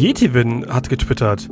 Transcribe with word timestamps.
Yetivin 0.00 0.66
hat 0.66 0.88
getwittert. 0.88 1.50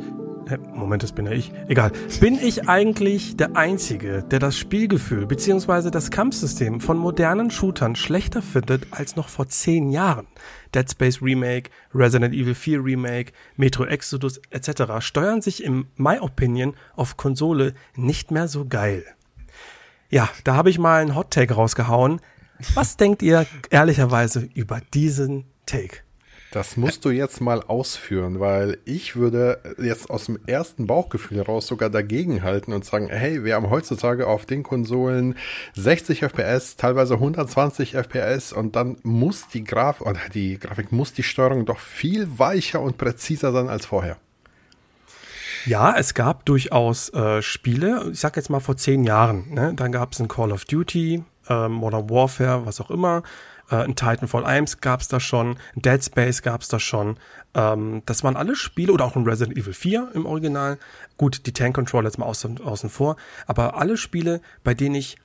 Moment, 0.72 1.02
das 1.02 1.12
bin 1.12 1.26
ja 1.26 1.32
ich. 1.32 1.52
Egal. 1.68 1.92
Bin 2.18 2.38
ich 2.42 2.66
eigentlich 2.66 3.36
der 3.36 3.56
Einzige, 3.56 4.22
der 4.22 4.38
das 4.38 4.56
Spielgefühl 4.56 5.26
bzw. 5.26 5.90
das 5.90 6.10
Kampfsystem 6.10 6.80
von 6.80 6.96
modernen 6.96 7.50
Shootern 7.50 7.94
schlechter 7.94 8.40
findet 8.40 8.86
als 8.90 9.16
noch 9.16 9.28
vor 9.28 9.48
zehn 9.48 9.90
Jahren? 9.90 10.26
Dead 10.74 10.90
Space 10.90 11.20
Remake, 11.20 11.68
Resident 11.94 12.34
Evil 12.34 12.54
4 12.54 12.82
Remake, 12.82 13.32
Metro 13.56 13.84
Exodus 13.84 14.40
etc. 14.48 14.94
steuern 15.00 15.42
sich 15.42 15.62
im 15.62 15.88
My 15.96 16.18
Opinion 16.18 16.72
auf 16.96 17.18
Konsole 17.18 17.74
nicht 17.96 18.30
mehr 18.30 18.48
so 18.48 18.64
geil. 18.64 19.04
Ja, 20.08 20.30
da 20.44 20.56
habe 20.56 20.70
ich 20.70 20.78
mal 20.78 21.02
einen 21.02 21.14
Hot 21.14 21.32
Take 21.32 21.52
rausgehauen. 21.52 22.22
Was 22.72 22.96
denkt 22.96 23.22
ihr 23.22 23.44
ehrlicherweise 23.68 24.48
über 24.54 24.80
diesen 24.94 25.44
Take? 25.66 26.07
Das 26.50 26.78
musst 26.78 27.04
du 27.04 27.10
jetzt 27.10 27.42
mal 27.42 27.62
ausführen, 27.62 28.40
weil 28.40 28.78
ich 28.86 29.16
würde 29.16 29.60
jetzt 29.76 30.08
aus 30.08 30.24
dem 30.24 30.38
ersten 30.46 30.86
Bauchgefühl 30.86 31.36
heraus 31.36 31.66
sogar 31.66 31.90
dagegen 31.90 32.42
halten 32.42 32.72
und 32.72 32.86
sagen, 32.86 33.08
hey, 33.10 33.44
wir 33.44 33.54
haben 33.54 33.68
heutzutage 33.68 34.26
auf 34.26 34.46
den 34.46 34.62
Konsolen 34.62 35.36
60 35.74 36.22
FPS, 36.22 36.76
teilweise 36.76 37.14
120 37.14 37.94
FPS 37.94 38.54
und 38.54 38.76
dann 38.76 38.96
muss 39.02 39.48
die 39.48 39.62
Grafik, 39.62 40.06
oder 40.06 40.20
die 40.32 40.58
Grafik 40.58 40.90
muss 40.90 41.12
die 41.12 41.22
Steuerung 41.22 41.66
doch 41.66 41.80
viel 41.80 42.26
weicher 42.38 42.80
und 42.80 42.96
präziser 42.96 43.52
sein 43.52 43.68
als 43.68 43.84
vorher. 43.84 44.16
Ja, 45.66 45.94
es 45.98 46.14
gab 46.14 46.46
durchaus 46.46 47.10
äh, 47.10 47.42
Spiele, 47.42 48.08
ich 48.10 48.20
sag 48.20 48.36
jetzt 48.36 48.48
mal 48.48 48.60
vor 48.60 48.78
zehn 48.78 49.04
Jahren, 49.04 49.52
ne? 49.52 49.74
dann 49.76 49.92
gab 49.92 50.12
es 50.12 50.20
ein 50.20 50.28
Call 50.28 50.52
of 50.52 50.64
Duty, 50.64 51.24
äh, 51.48 51.68
Modern 51.68 52.08
Warfare, 52.08 52.64
was 52.64 52.80
auch 52.80 52.90
immer, 52.90 53.22
äh, 53.70 53.76
ein 53.76 53.96
Titanfall 53.96 54.44
1 54.44 54.80
gab 54.80 55.00
es 55.00 55.08
da 55.08 55.20
schon, 55.20 55.56
Dead 55.74 56.02
Space 56.02 56.42
gab 56.42 56.62
es 56.62 56.68
da 56.68 56.78
schon. 56.78 57.16
Ähm, 57.54 58.02
das 58.06 58.24
waren 58.24 58.36
alle 58.36 58.56
Spiele 58.56 58.92
oder 58.92 59.04
auch 59.04 59.16
ein 59.16 59.24
Resident 59.24 59.56
Evil 59.56 59.72
4 59.72 60.10
im 60.14 60.26
Original. 60.26 60.78
Gut, 61.16 61.46
die 61.46 61.52
Tank 61.52 61.74
Control 61.74 62.04
jetzt 62.04 62.18
mal 62.18 62.26
außen, 62.26 62.60
außen 62.60 62.90
vor, 62.90 63.16
aber 63.46 63.76
alle 63.76 63.96
Spiele, 63.96 64.40
bei 64.64 64.74
denen 64.74 64.94
ich 64.94 65.16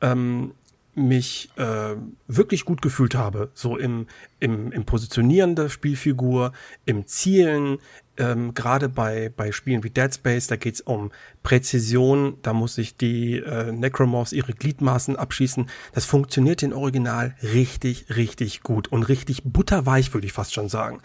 ähm, 0.00 0.52
mich 0.94 1.50
äh, 1.56 1.94
wirklich 2.26 2.64
gut 2.64 2.82
gefühlt 2.82 3.14
habe, 3.14 3.50
so 3.54 3.76
im, 3.76 4.06
im, 4.40 4.72
im 4.72 4.84
Positionieren 4.84 5.54
der 5.54 5.68
Spielfigur, 5.68 6.52
im 6.84 7.06
Zielen, 7.06 7.78
ähm, 8.18 8.54
gerade 8.54 8.88
bei, 8.88 9.30
bei 9.34 9.52
Spielen 9.52 9.84
wie 9.84 9.90
Dead 9.90 10.12
Space, 10.12 10.46
da 10.46 10.56
geht's 10.56 10.80
um 10.80 11.10
Präzision, 11.42 12.38
da 12.42 12.52
muss 12.52 12.74
sich 12.74 12.96
die 12.96 13.38
äh, 13.38 13.72
Necromorphs 13.72 14.32
ihre 14.32 14.52
Gliedmaßen 14.52 15.16
abschießen. 15.16 15.68
Das 15.92 16.04
funktioniert 16.04 16.62
in 16.62 16.72
Original 16.72 17.34
richtig, 17.42 18.06
richtig 18.16 18.62
gut 18.62 18.88
und 18.88 19.04
richtig 19.04 19.44
butterweich, 19.44 20.12
würde 20.12 20.26
ich 20.26 20.32
fast 20.32 20.54
schon 20.54 20.68
sagen. 20.68 21.00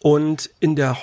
Und 0.00 0.50
in 0.60 0.76
der, 0.76 0.98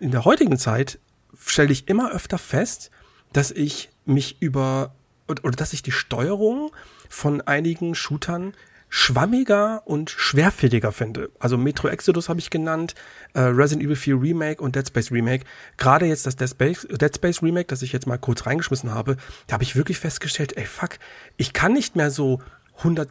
in 0.00 0.10
der 0.10 0.24
heutigen 0.24 0.58
Zeit 0.58 0.98
stelle 1.38 1.72
ich 1.72 1.88
immer 1.88 2.12
öfter 2.12 2.38
fest, 2.38 2.90
dass 3.32 3.50
ich 3.50 3.90
mich 4.06 4.40
über 4.40 4.94
oder 5.28 5.56
dass 5.56 5.72
ich 5.72 5.82
die 5.82 5.92
Steuerung 5.92 6.70
von 7.08 7.40
einigen 7.40 7.94
Shootern 7.94 8.54
schwammiger 8.96 9.82
und 9.84 10.08
schwerfälliger 10.08 10.90
finde. 10.90 11.28
Also 11.38 11.58
Metro 11.58 11.86
Exodus 11.86 12.30
habe 12.30 12.40
ich 12.40 12.48
genannt, 12.48 12.94
äh, 13.34 13.40
Resident 13.40 13.84
Evil 13.84 13.94
4 13.94 14.18
Remake 14.18 14.62
und 14.62 14.74
Dead 14.74 14.88
Space 14.88 15.12
Remake. 15.12 15.44
Gerade 15.76 16.06
jetzt 16.06 16.24
das 16.24 16.36
Dead 16.36 16.48
Space, 16.48 16.88
Dead 16.90 17.14
Space 17.14 17.42
Remake, 17.42 17.66
das 17.66 17.82
ich 17.82 17.92
jetzt 17.92 18.06
mal 18.06 18.16
kurz 18.16 18.46
reingeschmissen 18.46 18.94
habe, 18.94 19.18
da 19.48 19.52
habe 19.52 19.64
ich 19.64 19.76
wirklich 19.76 19.98
festgestellt, 19.98 20.56
ey 20.56 20.64
fuck, 20.64 20.98
ich 21.36 21.52
kann 21.52 21.74
nicht 21.74 21.94
mehr 21.94 22.10
so 22.10 22.40
100 22.78 23.10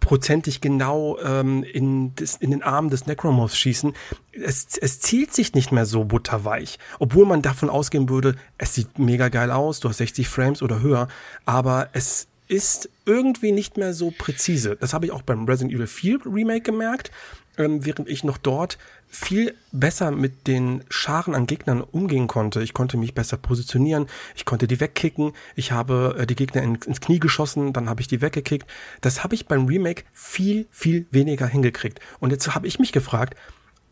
prozentig 0.00 0.60
genau 0.60 1.18
ähm, 1.20 1.62
in, 1.62 2.14
des, 2.14 2.36
in 2.36 2.50
den 2.50 2.62
Arm 2.62 2.90
des 2.90 3.06
Necromorphs 3.06 3.56
schießen. 3.56 3.94
Es, 4.32 4.76
es 4.76 5.00
zielt 5.00 5.32
sich 5.32 5.54
nicht 5.54 5.72
mehr 5.72 5.86
so 5.86 6.04
butterweich. 6.04 6.78
Obwohl 6.98 7.24
man 7.24 7.40
davon 7.40 7.70
ausgehen 7.70 8.10
würde, 8.10 8.36
es 8.58 8.74
sieht 8.74 8.98
mega 8.98 9.30
geil 9.30 9.50
aus, 9.50 9.80
du 9.80 9.88
hast 9.88 9.96
60 9.96 10.28
Frames 10.28 10.60
oder 10.60 10.82
höher, 10.82 11.08
aber 11.46 11.88
es 11.94 12.28
ist 12.48 12.88
irgendwie 13.04 13.52
nicht 13.52 13.76
mehr 13.76 13.94
so 13.94 14.12
präzise. 14.16 14.76
Das 14.76 14.92
habe 14.94 15.06
ich 15.06 15.12
auch 15.12 15.22
beim 15.22 15.44
Resident 15.44 15.74
Evil 15.74 15.86
4 15.86 16.20
Remake 16.26 16.62
gemerkt, 16.62 17.10
ähm, 17.58 17.84
während 17.84 18.08
ich 18.08 18.24
noch 18.24 18.38
dort 18.38 18.78
viel 19.08 19.54
besser 19.72 20.10
mit 20.10 20.46
den 20.46 20.84
Scharen 20.88 21.34
an 21.34 21.46
Gegnern 21.46 21.80
umgehen 21.80 22.26
konnte. 22.26 22.62
Ich 22.62 22.74
konnte 22.74 22.96
mich 22.96 23.14
besser 23.14 23.36
positionieren, 23.36 24.06
ich 24.34 24.44
konnte 24.44 24.66
die 24.66 24.80
wegkicken, 24.80 25.32
ich 25.54 25.72
habe 25.72 26.16
äh, 26.18 26.26
die 26.26 26.36
Gegner 26.36 26.62
in, 26.62 26.74
ins 26.74 27.00
Knie 27.00 27.18
geschossen, 27.18 27.72
dann 27.72 27.88
habe 27.88 28.00
ich 28.00 28.08
die 28.08 28.20
weggekickt. 28.20 28.68
Das 29.00 29.24
habe 29.24 29.34
ich 29.34 29.46
beim 29.46 29.66
Remake 29.66 30.04
viel, 30.12 30.66
viel 30.70 31.06
weniger 31.10 31.46
hingekriegt. 31.46 32.00
Und 32.20 32.30
jetzt 32.30 32.54
habe 32.54 32.66
ich 32.66 32.78
mich 32.78 32.92
gefragt, 32.92 33.36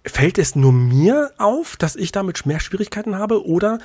fällt 0.04 0.38
es 0.38 0.54
nur 0.54 0.72
mir 0.72 1.32
auf, 1.38 1.76
dass 1.76 1.96
ich 1.96 2.12
damit 2.12 2.44
mehr 2.44 2.60
Schwierigkeiten 2.60 3.16
habe 3.16 3.46
oder 3.46 3.78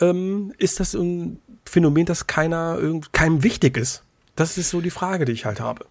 ähm, 0.00 0.52
ist 0.58 0.80
das 0.80 0.94
ein 0.94 1.40
Phänomen, 1.64 2.06
das 2.06 2.26
keiner, 2.26 2.78
keinem 3.12 3.42
wichtig 3.42 3.76
ist? 3.76 4.04
Das 4.36 4.58
ist 4.58 4.70
so 4.70 4.80
die 4.80 4.90
Frage, 4.90 5.24
die 5.24 5.32
ich 5.32 5.44
halt 5.44 5.60
habe. 5.60 5.86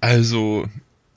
Also, 0.00 0.66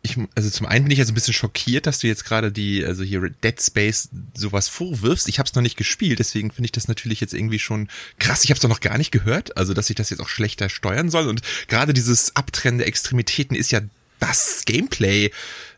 ich, 0.02 0.18
also 0.36 0.50
zum 0.50 0.68
einen 0.68 0.86
bin 0.86 0.92
ich 0.92 1.00
jetzt 1.00 1.10
ein 1.10 1.14
bisschen 1.14 1.34
schockiert, 1.34 1.88
dass 1.88 2.00
du 2.00 2.08
jetzt 2.08 2.26
gerade 2.26 2.52
die, 2.52 2.86
also 2.86 3.04
hier 3.04 3.22
Dead 3.44 3.62
Space 3.62 4.10
sowas 4.34 4.68
vorwirfst. 4.68 5.30
Ich 5.30 5.40
habe 5.40 5.48
es 5.48 5.56
noch 5.56 5.62
nicht 5.62 5.78
gespielt, 5.78 6.20
deswegen 6.20 6.52
finde 6.52 6.66
ich 6.66 6.72
das 6.74 6.88
natürlich 6.88 7.22
jetzt 7.22 7.34
irgendwie 7.34 7.60
schon 7.60 7.88
krass. 8.20 8.44
Ich 8.44 8.50
habe 8.50 8.58
es 8.58 8.62
doch 8.62 8.70
noch 8.70 8.82
gar 8.82 8.98
nicht 8.98 9.12
gehört, 9.12 9.56
also 9.58 9.74
dass 9.74 9.90
ich 9.90 9.96
das 9.96 10.10
jetzt 10.10 10.20
auch 10.20 10.30
schlechter 10.30 10.70
steuern 10.70 11.10
soll. 11.10 11.28
Und 11.28 11.42
gerade 11.68 11.94
dieses 11.94 12.36
Abtrennen 12.36 12.80
der 12.80 12.88
Extremitäten 12.88 13.56
ist 13.56 13.72
ja 13.72 13.80
das 14.20 14.64
Gameplay 14.66 15.32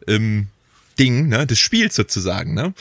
ähm, 0.08 0.48
Ding, 0.98 1.28
ne, 1.28 1.46
des 1.46 1.60
Spiels 1.60 1.96
sozusagen, 1.96 2.54
ne? 2.54 2.74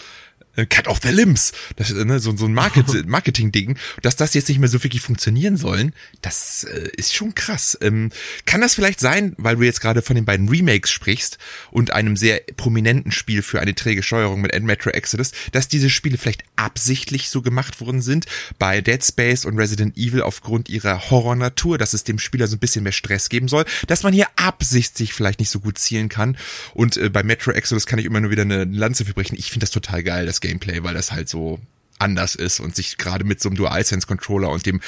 Äh, 0.56 0.66
Cut 0.66 0.88
off 0.88 1.00
the 1.02 1.08
limbs, 1.08 1.52
das, 1.76 1.90
äh, 1.90 2.04
ne, 2.04 2.20
so, 2.20 2.36
so 2.36 2.46
ein 2.46 2.54
Market, 2.54 3.06
Marketing-Ding, 3.06 3.76
dass 4.02 4.16
das 4.16 4.34
jetzt 4.34 4.48
nicht 4.48 4.58
mehr 4.58 4.68
so 4.68 4.82
wirklich 4.82 5.02
funktionieren 5.02 5.56
sollen, 5.56 5.92
das 6.22 6.64
äh, 6.64 6.90
ist 6.96 7.14
schon 7.14 7.34
krass. 7.34 7.76
Ähm, 7.80 8.10
kann 8.46 8.60
das 8.60 8.74
vielleicht 8.74 9.00
sein, 9.00 9.34
weil 9.36 9.56
du 9.56 9.62
jetzt 9.62 9.80
gerade 9.80 10.02
von 10.02 10.16
den 10.16 10.24
beiden 10.24 10.48
Remakes 10.48 10.90
sprichst 10.90 11.38
und 11.70 11.92
einem 11.92 12.16
sehr 12.16 12.40
prominenten 12.56 13.10
Spiel 13.12 13.42
für 13.42 13.60
eine 13.60 13.74
träge 13.74 14.02
Steuerung 14.02 14.40
mit 14.40 14.52
End 14.52 14.66
Metro 14.66 14.90
Exodus, 14.90 15.32
dass 15.52 15.68
diese 15.68 15.90
Spiele 15.90 16.18
vielleicht 16.18 16.44
absichtlich 16.56 17.30
so 17.30 17.42
gemacht 17.42 17.80
worden 17.80 18.00
sind 18.00 18.26
bei 18.58 18.80
Dead 18.80 19.04
Space 19.04 19.44
und 19.44 19.58
Resident 19.58 19.96
Evil 19.96 20.22
aufgrund 20.22 20.68
ihrer 20.68 21.10
Horror-Natur, 21.10 21.78
dass 21.78 21.94
es 21.94 22.04
dem 22.04 22.18
Spieler 22.18 22.46
so 22.46 22.56
ein 22.56 22.60
bisschen 22.60 22.84
mehr 22.84 22.92
Stress 22.92 23.28
geben 23.28 23.48
soll, 23.48 23.64
dass 23.86 24.02
man 24.02 24.12
hier 24.12 24.28
absichtlich 24.36 25.12
vielleicht 25.12 25.40
nicht 25.40 25.50
so 25.50 25.60
gut 25.60 25.78
zielen 25.78 26.08
kann 26.08 26.36
und 26.74 26.96
äh, 26.96 27.08
bei 27.08 27.22
Metro 27.22 27.50
Exodus 27.50 27.86
kann 27.86 27.98
ich 27.98 28.04
immer 28.04 28.20
nur 28.20 28.30
wieder 28.30 28.42
eine 28.42 28.64
Lanze 28.64 29.04
für 29.04 29.14
brechen. 29.14 29.36
Ich 29.36 29.50
finde 29.50 29.64
das 29.64 29.70
total 29.70 30.02
geil, 30.02 30.26
das 30.26 30.40
Gameplay, 30.46 30.82
weil 30.82 30.94
das 30.94 31.12
halt 31.12 31.28
so 31.28 31.58
anders 31.98 32.34
ist 32.34 32.60
und 32.60 32.74
sich 32.76 32.98
gerade 32.98 33.24
mit 33.24 33.40
so 33.40 33.48
einem 33.48 33.56
DualSense 33.56 34.06
Controller 34.06 34.50
und 34.50 34.66
dem 34.66 34.80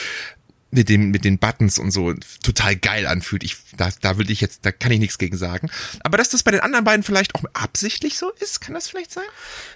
mit 0.71 0.89
dem 0.89 1.11
mit 1.11 1.25
den 1.25 1.39
Buttons 1.39 1.78
und 1.78 1.93
so 1.93 2.12
total 2.43 2.77
geil 2.77 3.06
anfühlt. 3.06 3.44
Ich 3.44 3.56
da 3.77 3.89
da 4.03 4.19
will 4.19 4.31
ich 4.31 4.41
jetzt 4.41 4.66
da 4.66 4.72
kann 4.72 4.93
ich 4.93 4.99
nichts 4.99 5.16
gegen 5.16 5.37
sagen. 5.37 5.71
Aber 6.00 6.19
dass 6.19 6.28
das 6.28 6.43
bei 6.43 6.50
den 6.50 6.61
anderen 6.61 6.84
beiden 6.84 7.03
vielleicht 7.03 7.34
auch 7.34 7.45
absichtlich 7.55 8.19
so 8.19 8.31
ist, 8.41 8.61
kann 8.61 8.75
das 8.75 8.89
vielleicht 8.89 9.12
sein? 9.12 9.25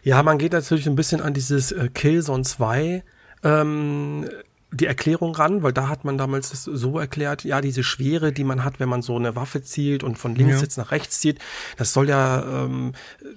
Ja, 0.02 0.22
man 0.22 0.38
geht 0.38 0.52
natürlich 0.52 0.86
ein 0.86 0.96
bisschen 0.96 1.20
an 1.20 1.32
dieses 1.32 1.72
äh, 1.72 1.88
Killzone 1.94 2.42
2 2.42 3.02
ähm, 3.42 4.28
die 4.72 4.86
Erklärung 4.86 5.34
ran, 5.34 5.62
weil 5.62 5.72
da 5.72 5.88
hat 5.88 6.04
man 6.04 6.16
damals 6.16 6.50
das 6.50 6.64
so 6.64 6.98
erklärt, 6.98 7.44
ja, 7.44 7.60
diese 7.60 7.82
Schwere, 7.82 8.32
die 8.32 8.44
man 8.44 8.64
hat, 8.64 8.78
wenn 8.78 8.88
man 8.88 9.02
so 9.02 9.16
eine 9.16 9.34
Waffe 9.34 9.62
zielt 9.62 10.04
und 10.04 10.16
von 10.16 10.34
links 10.34 10.56
ja. 10.56 10.62
jetzt 10.62 10.76
nach 10.76 10.92
rechts 10.92 11.20
zieht, 11.20 11.38
das 11.76 11.92
soll 11.92 12.08
ja, 12.08 12.64
ähm, 12.64 12.92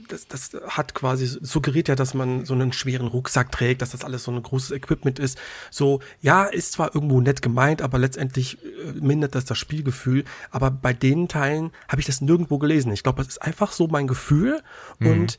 das, 0.07 0.27
das 0.27 0.51
hat 0.67 0.93
quasi 0.93 1.25
suggeriert 1.25 1.87
ja, 1.87 1.95
dass 1.95 2.13
man 2.13 2.45
so 2.45 2.53
einen 2.53 2.71
schweren 2.71 3.07
Rucksack 3.07 3.51
trägt, 3.51 3.81
dass 3.81 3.91
das 3.91 4.03
alles 4.03 4.23
so 4.23 4.31
ein 4.31 4.43
großes 4.43 4.71
Equipment 4.71 5.17
ist. 5.17 5.39
So, 5.71 6.01
ja, 6.21 6.45
ist 6.45 6.73
zwar 6.73 6.93
irgendwo 6.93 7.19
nett 7.19 7.41
gemeint, 7.41 7.81
aber 7.81 7.97
letztendlich 7.97 8.59
äh, 8.63 8.91
mindert 8.99 9.33
das 9.33 9.45
das 9.45 9.57
Spielgefühl. 9.57 10.25
Aber 10.51 10.69
bei 10.69 10.93
den 10.93 11.27
Teilen 11.27 11.71
habe 11.87 11.99
ich 11.99 12.05
das 12.05 12.21
nirgendwo 12.21 12.59
gelesen. 12.59 12.91
Ich 12.91 13.03
glaube, 13.03 13.23
das 13.23 13.27
ist 13.27 13.41
einfach 13.41 13.71
so 13.71 13.87
mein 13.87 14.07
Gefühl 14.07 14.61
mhm. 14.99 15.07
und 15.07 15.37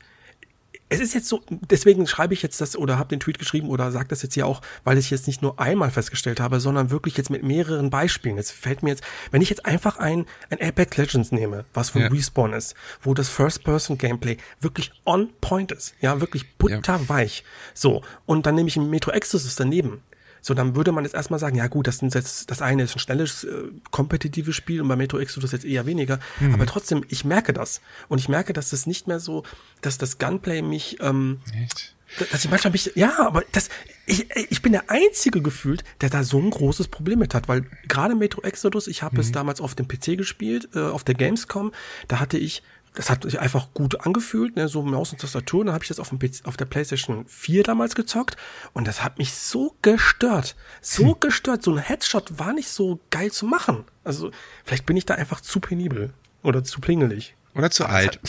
es 0.87 0.99
ist 0.99 1.13
jetzt 1.15 1.27
so, 1.27 1.41
deswegen 1.49 2.05
schreibe 2.05 2.33
ich 2.33 2.43
jetzt 2.43 2.61
das 2.61 2.77
oder 2.77 2.99
habe 2.99 3.09
den 3.09 3.19
Tweet 3.19 3.39
geschrieben 3.39 3.69
oder 3.69 3.91
sage 3.91 4.07
das 4.07 4.21
jetzt 4.21 4.35
hier 4.35 4.45
auch, 4.45 4.61
weil 4.83 4.97
ich 4.99 5.09
jetzt 5.09 5.25
nicht 5.25 5.41
nur 5.41 5.59
einmal 5.59 5.89
festgestellt 5.89 6.39
habe, 6.39 6.59
sondern 6.59 6.91
wirklich 6.91 7.17
jetzt 7.17 7.31
mit 7.31 7.43
mehreren 7.43 7.89
Beispielen. 7.89 8.37
Jetzt 8.37 8.51
fällt 8.51 8.83
mir 8.83 8.91
jetzt, 8.91 9.03
wenn 9.31 9.41
ich 9.41 9.49
jetzt 9.49 9.65
einfach 9.65 9.97
ein, 9.97 10.25
ein 10.51 10.61
Apex 10.61 10.97
Legends 10.97 11.31
nehme, 11.31 11.65
was 11.73 11.89
von 11.89 12.01
ja. 12.01 12.07
Respawn 12.07 12.53
ist, 12.53 12.75
wo 13.01 13.15
das 13.15 13.29
First-Person-Gameplay 13.29 14.37
wirklich 14.61 14.91
on 15.05 15.29
point 15.41 15.71
ist, 15.71 15.95
ja, 16.01 16.21
wirklich 16.21 16.55
butterweich. 16.57 17.39
Ja. 17.39 17.71
So, 17.73 18.03
und 18.27 18.45
dann 18.45 18.53
nehme 18.53 18.69
ich 18.69 18.77
ein 18.77 18.89
Metro 18.89 19.11
Exodus 19.11 19.55
daneben. 19.55 20.03
So, 20.45 20.53
dann 20.53 20.75
würde 20.75 20.91
man 20.91 21.03
jetzt 21.03 21.15
erstmal 21.15 21.39
sagen, 21.39 21.57
ja 21.57 21.65
gut, 21.65 21.87
das, 21.87 21.97
sind 21.97 22.13
jetzt, 22.13 22.51
das 22.51 22.61
eine 22.61 22.83
ist 22.83 22.95
ein 22.95 22.99
schnelles, 22.99 23.45
äh, 23.45 23.63
kompetitives 23.89 24.55
Spiel 24.55 24.79
und 24.79 24.87
bei 24.87 24.95
Metro 24.95 25.17
Exodus 25.17 25.51
jetzt 25.53 25.65
eher 25.65 25.87
weniger. 25.87 26.19
Mhm. 26.39 26.53
Aber 26.53 26.67
trotzdem, 26.67 27.03
ich 27.09 27.25
merke 27.25 27.51
das. 27.51 27.81
Und 28.09 28.19
ich 28.19 28.29
merke, 28.29 28.53
dass 28.53 28.69
das 28.69 28.85
nicht 28.85 29.07
mehr 29.07 29.19
so, 29.19 29.41
dass 29.81 29.97
das 29.97 30.19
Gunplay 30.19 30.61
mich, 30.61 30.99
ähm, 31.01 31.39
Echt? 31.63 31.95
dass 32.31 32.45
ich 32.45 32.51
manchmal 32.51 32.73
mich, 32.73 32.91
ja, 32.93 33.25
aber 33.25 33.43
das, 33.53 33.69
ich, 34.05 34.27
ich 34.51 34.61
bin 34.61 34.73
der 34.73 34.91
einzige 34.91 35.41
gefühlt, 35.41 35.83
der 36.01 36.11
da 36.11 36.23
so 36.23 36.37
ein 36.37 36.51
großes 36.51 36.89
Problem 36.89 37.17
mit 37.17 37.33
hat, 37.33 37.47
weil 37.47 37.65
gerade 37.87 38.13
Metro 38.13 38.43
Exodus, 38.43 38.85
ich 38.85 39.01
habe 39.01 39.15
mhm. 39.15 39.21
es 39.21 39.31
damals 39.31 39.59
auf 39.61 39.73
dem 39.73 39.87
PC 39.87 40.15
gespielt, 40.15 40.69
äh, 40.75 40.79
auf 40.79 41.03
der 41.03 41.15
Gamescom, 41.15 41.71
da 42.07 42.19
hatte 42.19 42.37
ich 42.37 42.61
das 42.95 43.09
hat 43.09 43.23
sich 43.23 43.39
einfach 43.39 43.73
gut 43.73 44.01
angefühlt, 44.05 44.55
ne, 44.55 44.67
so 44.67 44.81
Maus 44.81 45.11
und 45.11 45.21
Tastatur. 45.21 45.61
Und 45.61 45.67
dann 45.67 45.75
habe 45.75 45.83
ich 45.83 45.89
das 45.89 45.99
auf, 45.99 46.09
dem 46.09 46.19
PC, 46.19 46.45
auf 46.45 46.57
der 46.57 46.65
PlayStation 46.65 47.25
4 47.27 47.63
damals 47.63 47.95
gezockt 47.95 48.37
und 48.73 48.87
das 48.87 49.03
hat 49.03 49.17
mich 49.17 49.33
so 49.33 49.75
gestört. 49.81 50.55
So 50.81 51.09
hm. 51.09 51.15
gestört. 51.19 51.63
So 51.63 51.73
ein 51.73 51.77
Headshot 51.77 52.39
war 52.39 52.53
nicht 52.53 52.69
so 52.69 52.99
geil 53.11 53.31
zu 53.31 53.45
machen. 53.45 53.85
Also 54.03 54.31
vielleicht 54.63 54.85
bin 54.85 54.97
ich 54.97 55.05
da 55.05 55.15
einfach 55.15 55.41
zu 55.41 55.59
penibel 55.59 56.13
oder 56.43 56.63
zu 56.63 56.81
plingelig. 56.81 57.35
Oder 57.53 57.71
zu 57.71 57.85
alt. 57.85 58.19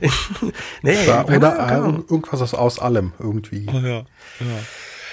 nee, 0.82 1.06
ja, 1.06 1.24
oder 1.24 1.68
äh, 1.68 2.12
irgendwas 2.12 2.54
aus 2.54 2.78
allem 2.78 3.12
irgendwie. 3.18 3.66
Oh, 3.68 3.78
ja. 3.78 4.04
Ja. 4.40 4.58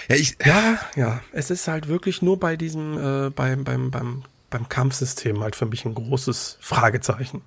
Ja, 0.10 0.16
ich, 0.18 0.38
ja, 0.46 0.80
ja, 0.96 1.22
es 1.32 1.50
ist 1.50 1.68
halt 1.68 1.88
wirklich 1.88 2.22
nur 2.22 2.38
bei 2.40 2.58
diesem, 2.58 2.98
äh, 2.98 3.30
beim, 3.30 3.64
beim, 3.64 3.90
beim 3.90 4.24
beim 4.54 4.70
Kampfsystem 4.70 5.42
halt 5.42 5.56
für 5.56 5.66
mich 5.66 5.84
ein 5.84 5.96
großes 5.96 6.58
Fragezeichen. 6.62 7.42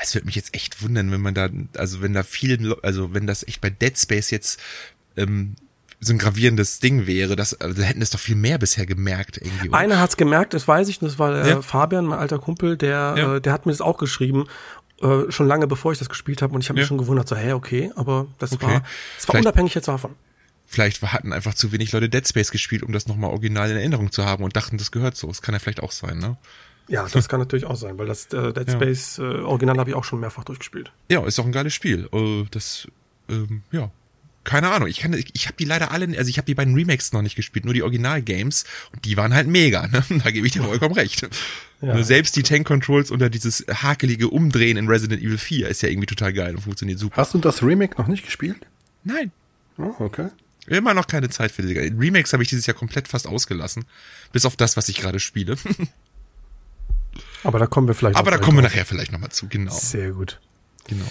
Es 0.00 0.14
würde 0.14 0.26
mich 0.26 0.36
jetzt 0.36 0.54
echt 0.54 0.82
wundern, 0.82 1.10
wenn 1.10 1.22
man 1.22 1.34
da, 1.34 1.48
also 1.76 2.02
wenn 2.02 2.12
da 2.12 2.22
viel, 2.22 2.76
also 2.82 3.14
wenn 3.14 3.26
das 3.26 3.48
echt 3.48 3.60
bei 3.60 3.70
Dead 3.70 3.98
Space 3.98 4.30
jetzt 4.30 4.60
ähm, 5.16 5.56
so 6.00 6.12
ein 6.12 6.18
gravierendes 6.18 6.80
Ding 6.80 7.06
wäre, 7.06 7.34
das 7.34 7.58
also 7.60 7.82
hätten 7.82 8.02
es 8.02 8.10
doch 8.10 8.20
viel 8.20 8.36
mehr 8.36 8.58
bisher 8.58 8.84
gemerkt 8.84 9.38
irgendwie. 9.38 9.70
Oder? 9.70 9.78
Einer 9.78 10.00
hat's 10.00 10.18
gemerkt, 10.18 10.52
das 10.52 10.68
weiß 10.68 10.88
ich, 10.88 10.98
das 10.98 11.18
war 11.18 11.46
ja. 11.46 11.62
Fabian, 11.62 12.04
mein 12.04 12.18
alter 12.18 12.38
Kumpel, 12.38 12.76
der, 12.76 13.14
ja. 13.16 13.36
äh, 13.36 13.40
der 13.40 13.52
hat 13.52 13.64
mir 13.64 13.72
das 13.72 13.80
auch 13.80 13.96
geschrieben 13.96 14.46
äh, 15.00 15.30
schon 15.30 15.48
lange 15.48 15.66
bevor 15.66 15.92
ich 15.92 15.98
das 15.98 16.08
gespielt 16.08 16.42
habe 16.42 16.54
und 16.54 16.60
ich 16.60 16.68
habe 16.68 16.78
ja. 16.78 16.82
mich 16.82 16.88
schon 16.88 16.98
gewundert, 16.98 17.26
so, 17.26 17.36
hä, 17.36 17.52
okay, 17.52 17.90
aber 17.96 18.26
das 18.38 18.52
okay. 18.52 18.66
war, 18.66 18.82
das 19.16 19.28
war 19.28 19.40
unabhängig 19.40 19.74
jetzt 19.74 19.88
davon. 19.88 20.14
Vielleicht 20.66 21.02
hatten 21.02 21.32
einfach 21.32 21.54
zu 21.54 21.72
wenig 21.72 21.92
Leute 21.92 22.08
Dead 22.08 22.26
Space 22.26 22.50
gespielt, 22.50 22.82
um 22.82 22.92
das 22.92 23.06
nochmal 23.06 23.30
original 23.30 23.70
in 23.70 23.76
Erinnerung 23.76 24.10
zu 24.10 24.24
haben 24.24 24.42
und 24.44 24.56
dachten, 24.56 24.78
das 24.78 24.90
gehört 24.90 25.16
so. 25.16 25.28
Das 25.28 25.42
kann 25.42 25.54
ja 25.54 25.58
vielleicht 25.58 25.82
auch 25.82 25.92
sein, 25.92 26.18
ne? 26.18 26.36
Ja, 26.88 27.06
das 27.10 27.28
kann 27.28 27.40
natürlich 27.40 27.64
auch 27.64 27.76
sein, 27.76 27.96
weil 27.96 28.06
das 28.06 28.26
äh, 28.26 28.52
Dead 28.52 28.70
Space 28.70 29.18
äh, 29.18 29.22
Original 29.22 29.78
habe 29.78 29.90
ich 29.90 29.96
auch 29.96 30.04
schon 30.04 30.20
mehrfach 30.20 30.44
durchgespielt. 30.44 30.92
Ja, 31.10 31.24
ist 31.24 31.38
auch 31.38 31.46
ein 31.46 31.52
geiles 31.52 31.72
Spiel. 31.72 32.08
Äh, 32.12 32.44
das, 32.50 32.88
ähm, 33.28 33.62
ja, 33.72 33.90
keine 34.44 34.70
Ahnung. 34.70 34.88
Ich 34.88 35.00
kann, 35.00 35.14
ich, 35.14 35.30
ich 35.32 35.46
habe 35.46 35.56
die 35.58 35.64
leider 35.64 35.90
alle, 35.90 36.06
also 36.18 36.28
ich 36.28 36.36
habe 36.36 36.46
die 36.46 36.54
beiden 36.54 36.74
Remakes 36.74 37.12
noch 37.12 37.22
nicht 37.22 37.34
gespielt, 37.34 37.64
nur 37.64 37.72
die 37.72 37.82
Original-Games 37.82 38.64
und 38.92 39.04
die 39.06 39.16
waren 39.16 39.34
halt 39.34 39.48
mega. 39.48 39.86
Ne? 39.86 40.04
Da 40.22 40.30
gebe 40.30 40.46
ich 40.46 40.52
dir 40.52 40.62
vollkommen 40.62 40.94
recht. 40.94 41.26
Ja. 41.80 41.94
Nur 41.94 42.04
selbst 42.04 42.36
die 42.36 42.42
Tank 42.42 42.66
Controls 42.66 43.10
unter 43.10 43.30
dieses 43.30 43.64
hakelige 43.68 44.28
Umdrehen 44.28 44.76
in 44.76 44.86
Resident 44.86 45.22
Evil 45.22 45.38
4 45.38 45.68
ist 45.68 45.82
ja 45.82 45.88
irgendwie 45.88 46.06
total 46.06 46.32
geil 46.32 46.54
und 46.54 46.60
funktioniert 46.60 46.98
super. 46.98 47.16
Hast 47.16 47.34
du 47.34 47.38
das 47.38 47.62
Remake 47.62 47.96
noch 47.98 48.06
nicht 48.06 48.24
gespielt? 48.24 48.66
Nein. 49.02 49.32
Oh, 49.78 49.92
okay. 49.98 50.28
Immer 50.66 50.94
noch 50.94 51.06
keine 51.06 51.28
Zeit 51.28 51.52
für 51.52 51.62
die 51.62 51.76
Remakes 51.76 52.32
habe 52.32 52.42
ich 52.42 52.48
dieses 52.48 52.66
Jahr 52.66 52.76
komplett 52.76 53.08
fast 53.08 53.26
ausgelassen. 53.26 53.84
Bis 54.32 54.46
auf 54.46 54.56
das, 54.56 54.76
was 54.76 54.88
ich 54.88 54.96
gerade 54.96 55.20
spiele. 55.20 55.56
Aber 57.44 57.58
da 57.58 57.66
kommen 57.66 57.86
wir 57.86 57.94
vielleicht 57.94 58.16
Aber 58.16 58.30
da 58.30 58.38
kommen 58.38 58.56
wir 58.58 58.62
nachher 58.62 58.86
vielleicht 58.86 59.12
nochmal 59.12 59.30
zu, 59.30 59.48
genau. 59.48 59.72
Sehr 59.72 60.12
gut. 60.12 60.40
Genau. 60.88 61.04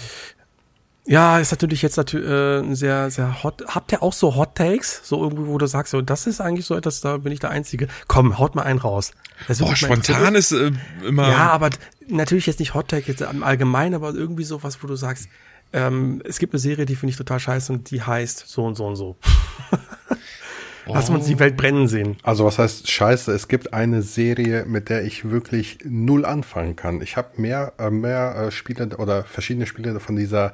Ja, 1.06 1.38
ist 1.38 1.50
natürlich 1.50 1.82
jetzt 1.82 1.96
natürlich 1.98 2.28
äh, 2.28 2.74
sehr, 2.74 3.10
sehr 3.10 3.42
hot. 3.42 3.62
Habt 3.68 3.92
ihr 3.92 4.02
auch 4.02 4.14
so 4.14 4.36
Hot 4.36 4.54
Takes? 4.54 5.02
So 5.04 5.22
irgendwie, 5.22 5.46
wo 5.46 5.58
du 5.58 5.66
sagst, 5.66 5.90
so, 5.90 6.00
das 6.00 6.26
ist 6.26 6.40
eigentlich 6.40 6.64
so 6.64 6.74
etwas, 6.74 7.02
da 7.02 7.18
bin 7.18 7.30
ich 7.30 7.40
der 7.40 7.50
Einzige. 7.50 7.88
Komm, 8.08 8.38
haut 8.38 8.54
mal 8.54 8.62
einen 8.62 8.78
raus. 8.78 9.12
Boah, 9.58 9.76
spontan 9.76 10.34
ist 10.34 10.52
äh, 10.52 10.72
immer. 11.06 11.28
Ja, 11.28 11.50
aber 11.50 11.70
natürlich 12.08 12.46
jetzt 12.46 12.58
nicht 12.58 12.72
Hot 12.72 12.88
Take 12.88 13.06
jetzt 13.06 13.20
im 13.20 13.42
Allgemeinen, 13.42 13.94
aber 13.94 14.14
irgendwie 14.14 14.44
so 14.44 14.62
was, 14.62 14.82
wo 14.82 14.86
du 14.86 14.96
sagst, 14.96 15.28
ähm, 15.74 16.22
es 16.24 16.38
gibt 16.38 16.54
eine 16.54 16.60
Serie, 16.60 16.86
die 16.86 16.94
finde 16.94 17.10
ich 17.10 17.16
total 17.16 17.40
scheiße 17.40 17.72
und 17.72 17.90
die 17.90 18.00
heißt 18.00 18.44
so 18.46 18.64
und 18.64 18.76
so 18.76 18.86
und 18.86 18.96
so. 18.96 19.16
Lass 20.86 21.08
uns 21.08 21.26
die 21.26 21.38
Welt 21.38 21.56
brennen 21.56 21.88
sehen. 21.88 22.16
Also 22.22 22.44
was 22.44 22.58
heißt 22.58 22.90
scheiße? 22.90 23.32
Es 23.32 23.48
gibt 23.48 23.72
eine 23.72 24.02
Serie, 24.02 24.66
mit 24.66 24.90
der 24.90 25.04
ich 25.04 25.30
wirklich 25.30 25.78
null 25.82 26.26
anfangen 26.26 26.76
kann. 26.76 27.00
Ich 27.00 27.16
habe 27.16 27.40
mehr, 27.40 27.72
äh, 27.78 27.90
mehr 27.90 28.36
äh, 28.36 28.50
Spiele 28.50 28.96
oder 28.98 29.24
verschiedene 29.24 29.66
Spiele 29.66 29.98
von 29.98 30.14
dieser 30.16 30.52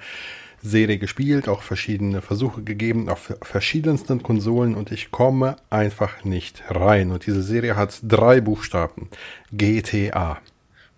Serie 0.63 0.99
gespielt, 0.99 1.49
auch 1.49 1.63
verschiedene 1.63 2.23
Versuche 2.23 2.63
gegeben 2.63 3.09
auf 3.09 3.35
verschiedensten 3.43 4.23
Konsolen 4.23 4.75
und 4.75 4.93
ich 4.93 5.11
komme 5.11 5.57
einfach 5.69 6.25
nicht 6.25 6.63
rein. 6.69 7.11
Und 7.11 7.27
diese 7.27 7.43
Serie 7.43 7.77
hat 7.77 7.99
drei 8.03 8.41
Buchstaben. 8.41 9.09
GTA. 9.53 10.39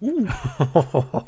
Uh. 0.00 0.26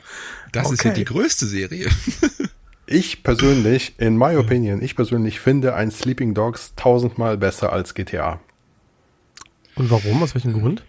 Das 0.52 0.66
okay. 0.66 0.74
ist 0.74 0.84
ja 0.84 0.92
die 0.92 1.04
größte 1.04 1.46
Serie. 1.46 1.88
Ich 2.86 3.22
persönlich, 3.22 3.94
in 3.98 4.18
my 4.18 4.36
opinion, 4.36 4.82
ich 4.82 4.94
persönlich 4.94 5.40
finde 5.40 5.74
ein 5.74 5.90
Sleeping 5.90 6.34
Dogs 6.34 6.74
tausendmal 6.76 7.38
besser 7.38 7.72
als 7.72 7.94
GTA. 7.94 8.40
Und 9.76 9.90
warum? 9.90 10.22
Aus 10.22 10.34
welchem 10.34 10.52
Grund? 10.52 10.84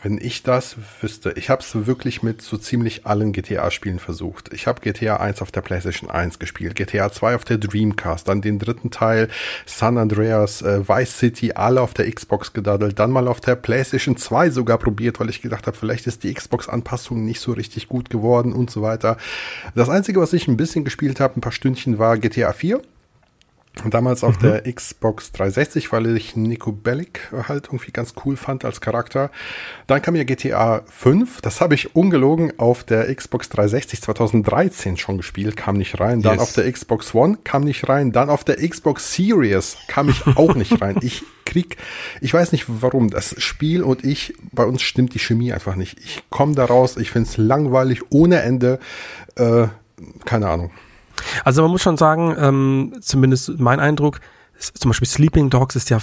Wenn 0.00 0.18
ich 0.18 0.44
das 0.44 0.76
wüsste, 1.00 1.32
ich 1.32 1.50
habe 1.50 1.60
es 1.60 1.86
wirklich 1.86 2.22
mit 2.22 2.40
so 2.40 2.56
ziemlich 2.56 3.04
allen 3.04 3.32
GTA-Spielen 3.32 3.98
versucht. 3.98 4.52
Ich 4.54 4.68
habe 4.68 4.80
GTA 4.80 5.16
1 5.16 5.42
auf 5.42 5.50
der 5.50 5.60
PlayStation 5.60 6.08
1 6.08 6.38
gespielt, 6.38 6.76
GTA 6.76 7.10
2 7.10 7.34
auf 7.34 7.44
der 7.44 7.58
Dreamcast, 7.58 8.28
dann 8.28 8.40
den 8.40 8.60
dritten 8.60 8.92
Teil 8.92 9.28
San 9.66 9.98
Andreas, 9.98 10.62
äh, 10.62 10.88
Vice 10.88 11.18
City, 11.18 11.52
alle 11.52 11.80
auf 11.80 11.94
der 11.94 12.08
Xbox 12.12 12.52
gedaddelt, 12.52 13.00
dann 13.00 13.10
mal 13.10 13.26
auf 13.26 13.40
der 13.40 13.56
PlayStation 13.56 14.16
2 14.16 14.50
sogar 14.50 14.78
probiert, 14.78 15.18
weil 15.18 15.30
ich 15.30 15.42
gedacht 15.42 15.66
habe, 15.66 15.76
vielleicht 15.76 16.06
ist 16.06 16.22
die 16.22 16.32
Xbox-Anpassung 16.32 17.24
nicht 17.24 17.40
so 17.40 17.52
richtig 17.52 17.88
gut 17.88 18.08
geworden 18.08 18.52
und 18.52 18.70
so 18.70 18.82
weiter. 18.82 19.16
Das 19.74 19.88
Einzige, 19.88 20.20
was 20.20 20.32
ich 20.32 20.46
ein 20.46 20.56
bisschen 20.56 20.84
gespielt 20.84 21.18
habe, 21.18 21.36
ein 21.36 21.40
paar 21.40 21.50
Stündchen, 21.50 21.98
war 21.98 22.18
GTA 22.18 22.52
4. 22.52 22.80
Damals 23.88 24.24
auf 24.24 24.36
mhm. 24.36 24.42
der 24.42 24.72
Xbox 24.72 25.32
360, 25.32 25.92
weil 25.92 26.16
ich 26.16 26.36
Nico 26.36 26.72
Bellic 26.72 27.32
halt 27.48 27.66
irgendwie 27.66 27.92
ganz 27.92 28.14
cool 28.24 28.36
fand 28.36 28.64
als 28.64 28.80
Charakter. 28.80 29.30
Dann 29.86 30.02
kam 30.02 30.16
ja 30.16 30.24
GTA 30.24 30.82
5, 30.86 31.40
das 31.40 31.60
habe 31.60 31.74
ich 31.74 31.94
ungelogen 31.94 32.58
auf 32.58 32.84
der 32.84 33.14
Xbox 33.14 33.48
360 33.48 34.02
2013 34.02 34.96
schon 34.96 35.16
gespielt, 35.16 35.56
kam 35.56 35.76
nicht 35.76 36.00
rein. 36.00 36.22
Dann 36.22 36.34
yes. 36.34 36.42
auf 36.42 36.52
der 36.52 36.70
Xbox 36.70 37.14
One 37.14 37.38
kam 37.44 37.64
nicht 37.64 37.88
rein. 37.88 38.12
Dann 38.12 38.30
auf 38.30 38.44
der 38.44 38.56
Xbox 38.56 39.14
Series 39.14 39.76
kam 39.86 40.08
ich 40.08 40.26
auch 40.36 40.54
nicht 40.54 40.80
rein. 40.80 40.96
Ich 41.02 41.22
krieg, 41.44 41.76
ich 42.20 42.34
weiß 42.34 42.52
nicht 42.52 42.66
warum, 42.68 43.10
das 43.10 43.34
Spiel 43.40 43.82
und 43.82 44.04
ich, 44.04 44.34
bei 44.52 44.64
uns 44.64 44.82
stimmt 44.82 45.14
die 45.14 45.18
Chemie 45.18 45.52
einfach 45.52 45.76
nicht. 45.76 45.98
Ich 46.00 46.22
komme 46.30 46.54
da 46.54 46.66
raus, 46.66 46.96
ich 46.96 47.10
find's 47.10 47.36
langweilig 47.36 48.02
ohne 48.10 48.42
Ende. 48.42 48.78
Äh, 49.36 49.68
keine 50.24 50.48
Ahnung. 50.48 50.70
Also 51.44 51.62
man 51.62 51.70
muss 51.70 51.82
schon 51.82 51.96
sagen, 51.96 52.36
ähm, 52.38 52.94
zumindest 53.00 53.58
mein 53.58 53.80
Eindruck, 53.80 54.20
zum 54.58 54.90
Beispiel 54.90 55.08
Sleeping 55.08 55.50
Dogs 55.50 55.76
ist 55.76 55.90
ja 55.90 55.98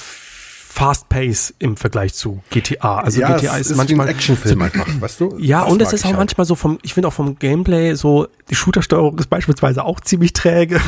fast 0.76 1.08
pace 1.08 1.54
im 1.60 1.78
Vergleich 1.78 2.14
zu 2.14 2.44
GTA. 2.50 3.00
Also 3.00 3.22
ja, 3.22 3.38
GTA 3.38 3.56
ist, 3.56 3.72
ist 3.72 3.78
manchmal 3.78 4.08
ein 4.08 4.14
Actionfilm 4.14 4.60
so, 4.60 4.66
einfach, 4.66 4.86
weißt 5.00 5.22
du? 5.22 5.38
Ja, 5.40 5.64
das 5.64 5.72
und 5.72 5.82
es 5.82 5.94
ist 5.94 6.04
auch 6.04 6.10
halt. 6.10 6.18
manchmal 6.18 6.46
so 6.46 6.56
vom, 6.56 6.80
ich 6.82 6.94
finde 6.94 7.08
auch 7.08 7.14
vom 7.14 7.40
Gameplay 7.40 7.94
so, 7.96 8.28
die 8.50 8.56
Shootersteuerung 8.56 9.18
ist 9.18 9.30
beispielsweise 9.30 9.86
auch 9.86 10.02
ziemlich 10.02 10.34
träge. 10.34 10.82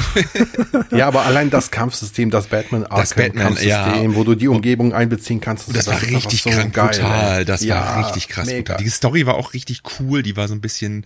ja, 0.92 1.08
aber 1.08 1.22
allein 1.22 1.50
das 1.50 1.72
Kampfsystem, 1.72 2.32
das 2.32 2.48
Batman 2.48 2.84
Arkham 2.84 3.06
Batman, 3.16 3.44
Kampfsystem, 3.46 4.12
ja. 4.12 4.16
wo 4.16 4.26
du 4.26 4.36
die 4.36 4.50
Umgebung 4.50 4.94
einbeziehen 4.94 5.40
kannst. 5.40 5.70
Das, 5.70 5.86
das 5.86 5.88
war 5.88 6.02
richtig 6.02 6.42
so 6.42 6.50
krank 6.50 6.74
geil, 6.74 6.90
brutal. 6.90 7.46
Das 7.46 7.64
ja, 7.64 7.76
war 7.76 8.06
richtig 8.06 8.28
krass 8.28 8.46
mega. 8.46 8.74
brutal. 8.74 8.84
Die 8.84 8.90
Story 8.90 9.26
war 9.26 9.36
auch 9.36 9.54
richtig 9.54 9.84
cool. 10.02 10.22
Die 10.22 10.36
war 10.36 10.50
so 10.50 10.54
ein 10.54 10.60
bisschen 10.60 11.06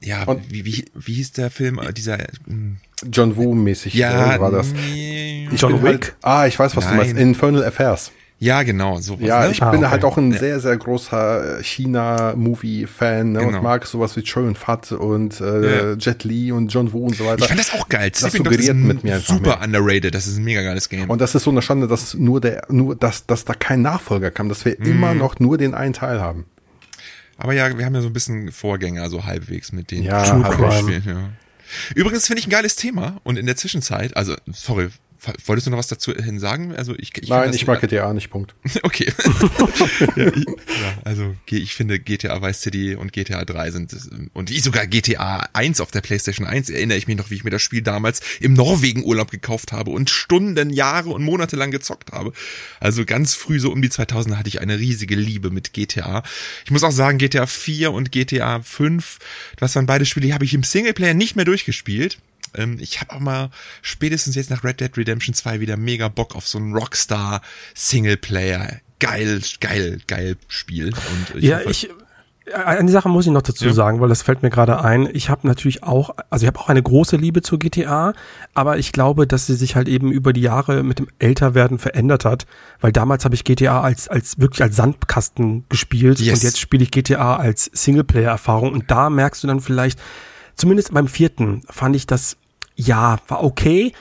ja, 0.00 0.24
und 0.24 0.50
wie, 0.50 0.64
wie, 0.64 0.84
wie 0.94 1.14
hieß 1.14 1.32
der 1.32 1.50
Film, 1.50 1.78
äh, 1.78 1.92
dieser 1.92 2.18
hm. 2.46 2.76
John 3.12 3.36
Woo-mäßig 3.36 3.94
ja, 3.94 4.36
äh, 4.36 4.40
war 4.40 4.50
das. 4.50 4.72
Nee, 4.72 5.48
John 5.56 5.82
Wick? 5.82 5.84
Halt, 5.84 6.16
ah, 6.22 6.46
ich 6.46 6.58
weiß, 6.58 6.76
was 6.76 6.84
Nein. 6.84 6.94
du 6.94 6.98
meinst. 7.04 7.16
Infernal 7.16 7.64
Affairs. 7.64 8.12
Ja, 8.40 8.62
genau. 8.62 9.00
Sowas, 9.00 9.26
ja, 9.26 9.44
ne? 9.44 9.50
ich 9.50 9.62
ah, 9.62 9.70
bin 9.70 9.80
okay. 9.80 9.90
halt 9.90 10.04
auch 10.04 10.16
ein 10.16 10.30
ja. 10.30 10.38
sehr, 10.38 10.60
sehr 10.60 10.76
großer 10.76 11.58
China-Movie-Fan 11.60 13.32
ne, 13.32 13.40
ja. 13.40 13.46
und 13.48 13.62
mag 13.62 13.84
sowas 13.84 14.16
wie 14.16 14.22
Choi 14.22 14.46
und 14.46 14.56
Fat 14.56 14.92
und 14.92 15.40
äh, 15.40 15.90
ja. 15.90 15.94
Jet 15.94 16.22
Li 16.22 16.52
und 16.52 16.68
John 16.68 16.92
Woo 16.92 17.06
und 17.06 17.16
so 17.16 17.26
weiter. 17.26 17.42
Ich 17.42 17.48
fand 17.48 17.58
das 17.58 17.74
auch 17.74 17.88
geil. 17.88 18.10
Das, 18.10 18.20
das 18.20 18.32
suggeriert 18.34 18.76
mit 18.76 19.02
mir 19.02 19.18
super 19.18 19.56
mehr. 19.56 19.62
underrated. 19.64 20.14
Das 20.14 20.28
ist 20.28 20.38
ein 20.38 20.44
mega 20.44 20.62
geiles 20.62 20.88
Game. 20.88 21.10
Und 21.10 21.20
das 21.20 21.34
ist 21.34 21.42
so 21.42 21.50
eine 21.50 21.62
Schande, 21.62 21.88
dass 21.88 22.14
nur 22.14 22.40
der, 22.40 22.62
nur, 22.68 22.94
dass, 22.94 23.26
dass 23.26 23.44
da 23.44 23.54
kein 23.54 23.82
Nachfolger 23.82 24.30
kam, 24.30 24.48
dass 24.48 24.64
wir 24.64 24.76
mm. 24.78 24.84
immer 24.84 25.14
noch 25.14 25.40
nur 25.40 25.58
den 25.58 25.74
einen 25.74 25.92
Teil 25.92 26.20
haben. 26.20 26.44
Aber 27.38 27.52
ja, 27.54 27.78
wir 27.78 27.86
haben 27.86 27.94
ja 27.94 28.02
so 28.02 28.08
ein 28.08 28.12
bisschen 28.12 28.50
Vorgänger, 28.52 29.08
so 29.08 29.24
halbwegs 29.24 29.72
mit 29.72 29.92
den 29.92 30.02
ja, 30.02 30.24
True 30.24 30.42
Crime. 30.42 31.02
Ja. 31.06 31.30
Übrigens 31.94 32.26
finde 32.26 32.40
ich 32.40 32.48
ein 32.48 32.50
geiles 32.50 32.76
Thema 32.76 33.20
und 33.22 33.38
in 33.38 33.46
der 33.46 33.56
Zwischenzeit, 33.56 34.16
also 34.16 34.34
sorry, 34.52 34.88
Wolltest 35.46 35.66
du 35.66 35.70
noch 35.72 35.78
was 35.78 35.88
dazu 35.88 36.14
hin 36.14 36.38
sagen? 36.38 36.76
Also 36.76 36.94
ich, 36.96 37.10
ich 37.20 37.28
Nein, 37.28 37.52
ich 37.52 37.66
mag 37.66 37.80
GTA 37.80 38.12
nicht, 38.12 38.30
Punkt. 38.30 38.54
okay. 38.82 39.12
ja, 40.16 40.26
ich, 40.26 40.44
ja, 40.44 40.98
also 41.04 41.34
ich 41.46 41.74
finde 41.74 41.98
GTA 41.98 42.40
Vice 42.40 42.60
City 42.60 42.94
und 42.94 43.12
GTA 43.12 43.44
3 43.44 43.70
sind 43.72 43.96
und 44.32 44.50
ich 44.50 44.62
sogar 44.62 44.86
GTA 44.86 45.48
1 45.52 45.80
auf 45.80 45.90
der 45.90 46.02
PlayStation 46.02 46.46
1 46.46 46.70
erinnere 46.70 46.98
ich 46.98 47.08
mich 47.08 47.16
noch, 47.16 47.30
wie 47.30 47.34
ich 47.34 47.42
mir 47.42 47.50
das 47.50 47.62
Spiel 47.62 47.82
damals 47.82 48.20
im 48.40 48.52
Norwegen 48.52 49.04
Urlaub 49.04 49.32
gekauft 49.32 49.72
habe 49.72 49.90
und 49.90 50.08
Stunden, 50.08 50.70
Jahre 50.70 51.10
und 51.10 51.24
Monate 51.24 51.56
lang 51.56 51.72
gezockt 51.72 52.12
habe. 52.12 52.32
Also 52.78 53.04
ganz 53.04 53.34
früh 53.34 53.58
so 53.58 53.72
um 53.72 53.82
die 53.82 53.90
2000 53.90 54.38
hatte 54.38 54.48
ich 54.48 54.60
eine 54.60 54.78
riesige 54.78 55.16
Liebe 55.16 55.50
mit 55.50 55.72
GTA. 55.72 56.22
Ich 56.64 56.70
muss 56.70 56.84
auch 56.84 56.92
sagen, 56.92 57.18
GTA 57.18 57.46
4 57.46 57.92
und 57.92 58.12
GTA 58.12 58.60
5, 58.60 59.18
das 59.56 59.74
waren 59.74 59.86
beide 59.86 60.06
Spiele, 60.06 60.26
die 60.26 60.34
habe 60.34 60.44
ich 60.44 60.54
im 60.54 60.62
Singleplayer 60.62 61.14
nicht 61.14 61.34
mehr 61.34 61.44
durchgespielt 61.44 62.18
ähm, 62.54 62.78
ich 62.80 63.00
habe 63.00 63.12
auch 63.14 63.20
mal 63.20 63.50
spätestens 63.82 64.34
jetzt 64.36 64.50
nach 64.50 64.64
Red 64.64 64.80
Dead 64.80 64.96
Redemption 64.96 65.34
2 65.34 65.60
wieder 65.60 65.76
mega 65.76 66.08
Bock 66.08 66.34
auf 66.36 66.46
so 66.48 66.58
einen 66.58 66.74
Rockstar 66.74 67.42
Singleplayer. 67.74 68.80
Geil, 69.00 69.40
geil, 69.60 70.00
geil 70.06 70.36
Spiel. 70.48 70.86
Und 70.88 71.36
ich 71.36 71.44
ja, 71.44 71.58
hoffe, 71.58 71.70
ich, 71.70 71.88
Eine 72.52 72.90
Sache 72.90 73.08
muss 73.10 73.26
ich 73.26 73.32
noch 73.32 73.42
dazu 73.42 73.66
Ja. 73.66 73.72
sagen, 73.74 74.00
weil 74.00 74.08
das 74.08 74.22
fällt 74.22 74.42
mir 74.42 74.48
gerade 74.50 74.82
ein. 74.82 75.08
Ich 75.12 75.28
habe 75.28 75.46
natürlich 75.46 75.82
auch, 75.82 76.10
also 76.30 76.44
ich 76.44 76.46
habe 76.48 76.58
auch 76.58 76.68
eine 76.70 76.82
große 76.82 77.16
Liebe 77.16 77.42
zu 77.42 77.58
GTA, 77.58 78.14
aber 78.54 78.78
ich 78.78 78.90
glaube, 78.92 79.26
dass 79.26 79.46
sie 79.46 79.54
sich 79.54 79.76
halt 79.76 79.86
eben 79.86 80.10
über 80.10 80.32
die 80.32 80.40
Jahre 80.40 80.82
mit 80.82 80.98
dem 80.98 81.08
Älterwerden 81.18 81.78
verändert 81.78 82.24
hat, 82.24 82.46
weil 82.80 82.90
damals 82.90 83.24
habe 83.26 83.34
ich 83.34 83.44
GTA 83.44 83.82
als 83.82 84.08
als 84.08 84.38
wirklich 84.40 84.62
als 84.62 84.76
Sandkasten 84.76 85.64
gespielt 85.68 86.18
Yes. 86.20 86.38
und 86.38 86.42
jetzt 86.44 86.58
spiele 86.58 86.82
ich 86.82 86.90
GTA 86.90 87.36
als 87.36 87.70
Singleplayer-Erfahrung 87.74 88.72
und 88.72 88.90
da 88.90 89.10
merkst 89.10 89.42
du 89.42 89.46
dann 89.46 89.60
vielleicht, 89.60 90.00
zumindest 90.58 90.92
beim 90.92 91.08
vierten 91.08 91.62
fand 91.70 91.96
ich 91.96 92.06
das, 92.06 92.36
ja, 92.76 93.18
war 93.28 93.42
okay. 93.42 93.92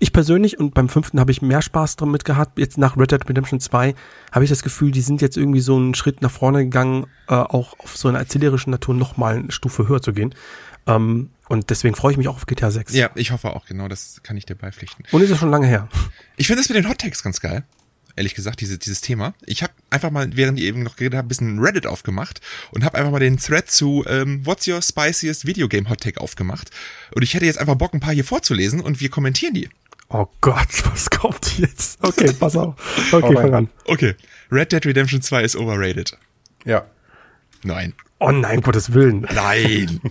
Ich 0.00 0.12
persönlich 0.12 0.58
und 0.58 0.74
beim 0.74 0.88
fünften 0.88 1.20
habe 1.20 1.30
ich 1.30 1.40
mehr 1.40 1.62
Spaß 1.62 1.96
damit 1.96 2.24
gehabt. 2.24 2.58
Jetzt 2.58 2.78
nach 2.78 2.96
Red 2.96 3.12
Dead 3.12 3.28
Redemption 3.28 3.60
2 3.60 3.94
habe 4.32 4.44
ich 4.44 4.50
das 4.50 4.62
Gefühl, 4.62 4.90
die 4.90 5.02
sind 5.02 5.22
jetzt 5.22 5.36
irgendwie 5.36 5.60
so 5.60 5.76
einen 5.76 5.94
Schritt 5.94 6.20
nach 6.20 6.32
vorne 6.32 6.64
gegangen, 6.64 7.06
äh, 7.28 7.34
auch 7.34 7.78
auf 7.78 7.96
so 7.96 8.08
einer 8.08 8.18
erzählerischen 8.18 8.70
Natur 8.70 8.94
noch 8.94 9.16
mal 9.16 9.36
eine 9.36 9.52
Stufe 9.52 9.86
höher 9.86 10.02
zu 10.02 10.12
gehen. 10.12 10.34
Ähm, 10.86 11.30
und 11.48 11.70
deswegen 11.70 11.94
freue 11.94 12.12
ich 12.12 12.18
mich 12.18 12.26
auch 12.26 12.36
auf 12.36 12.46
GTA 12.46 12.70
6. 12.70 12.94
Ja, 12.94 13.10
ich 13.14 13.30
hoffe 13.30 13.50
auch, 13.50 13.66
genau, 13.66 13.86
das 13.86 14.20
kann 14.22 14.36
ich 14.36 14.46
dir 14.46 14.56
beipflichten. 14.56 15.04
Und 15.12 15.22
ist 15.22 15.30
ja 15.30 15.36
schon 15.36 15.50
lange 15.50 15.66
her. 15.66 15.88
Ich 16.36 16.48
finde 16.48 16.62
das 16.62 16.68
mit 16.68 16.76
den 16.76 16.88
Hot 16.88 16.98
Takes 16.98 17.22
ganz 17.22 17.40
geil. 17.40 17.64
Ehrlich 18.16 18.34
gesagt, 18.34 18.60
diese, 18.60 18.78
dieses 18.78 19.00
Thema. 19.00 19.34
Ich 19.44 19.62
habe 19.62 19.72
einfach 19.90 20.10
mal, 20.10 20.28
während 20.36 20.58
ihr 20.60 20.66
eben 20.66 20.82
noch 20.82 20.96
geredet 20.96 21.16
habt, 21.16 21.26
ein 21.26 21.28
bisschen 21.28 21.58
Reddit 21.58 21.86
aufgemacht 21.86 22.40
und 22.70 22.84
habe 22.84 22.96
einfach 22.96 23.10
mal 23.10 23.18
den 23.18 23.38
Thread 23.38 23.70
zu 23.70 24.04
ähm, 24.06 24.46
What's 24.46 24.68
your 24.68 24.80
spiciest 24.82 25.46
Video 25.46 25.68
Game 25.68 25.88
Hot 25.88 26.00
Take 26.00 26.20
aufgemacht. 26.20 26.70
Und 27.14 27.22
ich 27.22 27.34
hätte 27.34 27.46
jetzt 27.46 27.58
einfach 27.58 27.74
Bock, 27.74 27.92
ein 27.92 28.00
paar 28.00 28.14
hier 28.14 28.24
vorzulesen 28.24 28.80
und 28.80 29.00
wir 29.00 29.08
kommentieren 29.08 29.54
die. 29.54 29.68
Oh 30.10 30.26
Gott, 30.40 30.68
was 30.92 31.10
kommt 31.10 31.58
jetzt? 31.58 31.98
Okay, 32.02 32.32
pass 32.32 32.56
auf. 32.56 32.74
Okay, 33.12 33.34
rein. 33.34 33.36
fang 33.36 33.54
an. 33.54 33.68
Okay. 33.86 34.14
Red 34.50 34.72
Dead 34.72 34.86
Redemption 34.86 35.22
2 35.22 35.42
ist 35.42 35.56
overrated. 35.56 36.16
Ja. 36.64 36.86
Nein. 37.62 37.94
Oh 38.20 38.30
nein, 38.30 38.60
Gottes 38.60 38.92
Willen. 38.92 39.26
Nein. 39.34 40.00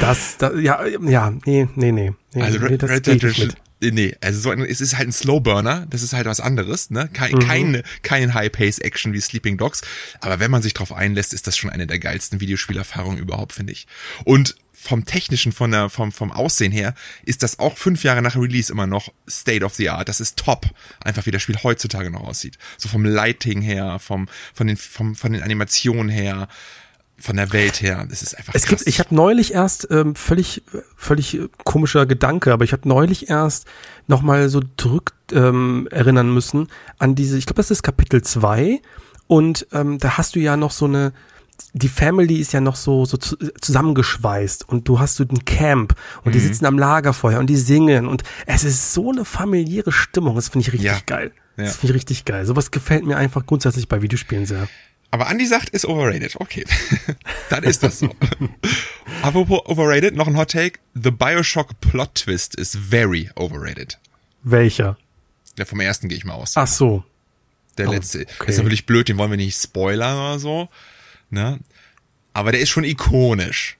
Das, 0.00 0.38
das 0.38 0.52
ja, 0.58 0.86
ja, 0.86 1.30
nee, 1.44 1.68
nee, 1.74 1.92
nee. 1.92 2.12
nee 2.32 2.42
Also 2.42 2.58
nee, 2.58 2.64
Red, 2.64 2.82
das 2.82 2.90
Red 2.90 3.06
Dead 3.06 3.22
Redemption. 3.22 3.52
Nee, 3.90 4.16
also 4.20 4.40
so 4.40 4.50
ein, 4.50 4.60
es 4.60 4.80
ist 4.80 4.96
halt 4.96 5.08
ein 5.08 5.12
Slowburner, 5.12 5.86
das 5.90 6.02
ist 6.02 6.12
halt 6.12 6.26
was 6.26 6.40
anderes, 6.40 6.90
ne? 6.90 7.08
Kein, 7.12 7.38
keine, 7.38 7.82
kein 8.02 8.34
High-Pace-Action 8.34 9.12
wie 9.12 9.20
Sleeping 9.20 9.58
Dogs, 9.58 9.82
aber 10.20 10.40
wenn 10.40 10.50
man 10.50 10.62
sich 10.62 10.74
drauf 10.74 10.92
einlässt, 10.92 11.34
ist 11.34 11.46
das 11.46 11.56
schon 11.56 11.70
eine 11.70 11.86
der 11.86 11.98
geilsten 11.98 12.40
Videospielerfahrungen 12.40 13.18
überhaupt, 13.18 13.52
finde 13.52 13.72
ich. 13.72 13.86
Und 14.24 14.56
vom 14.82 15.04
technischen, 15.04 15.52
von 15.52 15.70
der, 15.70 15.90
vom, 15.90 16.10
vom 16.10 16.32
Aussehen 16.32 16.72
her, 16.72 16.94
ist 17.24 17.44
das 17.44 17.60
auch 17.60 17.78
fünf 17.78 18.02
Jahre 18.02 18.20
nach 18.20 18.34
Release 18.34 18.72
immer 18.72 18.88
noch 18.88 19.12
State 19.30 19.64
of 19.64 19.74
the 19.74 19.90
Art. 19.90 20.08
Das 20.08 20.20
ist 20.20 20.36
top. 20.36 20.66
Einfach 21.00 21.24
wie 21.26 21.30
das 21.30 21.40
Spiel 21.40 21.56
heutzutage 21.62 22.10
noch 22.10 22.22
aussieht. 22.22 22.58
So 22.78 22.88
vom 22.88 23.04
Lighting 23.04 23.62
her, 23.62 24.00
vom, 24.00 24.28
von 24.52 24.66
den, 24.66 24.76
vom, 24.76 25.14
von 25.14 25.32
den 25.32 25.42
Animationen 25.42 26.08
her, 26.08 26.48
von 27.22 27.36
der 27.36 27.52
Welt 27.52 27.80
her. 27.80 28.04
Das 28.10 28.22
ist 28.22 28.36
einfach 28.36 28.54
Es 28.54 28.62
krass. 28.64 28.78
gibt, 28.80 28.88
ich 28.88 28.98
habe 29.00 29.14
neulich 29.14 29.54
erst 29.54 29.88
ähm, 29.90 30.14
völlig, 30.14 30.62
völlig 30.96 31.38
äh, 31.38 31.48
komischer 31.64 32.04
Gedanke, 32.06 32.52
aber 32.52 32.64
ich 32.64 32.72
habe 32.72 32.88
neulich 32.88 33.28
erst 33.30 33.66
noch 34.08 34.22
mal 34.22 34.48
so 34.48 34.60
drück 34.76 35.12
ähm, 35.32 35.88
erinnern 35.90 36.32
müssen 36.34 36.68
an 36.98 37.14
diese, 37.14 37.38
ich 37.38 37.46
glaube, 37.46 37.56
das 37.58 37.70
ist 37.70 37.82
Kapitel 37.82 38.22
2 38.22 38.80
und 39.28 39.66
ähm, 39.72 39.98
da 39.98 40.18
hast 40.18 40.34
du 40.34 40.40
ja 40.40 40.56
noch 40.56 40.72
so 40.72 40.84
eine, 40.86 41.12
die 41.74 41.88
Family 41.88 42.36
ist 42.36 42.52
ja 42.52 42.60
noch 42.60 42.76
so, 42.76 43.04
so 43.04 43.16
zu, 43.16 43.36
zusammengeschweißt 43.60 44.68
und 44.68 44.88
du 44.88 44.98
hast 44.98 45.16
so 45.16 45.24
den 45.24 45.44
Camp 45.44 45.94
und 46.24 46.34
die 46.34 46.38
Mhm. 46.38 46.42
sitzen 46.44 46.66
am 46.66 46.78
Lagerfeuer 46.78 47.38
und 47.38 47.46
die 47.48 47.56
singen 47.56 48.06
und 48.08 48.22
es 48.46 48.64
ist 48.64 48.92
so 48.94 49.10
eine 49.12 49.24
familiäre 49.24 49.92
Stimmung, 49.92 50.34
das 50.36 50.48
finde 50.48 50.66
ich 50.66 50.72
richtig 50.72 50.86
Ja. 50.90 50.98
geil. 51.06 51.32
Ja. 51.56 51.64
Das 51.64 51.76
finde 51.76 51.92
ich 51.92 51.96
richtig 51.96 52.24
geil. 52.24 52.46
Sowas 52.46 52.70
gefällt 52.70 53.04
mir 53.04 53.16
einfach 53.18 53.44
grundsätzlich 53.44 53.86
bei 53.86 54.00
Videospielen 54.02 54.46
sehr. 54.46 54.68
Aber 55.12 55.30
Andy 55.30 55.46
sagt, 55.46 55.68
ist 55.68 55.84
overrated. 55.84 56.36
Okay. 56.40 56.64
Dann 57.50 57.64
ist 57.64 57.82
das 57.82 57.98
so. 57.98 58.16
Apropos 59.22 59.60
overrated, 59.66 60.16
noch 60.16 60.26
ein 60.26 60.38
Hot 60.38 60.50
Take. 60.50 60.80
The 60.94 61.10
Bioshock 61.10 61.78
Plot 61.82 62.14
Twist 62.14 62.54
is 62.54 62.74
very 62.74 63.30
overrated. 63.36 63.98
Welcher? 64.42 64.96
Der 65.58 65.66
vom 65.66 65.80
ersten 65.80 66.08
gehe 66.08 66.16
ich 66.16 66.24
mal 66.24 66.32
aus. 66.32 66.56
Ach 66.56 66.66
so. 66.66 67.04
der 67.76 67.88
oh, 67.88 67.92
letzte. 67.92 68.20
okay. 68.40 68.50
Ist 68.50 68.56
natürlich 68.56 68.86
blöd, 68.86 69.06
den 69.06 69.18
wollen 69.18 69.30
wir 69.30 69.36
nicht 69.36 69.60
spoilern 69.60 70.16
oder 70.16 70.38
so. 70.38 70.70
Ne? 71.28 71.60
Aber 72.32 72.50
der 72.50 72.62
ist 72.62 72.70
schon 72.70 72.84
ikonisch. 72.84 73.76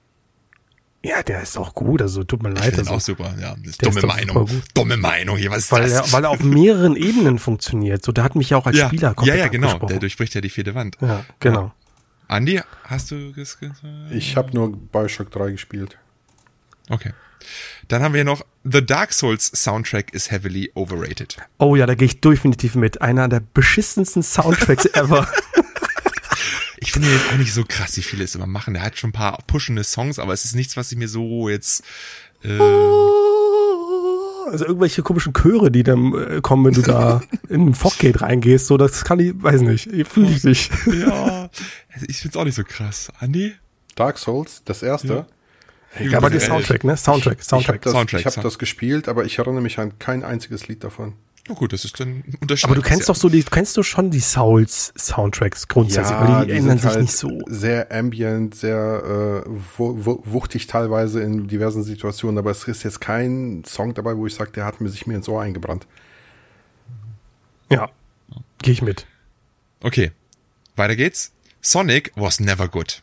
Ja, 1.05 1.21
der 1.21 1.41
ist 1.41 1.57
auch 1.57 1.73
gut, 1.73 2.01
also 2.01 2.23
tut 2.23 2.41
mir 2.43 2.49
Ich 2.53 2.55
leid. 2.55 2.75
finde 2.75 2.91
Also, 2.91 2.93
auch 2.93 3.01
super. 3.01 3.33
Ja, 3.39 3.55
dumme 3.81 4.01
Meinung. 4.03 4.49
Dumme 4.73 4.95
Meinung 4.95 5.35
hier. 5.35 5.51
Was 5.51 5.65
ist 5.65 5.71
weil, 5.73 5.81
das? 5.83 5.91
er, 5.91 6.11
weil 6.13 6.23
er 6.23 6.29
auf 6.29 6.39
mehreren 6.43 6.95
Ebenen 6.95 7.39
funktioniert. 7.39 8.05
So, 8.05 8.13
der 8.13 8.23
hat 8.23 8.35
mich 8.35 8.51
ja 8.51 8.57
auch 8.57 8.65
als 8.65 8.77
ja, 8.77 8.87
Spieler 8.87 9.09
ja, 9.09 9.13
komplett 9.13 9.39
ja, 9.39 9.47
genau. 9.49 9.67
angesprochen. 9.67 9.89
Der 9.89 9.99
durchbricht 9.99 10.33
ja 10.33 10.39
die 10.41 10.49
vierte 10.49 10.75
Wand. 10.75 10.97
Ja, 11.01 11.25
genau. 11.39 11.73
Andi, 12.29 12.61
hast 12.85 13.11
du 13.11 13.33
das 13.33 13.59
gesagt? 13.59 13.83
Ich 14.11 14.37
habe 14.37 14.53
nur 14.53 14.71
Bioshock 14.77 15.29
3 15.29 15.51
gespielt. 15.51 15.97
Okay. 16.89 17.11
Dann 17.89 18.01
haben 18.01 18.13
wir 18.13 18.23
noch 18.23 18.45
The 18.63 18.85
Dark 18.85 19.11
Souls 19.11 19.51
Soundtrack 19.53 20.13
is 20.13 20.31
heavily 20.31 20.71
overrated. 20.73 21.35
Oh 21.57 21.75
ja, 21.75 21.85
da 21.85 21.95
gehe 21.95 22.05
ich 22.05 22.21
definitiv 22.21 22.75
mit. 22.75 23.01
Einer 23.01 23.27
der 23.27 23.41
beschissensten 23.41 24.23
Soundtracks 24.23 24.85
ever. 24.93 25.27
Ich 26.83 26.91
finde 26.91 27.09
jetzt 27.09 27.31
auch 27.31 27.37
nicht 27.37 27.53
so 27.53 27.63
krass, 27.65 27.95
wie 27.95 28.01
viele 28.01 28.25
es 28.25 28.35
immer 28.35 28.45
machen. 28.45 28.73
Der 28.73 28.83
hat 28.83 28.97
schon 28.97 29.11
ein 29.11 29.13
paar 29.13 29.37
pushende 29.47 29.85
Songs, 29.85 30.19
aber 30.19 30.33
es 30.33 30.43
ist 30.43 30.53
nichts, 30.53 30.75
was 30.75 30.91
ich 30.91 30.97
mir 30.97 31.07
so 31.07 31.47
jetzt. 31.47 31.81
Äh, 32.43 32.59
Also 34.51 34.65
irgendwelche 34.65 35.01
komischen 35.01 35.33
Chöre, 35.33 35.71
die 35.71 35.83
dann 35.83 36.13
äh, 36.13 36.41
kommen, 36.41 36.65
wenn 36.65 36.73
du 36.73 36.81
da 36.81 37.21
in 37.49 37.67
ein 37.69 37.73
Fockgate 37.73 38.21
reingehst. 38.21 38.67
So, 38.67 38.75
das 38.75 39.05
kann 39.05 39.19
ich, 39.19 39.31
weiß 39.41 39.61
nicht. 39.61 39.89
Fühle 40.07 40.29
ich 40.29 40.43
nicht. 40.43 40.71
ja, 40.87 41.49
also 41.93 42.05
ich 42.07 42.17
finde 42.17 42.35
es 42.35 42.35
auch 42.37 42.43
nicht 42.43 42.55
so 42.55 42.63
krass. 42.65 43.11
Andi? 43.19 43.53
Dark 43.95 44.17
Souls, 44.19 44.61
das 44.65 44.83
erste. 44.83 45.25
Ja, 45.99 46.17
aber 46.17 46.29
der. 46.29 46.41
Soundtrack, 46.41 46.83
ne? 46.83 46.97
Soundtrack, 46.97 47.39
Ich 47.39 47.51
habe 47.51 47.63
Soundtrack. 47.63 47.81
das, 47.83 47.93
Soundtrack, 47.93 48.19
ich 48.19 48.25
hab 48.25 48.43
das 48.43 48.59
gespielt, 48.59 49.07
aber 49.07 49.23
ich 49.23 49.39
erinnere 49.39 49.61
mich 49.61 49.79
an 49.79 49.97
kein 49.99 50.23
einziges 50.23 50.67
Lied 50.67 50.83
davon. 50.83 51.13
Oh 51.49 51.55
gut, 51.55 51.73
das 51.73 51.83
ist 51.83 51.99
dann 51.99 52.23
unterschiedlich. 52.39 52.63
Aber 52.63 52.75
du 52.75 52.81
kennst 52.81 53.09
doch 53.09 53.15
so 53.17 53.27
die, 53.27 53.43
kennst 53.43 53.75
du 53.75 53.83
schon 53.83 54.09
die 54.11 54.21
Souls 54.21 54.93
Soundtracks 54.97 55.67
grundsätzlich, 55.67 56.17
weil 56.17 56.45
die, 56.45 56.51
ändern 56.53 56.77
sind 56.77 56.81
sich 56.81 56.89
halt 56.89 57.01
nicht 57.01 57.15
so. 57.17 57.41
sehr 57.47 57.91
ambient, 57.91 58.55
sehr 58.55 59.43
äh, 59.45 59.49
wu- 59.77 60.05
wu- 60.05 60.21
wuchtig 60.23 60.67
teilweise 60.67 61.21
in 61.21 61.47
diversen 61.49 61.83
Situationen, 61.83 62.37
aber 62.37 62.51
es 62.51 62.63
ist 62.65 62.83
jetzt 62.83 63.01
kein 63.01 63.63
Song 63.65 63.93
dabei, 63.93 64.15
wo 64.15 64.25
ich 64.25 64.35
sage, 64.35 64.51
der 64.51 64.63
hat 64.63 64.79
mir 64.79 64.87
sich 64.87 65.05
mir 65.05 65.15
ins 65.15 65.27
Ohr 65.27 65.41
eingebrannt. 65.41 65.85
Ja, 67.69 67.89
gehe 68.61 68.73
ich 68.73 68.81
mit. 68.81 69.05
Okay, 69.81 70.11
weiter 70.77 70.95
geht's. 70.95 71.33
Sonic 71.61 72.11
was 72.15 72.39
never 72.39 72.67
good. 72.69 73.01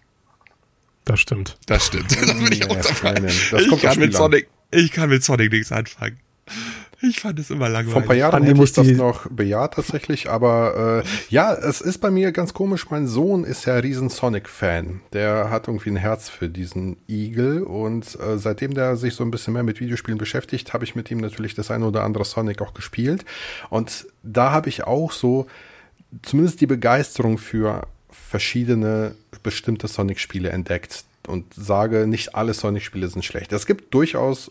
Das 1.04 1.20
stimmt. 1.20 1.58
Das 1.66 1.86
stimmt. 1.86 2.10
Das 2.20 2.26
bin 2.32 2.52
ich, 2.52 2.60
Nee, 2.60 2.66
auch 2.66 2.80
dabei. 2.80 3.20
nee, 3.20 3.26
nee. 3.26 3.32
Das 3.50 3.62
ich 3.62 3.68
kommt 3.68 3.82
kann 3.82 3.98
mit 3.98 4.14
an. 4.14 4.18
Sonic, 4.18 4.48
ich 4.70 4.92
kann 4.92 5.10
mit 5.10 5.22
Sonic 5.24 5.52
nichts 5.52 5.72
anfangen. 5.72 6.18
Ich 7.02 7.20
fand 7.20 7.38
es 7.38 7.50
immer 7.50 7.70
Vor 7.70 7.78
ein 7.78 7.84
paar 7.84 7.92
langweilig. 7.94 8.18
Jahren 8.18 8.42
hätte 8.42 8.62
ich 8.62 8.72
das 8.72 8.88
noch 8.88 9.26
bejaht 9.30 9.74
tatsächlich, 9.74 10.28
aber 10.28 11.02
äh, 11.04 11.08
ja, 11.30 11.54
es 11.54 11.80
ist 11.80 11.98
bei 11.98 12.10
mir 12.10 12.30
ganz 12.32 12.52
komisch. 12.52 12.90
Mein 12.90 13.06
Sohn 13.06 13.44
ist 13.44 13.64
ja 13.64 13.76
riesen 13.76 14.10
Sonic-Fan. 14.10 15.00
Der 15.12 15.50
hat 15.50 15.68
irgendwie 15.68 15.90
ein 15.90 15.96
Herz 15.96 16.28
für 16.28 16.48
diesen 16.48 16.98
Igel 17.08 17.62
und 17.62 18.18
äh, 18.20 18.36
seitdem 18.36 18.74
der 18.74 18.96
sich 18.96 19.14
so 19.14 19.24
ein 19.24 19.30
bisschen 19.30 19.54
mehr 19.54 19.62
mit 19.62 19.80
Videospielen 19.80 20.18
beschäftigt, 20.18 20.74
habe 20.74 20.84
ich 20.84 20.94
mit 20.94 21.10
ihm 21.10 21.18
natürlich 21.18 21.54
das 21.54 21.70
eine 21.70 21.86
oder 21.86 22.04
andere 22.04 22.24
Sonic 22.24 22.60
auch 22.60 22.74
gespielt. 22.74 23.24
Und 23.70 24.06
da 24.22 24.52
habe 24.52 24.68
ich 24.68 24.84
auch 24.84 25.12
so 25.12 25.46
zumindest 26.22 26.60
die 26.60 26.66
Begeisterung 26.66 27.38
für 27.38 27.86
verschiedene 28.10 29.14
bestimmte 29.42 29.88
Sonic-Spiele 29.88 30.50
entdeckt 30.50 31.04
und 31.26 31.54
sage, 31.54 32.06
nicht 32.06 32.34
alle 32.34 32.52
Sonic-Spiele 32.52 33.08
sind 33.08 33.24
schlecht. 33.24 33.52
Es 33.52 33.66
gibt 33.66 33.94
durchaus 33.94 34.50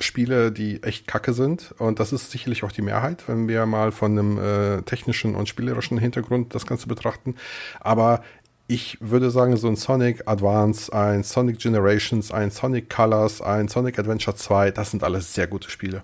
Spiele, 0.00 0.52
die 0.52 0.82
echt 0.82 1.06
kacke 1.06 1.32
sind. 1.32 1.74
Und 1.78 2.00
das 2.00 2.12
ist 2.12 2.30
sicherlich 2.30 2.64
auch 2.64 2.72
die 2.72 2.82
Mehrheit, 2.82 3.24
wenn 3.26 3.48
wir 3.48 3.66
mal 3.66 3.92
von 3.92 4.12
einem 4.12 4.38
äh, 4.38 4.82
technischen 4.82 5.34
und 5.34 5.48
spielerischen 5.48 5.98
Hintergrund 5.98 6.54
das 6.54 6.66
Ganze 6.66 6.86
betrachten. 6.86 7.34
Aber 7.80 8.22
ich 8.68 8.98
würde 9.00 9.30
sagen, 9.30 9.56
so 9.56 9.66
ein 9.66 9.76
Sonic 9.76 10.22
Advance, 10.26 10.92
ein 10.92 11.24
Sonic 11.24 11.58
Generations, 11.58 12.30
ein 12.30 12.50
Sonic 12.50 12.90
Colors, 12.90 13.40
ein 13.40 13.66
Sonic 13.68 13.98
Adventure 13.98 14.36
2, 14.36 14.70
das 14.72 14.90
sind 14.90 15.02
alles 15.02 15.34
sehr 15.34 15.46
gute 15.46 15.70
Spiele. 15.70 16.02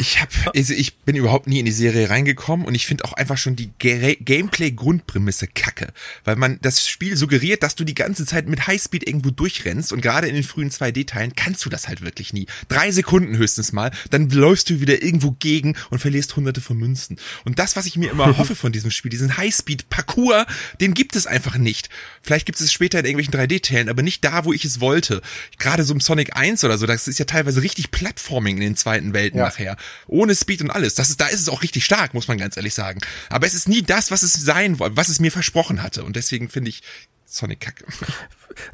Ich 0.00 0.18
hab, 0.20 0.30
also 0.56 0.72
ich 0.72 0.96
bin 0.96 1.14
überhaupt 1.14 1.46
nie 1.46 1.58
in 1.60 1.66
die 1.66 1.72
Serie 1.72 2.08
reingekommen 2.08 2.64
und 2.64 2.74
ich 2.74 2.86
finde 2.86 3.04
auch 3.04 3.12
einfach 3.12 3.36
schon 3.36 3.54
die 3.54 3.70
Gameplay-Grundprämisse 3.78 5.46
kacke. 5.46 5.92
Weil 6.24 6.36
man 6.36 6.58
das 6.62 6.88
Spiel 6.88 7.16
suggeriert, 7.18 7.62
dass 7.62 7.74
du 7.74 7.84
die 7.84 7.94
ganze 7.94 8.24
Zeit 8.24 8.48
mit 8.48 8.66
Highspeed 8.66 9.06
irgendwo 9.06 9.30
durchrennst 9.30 9.92
und 9.92 10.00
gerade 10.00 10.26
in 10.26 10.34
den 10.34 10.42
frühen 10.44 10.70
2D-Teilen 10.70 11.34
kannst 11.36 11.64
du 11.66 11.70
das 11.70 11.86
halt 11.86 12.00
wirklich 12.00 12.32
nie. 12.32 12.46
Drei 12.68 12.90
Sekunden 12.90 13.36
höchstens 13.36 13.72
mal, 13.72 13.90
dann 14.08 14.30
läufst 14.30 14.70
du 14.70 14.80
wieder 14.80 15.02
irgendwo 15.02 15.32
gegen 15.32 15.76
und 15.90 15.98
verlierst 15.98 16.34
hunderte 16.34 16.62
von 16.62 16.78
Münzen. 16.78 17.18
Und 17.44 17.58
das, 17.58 17.76
was 17.76 17.84
ich 17.84 17.96
mir 17.96 18.10
immer 18.10 18.38
hoffe 18.38 18.54
von 18.56 18.72
diesem 18.72 18.90
Spiel, 18.90 19.10
diesen 19.10 19.36
Highspeed-Parcours, 19.36 20.46
den 20.80 20.94
gibt 20.94 21.14
es 21.14 21.26
einfach 21.26 21.58
nicht. 21.58 21.90
Vielleicht 22.22 22.46
gibt 22.46 22.58
es 22.58 22.72
später 22.72 23.00
in 23.00 23.04
irgendwelchen 23.04 23.34
3D-Teilen, 23.34 23.90
aber 23.90 24.02
nicht 24.02 24.24
da, 24.24 24.46
wo 24.46 24.54
ich 24.54 24.64
es 24.64 24.80
wollte. 24.80 25.20
Gerade 25.58 25.84
so 25.84 25.92
im 25.92 26.00
Sonic 26.00 26.36
1 26.36 26.64
oder 26.64 26.78
so, 26.78 26.86
das 26.86 27.06
ist 27.06 27.18
ja 27.18 27.26
teilweise 27.26 27.62
richtig 27.62 27.90
Plattforming 27.90 28.56
in 28.56 28.62
den 28.62 28.76
zweiten 28.76 29.12
Welten 29.12 29.38
Ja. 29.38 29.44
nachher. 29.46 29.76
Ohne 30.06 30.34
Speed 30.34 30.62
und 30.62 30.70
alles. 30.70 30.94
Das 30.94 31.10
ist, 31.10 31.20
da 31.20 31.26
ist 31.26 31.40
es 31.40 31.48
auch 31.48 31.62
richtig 31.62 31.84
stark, 31.84 32.14
muss 32.14 32.28
man 32.28 32.38
ganz 32.38 32.56
ehrlich 32.56 32.74
sagen. 32.74 33.00
Aber 33.28 33.46
es 33.46 33.54
ist 33.54 33.68
nie 33.68 33.82
das, 33.82 34.10
was 34.10 34.22
es 34.22 34.32
sein 34.32 34.78
wollte, 34.78 34.96
was 34.96 35.08
es 35.08 35.20
mir 35.20 35.32
versprochen 35.32 35.82
hatte. 35.82 36.04
Und 36.04 36.16
deswegen 36.16 36.48
finde 36.48 36.70
ich 36.70 36.82
Sonic 37.26 37.60
kacke. 37.60 37.84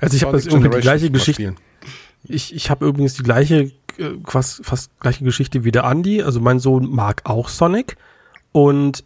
Also 0.00 0.16
ich 0.16 0.22
habe 0.22 0.32
das 0.32 0.46
irgendwie 0.46 0.70
die 0.70 0.80
gleiche 0.80 1.10
Geschichte. 1.10 1.54
Ich, 2.24 2.54
ich 2.54 2.70
habe 2.70 2.86
übrigens 2.86 3.14
die 3.14 3.22
gleiche, 3.22 3.72
äh, 3.98 4.10
fast, 4.26 4.64
fast 4.64 4.98
gleiche 5.00 5.22
Geschichte 5.22 5.64
wie 5.64 5.70
der 5.70 5.84
Andi. 5.84 6.22
Also 6.22 6.40
mein 6.40 6.58
Sohn 6.58 6.90
mag 6.90 7.20
auch 7.24 7.50
Sonic. 7.50 7.96
Und 8.52 9.04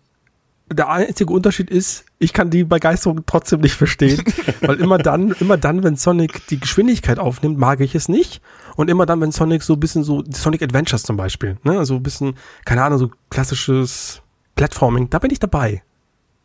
der 0.72 0.88
einzige 0.88 1.32
Unterschied 1.32 1.70
ist, 1.70 2.04
ich 2.18 2.32
kann 2.32 2.50
die 2.50 2.64
Begeisterung 2.64 3.22
trotzdem 3.26 3.60
nicht 3.60 3.74
verstehen, 3.74 4.22
weil 4.60 4.80
immer 4.80 4.98
dann, 4.98 5.32
immer 5.40 5.56
dann, 5.56 5.82
wenn 5.82 5.96
Sonic 5.96 6.46
die 6.46 6.60
Geschwindigkeit 6.60 7.18
aufnimmt, 7.18 7.58
mag 7.58 7.80
ich 7.80 7.94
es 7.94 8.08
nicht. 8.08 8.40
Und 8.76 8.88
immer 8.88 9.04
dann, 9.04 9.20
wenn 9.20 9.32
Sonic 9.32 9.62
so 9.62 9.74
ein 9.74 9.80
bisschen 9.80 10.04
so, 10.04 10.22
Sonic 10.30 10.62
Adventures 10.62 11.02
zum 11.02 11.16
Beispiel, 11.16 11.58
ne, 11.64 11.78
also 11.78 11.96
ein 11.96 12.02
bisschen, 12.02 12.36
keine 12.64 12.84
Ahnung, 12.84 12.98
so 12.98 13.10
klassisches 13.30 14.22
Platforming, 14.54 15.10
da 15.10 15.18
bin 15.18 15.30
ich 15.30 15.40
dabei. 15.40 15.82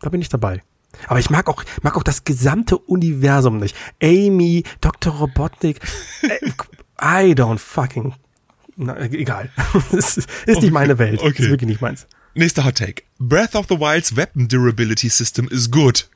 Da 0.01 0.09
bin 0.09 0.21
ich 0.21 0.29
dabei. 0.29 0.63
Aber 1.07 1.19
ich 1.19 1.29
mag 1.29 1.47
auch, 1.47 1.63
mag 1.83 1.95
auch 1.95 2.03
das 2.03 2.23
gesamte 2.23 2.77
Universum 2.77 3.57
nicht. 3.57 3.75
Amy, 4.01 4.63
Dr. 4.81 5.13
Robotnik, 5.13 5.79
äh, 6.21 6.49
I 7.01 7.33
don't 7.33 7.59
fucking, 7.59 8.13
na, 8.75 8.99
egal. 8.99 9.49
ist, 9.91 10.17
ist 10.45 10.61
nicht 10.61 10.71
meine 10.71 10.97
Welt. 10.97 11.21
okay. 11.21 11.43
Ist 11.43 11.49
wirklich 11.49 11.69
nicht 11.69 11.81
meins. 11.81 12.07
Nächster 12.37 12.65
Hot 12.65 12.75
Take. 12.75 13.03
Breath 13.17 13.55
of 13.55 13.67
the 13.69 13.79
Wild's 13.79 14.17
Weapon 14.17 14.49
Durability 14.49 15.07
System 15.07 15.47
is 15.49 15.71
good. 15.71 16.09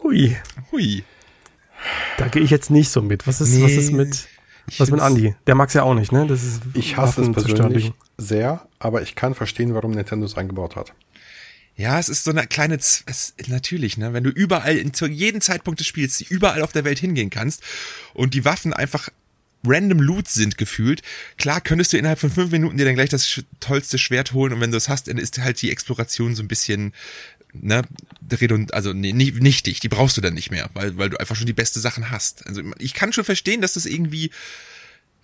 Hui, 0.00 0.36
Hui. 0.70 1.02
da 2.18 2.28
gehe 2.28 2.42
ich 2.42 2.50
jetzt 2.50 2.70
nicht 2.70 2.88
so 2.88 3.02
mit. 3.02 3.26
Was 3.26 3.40
ist, 3.40 3.50
Nee, 3.50 3.64
was 3.64 3.72
ist 3.72 3.90
mit, 3.90 4.28
was 4.78 4.92
mit 4.92 5.00
Andi? 5.00 5.34
Der 5.48 5.56
mag's 5.56 5.74
ja 5.74 5.82
auch 5.82 5.94
nicht, 5.94 6.12
ne? 6.12 6.24
Das 6.28 6.44
ist 6.44 6.62
Ich 6.74 6.96
hasse 6.96 7.22
es 7.22 7.32
persönlich 7.32 7.92
sehr, 8.16 8.68
aber 8.78 9.02
ich 9.02 9.16
kann 9.16 9.34
verstehen, 9.34 9.74
warum 9.74 9.90
Nintendo 9.90 10.24
es 10.24 10.36
eingebaut 10.36 10.76
hat. 10.76 10.94
Ja, 11.74 11.98
es 11.98 12.08
ist 12.08 12.22
so 12.22 12.30
eine 12.30 12.46
kleine, 12.46 12.78
Z 12.78 13.04
es, 13.06 13.34
natürlich, 13.48 13.96
ne, 13.98 14.12
wenn 14.12 14.24
du 14.24 14.30
überall, 14.30 14.76
in, 14.76 14.94
zu 14.94 15.06
jedem 15.06 15.40
Zeitpunkt 15.40 15.80
des 15.80 15.86
Spiels, 15.88 16.20
überall 16.20 16.62
auf 16.62 16.72
der 16.72 16.84
Welt 16.84 16.98
hingehen 17.00 17.30
kannst 17.30 17.62
und 18.14 18.34
die 18.34 18.44
Waffen 18.44 18.72
einfach 18.72 19.08
random 19.68 20.00
Loot 20.00 20.28
sind 20.28 20.58
gefühlt, 20.58 21.02
klar 21.36 21.60
könntest 21.60 21.92
du 21.92 21.98
innerhalb 21.98 22.18
von 22.18 22.30
fünf 22.30 22.50
Minuten 22.50 22.76
dir 22.76 22.84
dann 22.84 22.94
gleich 22.94 23.10
das 23.10 23.42
tollste 23.60 23.98
Schwert 23.98 24.32
holen 24.32 24.52
und 24.52 24.60
wenn 24.60 24.70
du 24.70 24.76
es 24.76 24.88
hast, 24.88 25.08
dann 25.08 25.18
ist 25.18 25.38
halt 25.38 25.60
die 25.62 25.70
Exploration 25.70 26.34
so 26.34 26.42
ein 26.42 26.48
bisschen, 26.48 26.92
ne, 27.52 27.82
redund, 28.30 28.74
also 28.74 28.92
nee, 28.92 29.12
nicht, 29.12 29.40
nichtig, 29.40 29.80
die 29.80 29.88
brauchst 29.88 30.16
du 30.16 30.20
dann 30.20 30.34
nicht 30.34 30.50
mehr, 30.50 30.70
weil, 30.74 30.96
weil 30.96 31.10
du 31.10 31.18
einfach 31.18 31.36
schon 31.36 31.46
die 31.46 31.52
beste 31.52 31.80
Sachen 31.80 32.10
hast. 32.10 32.46
Also 32.46 32.62
ich 32.78 32.94
kann 32.94 33.12
schon 33.12 33.24
verstehen, 33.24 33.60
dass 33.60 33.74
das 33.74 33.86
irgendwie 33.86 34.30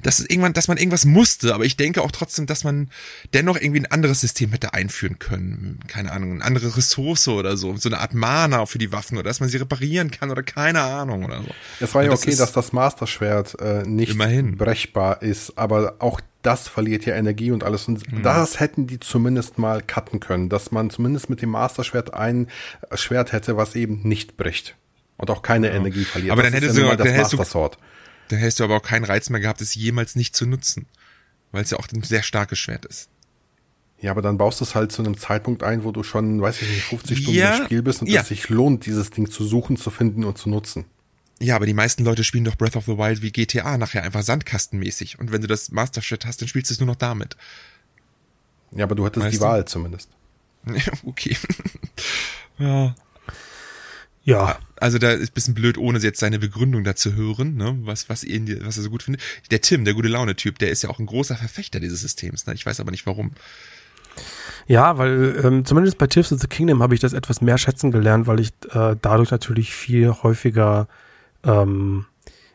dass 0.03 0.19
es 0.19 0.29
irgendwann, 0.29 0.53
dass 0.53 0.69
man 0.69 0.77
irgendwas 0.77 1.07
musste, 1.07 1.55
aber 1.55 1.65
ich 1.65 1.77
denke 1.79 2.03
auch 2.03 2.11
trotzdem, 2.11 2.45
dass 2.47 2.63
man 2.63 2.91
dennoch 3.33 3.57
irgendwie 3.57 3.81
ein 3.81 3.87
anderes 3.91 4.21
System 4.21 4.51
hätte 4.53 4.75
einführen 4.75 5.19
können. 5.19 5.81
Keine 5.87 6.13
Ahnung, 6.13 6.33
eine 6.33 6.45
andere 6.45 6.77
Ressource 6.77 7.27
oder 7.29 7.57
so, 7.57 7.75
so 7.77 7.89
eine 7.89 7.99
Art 8.01 8.13
Mana 8.13 8.67
für 8.67 8.77
die 8.79 8.93
Waffen 8.93 9.17
oder 9.17 9.31
dass 9.31 9.41
man 9.41 9.49
sie 9.49 9.57
reparieren 9.57 10.11
kann 10.11 10.31
oder 10.31 10.43
keine 10.43 10.83
Ahnung 10.83 11.25
oder 11.25 11.39
so. 11.41 11.49
Es 11.81 11.95
war 11.95 12.03
ja 12.03 12.11
das 12.11 12.23
okay, 12.23 12.37
dass 12.37 12.53
das 12.53 12.73
Master-Schwert 12.75 13.59
äh, 13.61 13.83
nicht 13.87 14.13
Immerhin. 14.13 14.57
brechbar 14.59 15.23
ist, 15.23 15.57
aber 15.57 15.95
auch 16.01 16.21
das 16.43 16.69
verliert 16.69 17.07
ja 17.07 17.15
Energie 17.15 17.51
und 17.51 17.65
alles. 17.65 17.89
Und 17.89 18.13
Mhm. 18.13 18.23
das 18.23 18.61
hätten 18.61 18.87
die 18.87 19.01
zumindest 19.01 19.57
mal 19.57 19.81
cutten 19.81 20.21
können, 20.21 20.51
dass 20.51 20.71
man 20.71 20.91
zumindest 20.91 21.31
mit 21.31 21.41
dem 21.41 21.49
Master-Schwert 21.49 22.13
ein 22.13 22.49
Schwert 22.95 23.33
hätte, 23.33 23.57
was 23.57 23.75
eben 23.75 24.01
nicht 24.07 24.37
bricht. 24.37 24.77
Und 25.17 25.31
auch 25.31 25.41
keine 25.41 25.71
Energie 25.71 26.05
verliert. 26.05 26.33
Aber 26.33 26.43
Das 26.43 26.53
dann 26.53 26.61
hättest 26.61 26.79
ja 26.79 26.91
du- 26.91 26.97
dann 26.97 27.07
hättest 27.07 27.33
du- 27.33 27.37
Master 27.39 27.51
Sword. 27.51 27.79
Dann 28.29 28.39
hättest 28.39 28.61
du 28.61 28.65
aber 28.65 28.77
auch 28.77 28.83
keinen 28.83 29.05
Reiz 29.05 29.31
mehr 29.31 29.41
gehabt, 29.41 29.61
es 29.61 29.75
jemals 29.75 30.17
nicht 30.17 30.35
zu 30.35 30.47
nutzen. 30.47 30.87
Weil 31.53 31.63
es 31.63 31.71
ja 31.71 31.79
auch 31.79 31.87
ein 31.93 32.03
sehr 32.03 32.23
starkes 32.23 32.59
Schwert 32.59 32.85
ist. 32.85 33.09
Ja, 34.01 34.11
aber 34.11 34.23
dann 34.23 34.37
baust 34.37 34.61
du 34.61 34.65
es 34.65 34.75
halt 34.75 34.93
zu 34.93 35.03
einem 35.03 35.17
Zeitpunkt 35.17 35.63
ein, 35.63 35.85
wo 35.85 35.93
du 35.93 36.03
schon, 36.03 36.41
weiß 36.41 36.61
ich 36.61 36.69
nicht, 36.69 36.83
50 36.83 37.19
Stunden 37.19 37.39
Ja, 37.39 37.57
im 37.57 37.65
Spiel 37.65 37.83
bist 37.83 38.03
und 38.03 38.09
ja. 38.09 38.21
es 38.21 38.29
sich 38.29 38.49
lohnt, 38.49 38.87
dieses 38.87 39.11
Ding 39.11 39.31
zu 39.31 39.45
suchen, 39.45 39.77
zu 39.77 39.91
finden 39.91 40.25
und 40.25 40.37
zu 40.37 40.49
nutzen. 40.51 40.85
Ja, 41.41 41.57
aber 41.57 41.67
die 41.67 41.75
meisten 41.75 42.05
Leute 42.05 42.25
spielen 42.25 42.45
doch 42.45 42.57
Breath 42.57 42.77
of 42.77 42.85
the 42.85 42.97
Wild 42.99 43.23
wie 43.23 43.33
GTA 43.33 43.79
nachher 43.79 44.03
einfach 44.03 44.23
sandkastenmäßig. 44.23 45.19
Und 45.19 45.33
wenn 45.33 45.41
du 45.41 45.47
das 45.47 45.71
Master 45.71 46.03
Schwert 46.03 46.27
hast, 46.27 46.41
dann 46.41 46.49
spielst 46.49 46.71
du 46.71 46.75
es 46.75 46.81
nur 46.81 46.87
noch 46.87 46.97
damit. 46.97 47.37
Ja, 48.73 48.85
aber 48.85 48.95
du 48.95 49.05
hattest 49.05 49.25
Weißt 49.27 49.35
die 49.35 49.39
du? 49.39 49.45
Wahl 49.45 49.65
zumindest. 49.65 50.11
okay. 51.05 51.37
ja. 52.59 52.95
Ja, 54.25 54.59
Also 54.81 54.99
da 54.99 55.11
ist 55.11 55.31
ein 55.31 55.35
bisschen 55.35 55.55
blöd, 55.55 55.79
ohne 55.79 55.99
jetzt 55.99 56.19
seine 56.19 56.39
Begründung 56.39 56.83
dazu 56.83 57.15
hören, 57.15 57.57
ne, 57.57 57.77
was, 57.83 58.09
was, 58.09 58.25
ihn, 58.25 58.59
was 58.65 58.77
er 58.79 58.83
so 58.83 58.91
gut 58.91 59.03
findet. 59.03 59.23
Der 59.51 59.61
Tim, 59.61 59.85
der 59.85 59.95
gute 59.95 60.09
Laune-Typ, 60.09 60.59
der 60.59 60.71
ist 60.71 60.83
ja 60.83 60.91
auch 60.91 60.99
ein 60.99 61.07
großer 61.07 61.37
Verfechter 61.37 61.79
dieses 61.79 62.01
Systems. 62.01 62.47
Ne? 62.47 62.55
Ich 62.55 62.65
weiß 62.65 62.81
aber 62.81 62.91
nicht 62.91 63.07
warum. 63.07 63.33
Ja, 64.67 64.97
weil 64.97 65.41
ähm, 65.45 65.65
zumindest 65.65 65.99
bei 65.99 66.07
Tears 66.07 66.33
of 66.33 66.41
the 66.41 66.47
Kingdom 66.47 66.83
habe 66.83 66.95
ich 66.95 67.01
das 67.01 67.13
etwas 67.13 67.41
mehr 67.41 67.59
schätzen 67.59 67.91
gelernt, 67.91 68.27
weil 68.27 68.41
ich 68.41 68.51
äh, 68.73 68.97
dadurch 69.01 69.31
natürlich 69.31 69.75
viel 69.75 70.11
häufiger 70.11 70.89
ähm, 71.45 72.07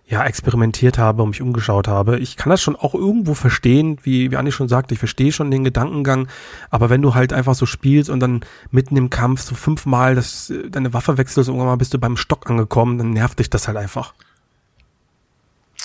ja, 0.10 0.26
experimentiert 0.26 0.98
habe 0.98 1.22
und 1.22 1.30
mich 1.30 1.42
umgeschaut 1.42 1.88
habe. 1.88 2.18
Ich 2.18 2.36
kann 2.36 2.50
das 2.50 2.62
schon 2.62 2.76
auch 2.76 2.96
irgendwo 2.96 3.36
verstehen, 3.36 4.00
wie, 4.02 4.32
wie 4.32 4.38
Andi 4.38 4.52
schon 4.52 4.68
sagte, 4.68 4.96
ich 4.96 5.00
verstehe 5.00 5.32
schon 5.32 5.52
den 5.52 5.64
Gedankengang, 5.64 6.28
aber 6.72 6.90
wenn 6.90 7.04
du 7.04 7.14
halt 7.14 7.32
einfach 7.32 7.54
so 7.54 7.68
spielst 7.68 8.10
und 8.10 8.20
dann 8.20 8.42
mitten 8.72 8.98
im 8.98 9.12
Kampf 9.12 9.42
so 9.42 9.54
fünfmal 9.54 10.16
das, 10.16 10.50
äh, 10.50 10.68
deine 10.72 10.94
Waffe 10.94 11.20
wechselst, 11.20 11.48
irgendwann 11.48 11.68
mal 11.68 11.76
bist 11.76 11.94
du 11.94 12.00
beim 12.00 12.18
Stock 12.18 12.50
angekommen, 12.50 12.98
dann 12.98 13.12
nervt 13.12 13.38
dich 13.38 13.52
das 13.52 13.68
halt 13.68 13.78
einfach. 13.78 14.16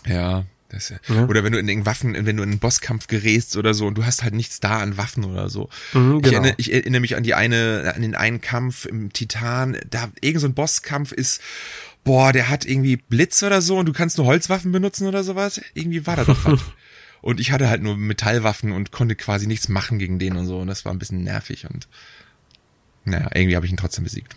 Ja. 0.06 0.44
Das, 0.70 0.92
Ja. 1.08 1.26
Oder 1.26 1.44
wenn 1.44 1.52
du 1.52 1.58
in 1.58 1.66
den 1.66 1.86
Waffen, 1.86 2.14
wenn 2.14 2.36
du 2.36 2.42
in 2.42 2.50
einen 2.50 2.58
Bosskampf 2.58 3.06
gerätst 3.06 3.56
oder 3.56 3.74
so 3.74 3.86
und 3.86 3.96
du 3.96 4.04
hast 4.04 4.24
halt 4.24 4.34
nichts 4.34 4.58
da 4.58 4.78
an 4.78 4.96
Waffen 4.96 5.24
oder 5.24 5.48
so. 5.48 5.68
Mhm, 5.92 6.16
ich, 6.16 6.22
genau. 6.22 6.36
erinnere, 6.38 6.54
ich 6.56 6.72
erinnere 6.72 7.00
mich 7.00 7.14
an 7.14 7.22
die 7.22 7.34
eine, 7.34 7.92
an 7.94 8.02
den 8.02 8.16
einen 8.16 8.40
Kampf 8.40 8.86
im 8.86 9.12
Titan, 9.12 9.76
da 9.88 10.08
irgend 10.20 10.40
so 10.40 10.48
ein 10.48 10.54
Bosskampf 10.54 11.12
ist, 11.12 11.40
boah, 12.04 12.32
der 12.32 12.48
hat 12.48 12.64
irgendwie 12.64 12.96
Blitz 12.96 13.42
oder 13.42 13.60
so 13.60 13.78
und 13.78 13.86
du 13.86 13.92
kannst 13.92 14.18
nur 14.18 14.26
Holzwaffen 14.26 14.72
benutzen 14.72 15.06
oder 15.08 15.24
sowas. 15.24 15.60
Irgendwie 15.74 16.06
war 16.06 16.16
da 16.16 16.24
doch 16.24 16.44
was. 16.44 16.60
Und 17.22 17.40
ich 17.40 17.52
hatte 17.52 17.70
halt 17.70 17.82
nur 17.82 17.96
Metallwaffen 17.96 18.70
und 18.70 18.92
konnte 18.92 19.16
quasi 19.16 19.46
nichts 19.46 19.70
machen 19.70 19.98
gegen 19.98 20.18
den 20.18 20.36
und 20.36 20.46
so. 20.46 20.58
Und 20.58 20.66
das 20.66 20.84
war 20.84 20.92
ein 20.92 20.98
bisschen 20.98 21.22
nervig 21.22 21.64
und 21.64 21.88
naja, 23.06 23.30
irgendwie 23.32 23.56
habe 23.56 23.64
ich 23.64 23.72
ihn 23.72 23.78
trotzdem 23.78 24.04
besiegt. 24.04 24.36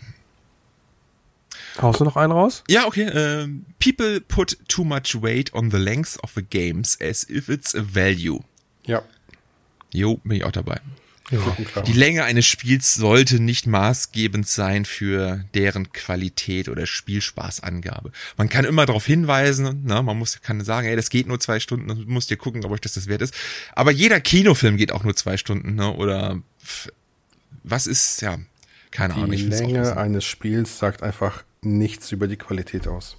Haust 1.78 2.00
du 2.00 2.04
noch 2.04 2.16
einen 2.16 2.32
raus? 2.32 2.64
Ja, 2.66 2.86
okay. 2.86 3.02
ähm, 3.12 3.66
people 3.78 4.22
put 4.22 4.56
too 4.68 4.84
much 4.84 5.20
weight 5.20 5.52
on 5.52 5.70
the 5.70 5.76
length 5.76 6.18
of 6.22 6.32
the 6.34 6.42
games 6.42 6.98
as 6.98 7.28
if 7.28 7.50
it's 7.50 7.74
a 7.74 7.82
value. 7.84 8.40
Ja, 8.86 9.02
Jo, 9.92 10.18
bin 10.24 10.36
ich 10.36 10.44
auch 10.44 10.52
dabei. 10.52 10.80
Ja. 11.30 11.82
Die 11.82 11.92
Länge 11.92 12.24
eines 12.24 12.46
Spiels 12.46 12.94
sollte 12.94 13.40
nicht 13.40 13.66
maßgebend 13.66 14.48
sein 14.48 14.84
für 14.84 15.44
deren 15.54 15.92
Qualität 15.92 16.68
oder 16.68 16.86
Spielspaßangabe. 16.86 18.12
Man 18.36 18.48
kann 18.48 18.64
immer 18.64 18.86
darauf 18.86 19.04
hinweisen, 19.04 19.84
ne, 19.84 20.02
man 20.02 20.18
muss, 20.18 20.40
kann 20.40 20.64
sagen, 20.64 20.88
ey, 20.88 20.96
das 20.96 21.10
geht 21.10 21.26
nur 21.26 21.38
zwei 21.38 21.60
Stunden, 21.60 21.88
du 21.88 22.10
musst 22.10 22.30
dir 22.30 22.36
gucken, 22.36 22.64
ob 22.64 22.70
euch 22.70 22.80
das 22.80 22.94
das 22.94 23.08
wert 23.08 23.22
ist. 23.22 23.34
Aber 23.74 23.90
jeder 23.90 24.20
Kinofilm 24.20 24.76
geht 24.76 24.92
auch 24.92 25.04
nur 25.04 25.16
zwei 25.16 25.36
Stunden, 25.36 25.74
ne, 25.74 25.92
oder 25.92 26.40
was 27.62 27.86
ist, 27.86 28.22
ja, 28.22 28.38
keine 28.90 29.14
Ahnung. 29.14 29.30
Die 29.30 29.38
find's 29.38 29.60
auch 29.60 29.66
Länge 29.66 29.96
eines 29.96 30.24
Spiels 30.24 30.78
sagt 30.78 31.02
einfach 31.02 31.44
nichts 31.60 32.12
über 32.12 32.26
die 32.26 32.36
Qualität 32.36 32.88
aus. 32.88 33.16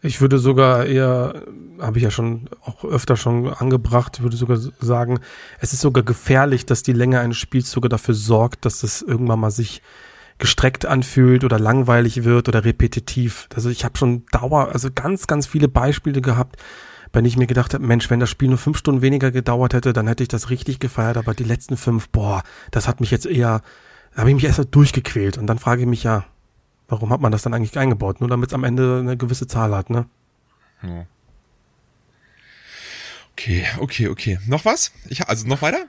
Ich 0.00 0.20
würde 0.20 0.38
sogar 0.38 0.86
eher, 0.86 1.42
habe 1.78 1.98
ich 1.98 2.04
ja 2.04 2.10
schon 2.10 2.48
auch 2.62 2.84
öfter 2.84 3.16
schon 3.16 3.48
angebracht, 3.52 4.22
würde 4.22 4.36
sogar 4.36 4.58
sagen, 4.80 5.20
es 5.60 5.72
ist 5.72 5.80
sogar 5.80 6.02
gefährlich, 6.02 6.66
dass 6.66 6.82
die 6.82 6.92
Länge 6.92 7.20
eines 7.20 7.36
Spiels 7.36 7.70
sogar 7.70 7.88
dafür 7.88 8.14
sorgt, 8.14 8.64
dass 8.64 8.82
es 8.82 9.02
irgendwann 9.02 9.40
mal 9.40 9.50
sich 9.50 9.82
gestreckt 10.38 10.86
anfühlt 10.86 11.44
oder 11.44 11.58
langweilig 11.58 12.24
wird 12.24 12.48
oder 12.48 12.64
repetitiv. 12.64 13.48
Also 13.54 13.70
ich 13.70 13.84
habe 13.84 13.98
schon 13.98 14.24
Dauer, 14.30 14.70
also 14.72 14.88
ganz, 14.94 15.26
ganz 15.26 15.46
viele 15.46 15.68
Beispiele 15.68 16.22
gehabt, 16.22 16.56
denen 17.14 17.26
ich 17.26 17.36
mir 17.36 17.46
gedacht 17.46 17.74
habe, 17.74 17.84
Mensch, 17.84 18.08
wenn 18.10 18.20
das 18.20 18.30
Spiel 18.30 18.48
nur 18.48 18.58
fünf 18.58 18.78
Stunden 18.78 19.02
weniger 19.02 19.30
gedauert 19.30 19.74
hätte, 19.74 19.92
dann 19.92 20.06
hätte 20.06 20.22
ich 20.22 20.28
das 20.28 20.50
richtig 20.50 20.78
gefeiert, 20.78 21.16
aber 21.16 21.34
die 21.34 21.44
letzten 21.44 21.76
fünf, 21.76 22.08
boah, 22.10 22.42
das 22.70 22.86
hat 22.86 23.00
mich 23.00 23.10
jetzt 23.10 23.26
eher, 23.26 23.62
da 24.14 24.20
habe 24.20 24.30
ich 24.30 24.36
mich 24.36 24.44
erst 24.44 24.62
durchgequält 24.70 25.38
und 25.38 25.46
dann 25.46 25.58
frage 25.58 25.82
ich 25.82 25.88
mich 25.88 26.04
ja, 26.04 26.24
warum 26.88 27.10
hat 27.10 27.20
man 27.20 27.32
das 27.32 27.42
dann 27.42 27.54
eigentlich 27.54 27.78
eingebaut? 27.78 28.20
Nur 28.20 28.28
damit 28.28 28.50
es 28.50 28.54
am 28.54 28.64
Ende 28.64 28.98
eine 29.00 29.16
gewisse 29.16 29.46
Zahl 29.46 29.74
hat, 29.74 29.90
ne? 29.90 30.06
Ja. 30.82 31.06
Okay, 33.32 33.66
okay, 33.78 34.08
okay. 34.08 34.38
Noch 34.46 34.64
was? 34.64 34.90
Ich, 35.08 35.28
also 35.28 35.46
noch 35.46 35.62
weiter? 35.62 35.86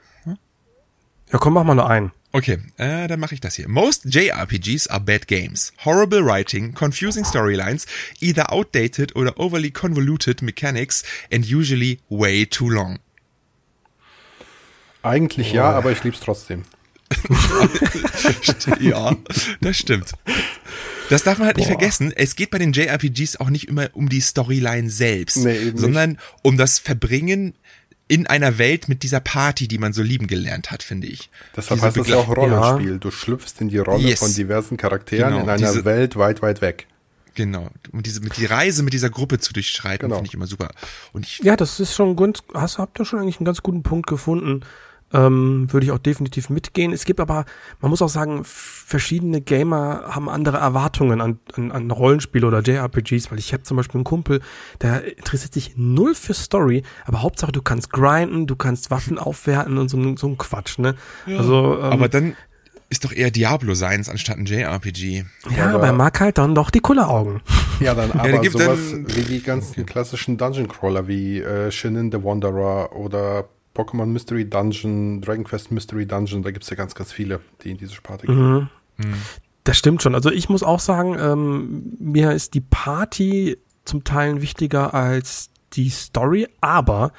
Ja, 1.31 1.37
komm, 1.37 1.53
mach 1.53 1.63
mal 1.63 1.75
nur 1.75 1.89
einen. 1.89 2.11
Okay, 2.31 2.59
äh, 2.77 3.07
dann 3.07 3.19
mache 3.19 3.33
ich 3.33 3.41
das 3.41 3.55
hier. 3.55 3.67
Most 3.67 4.05
JRPGs 4.05 4.87
are 4.87 4.99
bad 4.99 5.27
games. 5.27 5.73
Horrible 5.83 6.23
writing, 6.23 6.73
confusing 6.73 7.23
storylines, 7.23 7.85
either 8.19 8.51
outdated 8.51 9.15
or 9.15 9.31
overly 9.37 9.71
convoluted 9.71 10.41
mechanics 10.41 11.03
and 11.31 11.45
usually 11.45 11.99
way 12.09 12.45
too 12.45 12.69
long. 12.69 12.99
Eigentlich 15.01 15.53
ja, 15.53 15.71
aber 15.71 15.91
ich 15.91 16.03
lieb's 16.03 16.19
trotzdem. 16.19 16.65
ja, 18.79 19.15
das 19.61 19.77
stimmt. 19.77 20.13
Das 21.09 21.23
darf 21.23 21.37
man 21.39 21.47
halt 21.47 21.57
nicht 21.57 21.67
Boah. 21.67 21.77
vergessen. 21.79 22.13
Es 22.15 22.35
geht 22.35 22.51
bei 22.51 22.57
den 22.59 22.71
JRPGs 22.71 23.37
auch 23.37 23.49
nicht 23.49 23.67
immer 23.67 23.89
um 23.93 24.07
die 24.09 24.21
Storyline 24.21 24.89
selbst, 24.89 25.37
Nee, 25.37 25.57
eben 25.57 25.65
nicht. 25.71 25.79
sondern 25.79 26.17
um 26.43 26.57
das 26.57 26.79
Verbringen 26.79 27.53
in 28.07 28.25
einer 28.25 28.57
Welt 28.57 28.87
mit 28.89 29.03
dieser 29.03 29.19
Party, 29.19 29.67
die 29.67 29.77
man 29.77 29.93
so 29.93 30.01
lieben 30.01 30.25
gelernt 30.27 30.71
hat, 30.71 30.81
finde 30.81 31.07
ich. 31.07 31.29
Deshalb 31.55 31.81
heißt 31.81 31.97
es 31.97 32.07
ja 32.07 32.15
auch 32.17 32.27
Begle- 32.27 32.57
Rollenspiel. 32.57 32.97
Du 32.99 33.11
schlüpfst 33.11 33.53
in 33.59 33.69
die 33.69 33.77
Rolle 33.77 34.07
Yes. 34.07 34.19
von 34.19 34.33
diversen 34.33 34.77
Charakteren 34.77 35.31
Genau, 35.33 35.43
in 35.43 35.49
einer 35.49 35.57
diese- 35.71 35.85
Welt 35.85 36.15
weit, 36.15 36.41
weit 36.41 36.61
weg. 36.61 36.87
Genau. 37.35 37.69
Und 37.91 38.05
diese, 38.07 38.19
mit 38.21 38.35
die 38.37 38.45
Reise 38.45 38.81
mit 38.83 38.93
dieser 38.93 39.09
Gruppe 39.11 39.37
zu 39.39 39.53
durchschreiten, 39.53 40.07
Genau. 40.07 40.15
finde 40.15 40.27
ich 40.29 40.33
immer 40.33 40.47
super. 40.47 40.69
Und 41.13 41.25
ich, 41.25 41.39
Ja, 41.43 41.55
das 41.55 41.79
ist 41.79 41.93
schon 41.93 42.15
gut. 42.15 42.39
Hast, 42.53 42.79
habt 42.79 42.99
ihr 42.99 43.05
schon 43.05 43.19
eigentlich 43.19 43.37
einen 43.37 43.45
ganz 43.45 43.61
guten 43.61 43.83
Punkt 43.83 44.07
gefunden. 44.07 44.61
Ähm, 45.11 45.67
würde 45.73 45.85
ich 45.87 45.91
auch 45.91 45.97
definitiv 45.97 46.49
mitgehen. 46.51 46.93
Es 46.93 47.03
gibt 47.03 47.19
aber, 47.19 47.45
man 47.81 47.89
muss 47.89 48.01
auch 48.03 48.09
sagen, 48.09 48.41
verschiedene 48.43 49.41
Gamer 49.41 50.03
haben 50.09 50.29
andere 50.29 50.57
Erwartungen 50.57 51.19
an, 51.21 51.39
an, 51.55 51.71
an 51.71 51.89
Rollenspiele 51.91 52.45
oder 52.45 52.61
JRPGs, 52.61 53.31
weil 53.31 53.39
ich 53.39 53.51
habe 53.53 53.63
zum 53.63 53.77
Beispiel 53.77 53.97
einen 53.97 54.03
Kumpel, 54.03 54.41
der 54.81 55.17
interessiert 55.17 55.53
sich 55.53 55.73
null 55.77 56.13
für 56.13 56.33
Story, 56.35 56.83
aber 57.05 57.21
Hauptsache 57.23 57.51
du 57.51 57.61
kannst 57.63 57.89
grinden, 57.91 58.45
du 58.45 58.55
kannst 58.55 58.91
Waffen 58.91 59.17
aufwerten 59.17 59.77
und 59.79 59.89
so, 59.89 59.97
ein- 59.97 60.17
so 60.17 60.27
ein 60.27 60.37
Quatsch, 60.37 60.77
ne? 60.77 60.95
Also, 61.25 61.77
ähm, 61.79 61.83
aber 61.85 62.07
dann 62.07 62.35
ist 62.89 63.03
doch 63.05 63.11
eher 63.11 63.29
Diablo 63.31 63.73
seins 63.75 64.09
anstatt 64.09 64.37
ein 64.37 64.45
JRPG. 64.45 65.25
ja, 65.55 65.65
aber- 65.65 65.73
aber 65.75 65.85
er 65.87 65.93
mag 65.93 66.19
halt 66.19 66.37
dann 66.37 66.53
doch 66.55 66.69
die 66.69 66.79
Kulleraugen. 66.81 67.41
Ja, 67.79 67.95
dann 67.95 68.11
da 68.11 68.19
aber 68.19 68.39
gibt 68.41 68.57
sowas 68.59 68.77
dann- 68.91 69.07
wie 69.15 69.21
die 69.21 69.41
ganzen 69.41 69.85
klassischen 69.85 70.35
Dungeon 70.37 70.67
Crawler 70.67 71.07
wie 71.07 71.39
äh, 71.39 71.71
Shinin 71.71 72.11
the 72.11 72.21
Wanderer 72.21 72.93
oder 72.93 73.47
Pokémon 73.79 74.07
Mystery 74.07 74.43
Dungeon, 74.49 75.21
Dragon 75.21 75.43
Quest 75.43 75.71
Mystery 75.71 76.05
Dungeon, 76.05 76.43
da 76.43 76.51
gibt's 76.51 76.69
ja 76.69 76.75
ganz, 76.75 76.95
ganz 76.95 77.11
viele, 77.13 77.39
die 77.63 77.71
in 77.71 77.77
diese 77.77 77.93
Sparte 77.93 78.27
gehen. 78.27 78.69
Das 79.63 79.77
stimmt 79.77 80.01
schon. 80.01 80.15
Also 80.15 80.31
ich 80.31 80.49
muss 80.49 80.63
auch 80.63 80.79
sagen, 80.79 81.15
ähm, 81.19 81.93
mir 81.99 82.31
ist 82.33 82.53
die 82.55 82.61
Party 82.61 83.57
zum 83.85 84.03
Teil 84.03 84.41
wichtiger 84.41 84.93
als 84.93 85.49
die 85.73 85.89
Story, 85.89 86.47
aber 86.61 87.11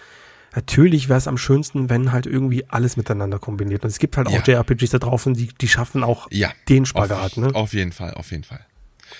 natürlich 0.54 1.08
wäre 1.08 1.18
es 1.18 1.28
am 1.28 1.38
schönsten, 1.38 1.88
wenn 1.90 2.12
halt 2.12 2.26
irgendwie 2.26 2.68
alles 2.68 2.96
miteinander 2.96 3.38
kombiniert. 3.38 3.84
Und 3.84 3.88
es 3.90 3.98
gibt 3.98 4.16
halt 4.16 4.26
auch 4.26 4.32
Ja. 4.32 4.42
JRPGs 4.60 4.90
da 4.90 4.98
draußen, 4.98 5.34
die, 5.34 5.48
die 5.60 5.68
schaffen 5.68 6.02
auch 6.02 6.26
Ja. 6.30 6.50
den 6.68 6.84
Spagat. 6.86 7.32
Auf, 7.32 7.36
Ne? 7.36 7.54
auf 7.54 7.72
jeden 7.72 7.92
Fall, 7.92 8.14
auf 8.14 8.30
jeden 8.32 8.44
Fall. 8.44 8.66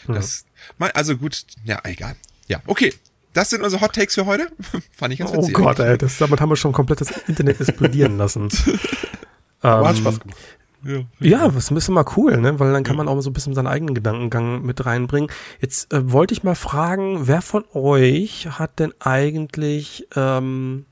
Das, 0.07 0.45
mal, 0.79 0.91
also 0.93 1.17
gut, 1.17 1.45
ja, 1.65 1.81
egal. 1.85 2.17
Ja, 2.49 2.61
okay. 2.67 2.93
Das 3.33 3.51
sind 3.51 3.63
unsere 3.63 3.81
Hot 3.83 3.93
Takes 3.95 4.15
für 4.15 4.27
heute. 4.27 4.49
Fand 4.93 5.13
ich 5.13 5.21
ganz 5.21 5.31
Oh 5.33 5.39
witzig. 5.39 5.55
Gott, 5.55 5.79
ey, 5.79 5.97
das, 5.99 6.19
damit 6.19 6.41
haben 6.41 6.49
wir 6.49 6.57
schon 6.57 6.73
komplett 6.73 7.01
das 7.01 7.11
Internet 7.29 7.61
explodieren 7.61 8.17
lassen. 8.19 8.49
Aber 9.61 9.89
hat 9.89 9.97
Ähm, 9.97 10.03
Spaß 10.03 10.21
gemacht. 10.21 10.39
Ja. 10.83 11.01
Ja, 11.21 11.47
das 11.47 11.57
ist 11.65 11.71
ein 11.71 11.75
bisschen 11.75 11.93
mal 11.95 12.07
cool, 12.17 12.39
ne? 12.39 12.59
Weil 12.59 12.73
dann 12.73 12.85
kann 12.85 12.97
man 12.97 13.07
auch 13.07 13.15
mal 13.15 13.21
so 13.21 13.29
ein 13.29 13.35
bisschen 13.35 13.55
seinen 13.55 13.67
eigenen 13.67 13.95
Gedankengang 13.95 14.63
mit 14.63 14.87
reinbringen. 14.87 15.31
Jetzt 15.61 15.93
äh, 15.93 16.11
wollte 16.11 16.33
ich 16.33 16.43
mal 16.43 16.55
fragen, 16.55 17.27
wer 17.29 17.43
von 17.43 17.65
euch 17.75 18.49
hat 18.59 18.79
denn 18.79 18.95
eigentlich 18.99 20.07
ähm, 20.17 20.87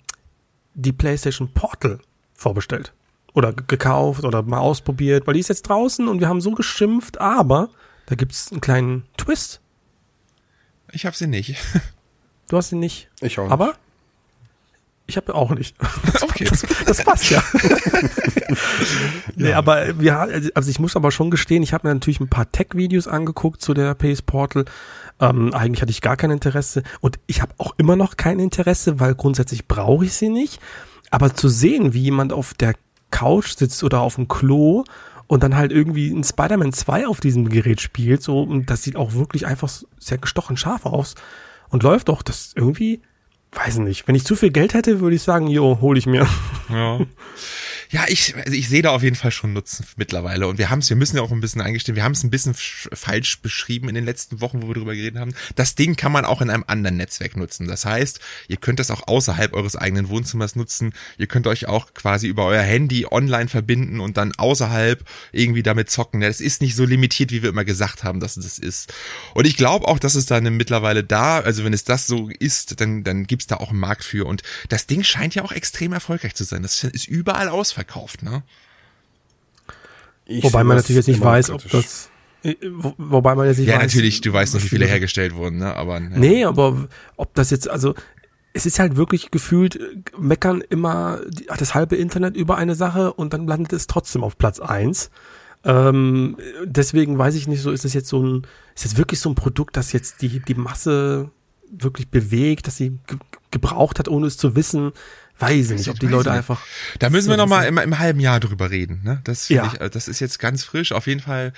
die 0.75 0.93
PlayStation 0.93 1.49
Portal 1.55 2.01
vorbestellt? 2.35 2.93
Oder 3.33 3.55
ge- 3.55 3.65
gekauft 3.67 4.25
oder 4.25 4.43
mal 4.43 4.59
ausprobiert? 4.59 5.27
Weil 5.27 5.35
die 5.35 5.41
ist 5.41 5.49
jetzt 5.49 5.63
draußen 5.63 6.07
und 6.07 6.21
wir 6.21 6.29
haben 6.29 6.43
so 6.43 6.51
geschimpft, 6.53 7.19
aber 7.19 7.71
da 8.07 8.15
gibt's 8.15 8.53
einen 8.53 8.61
kleinen 8.61 9.05
Twist. 9.17 9.61
Ich 10.93 11.07
hab 11.07 11.17
sie 11.17 11.27
nicht. 11.29 11.57
Du 12.49 12.57
hast 12.57 12.73
ihn 12.73 12.81
nicht. 12.81 13.09
Ich 13.21 13.39
auch 13.39 13.45
nicht. 13.45 13.53
Aber 13.53 13.75
ich 15.07 15.17
habe 15.17 15.35
auch 15.35 15.51
nicht. 15.51 15.77
Okay. 16.21 16.45
Das, 16.45 16.65
das 16.87 17.05
passt 17.05 17.31
ja. 17.31 17.43
nee, 19.37 19.53
aber 19.53 19.99
wir, 19.99 20.19
also 20.55 20.71
ich 20.71 20.79
muss 20.79 20.95
aber 20.95 21.11
schon 21.11 21.31
gestehen, 21.33 21.65
ich 21.65 21.73
habe 21.73 21.89
mir 21.89 21.95
natürlich 21.95 22.21
ein 22.21 22.29
paar 22.29 22.51
Tech-Videos 22.53 23.09
angeguckt 23.09 23.61
zu 23.61 23.75
der 23.75 23.95
PS 23.95 24.23
Portal. 24.23 24.67
Ähm, 25.19 25.53
eigentlich 25.53 25.83
hatte 25.83 25.91
ich 25.91 26.01
gar 26.01 26.17
kein 26.17 26.31
Interesse 26.31 26.85
und 27.01 27.19
ich 27.27 27.43
habe 27.43 27.55
auch 27.59 27.75
immer 27.77 27.97
noch 27.97 28.17
kein 28.17 28.39
Interesse, 28.39 29.01
weil 29.01 29.17
grundsätzlich 29.17 29.67
brauche 29.67 30.05
ich 30.05 30.15
sie 30.15 30.29
nicht. 30.29 30.61
Aber 31.11 31.35
zu 31.35 31.49
sehen, 31.49 31.93
wie 31.93 32.03
jemand 32.03 32.33
auf 32.33 32.55
der 32.55 32.75
Couch 33.11 33.57
sitzt 33.57 33.83
oder 33.83 34.01
auf 34.01 34.15
dem 34.15 34.29
Klo 34.29 34.85
und 35.27 35.43
dann 35.43 35.57
halt 35.57 35.73
irgendwie 35.73 36.11
ein 36.11 36.23
Spider-Man 36.23 36.73
2 36.73 37.09
auf 37.09 37.21
diesem 37.21 37.49
Gerät 37.49 37.81
spielt, 37.81 38.23
so, 38.23 38.43
und 38.43 38.71
das 38.71 38.85
sieht 38.85 38.95
auch 38.95 39.13
wirklich 39.15 39.47
einfach 39.47 39.71
sehr 39.99 40.19
gestochen 40.19 40.57
scharf 40.57 40.87
aus 40.87 41.17
und 41.71 41.83
läuft 41.83 42.09
doch, 42.09 42.23
das 42.23 42.53
irgendwie, 42.55 43.01
weiß 43.53 43.79
nicht, 43.79 44.09
wenn 44.09 44.15
ich 44.15 44.25
zu 44.25 44.37
viel 44.37 44.51
Geld 44.51 44.75
hätte, 44.75 45.01
würde 45.01 45.17
ich 45.17 45.23
sagen, 45.23 45.47
jo, 45.49 45.79
hol 45.81 45.97
ich 45.99 46.07
mir. 46.07 46.27
Ja. 46.69 47.01
Ja, 47.91 48.05
ich, 48.09 48.37
also 48.37 48.53
ich 48.53 48.69
sehe 48.69 48.83
da 48.83 48.91
auf 48.91 49.03
jeden 49.03 49.17
Fall 49.17 49.31
schon 49.31 49.55
Nutzen 49.55 49.87
mittlerweile. 49.97 50.47
Und 50.47 50.59
wir 50.59 50.69
haben 50.69 50.81
es, 50.81 50.91
wir 50.91 50.97
müssen 50.97 51.17
ja 51.17 51.23
auch 51.23 51.33
ein 51.33 51.41
bisschen 51.41 51.63
eingestehen, 51.63 51.97
wir 51.97 52.05
haben 52.05 52.13
es 52.13 52.23
ein 52.23 52.29
bisschen 52.31 52.53
sch- 52.55 52.95
falsch 52.95 53.41
beschrieben 53.41 53.89
in 53.89 53.95
den 53.95 54.05
letzten 54.05 54.43
Wochen, 54.43 54.63
wo 54.63 54.69
wir 54.69 54.75
drüber 54.75 54.95
geredet 54.95 55.19
haben. 55.19 55.35
Das 55.57 55.75
Ding 55.75 55.97
kann 55.97 56.13
man 56.13 56.27
auch 56.27 56.43
in 56.43 56.51
einem 56.51 56.65
anderen 56.67 56.99
Netzwerk 56.99 57.37
nutzen. 57.37 57.67
Das 57.67 57.87
heißt, 57.87 58.21
ihr 58.49 58.59
könnt 58.59 58.79
das 58.79 58.91
auch 58.91 59.09
außerhalb 59.09 59.55
eures 59.55 59.75
eigenen 59.75 60.11
Wohnzimmers 60.11 60.55
nutzen. 60.55 60.93
Ihr 61.17 61.29
könnt 61.29 61.47
euch 61.47 61.67
auch 61.67 61.95
quasi 61.95 62.27
über 62.27 62.45
euer 62.45 62.61
Handy 62.63 63.07
online 63.11 63.49
verbinden 63.49 64.01
und 64.01 64.19
dann 64.19 64.33
außerhalb 64.37 65.03
irgendwie 65.33 65.63
damit 65.63 65.89
zocken. 65.91 66.21
Das 66.21 66.43
ist 66.43 66.61
nicht 66.61 66.77
so 66.77 66.85
limitiert, 66.85 67.31
wie 67.33 67.43
wir 67.43 67.49
immer 67.49 67.65
gesagt 67.65 68.05
haben, 68.05 68.21
dass 68.21 68.37
es 68.37 68.45
das 68.45 68.59
ist. 68.59 68.93
Und 69.33 69.47
ich 69.47 69.57
glaube 69.57 69.89
auch, 69.89 69.99
dass 69.99 70.15
es 70.15 70.27
dann 70.27 70.45
mittlerweile 70.59 71.05
da, 71.05 71.41
also 71.41 71.65
wenn 71.65 71.73
es 71.73 71.85
das 71.85 72.07
so 72.07 72.29
ist, 72.39 72.83
dann, 72.83 73.03
dann 73.03 73.27
gibt's 73.27 73.47
da 73.47 73.57
auch 73.57 73.71
einen 73.71 73.81
Markt 73.81 74.05
für. 74.05 74.27
Und 74.27 74.43
das 74.69 74.87
Ding 74.87 75.03
scheint 75.05 75.35
ja 75.35 75.43
auch 75.43 75.53
extrem 75.53 75.95
erfolgreich 75.95 76.35
zu 76.35 76.45
sein. 76.45 76.61
Das 76.63 76.85
ist 76.85 77.09
überall 77.09 77.49
ausverkauft, 77.49 77.78
ne? 78.23 78.43
Ich 80.25 80.45
Wobei 80.45 80.63
man 80.63 80.77
natürlich 80.77 80.97
jetzt 80.97 81.09
nicht 81.09 81.23
weiß, 81.23 81.51
ob 81.51 81.69
das, 81.71 82.11
äh, 82.43 82.55
wo, 82.71 82.95
wobei 82.99 83.35
man 83.35 83.47
jetzt 83.47 83.59
nicht 83.59 83.69
Ja, 83.69 83.77
weiß. 83.77 83.83
natürlich, 83.83 84.21
du 84.21 84.33
weißt 84.33 84.55
nicht, 84.55 84.65
wie 84.65 84.69
viele 84.69 84.87
hergestellt 84.87 85.35
wurden, 85.35 85.59
ne? 85.59 85.75
Aber 85.75 86.01
ja. 86.01 86.09
Nee, 86.11 86.45
aber 86.45 86.89
ob 87.17 87.35
das 87.35 87.51
jetzt, 87.51 87.69
also, 87.69 87.95
es 88.53 88.67
ist 88.67 88.79
halt 88.79 88.97
wirklich 88.97 89.31
gefühlt, 89.31 89.77
äh, 89.77 89.97
meckern 90.19 90.63
immer 90.69 91.21
das 91.59 91.75
halbe 91.75 91.97
Internet 91.97 92.37
über 92.37 92.57
eine 92.57 92.75
Sache 92.75 93.13
und 93.15 93.33
dann 93.33 93.47
landet 93.47 93.73
es 93.73 93.87
trotzdem 93.87 94.23
auf 94.23 94.37
Platz 94.37 94.61
eins. 94.61 95.11
Ähm, 95.65 96.37
deswegen 96.65 97.19
weiß 97.19 97.35
ich 97.35 97.49
nicht, 97.49 97.63
so 97.63 97.71
ist 97.71 97.85
es 97.85 97.95
jetzt 97.95 98.09
so 98.09 98.23
ein, 98.23 98.47
ist 98.77 98.85
es 98.85 98.97
wirklich 98.97 99.21
so 99.21 99.31
ein 99.31 99.35
Produkt, 99.35 99.77
das 99.77 99.93
jetzt 99.93 100.23
die, 100.23 100.41
die 100.41 100.55
Masse 100.55 101.31
wirklich 101.71 102.09
bewegt, 102.09 102.67
dass 102.67 102.77
sie 102.77 102.99
ge 103.07 103.19
gebraucht 103.51 103.99
hat, 103.99 104.09
ohne 104.09 104.27
es 104.27 104.37
zu 104.37 104.57
wissen. 104.57 104.93
Weiß 105.41 105.71
ich 105.71 105.79
nicht, 105.79 105.89
ob 105.89 105.99
die 106.01 106.07
Leute 106.07 106.31
nicht. 106.31 106.39
einfach. 106.39 106.61
Da 106.99 107.11
müssen 107.11 107.29
wir 107.31 107.37
noch 107.37 107.47
mal 107.47 107.65
im, 107.67 107.79
im 107.79 107.99
halben 107.99 108.19
Jahr 108.21 108.41
drüber 108.41 108.71
reden, 108.71 109.01
ne? 109.05 109.21
Das 109.25 109.47
finde 109.47 109.63
Ja. 109.65 109.73
ich, 109.75 109.81
äh, 109.81 109.91
das 109.91 110.09
ist 110.09 110.19
jetzt 110.21 110.39
ganz 110.39 110.65
frisch. 110.65 110.91
Auf 110.93 111.07
jeden 111.07 111.21
Fall, 111.21 111.53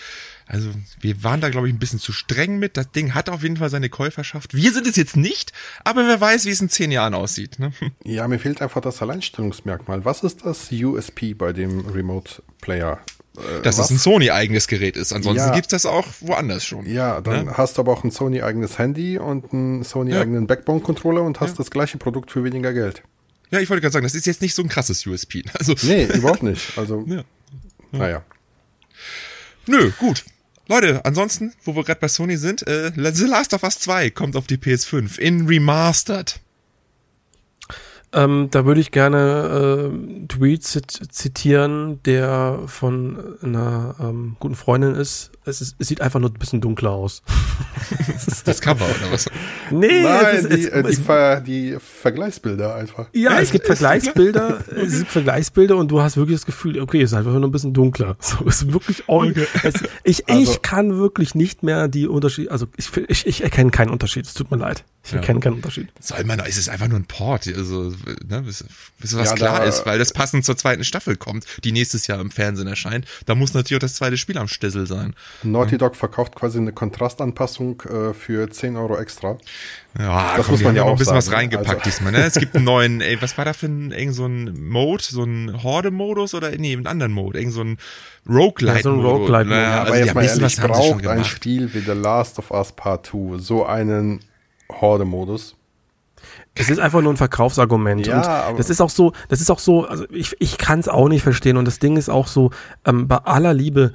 also 0.47 0.69
wir 1.01 1.23
waren 1.25 1.41
da, 1.41 1.49
glaube 1.49 1.69
ich, 1.69 1.75
ein 1.75 1.79
bisschen 1.79 1.99
zu 1.99 2.13
streng 2.13 2.59
mit. 2.59 2.77
Das 2.77 2.91
Ding 2.91 3.15
hat 3.15 3.31
auf 3.31 3.43
jeden 3.43 3.57
Fall 3.57 3.71
seine 3.71 3.89
Käuferschaft. 3.89 4.55
Wir 4.55 4.73
sind 4.73 4.87
es 4.87 4.97
jetzt 4.97 5.17
nicht, 5.17 5.53
aber 5.85 6.07
wer 6.07 6.21
weiß, 6.21 6.45
wie 6.45 6.51
es 6.51 6.61
in 6.61 6.69
zehn 6.69 6.91
Jahren 6.91 7.15
aussieht, 7.15 7.59
ne? 7.59 7.73
Ja, 8.05 8.29
mir 8.29 8.39
fehlt 8.39 8.61
einfach 8.61 8.81
das 8.83 9.01
Alleinstellungsmerkmal. 9.01 10.05
Was 10.05 10.23
ist 10.23 10.45
das 10.45 10.71
USP 10.73 11.35
bei 11.35 11.53
dem 11.53 11.81
Remote 11.87 12.43
Player? 12.61 12.99
Äh, 13.39 13.63
Dass 13.63 13.79
was? 13.79 13.87
es 13.87 13.91
ein 13.93 13.99
Sony-eigenes 13.99 14.67
Gerät 14.69 14.97
ist. 14.97 15.13
Ansonsten 15.13 15.49
Ja. 15.49 15.55
gibt's 15.55 15.69
das 15.71 15.87
auch 15.87 16.07
woanders 16.21 16.65
schon. 16.65 16.85
Ja, 16.85 17.21
dann 17.21 17.47
Ne? 17.47 17.55
hast 17.57 17.79
du 17.79 17.83
aber 17.83 17.93
auch 17.93 18.05
ein 18.05 18.11
Sony-eigenes 18.11 18.79
Handy 18.79 19.19
und 19.19 19.53
einen 19.53 19.85
Sony-eigenen 19.85 20.47
Backbone-Controller 20.47 21.23
und 21.23 21.41
hast 21.41 21.59
das 21.59 21.71
gleiche 21.71 21.97
Produkt 21.97 22.31
für 22.33 22.45
weniger 22.45 22.73
Geld. 22.75 23.03
Ja, 23.51 23.61
ich 23.61 23.69
wollte 23.69 23.81
gerade 23.81 23.93
sagen, 23.93 24.05
das 24.05 24.15
ist 24.15 24.27
jetzt 24.27 24.43
nicht 24.43 24.55
so 24.55 24.63
ein 24.63 24.69
krasses 24.69 25.05
USP. 25.07 25.43
Also, 25.59 25.75
Nee, 25.83 26.05
überhaupt 26.07 26.43
nicht. 26.43 26.77
Also, 26.79 27.05
Ja. 27.09 27.25
naja. 27.93 28.25
Nö, 29.67 29.91
gut. 29.99 30.25
Leute, 30.69 31.05
ansonsten, 31.05 31.53
wo 31.65 31.75
wir 31.75 31.83
gerade 31.83 32.01
bei 32.01 32.07
Sony 32.09 32.37
sind, 32.37 32.67
äh, 32.67 32.93
The 32.95 33.25
Last 33.25 33.55
of 33.55 33.65
Us 33.65 33.81
2 33.81 34.11
kommt 34.11 34.37
auf 34.37 34.47
die 34.47 34.57
PS5 34.57 35.19
in 35.19 35.47
Remastered. 35.49 36.39
Ähm, 38.13 38.49
da 38.51 38.65
würde 38.65 38.81
ich 38.81 38.91
gerne 38.91 39.93
äh, 39.93 40.27
Tweet 40.27 40.65
zit 40.65 40.91
zitieren, 41.11 42.03
der 42.05 42.63
von 42.67 43.37
einer 43.43 43.95
ähm, 44.01 44.37
guten 44.41 44.57
Freundin 44.57 44.95
ist. 44.97 45.31
Es, 45.45 45.61
ist. 45.63 45.77
es 45.79 45.89
sieht 45.89 46.01
einfach 46.03 46.21
nur 46.21 46.31
ein 46.31 46.35
bisschen 46.35 46.61
dunkler 46.61 46.91
aus. 46.91 47.23
Das 48.45 48.61
Cover 48.61 48.85
oder 48.85 49.13
was? 49.13 49.27
Nee, 49.71 50.03
Nein, 50.03 50.27
es 50.37 50.45
ist, 50.45 50.51
die, 50.51 50.61
es, 50.63 50.67
äh, 50.69 50.83
die, 50.83 50.89
es, 50.91 50.99
Ver, 50.99 51.41
die 51.41 51.77
Vergleichsbilder 51.81 52.75
einfach. 52.75 53.09
ja, 53.13 53.35
es 53.35 53.43
Echt? 53.45 53.53
gibt 53.53 53.65
Ist 53.65 53.79
Vergleichsbilder, 53.79 54.65
es 54.77 54.99
gibt 54.99 55.11
Vergleichsbilder 55.11 55.77
und 55.77 55.91
du 55.91 56.01
hast 56.01 56.17
wirklich 56.17 56.37
das 56.39 56.47
Gefühl, 56.47 56.81
okay, 56.81 57.03
es 57.03 57.13
ist 57.13 57.17
einfach 57.19 57.33
nur 57.33 57.45
ein 57.45 57.51
bisschen 57.53 57.73
dunkler. 57.75 58.17
So, 58.21 58.47
es 58.47 58.63
ist 58.63 58.73
wirklich 58.73 59.09
original. 59.09 59.47
Es, 59.63 59.75
ich, 60.05 60.29
Also- 60.29 60.53
ich 60.53 60.63
kann 60.63 60.97
wirklich 60.99 61.35
nicht 61.35 61.63
mehr 61.63 61.89
die 61.89 62.07
Unterschiede, 62.07 62.51
also 62.51 62.67
ich, 62.77 62.91
ich, 63.09 63.27
ich 63.27 63.43
erkenne 63.43 63.71
keinen 63.71 63.91
Unterschied, 63.91 64.27
es 64.27 64.35
tut 64.35 64.51
mir 64.51 64.57
leid. 64.59 64.85
Ich 65.05 65.13
Ja. 65.13 65.19
erkenne 65.19 65.41
keinen 65.41 65.55
Unterschied. 65.55 65.89
Soll 66.01 66.25
man, 66.25 66.41
ist 66.41 66.59
es 66.59 66.69
einfach 66.69 66.89
nur 66.89 66.99
ein 66.99 67.07
Port, 67.07 67.47
also, 67.49 67.93
ne, 68.29 68.43
bis, 68.43 68.65
bis 68.99 69.17
was 69.17 69.31
Ja, 69.31 69.35
klar 69.35 69.59
da- 69.61 69.65
ist, 69.65 69.87
weil 69.87 69.99
das 69.99 70.13
passend 70.13 70.45
zur 70.45 70.57
zweiten 70.57 70.85
Staffel 70.85 71.17
kommt, 71.17 71.47
die 71.65 71.73
nächstes 71.73 72.07
Jahr 72.07 72.21
im 72.21 72.31
Fernsehen 72.31 72.67
erscheint. 72.69 73.07
Da 73.27 73.35
muss 73.35 73.55
natürlich 73.55 73.79
auch 73.79 73.87
das 73.87 73.95
zweite 73.95 74.17
Spiel 74.19 74.37
am 74.39 74.49
Stissel 74.49 74.87
sein. 74.87 75.15
Naughty 75.43 75.79
Dog 75.79 75.97
verkauft 75.97 76.35
quasi 76.35 76.59
eine 76.59 76.73
Kontrastanpassung 76.73 77.83
äh, 77.83 78.13
für 78.15 78.51
10 78.51 78.77
Euro 78.77 78.97
extra. 78.99 79.39
Ja, 79.99 80.37
Das 80.37 80.47
komm, 80.47 80.55
muss 80.57 80.63
man 80.65 80.77
ja 80.77 80.83
noch 80.83 80.89
ein 80.89 80.95
auch 80.95 80.99
bisschen 80.99 81.17
was 81.17 81.25
sagen, 81.27 81.37
reingepackt 81.37 81.69
also- 81.69 81.83
diesmal, 81.83 82.13
ne? 82.13 82.19
Es 82.25 82.35
gibt 82.35 82.55
einen 82.57 82.65
neuen, 82.67 83.01
ey, 83.01 83.21
was 83.23 83.37
war 83.39 83.45
da 83.45 83.53
für 83.53 83.67
ein, 83.67 83.91
irgend 83.93 84.15
so 84.15 84.27
ein 84.27 84.69
Mode, 84.69 85.03
so 85.03 85.25
ein 85.25 85.63
Horde-Modus 85.63 86.35
oder, 86.35 86.51
nee, 86.51 86.73
einen 86.75 86.87
anderen 86.87 87.13
Mode, 87.13 87.39
irgend 87.39 87.55
so 87.55 87.63
ein 87.63 87.79
Roguelite. 88.29 88.77
Ja, 88.79 88.83
so 88.83 88.93
ein 88.93 89.01
Roguelite-Mode. 89.01 89.49
Naja, 89.49 89.63
Ja, 89.63 89.81
Aber 89.81 89.91
also 89.93 90.05
jetzt 90.05 90.15
mal 90.15 90.25
ehrlich, 90.25 90.57
braucht 90.61 91.07
ein. 91.07 91.25
Spiel 91.25 91.73
wie 91.75 91.81
The 91.81 91.93
Last 91.93 92.39
of 92.39 92.51
Us 92.51 92.73
Part 92.73 93.07
2 93.07 93.39
so 93.39 93.65
einen 93.65 94.21
Horde-Modus? 94.71 95.57
Es 96.55 96.69
ist 96.69 96.79
einfach 96.81 97.01
nur 97.01 97.13
ein 97.13 97.17
Verkaufsargument. 97.17 98.07
Ja, 98.07 98.19
und 98.19 98.25
aber- 98.27 98.59
das 98.59 98.69
ist 98.71 98.81
auch 98.81 98.91
so, 98.91 99.13
das 99.29 99.41
ist 99.41 99.51
auch 99.51 99.59
so, 99.61 99.87
also 99.87 100.05
ich, 100.11 100.35
ich 100.41 100.59
kann 100.59 100.81
es 100.81 100.89
auch 100.89 101.09
nicht 101.09 101.23
verstehen. 101.23 101.57
Und 101.57 101.65
das 101.65 101.79
Ding 101.79 101.97
ist 101.97 102.09
auch 102.11 102.27
so, 102.27 102.51
ähm, 102.85 103.09
bei 103.09 103.17
aller 103.19 103.55
Liebe, 103.55 103.93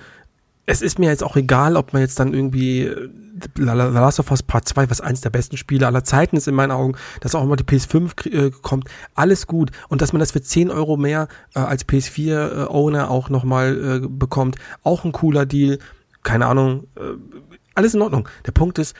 es 0.65 0.81
ist 0.81 0.99
mir 0.99 1.09
jetzt 1.09 1.23
auch 1.23 1.35
egal, 1.35 1.77
ob 1.77 1.93
man 1.93 2.01
jetzt 2.01 2.19
dann 2.19 2.33
irgendwie 2.33 2.81
äh, 2.81 3.09
The 3.55 3.61
Last 3.63 4.19
of 4.19 4.31
Us 4.31 4.41
Part 4.43 4.67
2, 4.67 4.89
was 4.89 5.01
eins 5.01 5.21
der 5.21 5.29
besten 5.29 5.57
Spiele 5.57 5.85
aller 5.85 6.03
Zeiten 6.03 6.37
ist 6.37 6.47
in 6.47 6.55
meinen 6.55 6.71
Augen, 6.71 6.95
dass 7.19 7.35
auch 7.35 7.43
immer 7.43 7.55
die 7.57 7.63
PS5 7.65 8.15
krie- 8.15 8.47
äh, 8.47 8.51
kommt, 8.61 8.89
alles 9.13 9.45
gut. 9.45 9.71
Und 9.89 10.01
dass 10.01 10.13
man 10.13 10.21
das 10.21 10.31
für 10.31 10.41
10 10.41 10.71
Euro 10.71 10.97
mehr 10.97 11.27
äh, 11.53 11.59
als 11.59 11.87
PS4-Owner 11.87 13.09
auch 13.11 13.29
nochmal 13.29 14.01
äh, 14.03 14.07
bekommt, 14.07 14.55
auch 14.83 15.03
ein 15.05 15.11
cooler 15.11 15.45
Deal. 15.45 15.79
Keine 16.23 16.47
Ahnung, 16.47 16.87
äh, 16.95 17.01
alles 17.75 17.93
in 17.93 18.01
Ordnung. 18.01 18.27
Der 18.45 18.51
Punkt 18.53 18.79
ist, 18.79 18.95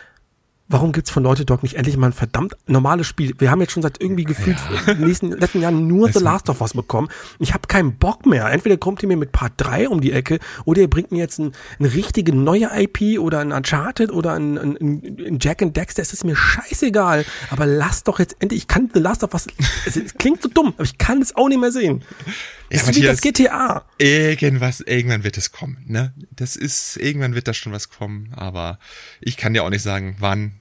warum 0.67 0.91
gibt's 0.91 1.11
von 1.11 1.23
Naughty 1.23 1.45
Dog 1.45 1.63
nicht 1.63 1.75
endlich 1.75 1.95
mal 1.97 2.07
ein 2.07 2.13
verdammt 2.13 2.55
normales 2.65 3.07
Spiel? 3.07 3.33
Wir 3.37 3.51
haben 3.51 3.61
jetzt 3.61 3.73
schon 3.73 3.83
seit 3.83 4.01
irgendwie 4.01 4.23
gefühlt 4.23 4.57
in 4.87 4.97
den 4.97 5.07
nächsten 5.07 5.31
letzten 5.31 5.61
Jahren 5.61 5.87
nur 5.87 6.11
The 6.11 6.19
Last 6.19 6.49
of 6.49 6.61
Us 6.61 6.73
bekommen. 6.73 7.09
Ich 7.39 7.53
habe 7.53 7.67
keinen 7.67 7.97
Bock 7.97 8.25
mehr. 8.25 8.49
Entweder 8.51 8.77
kommt 8.77 9.03
ihr 9.03 9.07
mir 9.07 9.17
mit 9.17 9.31
Part 9.31 9.53
3 9.57 9.89
um 9.89 10.01
die 10.01 10.11
Ecke 10.11 10.39
oder 10.65 10.81
ihr 10.81 10.89
bringt 10.89 11.11
mir 11.11 11.19
jetzt 11.19 11.39
ein, 11.39 11.51
eine 11.79 11.93
richtige 11.93 12.33
neue 12.33 12.69
IP 12.73 13.19
oder 13.19 13.39
ein 13.39 13.51
Uncharted 13.51 14.11
oder 14.11 14.33
ein, 14.33 14.57
ein, 14.57 14.77
ein 14.79 15.37
Jack 15.39 15.61
and 15.61 15.75
Dexter. 15.77 16.01
Es 16.01 16.13
ist 16.13 16.23
mir 16.23 16.35
scheißegal. 16.35 17.25
Aber 17.51 17.65
lasst 17.65 18.07
doch 18.07 18.19
jetzt 18.19 18.37
endlich, 18.39 18.61
ich 18.61 18.67
kann 18.67 18.89
The 18.93 18.99
Last 18.99 19.23
of 19.23 19.33
Us, 19.33 19.47
es, 19.85 19.95
es 19.95 20.13
klingt 20.15 20.41
so 20.41 20.49
dumm, 20.49 20.73
aber 20.75 20.83
ich 20.83 20.97
kann 20.97 21.21
es 21.21 21.35
auch 21.35 21.47
nicht 21.47 21.59
mehr 21.59 21.71
sehen. 21.71 22.03
Ja, 22.71 22.79
Es 22.81 22.89
ist 22.89 22.95
wie 22.95 23.01
das 23.01 23.21
GTA. 23.21 23.85
Irgendwas, 23.99 24.81
irgendwann 24.81 25.23
wird 25.23 25.37
es 25.37 25.51
kommen, 25.51 25.83
ne? 25.85 26.13
Das 26.31 26.55
ist, 26.55 26.97
irgendwann 26.97 27.35
wird 27.35 27.47
da 27.47 27.53
schon 27.53 27.71
was 27.71 27.89
kommen, 27.89 28.33
aber 28.35 28.79
ich 29.21 29.37
kann 29.37 29.53
dir 29.53 29.63
auch 29.63 29.69
nicht 29.69 29.83
sagen, 29.83 30.15
wann. 30.19 30.59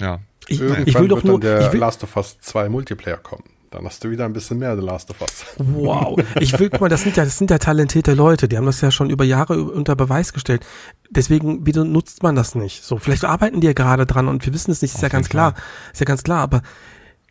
Ja. 0.00 0.20
Ich, 0.46 0.60
Irgendwann 0.60 0.86
ich 0.86 0.94
will 0.98 1.08
doch 1.08 1.16
wird 1.16 1.24
nur, 1.26 1.40
dann 1.40 1.60
der 1.60 1.72
will, 1.72 1.80
Last 1.80 2.02
of 2.04 2.16
Us 2.16 2.38
2 2.40 2.68
Multiplayer 2.68 3.16
kommen. 3.16 3.44
Dann 3.70 3.84
hast 3.86 4.04
du 4.04 4.10
wieder 4.10 4.24
ein 4.24 4.32
bisschen 4.32 4.58
mehr 4.58 4.76
The 4.76 4.84
Last 4.84 5.10
of 5.10 5.20
Us. 5.20 5.44
Wow. 5.56 6.22
Ich 6.38 6.56
will, 6.60 6.70
guck 6.70 6.82
mal, 6.82 6.88
das 6.88 7.02
sind 7.02 7.16
ja, 7.16 7.24
das 7.24 7.38
sind 7.38 7.50
ja 7.50 7.58
talentierte 7.58 8.14
Leute. 8.14 8.46
Die 8.46 8.56
haben 8.56 8.66
das 8.66 8.80
ja 8.80 8.92
schon 8.92 9.10
über 9.10 9.24
Jahre 9.24 9.60
unter 9.64 9.96
Beweis 9.96 10.32
gestellt. 10.32 10.64
Deswegen, 11.10 11.66
wieso 11.66 11.82
nutzt 11.82 12.22
man 12.22 12.36
das 12.36 12.54
nicht? 12.54 12.84
So, 12.84 12.98
vielleicht 12.98 13.24
arbeiten 13.24 13.60
die 13.60 13.66
ja 13.66 13.72
gerade 13.72 14.06
dran 14.06 14.28
und 14.28 14.44
wir 14.46 14.54
wissen 14.54 14.70
es 14.70 14.80
nicht, 14.80 14.94
ist 14.94 15.02
ja 15.02 15.08
ganz 15.08 15.28
klar. 15.28 15.54
Ist 15.92 15.98
ja 16.00 16.06
ganz 16.06 16.22
klar, 16.22 16.40
aber 16.42 16.62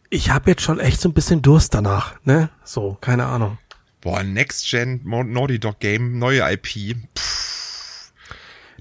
ich 0.09 0.31
habe 0.31 0.49
jetzt 0.49 0.63
schon 0.63 0.79
echt 0.79 0.99
so 0.99 1.07
ein 1.07 1.13
bisschen 1.13 1.41
Durst 1.41 1.73
danach, 1.73 2.15
ne? 2.25 2.49
So, 2.65 2.97
keine 2.99 3.25
Ahnung. 3.27 3.57
Boah, 4.01 4.21
Next 4.23 4.69
Gen 4.69 4.99
Naughty 5.05 5.59
Dog 5.59 5.79
Game, 5.79 6.19
neue 6.19 6.41
IP. 6.51 6.97
Pff, 7.17 8.11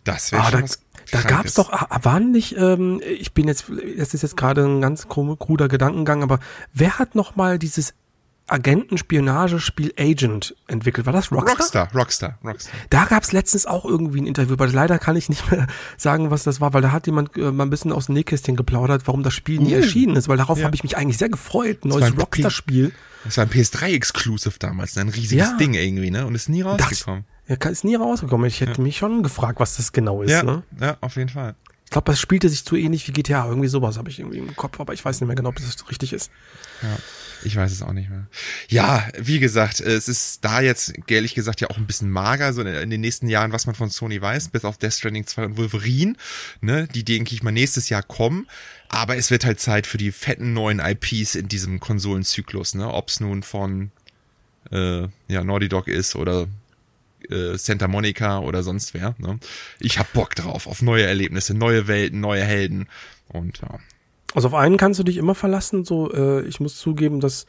das 0.03 0.33
wäre 0.33 0.43
Ah, 0.43 0.51
schon 0.51 0.61
da, 0.61 0.65
was 0.65 0.83
da 1.13 1.21
Krankes. 1.21 1.55
gab's 1.55 1.55
doch, 1.55 1.73
ah, 1.73 2.01
waren 2.03 2.33
nicht, 2.33 2.57
ähm, 2.59 3.01
ich 3.07 3.33
bin 3.33 3.47
jetzt, 3.47 3.67
das 3.99 4.15
ist 4.15 4.23
jetzt 4.23 4.37
gerade 4.37 4.65
ein 4.65 4.81
ganz 4.81 5.07
kruder 5.09 5.69
Gedankengang, 5.69 6.23
aber 6.25 6.41
wer 6.75 6.99
hat 6.99 7.15
noch 7.15 7.37
mal 7.37 7.59
dieses 7.59 7.95
Agentenspionagespiel 8.49 9.93
Agent 9.99 10.55
entwickelt? 10.67 11.07
War 11.07 11.13
das 11.13 11.31
Rockstar? 11.31 11.55
Rockstar, 11.59 11.89
Rockstar, 11.95 12.39
Rockstar. 12.45 12.73
Da 12.91 13.05
gab's 13.05 13.33
letztens 13.33 13.67
auch 13.67 13.85
irgendwie 13.85 14.21
ein 14.21 14.27
Interview, 14.27 14.55
aber 14.55 14.67
leider 14.69 14.99
kann 14.99 15.17
ich 15.17 15.29
nicht 15.29 15.51
mehr 15.51 15.67
sagen, 15.97 16.31
was 16.31 16.43
das 16.45 16.61
war, 16.61 16.73
weil 16.75 16.83
da 16.83 16.93
hat 16.93 17.07
jemand 17.07 17.37
äh, 17.37 17.53
mal 17.53 17.65
ein 17.65 17.71
bisschen 17.71 17.93
aus 17.93 18.07
dem 18.07 18.15
Nähkästchen 18.15 18.57
geplaudert, 18.57 19.07
warum 19.07 19.23
das 19.23 19.35
Spiel 19.35 19.61
nie 19.61 19.73
erschienen 19.73 20.17
ist, 20.17 20.29
weil 20.29 20.37
darauf 20.37 20.59
Ja. 20.59 20.65
habe 20.65 20.75
ich 20.75 20.83
mich 20.83 20.97
eigentlich 20.97 21.19
sehr 21.19 21.29
gefreut. 21.29 21.85
Neues 21.85 22.17
Rockstar-Spiel. 22.19 22.93
Das 23.25 23.37
war 23.37 23.45
ein 23.45 23.51
PS3-Exclusive 23.51 24.59
damals, 24.59 24.97
ne? 24.97 25.03
ein 25.03 25.09
riesiges 25.09 25.51
Ja. 25.51 25.57
Ding 25.57 25.75
irgendwie, 25.75 26.11
ne? 26.11 26.27
Und 26.27 26.35
ist 26.35 26.49
nie 26.49 26.63
rausgekommen. 26.63 27.25
Ja, 27.61 27.71
ist 27.71 27.85
nie 27.85 27.95
rausgekommen. 27.95 28.47
Ich 28.47 28.61
hätte 28.61 28.81
mich 28.81 28.97
schon 28.97 29.23
gefragt, 29.23 29.61
was 29.61 29.77
das 29.77 29.93
genau 29.93 30.23
ist. 30.23 30.31
Ja, 30.31 30.43
Ne? 30.43 30.63
ja, 30.81 30.97
auf 31.01 31.17
jeden 31.17 31.29
Fall. 31.29 31.55
Ich 31.85 31.91
glaube, 31.91 32.11
das 32.11 32.21
spielte 32.21 32.49
sich 32.49 32.65
zu 32.65 32.75
ähnlich 32.77 33.07
wie 33.07 33.13
GTA. 33.13 33.47
Irgendwie 33.47 33.69
sowas 33.69 33.99
habe 33.99 34.09
ich 34.09 34.19
irgendwie 34.19 34.39
im 34.39 34.57
Kopf, 34.57 34.81
aber 34.81 34.95
ich 34.95 35.05
weiß 35.05 35.21
nicht 35.21 35.27
mehr 35.27 35.37
genau, 35.37 35.51
ob 35.51 35.57
das 35.57 35.89
richtig 35.91 36.15
ist. 36.15 36.31
Ja, 36.83 36.97
ich 37.45 37.55
weiß 37.55 37.71
es 37.71 37.83
auch 37.83 37.93
nicht 37.93 38.09
mehr. 38.09 38.27
Ja, 38.71 39.07
wie 39.19 39.39
gesagt, 39.41 39.81
es 39.81 40.09
ist 40.09 40.43
da 40.43 40.63
jetzt, 40.63 40.95
ehrlich 41.11 41.35
gesagt, 41.35 41.61
ja 41.61 41.69
auch 41.69 41.77
ein 41.77 41.87
bisschen 41.87 42.11
mager, 42.11 42.55
so 42.55 42.63
in 42.63 42.89
den 42.89 43.03
nächsten 43.03 43.29
Jahren, 43.29 43.53
was 43.53 43.67
man 43.67 43.75
von 43.75 43.91
Sony 43.91 44.23
weiß, 44.23 44.49
bis 44.49 44.65
auf 44.65 44.79
Death 44.79 44.95
Stranding 44.95 45.27
2 45.27 45.45
und 45.45 45.57
Wolverine, 45.59 46.15
ne, 46.63 46.89
die 46.95 47.05
denke 47.05 47.35
ich 47.35 47.43
mal 47.43 47.51
nächstes 47.51 47.91
Jahr 47.91 48.03
kommen. 48.03 48.49
Aber 48.89 49.19
es 49.19 49.31
wird 49.31 49.45
halt 49.45 49.61
Zeit 49.61 49.87
für 49.87 49.99
die 49.99 50.13
fetten 50.13 50.55
neuen 50.55 50.79
IPs 50.81 51.35
in 51.35 51.49
diesem 51.49 51.79
Konsolenzyklus, 51.79 52.75
ne, 52.75 52.91
ob's 52.91 53.21
nun 53.21 53.43
von, 53.43 53.91
äh, 54.71 55.09
ja, 55.29 55.45
Naughty 55.45 55.69
Dog 55.69 55.89
ist 55.89 56.17
oder 56.17 56.47
äh, 57.31 57.57
Santa 57.59 57.89
Monica 57.89 58.39
oder 58.41 58.63
sonst 58.63 58.95
wer, 58.95 59.15
ne. 59.19 59.39
Ich 59.81 59.99
hab 59.99 60.13
Bock 60.13 60.35
drauf, 60.35 60.67
auf 60.67 60.83
neue 60.83 61.05
Erlebnisse, 61.05 61.55
neue 61.55 61.87
Welten, 61.89 62.21
neue 62.21 62.43
Helden 62.45 62.89
und 63.29 63.61
ja. 63.61 63.79
Also 64.35 64.49
auf 64.49 64.55
einen 64.55 64.77
kannst 64.79 64.99
du 64.99 65.05
dich 65.05 65.19
immer 65.19 65.35
verlassen. 65.35 65.85
So, 65.85 66.13
äh, 66.13 66.43
ich 66.47 66.59
muss 66.61 66.77
zugeben, 66.79 67.21
dass 67.21 67.47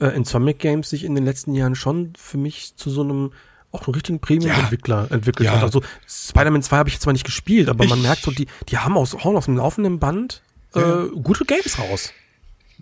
äh, 0.00 0.06
Insomniac 0.08 0.58
Games 0.60 0.90
sich 0.90 1.04
in 1.04 1.14
den 1.14 1.24
letzten 1.24 1.54
Jahren 1.54 1.74
schon 1.74 2.12
für 2.16 2.38
mich 2.38 2.76
zu 2.76 2.90
so 2.90 3.02
einem 3.02 3.32
auch 3.72 3.86
einem 3.86 3.94
richtigen 3.94 4.20
Premium-Entwickler 4.20 5.10
entwickelt 5.10 5.46
Ja. 5.46 5.56
hat. 5.56 5.62
Also 5.62 5.82
Spider-Man 6.06 6.62
2 6.62 6.76
habe 6.76 6.88
ich 6.90 6.94
jetzt 6.94 7.02
zwar 7.04 7.14
nicht 7.14 7.24
gespielt, 7.24 7.68
aber 7.70 7.86
man 7.86 7.98
Ich- 7.98 8.04
merkt 8.04 8.22
so, 8.22 8.30
die, 8.30 8.46
die 8.68 8.76
haben 8.78 8.96
aus, 8.98 9.24
hauen 9.24 9.34
aus 9.36 9.46
dem 9.46 9.56
laufenden 9.56 9.98
Band 9.98 10.42
äh, 10.74 10.80
Ja. 10.80 11.06
gute 11.22 11.44
Games 11.44 11.78
raus. 11.78 12.12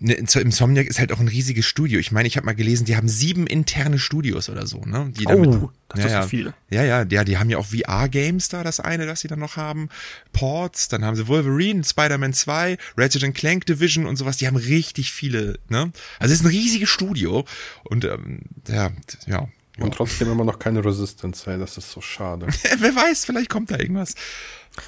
Ne, 0.03 0.13
Insomniac 0.13 0.87
ist 0.87 0.97
halt 0.97 1.11
auch 1.11 1.19
ein 1.19 1.27
riesiges 1.27 1.67
Studio. 1.67 1.99
Ich 1.99 2.11
meine, 2.11 2.27
ich 2.27 2.35
habe 2.35 2.47
mal 2.47 2.55
gelesen, 2.55 2.85
die 2.85 2.95
haben 2.95 3.07
sieben 3.07 3.45
interne 3.45 3.99
Studios 3.99 4.49
oder 4.49 4.65
so, 4.65 4.81
ne? 4.83 5.13
Die 5.15 5.25
damit, 5.25 5.49
Oh, 5.49 5.69
das 5.89 5.99
ja, 5.99 6.05
ist 6.05 6.11
ja, 6.11 6.21
viel. 6.23 6.53
Ja, 6.71 6.83
ja, 6.83 7.05
ja, 7.07 7.23
die 7.23 7.37
haben 7.37 7.51
ja 7.51 7.59
auch 7.59 7.67
VR-Games 7.67 8.49
da, 8.49 8.63
das 8.63 8.79
eine, 8.79 9.05
das 9.05 9.21
sie 9.21 9.27
dann 9.27 9.37
noch 9.37 9.57
haben. 9.57 9.89
Ports, 10.33 10.87
dann 10.87 11.05
haben 11.05 11.15
sie 11.15 11.27
Wolverine, 11.27 11.83
Spider-Man 11.83 12.33
2, 12.33 12.79
Ratchet 12.97 13.35
Clank 13.35 13.67
Division 13.67 14.07
und 14.07 14.15
sowas. 14.15 14.37
Die 14.37 14.47
haben 14.47 14.55
richtig 14.55 15.11
viele, 15.11 15.59
ne? 15.69 15.91
Also 16.17 16.33
es 16.33 16.39
ist 16.39 16.45
ein 16.47 16.51
riesiges 16.51 16.89
Studio 16.89 17.45
und 17.83 18.03
ähm, 18.03 18.39
ja, 18.67 18.89
ja. 19.27 19.47
Ja. 19.77 19.85
Und 19.85 19.93
trotzdem 19.95 20.31
immer 20.31 20.43
noch 20.43 20.59
keine 20.59 20.83
Resistance, 20.83 21.49
ey, 21.51 21.57
das 21.59 21.77
ist 21.77 21.91
so 21.91 22.01
schade. 22.01 22.47
Wer 22.79 22.95
weiß, 22.95 23.25
vielleicht 23.25 23.49
kommt 23.49 23.71
da 23.71 23.79
irgendwas. 23.79 24.15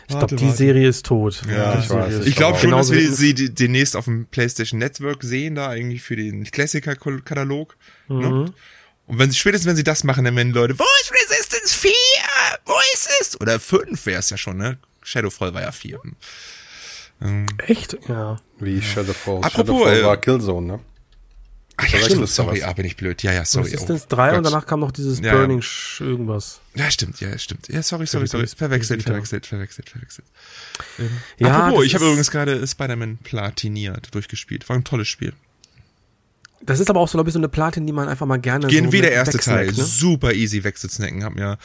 Ich 0.08 0.18
glaube, 0.18 0.36
die 0.36 0.50
Serie 0.52 0.88
ist 0.88 1.06
tot. 1.06 1.42
Ja, 1.50 1.76
Die 1.76 1.84
ich 1.84 1.90
weiß. 1.90 2.26
Ich 2.26 2.36
glaube 2.38 2.58
schon, 2.58 2.72
dass 2.72 2.88
Genauso 2.90 2.94
wir 2.94 3.02
wie- 3.02 3.14
sie 3.14 3.34
die- 3.34 3.54
demnächst 3.54 3.96
auf 3.98 4.06
dem 4.06 4.26
PlayStation 4.28 4.80
Network 4.80 5.24
sehen, 5.24 5.56
da 5.56 5.74
irgendwie 5.76 6.00
für 6.00 6.16
den 6.16 6.46
Klassiker-Katalog. 6.46 7.76
Mhm. 8.08 8.20
Ne? 8.20 8.54
Und 9.08 9.20
wenn 9.20 9.30
sie, 9.30 9.38
spätestens 9.38 9.68
wenn 9.68 9.76
sie 9.76 9.84
das 9.84 10.06
machen, 10.06 10.24
dann 10.24 10.36
werden 10.38 10.54
Leute, 10.54 10.80
wo 10.80 10.86
ist 11.02 11.12
Resistance 11.12 11.78
4? 11.78 11.92
Wo 12.66 12.74
ist 12.94 13.10
es? 13.20 13.42
Oder 13.42 13.60
5 13.60 14.06
wäre 14.06 14.20
es 14.20 14.30
ja 14.30 14.38
schon, 14.38 14.56
ne? 14.58 14.78
Shadowfall 15.02 15.54
war 15.54 15.62
ja 15.62 15.74
4. 15.74 16.00
Echt? 17.68 17.98
Ja. 18.08 18.38
Wie 18.60 18.82
Shadowfall. 18.82 19.38
Apropos, 19.38 19.54
Shadowfall 19.54 19.98
äh, 20.00 20.04
war 20.04 20.18
Killzone, 20.18 20.68
ne? 20.68 20.80
Ach 21.76 21.88
ja, 21.88 22.00
stimmt, 22.02 22.30
sorry, 22.30 22.62
ah, 22.62 22.74
bin 22.74 22.86
ich 22.86 22.96
blöd. 22.96 23.24
Ja, 23.24 23.34
ja, 23.34 23.46
sorry. 23.46 23.72
Resistance 23.72 24.06
oh, 24.12 24.16
3 24.16 24.30
und 24.30 24.44
Gott. 24.44 24.54
danach 24.54 24.66
kam 24.68 24.80
noch 24.80 24.92
dieses 24.92 25.20
Ja, 25.20 25.34
Burning 25.34 25.62
Sh 25.62 26.02
irgendwas. 26.02 26.62
Ja, 26.76 26.92
stimmt, 26.92 27.20
ja, 27.20 27.36
stimmt. 27.38 27.68
Ja, 27.68 27.82
sorry, 27.82 28.06
sorry, 28.06 28.28
sorry. 28.28 28.48
Verwechselt, 28.48 29.02
verwechselt, 29.04 29.48
verwechselt, 29.48 29.90
verwechselt. 29.90 30.28
Ja, 31.40 31.68
Apropos, 31.68 31.86
ich 31.86 31.96
habe 31.96 32.06
übrigens 32.06 32.30
gerade 32.30 32.66
Spider-Man 32.66 33.18
platiniert, 33.18 34.14
durchgespielt. 34.14 34.70
War 34.70 34.76
ein 34.76 34.84
tolles 34.84 35.08
Spiel. 35.08 35.34
Das 36.66 36.80
ist 36.80 36.90
aber 36.90 37.00
auch 37.00 37.08
so, 37.08 37.18
glaube 37.18 37.30
ich, 37.30 37.34
so 37.34 37.40
eine 37.40 37.50
Platin, 37.50 37.86
die 37.86 37.94
man 37.94 38.08
einfach 38.08 38.26
mal 38.26 38.38
gerne 38.38 38.68
Gehen 38.68 38.86
so 38.86 38.92
wie 38.94 39.02
der 39.02 39.12
erste 39.12 39.38
Teil. 39.38 39.68
Ne? 39.68 39.74
Super 39.74 40.34
easy 40.34 40.64
wegzusnacken. 40.64 41.24
Hat 41.24 41.36
mir 41.36 41.58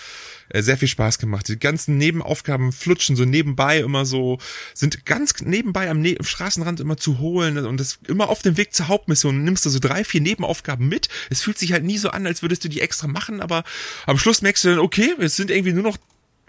äh, 0.48 0.62
sehr 0.62 0.76
viel 0.76 0.88
Spaß 0.88 1.18
gemacht. 1.18 1.48
Die 1.48 1.58
ganzen 1.58 1.98
Nebenaufgaben 1.98 2.72
flutschen 2.72 3.16
so 3.16 3.24
nebenbei 3.24 3.78
immer 3.78 4.04
so, 4.04 4.38
sind 4.74 5.06
ganz 5.06 5.40
nebenbei 5.40 5.90
am 5.90 6.00
ne 6.00 6.16
Straßenrand 6.20 6.80
immer 6.80 6.96
zu 6.96 7.18
holen 7.18 7.58
und 7.66 7.78
das 7.78 7.98
immer 8.08 8.28
auf 8.28 8.42
dem 8.42 8.56
Weg 8.56 8.74
zur 8.74 8.88
Hauptmission 8.88 9.44
nimmst 9.44 9.64
du 9.66 9.70
so 9.70 9.78
drei, 9.78 10.04
vier 10.04 10.20
Nebenaufgaben 10.20 10.88
mit. 10.88 11.08
Es 11.30 11.42
fühlt 11.42 11.58
sich 11.58 11.72
halt 11.72 11.84
nie 11.84 11.98
so 11.98 12.10
an, 12.10 12.26
als 12.26 12.42
würdest 12.42 12.64
du 12.64 12.68
die 12.68 12.80
extra 12.80 13.06
machen, 13.06 13.40
aber 13.40 13.64
am 14.06 14.18
Schluss 14.18 14.42
merkst 14.42 14.64
du 14.64 14.68
dann, 14.70 14.78
okay, 14.78 15.14
es 15.18 15.36
sind 15.36 15.50
irgendwie 15.50 15.72
nur 15.72 15.84
noch 15.84 15.98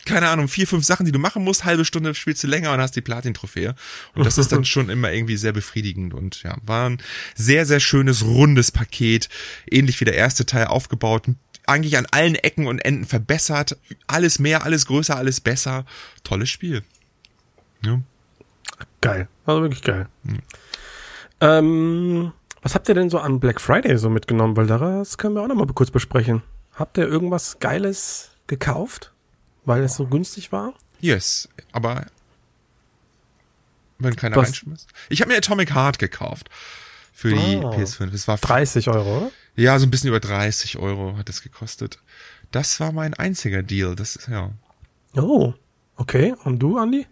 keine 0.05 0.29
Ahnung, 0.29 0.47
vier, 0.47 0.67
fünf 0.67 0.85
Sachen, 0.85 1.05
die 1.05 1.11
du 1.11 1.19
machen 1.19 1.43
musst, 1.43 1.65
halbe 1.65 1.85
Stunde 1.85 2.13
spielst 2.15 2.43
du 2.43 2.47
länger 2.47 2.73
und 2.73 2.79
hast 2.79 2.95
die 2.95 3.01
Platin-Trophäe. 3.01 3.75
Und 4.15 4.25
das 4.25 4.37
ist 4.37 4.51
dann 4.51 4.65
schon 4.65 4.89
immer 4.89 5.11
irgendwie 5.11 5.37
sehr 5.37 5.51
befriedigend 5.51 6.13
und 6.13 6.43
ja, 6.43 6.57
war 6.63 6.89
ein 6.89 7.01
sehr, 7.35 7.65
sehr 7.65 7.79
schönes, 7.79 8.23
rundes 8.23 8.71
Paket. 8.71 9.29
Ähnlich 9.69 9.99
wie 9.99 10.05
der 10.05 10.15
erste 10.15 10.45
Teil 10.45 10.67
aufgebaut. 10.67 11.27
Eigentlich 11.65 11.97
an 11.97 12.07
allen 12.11 12.35
Ecken 12.35 12.67
und 12.67 12.79
Enden 12.79 13.05
verbessert. 13.05 13.77
Alles 14.07 14.39
mehr, 14.39 14.63
alles 14.63 14.85
größer, 14.87 15.15
alles 15.15 15.39
besser. 15.39 15.85
Tolles 16.23 16.49
Spiel. 16.49 16.83
Ja. 17.85 18.01
Geil. 19.01 19.27
Also 19.45 19.61
wirklich 19.61 19.83
geil. 19.83 20.07
Hm. 20.25 20.39
Ähm, 21.41 22.33
was 22.61 22.75
habt 22.75 22.89
ihr 22.89 22.95
denn 22.95 23.09
so 23.09 23.19
an 23.19 23.39
Black 23.39 23.61
Friday 23.61 23.97
so 23.97 24.09
mitgenommen? 24.09 24.57
Weil 24.57 24.67
das 24.67 25.17
können 25.17 25.35
wir 25.35 25.41
auch 25.41 25.47
noch 25.47 25.55
mal 25.55 25.67
kurz 25.67 25.91
besprechen. 25.91 26.41
Habt 26.73 26.97
ihr 26.97 27.07
irgendwas 27.07 27.59
Geiles 27.59 28.31
gekauft? 28.47 29.13
Weil 29.69 29.83
es 29.83 29.95
so 29.95 30.07
günstig 30.07 30.51
war? 30.51 30.73
Yes, 30.99 31.47
aber 31.71 32.07
wenn 33.99 34.15
keiner 34.15 34.35
Was? 34.35 34.47
reinschmeißt. 34.47 34.89
Ich 35.09 35.21
habe 35.21 35.31
mir 35.31 35.37
Atomic 35.37 35.75
Heart 35.75 35.99
gekauft. 35.99 36.49
Für 37.13 37.29
die 37.29 37.57
Ah. 37.57 37.69
PS5. 37.69 38.09
Das 38.11 38.27
war 38.27 38.37
30 38.37 38.87
Euro, 38.89 39.17
oder? 39.17 39.31
Ja, 39.55 39.77
so 39.77 39.85
ein 39.85 39.91
bisschen 39.91 40.07
über 40.07 40.19
30 40.19 40.77
Euro 40.79 41.17
hat 41.17 41.29
es 41.29 41.43
gekostet. 41.43 41.99
Das 42.51 42.79
war 42.79 42.91
mein 42.93 43.13
einziger 43.13 43.61
Deal. 43.61 43.95
Das 43.95 44.15
ist, 44.15 44.27
ja. 44.29 44.49
Oh, 45.15 45.53
okay. 45.97 46.33
Und 46.45 46.57
du, 46.59 46.77
Andi? 46.79 47.05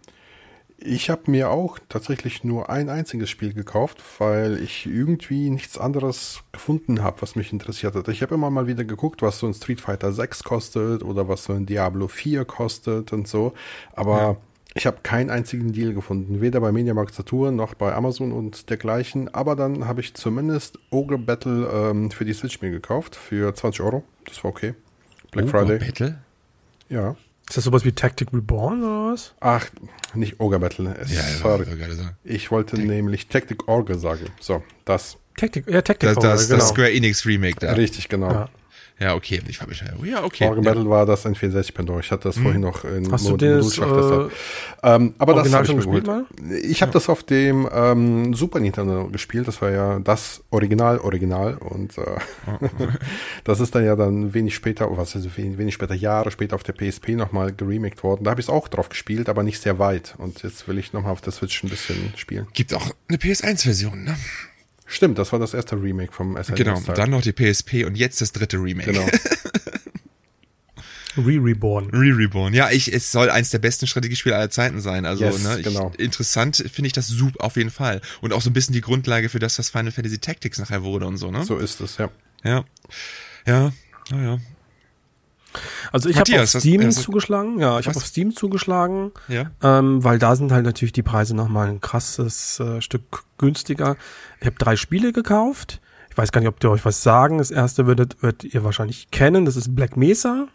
Ich 0.80 1.10
habe 1.10 1.28
mir 1.28 1.50
auch 1.50 1.80
tatsächlich 1.88 2.44
nur 2.44 2.70
ein 2.70 2.88
einziges 2.88 3.28
Spiel 3.28 3.52
gekauft, 3.52 4.00
weil 4.18 4.62
ich 4.62 4.86
irgendwie 4.86 5.50
nichts 5.50 5.76
anderes 5.76 6.44
gefunden 6.52 7.02
habe, 7.02 7.20
was 7.20 7.34
mich 7.34 7.52
interessiert 7.52 7.96
hat. 7.96 8.06
Ich 8.06 8.22
habe 8.22 8.36
immer 8.36 8.48
mal 8.48 8.68
wieder 8.68 8.84
geguckt, 8.84 9.20
was 9.20 9.40
so 9.40 9.48
ein 9.48 9.54
Street 9.54 9.80
Fighter 9.80 10.12
6 10.12 10.44
kostet 10.44 11.02
oder 11.02 11.28
was 11.28 11.44
so 11.44 11.52
ein 11.52 11.66
Diablo 11.66 12.06
4 12.06 12.44
kostet 12.44 13.12
und 13.12 13.26
so. 13.26 13.54
Aber 13.92 14.20
ja. 14.20 14.36
ich 14.74 14.86
habe 14.86 14.98
keinen 15.02 15.30
einzigen 15.30 15.72
Deal 15.72 15.94
gefunden, 15.94 16.40
weder 16.40 16.60
bei 16.60 16.70
Mediamarkt 16.70 17.12
Saturn 17.12 17.56
noch 17.56 17.74
bei 17.74 17.92
Amazon 17.92 18.30
und 18.30 18.70
dergleichen. 18.70 19.34
Aber 19.34 19.56
dann 19.56 19.88
habe 19.88 20.00
ich 20.00 20.14
zumindest 20.14 20.78
Ogre 20.90 21.18
Battle 21.18 21.68
ähm, 21.72 22.12
für 22.12 22.24
die 22.24 22.34
Switch 22.34 22.60
mir 22.60 22.70
gekauft 22.70 23.16
für 23.16 23.52
20 23.52 23.80
Euro. 23.80 24.04
Das 24.26 24.44
war 24.44 24.52
okay. 24.52 24.74
Black 25.32 25.46
Ogre 25.46 25.58
Friday. 25.58 25.78
Battle? 25.80 26.18
Ja. 26.88 27.16
Ist 27.48 27.56
das 27.56 27.64
sowas 27.64 27.84
wie 27.84 27.92
Tactic 27.92 28.32
Reborn 28.32 28.82
oder 28.82 29.12
was? 29.12 29.32
Ach, 29.40 29.66
nicht 30.14 30.38
Ogre 30.38 30.58
Battle. 30.58 30.94
Ja, 31.08 31.22
sorry. 31.22 31.64
Ich 32.22 32.50
wollte 32.50 32.76
Tec 32.76 32.86
nämlich 32.86 33.28
Tactic 33.28 33.68
Orge 33.68 33.98
sagen. 33.98 34.26
So, 34.38 34.62
das. 34.84 35.16
Tactic, 35.36 35.66
ja, 35.66 35.80
Tactic 35.80 36.10
das, 36.10 36.16
Orge, 36.18 36.28
das, 36.28 36.48
genau. 36.48 36.58
das 36.58 36.68
Square 36.68 36.92
Enix 36.92 37.24
Remake 37.24 37.58
da. 37.60 37.72
Richtig, 37.72 38.08
genau. 38.08 38.30
Ja. 38.30 38.48
Ja, 39.00 39.14
okay. 39.14 39.40
Ich 39.46 39.60
habe 39.60 39.70
mich 39.70 39.84
ja, 40.04 40.24
okay. 40.24 40.48
Organ 40.48 40.64
ja. 40.64 40.72
Battle 40.72 40.90
war 40.90 41.06
das 41.06 41.24
N64 41.24 41.72
Pendant. 41.72 42.04
Ich 42.04 42.10
hatte 42.10 42.24
das 42.24 42.36
hm. 42.36 42.42
vorhin 42.42 42.60
noch 42.62 42.84
in 42.84 43.10
Hast 43.12 43.28
Mod 43.28 43.40
du 43.40 43.56
das, 43.56 43.78
äh, 43.78 44.28
ähm, 44.82 45.14
Aber 45.18 45.34
das 45.34 45.52
habe 45.52 45.64
ich 45.64 45.74
mir 45.74 45.82
geholt. 45.82 46.06
Mal? 46.06 46.24
Ich 46.62 46.82
habe 46.82 46.90
ja. 46.90 46.94
das 46.94 47.08
auf 47.08 47.22
dem 47.22 47.68
ähm, 47.72 48.34
Super 48.34 48.58
Nintendo 48.58 49.08
gespielt. 49.08 49.46
Das 49.46 49.62
war 49.62 49.70
ja 49.70 50.00
das 50.00 50.42
Original, 50.50 50.98
Original. 50.98 51.54
Und 51.58 51.96
äh, 51.96 52.02
das 53.44 53.60
ist 53.60 53.74
dann 53.74 53.84
ja 53.84 53.94
dann 53.94 54.34
wenig 54.34 54.56
später, 54.56 54.88
was 54.96 55.14
ist 55.14 55.36
wenig, 55.36 55.58
wenig 55.58 55.74
später, 55.74 55.94
Jahre 55.94 56.32
später 56.32 56.56
auf 56.56 56.64
der 56.64 56.72
PSP 56.72 57.10
nochmal 57.10 57.52
geremaked 57.52 58.02
worden. 58.02 58.24
Da 58.24 58.32
habe 58.32 58.40
ich 58.40 58.46
es 58.46 58.50
auch 58.50 58.66
drauf 58.66 58.88
gespielt, 58.88 59.28
aber 59.28 59.44
nicht 59.44 59.62
sehr 59.62 59.78
weit. 59.78 60.16
Und 60.18 60.42
jetzt 60.42 60.66
will 60.66 60.76
ich 60.76 60.92
nochmal 60.92 61.12
auf 61.12 61.20
der 61.20 61.32
Switch 61.32 61.62
ein 61.62 61.70
bisschen 61.70 62.14
spielen. 62.16 62.48
Gibt 62.52 62.74
auch 62.74 62.90
eine 63.08 63.18
PS1-Version, 63.18 64.02
ne? 64.02 64.16
Stimmt, 64.90 65.18
das 65.18 65.32
war 65.32 65.38
das 65.38 65.52
erste 65.52 65.80
Remake 65.80 66.12
vom 66.12 66.42
SNES. 66.42 66.56
Genau, 66.56 66.80
dann 66.80 67.10
noch 67.10 67.20
die 67.20 67.32
PSP 67.32 67.84
und 67.84 67.94
jetzt 67.94 68.22
das 68.22 68.32
dritte 68.32 68.56
Remake. 68.56 68.90
Genau. 68.90 69.06
Re-Reborn. 71.16 71.90
Re-Reborn. 71.90 72.54
Ja, 72.54 72.70
ich, 72.70 72.92
es 72.92 73.12
soll 73.12 73.28
eins 73.28 73.50
der 73.50 73.58
besten 73.58 73.86
Strategiespiele 73.86 74.34
aller 74.34 74.50
Zeiten 74.50 74.80
sein. 74.80 75.04
Also, 75.04 75.24
yes, 75.24 75.42
ne, 75.42 75.58
ich, 75.58 75.64
genau. 75.64 75.92
interessant 75.98 76.56
finde 76.56 76.86
ich 76.86 76.92
das 76.92 77.08
super 77.08 77.44
auf 77.44 77.56
jeden 77.56 77.70
Fall. 77.70 78.00
Und 78.20 78.32
auch 78.32 78.40
so 78.40 78.50
ein 78.50 78.52
bisschen 78.52 78.72
die 78.72 78.80
Grundlage 78.80 79.28
für 79.28 79.38
das, 79.38 79.58
was 79.58 79.68
Final 79.68 79.92
Fantasy 79.92 80.18
Tactics 80.18 80.58
nachher 80.58 80.82
wurde 80.84 81.06
und 81.06 81.16
so, 81.16 81.30
ne? 81.30 81.44
So 81.44 81.58
ist 81.58 81.80
es, 81.80 81.98
ja. 81.98 82.10
Ja. 82.44 82.64
Ja, 83.46 83.72
ja, 84.10 84.22
ja. 84.22 84.38
Also 85.92 86.08
ich 86.08 86.18
habe 86.18 86.42
auf 86.42 86.48
Steam 86.48 86.80
was, 86.80 86.86
also, 86.86 87.02
zugeschlagen, 87.02 87.58
ja, 87.58 87.78
ich 87.78 87.86
habe 87.86 87.96
auf 87.96 88.06
Steam 88.06 88.34
zugeschlagen, 88.34 89.12
ja. 89.28 89.50
ähm, 89.62 90.04
weil 90.04 90.18
da 90.18 90.36
sind 90.36 90.52
halt 90.52 90.64
natürlich 90.64 90.92
die 90.92 91.02
Preise 91.02 91.34
nochmal 91.34 91.68
ein 91.68 91.80
krasses 91.80 92.60
äh, 92.60 92.80
Stück 92.80 93.24
günstiger. 93.38 93.96
Ich 94.40 94.46
habe 94.46 94.56
drei 94.58 94.76
Spiele 94.76 95.12
gekauft. 95.12 95.80
Ich 96.10 96.18
weiß 96.18 96.32
gar 96.32 96.40
nicht, 96.40 96.48
ob 96.48 96.60
die 96.60 96.66
euch 96.66 96.84
was 96.84 97.02
sagen. 97.02 97.38
Das 97.38 97.50
erste 97.50 97.86
würdet, 97.86 98.22
werdet 98.22 98.44
ihr 98.44 98.64
wahrscheinlich 98.64 99.10
kennen. 99.10 99.44
Das 99.44 99.56
ist 99.56 99.74
Black 99.74 99.96
Mesa. 99.96 100.48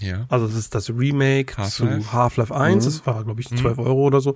Ja. 0.00 0.26
Also 0.28 0.46
das 0.46 0.56
ist 0.56 0.74
das 0.74 0.90
Remake 0.90 1.56
Half 1.56 1.74
zu 1.74 2.12
Half-Life 2.12 2.54
1. 2.54 2.84
Mhm. 2.84 2.88
Das 2.88 3.06
war, 3.06 3.24
glaube 3.24 3.40
ich, 3.40 3.48
12 3.48 3.78
mhm. 3.78 3.84
Euro 3.84 4.06
oder 4.06 4.20
so. 4.20 4.34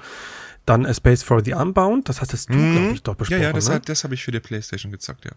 Dann 0.66 0.86
A 0.86 0.94
Space 0.94 1.22
for 1.22 1.44
the 1.44 1.54
Unbound. 1.54 2.08
Das 2.08 2.20
hattest 2.20 2.48
du, 2.48 2.54
mhm. 2.54 2.72
glaube 2.72 2.92
ich, 2.94 3.02
doch 3.02 3.14
besprochen. 3.14 3.42
Ja, 3.42 3.48
ja, 3.48 3.52
das, 3.52 3.68
ne? 3.68 3.80
das 3.84 4.04
habe 4.04 4.14
ich 4.14 4.22
für 4.22 4.30
die 4.30 4.40
Playstation 4.40 4.92
gezockt, 4.92 5.24
ja. 5.24 5.32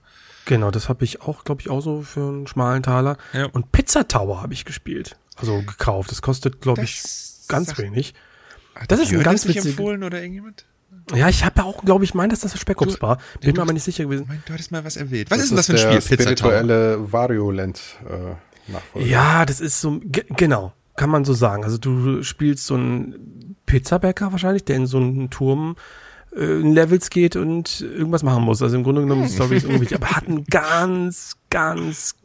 Genau, 0.45 0.71
das 0.71 0.89
habe 0.89 1.03
ich 1.03 1.21
auch, 1.21 1.43
glaube 1.43 1.61
ich, 1.61 1.69
auch 1.69 1.81
so 1.81 2.01
für 2.01 2.21
einen 2.21 2.47
schmalen 2.47 2.83
Taler. 2.83 3.17
Ja. 3.33 3.47
Und 3.47 3.71
Pizza 3.71 4.07
Tower 4.07 4.41
habe 4.41 4.53
ich 4.53 4.65
gespielt. 4.65 5.17
Also 5.37 5.61
gekauft. 5.61 6.11
Das 6.11 6.21
kostet, 6.21 6.61
glaube 6.61 6.83
ich, 6.83 7.01
ganz 7.47 7.77
wenig. 7.77 8.13
Das 8.87 8.99
ist 8.99 9.11
ein 9.11 9.23
ganz 9.23 9.47
witzig. 9.47 9.65
empfohlen 9.65 10.03
oder 10.03 10.19
irgendjemand? 10.19 10.65
Ja, 11.13 11.29
ich 11.29 11.43
habe 11.43 11.61
ja 11.61 11.63
auch, 11.65 11.83
glaube 11.83 12.03
ich, 12.03 12.13
meint, 12.13 12.31
dass 12.31 12.39
das 12.39 12.59
Spec-Ops 12.59 13.01
war. 13.01 13.19
Bin 13.41 13.55
mir 13.55 13.61
aber 13.61 13.73
nicht 13.73 13.83
sicher 13.83 14.05
gewesen. 14.05 14.25
Mein, 14.27 14.41
du 14.45 14.53
hattest 14.53 14.71
mal 14.71 14.83
was 14.83 14.97
erwähnt. 14.97 15.29
Was 15.29 15.37
das 15.37 15.45
ist 15.45 15.49
denn 15.51 15.57
das 15.57 15.65
für 15.67 15.73
ein 15.73 16.01
Spiel? 16.01 16.17
Pizza 16.17 16.23
spirituelle 16.23 17.11
Variolent 17.11 17.81
äh, 18.09 18.71
Nachfolger. 18.71 19.05
Ja, 19.05 19.45
das 19.45 19.61
ist 19.61 19.81
so, 19.81 19.99
genau, 20.03 20.73
kann 20.95 21.09
man 21.09 21.25
so 21.25 21.33
sagen. 21.33 21.63
Also 21.63 21.77
du 21.77 22.23
spielst 22.23 22.65
so 22.65 22.75
einen 22.75 23.55
Pizzabäcker 23.65 24.31
wahrscheinlich, 24.31 24.65
der 24.65 24.77
in 24.77 24.87
so 24.87 24.97
einen 24.97 25.29
Turm 25.29 25.75
äh, 26.35 26.43
Levels 26.43 27.09
geht 27.09 27.35
und 27.35 27.81
irgendwas 27.81 28.23
machen 28.23 28.43
muss. 28.43 28.61
Also 28.61 28.75
im 28.75 28.83
Grunde 28.83 29.01
genommen 29.01 29.23
die 29.23 29.29
Story 29.29 29.57
ist 29.57 29.65
unwichtig, 29.65 29.97
aber 29.97 30.11
hat 30.11 30.27
einen 30.27 30.43
ganz, 30.49 31.37
ganz, 31.49 32.15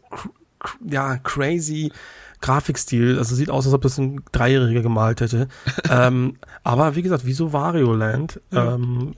ja, 0.86 1.16
crazy 1.18 1.92
Grafikstil. 2.40 3.18
Also 3.18 3.34
sieht 3.34 3.50
aus, 3.50 3.66
als 3.66 3.74
ob 3.74 3.82
das 3.82 3.98
ein 3.98 4.22
Dreijähriger 4.32 4.80
gemalt 4.80 5.20
hätte. 5.20 5.48
ähm, 5.90 6.38
aber 6.62 6.96
wie 6.96 7.02
gesagt, 7.02 7.26
wie 7.26 7.32
so 7.32 7.52
Wario 7.52 7.92
Land, 7.92 8.40
ähm, 8.52 9.14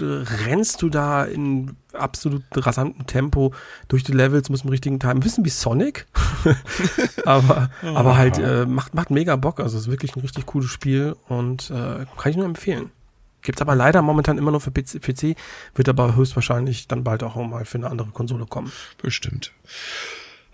rennst 0.00 0.80
du 0.82 0.88
da 0.88 1.24
in 1.24 1.76
absolut 1.92 2.42
rasantem 2.54 3.06
Tempo 3.06 3.52
durch 3.88 4.04
die 4.04 4.12
Levels, 4.12 4.48
muss 4.48 4.62
im 4.62 4.70
richtigen 4.70 4.98
Time. 4.98 5.14
Ein 5.14 5.20
bisschen 5.20 5.44
wie 5.44 5.50
Sonic. 5.50 6.06
aber, 7.26 7.70
aber 7.82 8.16
halt, 8.16 8.38
äh, 8.38 8.64
macht, 8.64 8.94
macht 8.94 9.10
mega 9.10 9.36
Bock. 9.36 9.60
Also 9.60 9.76
ist 9.76 9.90
wirklich 9.90 10.16
ein 10.16 10.20
richtig 10.20 10.46
cooles 10.46 10.70
Spiel 10.70 11.14
und 11.28 11.70
äh, 11.70 12.06
kann 12.16 12.30
ich 12.30 12.36
nur 12.36 12.46
empfehlen. 12.46 12.90
Gibt's 13.42 13.60
aber 13.60 13.74
leider 13.74 14.02
momentan 14.02 14.38
immer 14.38 14.50
nur 14.50 14.60
für 14.60 14.70
PC, 14.70 15.00
PC, 15.00 15.36
wird 15.74 15.88
aber 15.88 16.16
höchstwahrscheinlich 16.16 16.88
dann 16.88 17.04
bald 17.04 17.22
auch 17.22 17.36
mal 17.36 17.64
für 17.64 17.78
eine 17.78 17.90
andere 17.90 18.10
Konsole 18.10 18.46
kommen. 18.46 18.72
Bestimmt. 19.00 19.52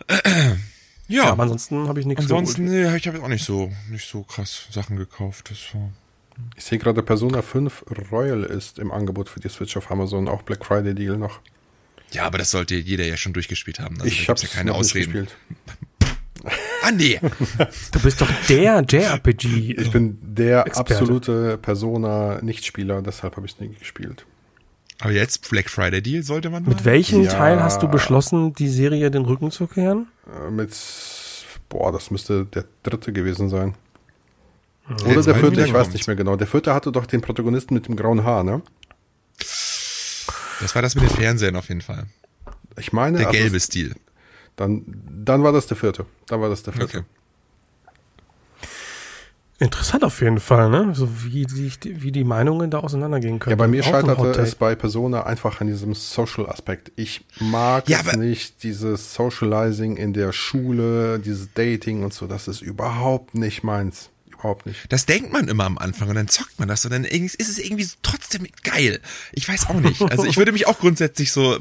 Ja. 1.11 1.25
ja 1.25 1.31
aber 1.31 1.45
ansonsten 1.45 1.89
habe 1.89 2.01
ich 2.01 2.05
nichts 2.05 2.25
Ansonsten, 2.25 2.67
nee, 2.67 2.95
ich 2.95 3.09
habe 3.09 3.23
auch 3.23 3.29
nicht 3.29 3.43
so, 3.43 3.73
nicht 3.89 4.07
so 4.07 4.25
krass 4.25 4.67
Sachen 4.71 4.99
gekauft. 4.99 5.51
Das 5.51 5.75
war 5.75 5.91
ich 6.57 6.65
sehe 6.65 6.79
gerade, 6.79 7.03
Persona 7.03 7.43
5 7.43 7.85
Royal 8.11 8.43
ist 8.45 8.79
im 8.79 8.91
Angebot 8.93 9.29
für 9.29 9.41
die 9.41 9.49
Switch 9.49 9.77
auf 9.77 9.91
Amazon, 9.91 10.29
auch 10.29 10.43
Black 10.43 10.65
Friday 10.65 10.95
Deal 10.95 11.17
noch. 11.17 11.41
Ja, 12.13 12.25
aber 12.25 12.39
das 12.39 12.51
sollte 12.51 12.75
jeder 12.75 13.05
ja 13.05 13.17
schon 13.17 13.33
durchgespielt 13.33 13.81
haben. 13.81 13.97
Also 13.97 14.07
ich 14.07 14.29
habe 14.29 14.41
ja 14.41 14.49
keine 14.49 14.75
Ausreden. 14.75 15.29
Ah, 16.83 16.91
nee. 16.91 17.21
Du 17.93 18.01
bist 18.01 18.21
doch 18.21 18.31
der 18.49 18.85
JRPG. 18.89 19.75
Ich 19.79 19.91
bin 19.91 20.19
der 20.23 20.67
Experte. 20.67 20.95
absolute 20.95 21.59
Persona-Nichtspieler, 21.59 23.03
deshalb 23.03 23.37
habe 23.37 23.47
ich 23.47 23.55
es 23.55 23.61
nie 23.61 23.75
gespielt. 23.75 24.25
Aber 25.01 25.13
jetzt 25.13 25.49
Black 25.51 25.71
Friday 25.71 26.03
Deal 26.03 26.23
sollte 26.23 26.51
man. 26.51 26.65
Mit 26.65 26.85
welchem 26.85 27.23
ja. 27.23 27.33
Teil 27.33 27.63
hast 27.63 27.83
du 27.83 27.89
beschlossen, 27.89 28.53
die 28.55 28.69
Serie 28.69 29.11
den 29.11 29.25
Rücken 29.25 29.51
zu 29.51 29.67
kehren? 29.67 30.09
Äh, 30.27 30.51
mit, 30.51 30.77
boah, 31.69 31.93
das 31.93 32.11
müsste 32.11 32.45
der 32.47 32.65
dritte 32.83 33.13
gewesen 33.13 33.49
sein. 33.49 33.75
Oder 35.05 35.15
der, 35.15 35.23
der 35.23 35.35
vierte, 35.37 35.65
ich 35.65 35.73
weiß 35.73 35.93
nicht 35.93 36.07
mehr 36.07 36.17
genau. 36.17 36.37
Der 36.37 36.47
vierte 36.47 36.75
hatte 36.75 36.91
doch 36.91 37.07
den 37.07 37.21
Protagonisten 37.21 37.75
mit 37.75 37.87
dem 37.87 37.95
grauen 37.95 38.25
Haar, 38.25 38.43
ne? 38.43 38.63
Das 40.61 40.75
war 40.75 40.83
das 40.83 40.95
mit 40.95 41.05
den 41.05 41.11
Fernsehern 41.11 41.57
auf 41.57 41.69
jeden 41.69 41.83
Fall. 41.83 42.07
Ich 42.79 42.93
meine. 42.93 43.19
Der 43.19 43.31
gelbe 43.31 43.61
Stil. 43.61 43.95
Dann, 44.59 44.85
dann 45.25 45.45
war 45.45 45.53
das 45.53 45.69
der 45.69 45.77
vierte. 45.77 46.05
Dann 46.27 46.41
war 46.41 46.51
das 46.51 46.65
der 46.65 46.73
vierte. 46.73 46.99
Okay. 46.99 47.07
Interessant 49.61 50.05
auf 50.05 50.21
jeden 50.21 50.41
Fall, 50.41 50.69
ne? 50.69 50.95
So 50.95 51.09
wie 51.25 51.45
die, 51.47 51.73
wie 52.03 52.13
die 52.13 52.25
Meinungen 52.25 52.71
da 52.71 52.79
auseinandergehen 52.79 53.39
können. 53.39 53.53
Ja, 53.53 53.57
bei 53.57 53.69
mir 53.69 53.83
scheiterte 53.83 54.41
es 54.41 54.57
bei 54.57 54.75
Persona 54.75 55.25
einfach 55.27 55.61
an 55.61 55.69
diesem 55.69 55.95
Social-Aspekt. 55.95 56.93
Ich 56.97 57.25
mag 57.41 57.89
ja, 57.89 58.01
es 58.05 58.17
nicht, 58.17 58.63
dieses 58.65 59.15
Socializing 59.15 59.97
in 59.97 60.13
der 60.13 60.33
Schule, 60.33 61.21
dieses 61.21 61.53
Dating 61.55 62.03
und 62.03 62.13
so, 62.13 62.27
das 62.27 62.47
ist 62.49 62.61
überhaupt 62.61 63.35
nicht 63.35 63.63
meins. 63.65 64.11
Überhaupt 64.29 64.67
nicht. 64.67 64.93
Das 64.93 65.07
denkt 65.07 65.33
man 65.33 65.49
immer 65.49 65.65
am 65.67 65.79
Anfang 65.79 66.09
und 66.09 66.15
dann 66.15 66.29
zockt 66.29 66.59
man 66.59 66.69
das 66.69 66.85
und 66.85 66.93
dann 66.93 67.05
ist 67.05 67.41
es 67.41 67.59
irgendwie 67.59 67.89
trotzdem 68.03 68.47
geil. 68.63 69.01
Ich 69.33 69.49
weiß 69.49 69.69
auch 69.71 69.81
nicht. 69.81 70.03
Also 70.03 70.25
ich 70.25 70.37
würde 70.37 70.53
mich 70.53 70.69
auch 70.69 70.79
grundsätzlich 70.79 71.33
so 71.33 71.59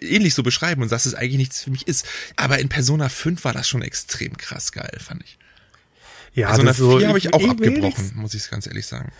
ähnlich 0.00 0.34
so 0.34 0.42
beschreiben 0.42 0.82
und 0.82 0.92
dass 0.92 1.06
es 1.06 1.14
eigentlich 1.14 1.38
nichts 1.38 1.62
für 1.62 1.70
mich 1.70 1.86
ist. 1.86 2.06
Aber 2.36 2.58
in 2.58 2.68
Persona 2.68 3.08
5 3.08 3.44
war 3.44 3.52
das 3.52 3.68
schon 3.68 3.82
extrem 3.82 4.36
krass 4.36 4.72
geil, 4.72 4.96
fand 5.00 5.22
ich. 5.22 5.38
Ja, 6.34 6.48
also 6.48 6.62
nach 6.62 6.74
so, 6.74 7.00
habe 7.06 7.18
ich 7.18 7.32
auch 7.32 7.48
abgebrochen, 7.48 8.12
muss 8.16 8.34
ich 8.34 8.50
ganz 8.50 8.66
ehrlich 8.66 8.86
sagen. 8.86 9.12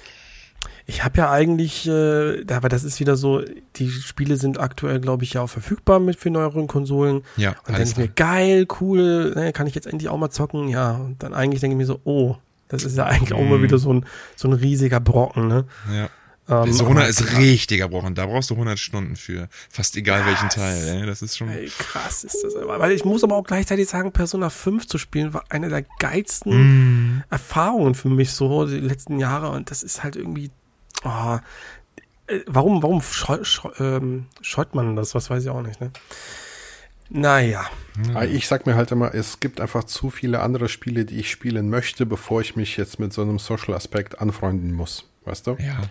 Ich 0.86 1.02
habe 1.02 1.16
ja 1.18 1.30
eigentlich, 1.30 1.86
äh, 1.86 2.44
aber 2.52 2.68
das 2.68 2.84
ist 2.84 3.00
wieder 3.00 3.16
so, 3.16 3.42
die 3.76 3.88
Spiele 3.88 4.36
sind 4.36 4.58
aktuell, 4.58 5.00
glaube 5.00 5.24
ich, 5.24 5.34
ja 5.34 5.42
auch 5.42 5.48
verfügbar 5.48 5.98
mit 5.98 6.18
für 6.18 6.30
neueren 6.30 6.66
Konsolen. 6.66 7.22
Ja. 7.36 7.50
Und 7.50 7.68
dann 7.68 7.76
denke 7.76 7.90
ich 7.90 7.96
mir, 7.96 8.08
geil, 8.08 8.66
cool, 8.80 9.32
ne, 9.34 9.52
kann 9.52 9.66
ich 9.66 9.74
jetzt 9.74 9.86
endlich 9.86 10.10
auch 10.10 10.18
mal 10.18 10.30
zocken. 10.30 10.68
Ja, 10.68 10.92
und 10.92 11.22
dann 11.22 11.32
eigentlich 11.32 11.60
denke 11.60 11.74
ich 11.74 11.78
mir 11.78 11.86
so, 11.86 12.00
oh, 12.04 12.36
das 12.68 12.84
ist 12.84 12.96
ja 12.96 13.04
eigentlich 13.06 13.30
mm. 13.30 13.34
auch 13.34 13.44
mal 13.44 13.62
wieder 13.62 13.78
so 13.78 13.92
ein, 13.92 14.04
so 14.36 14.48
ein 14.48 14.52
riesiger 14.52 15.00
Brocken, 15.00 15.48
ne? 15.48 15.64
Ja. 15.92 16.10
Ähm, 16.48 16.72
so 16.72 16.84
100 16.84 17.08
ist 17.08 17.20
ja. 17.20 17.38
richtiger 17.38 17.88
Brocken. 17.88 18.14
Da 18.14 18.26
brauchst 18.26 18.50
du 18.50 18.54
100 18.54 18.78
Stunden 18.78 19.16
für. 19.16 19.48
Fast 19.70 19.96
egal 19.96 20.20
krass. 20.20 20.28
welchen 20.28 20.48
Teil. 20.50 21.00
Ey. 21.02 21.06
Das 21.06 21.22
ist 21.22 21.36
schon. 21.36 21.48
Ey, 21.48 21.70
krass 21.78 22.24
ist 22.24 22.42
das. 22.42 22.54
Aber. 22.56 22.78
Weil 22.78 22.92
ich 22.92 23.04
muss 23.04 23.24
aber 23.24 23.36
auch 23.36 23.44
gleichzeitig 23.44 23.88
sagen, 23.88 24.12
Persona 24.12 24.50
5 24.50 24.86
zu 24.86 24.98
spielen 24.98 25.32
war 25.32 25.44
eine 25.48 25.68
der 25.68 25.82
geilsten 25.98 27.18
mm. 27.18 27.24
Erfahrungen 27.30 27.94
für 27.94 28.08
mich 28.08 28.32
so 28.32 28.66
die 28.66 28.80
letzten 28.80 29.18
Jahre. 29.18 29.50
Und 29.50 29.70
das 29.70 29.82
ist 29.82 30.02
halt 30.02 30.16
irgendwie. 30.16 30.50
Oh, 31.04 31.38
warum, 32.46 32.82
warum 32.82 33.02
scheu, 33.02 33.44
scheu, 33.44 33.70
ähm, 33.78 34.26
scheut 34.40 34.74
man 34.74 34.96
das? 34.96 35.14
Was 35.14 35.30
weiß 35.30 35.42
ich 35.42 35.50
auch 35.50 35.62
nicht, 35.62 35.80
ne? 35.80 35.90
Naja. 37.10 37.66
Ich 38.30 38.48
sag 38.48 38.66
mir 38.66 38.74
halt 38.74 38.90
immer, 38.90 39.14
es 39.14 39.38
gibt 39.38 39.60
einfach 39.60 39.84
zu 39.84 40.10
viele 40.10 40.40
andere 40.40 40.68
Spiele, 40.68 41.04
die 41.04 41.20
ich 41.20 41.30
spielen 41.30 41.68
möchte, 41.68 42.06
bevor 42.06 42.40
ich 42.40 42.56
mich 42.56 42.76
jetzt 42.76 42.98
mit 42.98 43.12
so 43.12 43.22
einem 43.22 43.38
Social-Aspekt 43.38 44.20
anfreunden 44.20 44.72
muss. 44.72 45.04
Weißt 45.24 45.46
du? 45.46 45.56
Ja. 45.60 45.82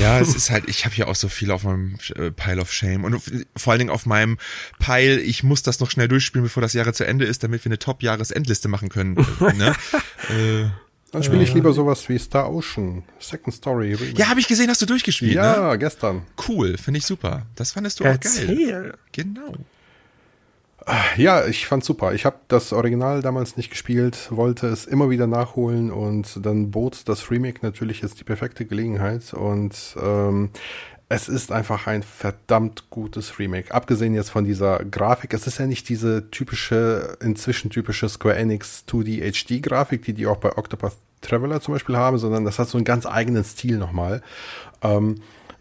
Ja, 0.00 0.20
es 0.20 0.34
ist 0.36 0.50
halt, 0.50 0.68
ich 0.68 0.84
habe 0.84 0.94
ja 0.96 1.06
auch 1.06 1.14
so 1.14 1.28
viel 1.28 1.50
auf 1.50 1.64
meinem 1.64 1.96
äh, 2.14 2.30
Pile 2.30 2.60
of 2.60 2.72
Shame 2.72 3.04
und 3.04 3.20
vor 3.56 3.72
allen 3.72 3.78
Dingen 3.78 3.90
auf 3.90 4.06
meinem 4.06 4.38
Pile, 4.78 5.20
ich 5.20 5.42
muss 5.42 5.62
das 5.62 5.80
noch 5.80 5.90
schnell 5.90 6.08
durchspielen, 6.08 6.44
bevor 6.44 6.60
das 6.60 6.72
Jahre 6.72 6.92
zu 6.92 7.06
Ende 7.06 7.24
ist, 7.24 7.42
damit 7.42 7.64
wir 7.64 7.70
eine 7.70 7.78
Top-Jahresendliste 7.78 8.68
machen 8.68 8.88
können. 8.88 9.14
ne? 9.40 9.74
äh, 10.30 10.68
Dann 11.12 11.22
spiele 11.22 11.42
ich 11.42 11.54
lieber 11.54 11.72
sowas 11.72 12.08
wie 12.08 12.18
Star 12.18 12.52
Ocean, 12.52 13.04
Second 13.18 13.54
Story. 13.54 13.94
Remake. 13.94 14.18
Ja, 14.18 14.28
habe 14.28 14.40
ich 14.40 14.48
gesehen, 14.48 14.68
hast 14.68 14.82
du 14.82 14.86
durchgespielt. 14.86 15.34
Ja, 15.34 15.70
ne? 15.70 15.78
gestern. 15.78 16.22
Cool, 16.48 16.76
finde 16.76 16.98
ich 16.98 17.06
super. 17.06 17.46
Das 17.54 17.72
fandest 17.72 18.00
du 18.00 18.04
Erzähl. 18.04 18.44
auch 18.44 18.70
geil. 18.70 18.94
Genau. 19.12 19.54
Ja, 21.16 21.46
ich 21.46 21.66
fand's 21.66 21.86
super. 21.86 22.14
Ich 22.14 22.24
habe 22.24 22.36
das 22.46 22.72
Original 22.72 23.20
damals 23.20 23.56
nicht 23.56 23.70
gespielt, 23.70 24.28
wollte 24.30 24.68
es 24.68 24.84
immer 24.86 25.10
wieder 25.10 25.26
nachholen 25.26 25.90
und 25.90 26.44
dann 26.46 26.70
bot 26.70 27.08
das 27.08 27.30
Remake 27.30 27.58
natürlich 27.62 28.02
jetzt 28.02 28.20
die 28.20 28.24
perfekte 28.24 28.66
Gelegenheit 28.66 29.34
und 29.34 29.96
ähm, 30.00 30.50
es 31.08 31.28
ist 31.28 31.50
einfach 31.50 31.86
ein 31.86 32.02
verdammt 32.02 32.90
gutes 32.90 33.38
Remake. 33.38 33.72
Abgesehen 33.74 34.14
jetzt 34.14 34.30
von 34.30 34.44
dieser 34.44 34.84
Grafik, 34.84 35.34
es 35.34 35.46
ist 35.46 35.58
ja 35.58 35.66
nicht 35.66 35.88
diese 35.88 36.30
typische, 36.30 37.16
inzwischen 37.20 37.70
typische 37.70 38.08
Square 38.08 38.36
Enix 38.36 38.84
2D 38.88 39.32
HD 39.32 39.62
Grafik, 39.62 40.04
die 40.04 40.14
die 40.14 40.26
auch 40.26 40.38
bei 40.38 40.56
Octopath 40.56 40.96
Traveler 41.20 41.60
zum 41.60 41.74
Beispiel 41.74 41.96
haben, 41.96 42.18
sondern 42.18 42.44
das 42.44 42.58
hat 42.58 42.68
so 42.68 42.78
einen 42.78 42.84
ganz 42.84 43.06
eigenen 43.06 43.42
Stil 43.42 43.78
nochmal. 43.78 44.22
Ähm, 44.82 45.16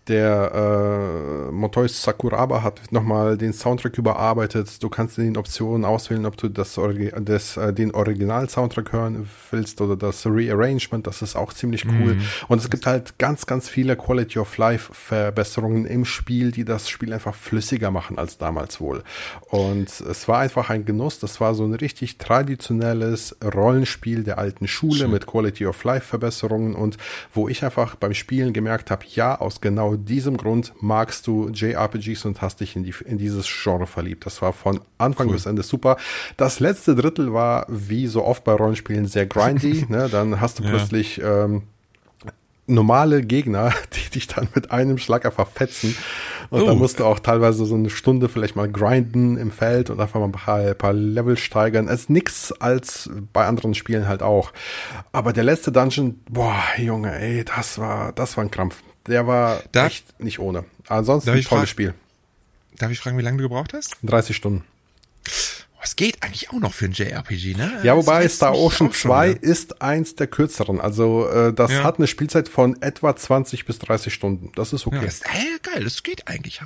der 0.07 1.49
äh, 1.49 1.51
Motois 1.51 1.87
Sakuraba 1.89 2.61
hat 2.61 2.91
nochmal 2.91 3.37
den 3.37 3.53
Soundtrack 3.53 3.97
überarbeitet. 3.97 4.81
Du 4.83 4.89
kannst 4.89 5.17
in 5.17 5.25
den 5.25 5.37
Optionen 5.37 5.83
auswählen, 5.83 6.25
ob 6.25 6.37
du 6.37 6.47
das, 6.47 6.79
das 7.21 7.57
äh, 7.57 7.73
den 7.73 7.93
Original-Soundtrack 7.93 8.93
hören 8.93 9.27
willst 9.49 9.81
oder 9.81 9.95
das 9.95 10.25
Rearrangement. 10.25 11.07
Das 11.07 11.21
ist 11.21 11.35
auch 11.35 11.53
ziemlich 11.53 11.85
cool. 11.85 12.15
Mm. 12.15 12.21
Und 12.47 12.59
es 12.59 12.69
gibt 12.69 12.85
halt 12.85 13.17
ganz, 13.17 13.47
ganz 13.47 13.67
viele 13.67 13.95
Quality 13.95 14.39
of 14.39 14.57
Life-Verbesserungen 14.57 15.85
im 15.85 16.05
Spiel, 16.05 16.51
die 16.51 16.65
das 16.65 16.87
Spiel 16.87 17.11
einfach 17.11 17.33
flüssiger 17.33 17.89
machen 17.89 18.19
als 18.19 18.37
damals 18.37 18.79
wohl. 18.79 19.03
Und 19.49 19.89
es 19.89 20.27
war 20.27 20.39
einfach 20.39 20.69
ein 20.69 20.85
Genuss. 20.85 21.19
Das 21.19 21.41
war 21.41 21.55
so 21.55 21.65
ein 21.65 21.73
richtig 21.73 22.19
traditionelles 22.19 23.35
Rollenspiel 23.43 24.23
der 24.23 24.37
alten 24.37 24.67
Schule 24.67 24.99
Schön. 24.99 25.11
mit 25.11 25.25
Quality 25.25 25.65
of 25.65 25.83
Life-Verbesserungen 25.83 26.75
und 26.75 26.97
wo 27.33 27.49
ich 27.49 27.63
einfach 27.65 27.95
beim 27.95 28.13
Spielen 28.13 28.53
gemerkt 28.53 28.91
habe, 28.91 29.03
ja, 29.07 29.39
aus 29.39 29.61
genau 29.61 29.94
diesem 29.97 30.37
Grund 30.37 30.73
magst 30.79 31.27
du 31.27 31.49
JRPGs 31.49 32.25
und 32.25 32.41
hast 32.41 32.59
dich 32.59 32.75
in, 32.75 32.83
die, 32.83 32.93
in 33.05 33.17
dieses 33.17 33.47
Genre 33.47 33.87
verliebt. 33.87 34.25
Das 34.25 34.41
war 34.41 34.53
von 34.53 34.79
Anfang 34.97 35.27
cool. 35.27 35.33
bis 35.33 35.45
Ende 35.45 35.63
super. 35.63 35.97
Das 36.37 36.59
letzte 36.59 36.95
Drittel 36.95 37.33
war, 37.33 37.65
wie 37.69 38.07
so 38.07 38.23
oft 38.23 38.43
bei 38.43 38.53
Rollenspielen, 38.53 39.07
sehr 39.07 39.25
grindy. 39.25 39.85
ne? 39.89 40.09
Dann 40.09 40.41
hast 40.41 40.59
du 40.59 40.63
ja. 40.63 40.69
plötzlich 40.69 41.21
ähm, 41.23 41.63
normale 42.67 43.21
Gegner, 43.21 43.71
die 43.93 44.09
dich 44.09 44.27
dann 44.27 44.47
mit 44.55 44.71
einem 44.71 44.97
Schlag 44.97 45.25
einfach 45.25 45.47
fetzen. 45.49 45.95
Und 46.49 46.61
oh. 46.61 46.65
dann 46.65 46.77
musst 46.77 46.99
du 46.99 47.05
auch 47.05 47.19
teilweise 47.19 47.65
so 47.65 47.75
eine 47.75 47.89
Stunde 47.89 48.29
vielleicht 48.29 48.55
mal 48.55 48.71
grinden 48.71 49.37
im 49.37 49.51
Feld 49.51 49.89
und 49.89 49.99
einfach 49.99 50.19
mal 50.19 50.27
ein 50.27 50.31
paar, 50.31 50.59
ein 50.59 50.77
paar 50.77 50.93
Level 50.93 51.37
steigern. 51.37 51.87
Es 51.87 52.01
ist 52.01 52.09
nix 52.09 52.51
als 52.51 53.09
bei 53.33 53.45
anderen 53.45 53.73
Spielen 53.73 54.07
halt 54.07 54.21
auch. 54.21 54.51
Aber 55.11 55.33
der 55.33 55.43
letzte 55.43 55.71
Dungeon, 55.71 56.19
boah, 56.29 56.55
Junge, 56.77 57.17
ey, 57.17 57.43
das 57.43 57.79
war, 57.79 58.11
das 58.13 58.37
war 58.37 58.43
ein 58.43 58.51
Krampf. 58.51 58.83
Der 59.07 59.27
war 59.27 59.61
darf, 59.71 59.87
echt 59.87 60.19
nicht 60.19 60.39
ohne. 60.39 60.65
Ansonsten 60.87 61.31
ein 61.31 61.41
tolles 61.43 61.69
Spiel. 61.69 61.93
Darf 62.77 62.91
ich 62.91 62.99
fragen, 62.99 63.17
wie 63.17 63.21
lange 63.21 63.37
du 63.37 63.43
gebraucht 63.43 63.73
hast? 63.73 63.97
30 64.03 64.35
Stunden. 64.35 64.63
Es 65.85 65.95
geht 65.95 66.23
eigentlich 66.23 66.49
auch 66.49 66.59
noch 66.59 66.73
für 66.73 66.85
ein 66.85 66.93
JRPG, 66.93 67.53
ne? 67.53 67.79
Ja, 67.83 67.95
wobei 67.95 68.27
Star 68.27 68.57
Ocean 68.57 68.91
2 68.91 69.29
ist 69.29 69.83
eins 69.83 70.15
der 70.15 70.25
kürzeren. 70.25 70.81
Also 70.81 71.27
äh, 71.27 71.53
das 71.53 71.71
ja. 71.71 71.83
hat 71.83 71.99
eine 71.99 72.07
Spielzeit 72.07 72.49
von 72.49 72.81
etwa 72.81 73.15
20 73.15 73.65
bis 73.65 73.77
30 73.77 74.11
Stunden. 74.11 74.51
Das 74.55 74.73
ist 74.73 74.87
okay. 74.87 74.95
Ja, 74.95 75.03
das, 75.03 75.21
äh, 75.21 75.59
geil, 75.61 75.83
das 75.83 76.01
geht 76.01 76.27
eigentlich. 76.27 76.61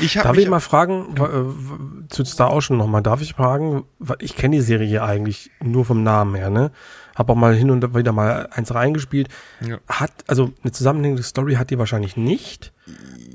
Ich 0.00 0.14
Darf 0.14 0.36
ich 0.36 0.48
mal 0.48 0.58
fragen, 0.58 1.14
ja. 1.16 2.08
zu 2.08 2.24
Star 2.24 2.52
Ocean 2.52 2.76
nochmal, 2.76 3.02
darf 3.02 3.22
ich 3.22 3.34
fragen, 3.34 3.84
ich 4.18 4.34
kenne 4.34 4.56
die 4.56 4.62
Serie 4.62 5.04
eigentlich 5.04 5.52
nur 5.62 5.84
vom 5.84 6.02
Namen 6.02 6.34
her, 6.34 6.50
ne? 6.50 6.72
Habe 7.18 7.32
auch 7.32 7.36
mal 7.36 7.54
hin 7.54 7.70
und 7.70 7.96
wieder 7.96 8.12
mal 8.12 8.48
eins 8.52 8.72
reingespielt. 8.72 9.28
Ja. 9.60 9.78
Hat, 9.88 10.12
also 10.28 10.52
eine 10.62 10.70
zusammenhängende 10.70 11.24
Story 11.24 11.54
hat 11.54 11.70
die 11.70 11.78
wahrscheinlich 11.78 12.16
nicht. 12.16 12.72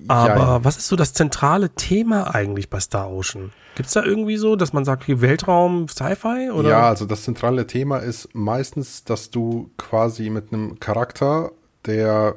Aber 0.08 0.28
ja, 0.38 0.64
was 0.64 0.78
ist 0.78 0.88
so 0.88 0.96
das 0.96 1.14
zentrale 1.14 1.70
Thema 1.70 2.34
eigentlich 2.34 2.70
bei 2.70 2.80
Star 2.80 3.12
Ocean? 3.12 3.52
Gibt 3.76 3.88
es 3.88 3.94
da 3.94 4.04
irgendwie 4.04 4.38
so, 4.38 4.56
dass 4.56 4.72
man 4.72 4.86
sagt, 4.86 5.04
hier 5.04 5.20
Weltraum, 5.20 5.88
Sci-Fi? 5.90 6.52
Oder? 6.52 6.70
Ja, 6.70 6.90
also 6.90 7.06
das 7.06 7.24
zentrale 7.24 7.68
Thema 7.68 7.98
ist 7.98 8.30
meistens, 8.34 9.04
dass 9.04 9.32
du 9.32 9.72
quasi 9.78 10.30
mit 10.30 10.54
einem 10.54 10.80
Charakter, 10.80 11.52
der 11.86 12.36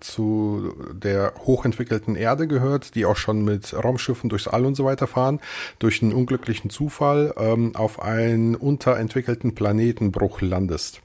zu 0.00 0.72
der 0.92 1.32
hochentwickelten 1.38 2.16
Erde 2.16 2.46
gehört, 2.46 2.94
die 2.94 3.06
auch 3.06 3.16
schon 3.16 3.44
mit 3.44 3.74
Raumschiffen 3.74 4.30
durchs 4.30 4.48
All 4.48 4.64
und 4.64 4.74
so 4.74 4.84
weiter 4.84 5.06
fahren, 5.06 5.40
durch 5.78 6.02
einen 6.02 6.12
unglücklichen 6.12 6.70
Zufall 6.70 7.34
ähm, 7.36 7.74
auf 7.74 8.00
einen 8.00 8.54
unterentwickelten 8.54 9.54
Planetenbruch 9.54 10.40
landest. 10.40 11.00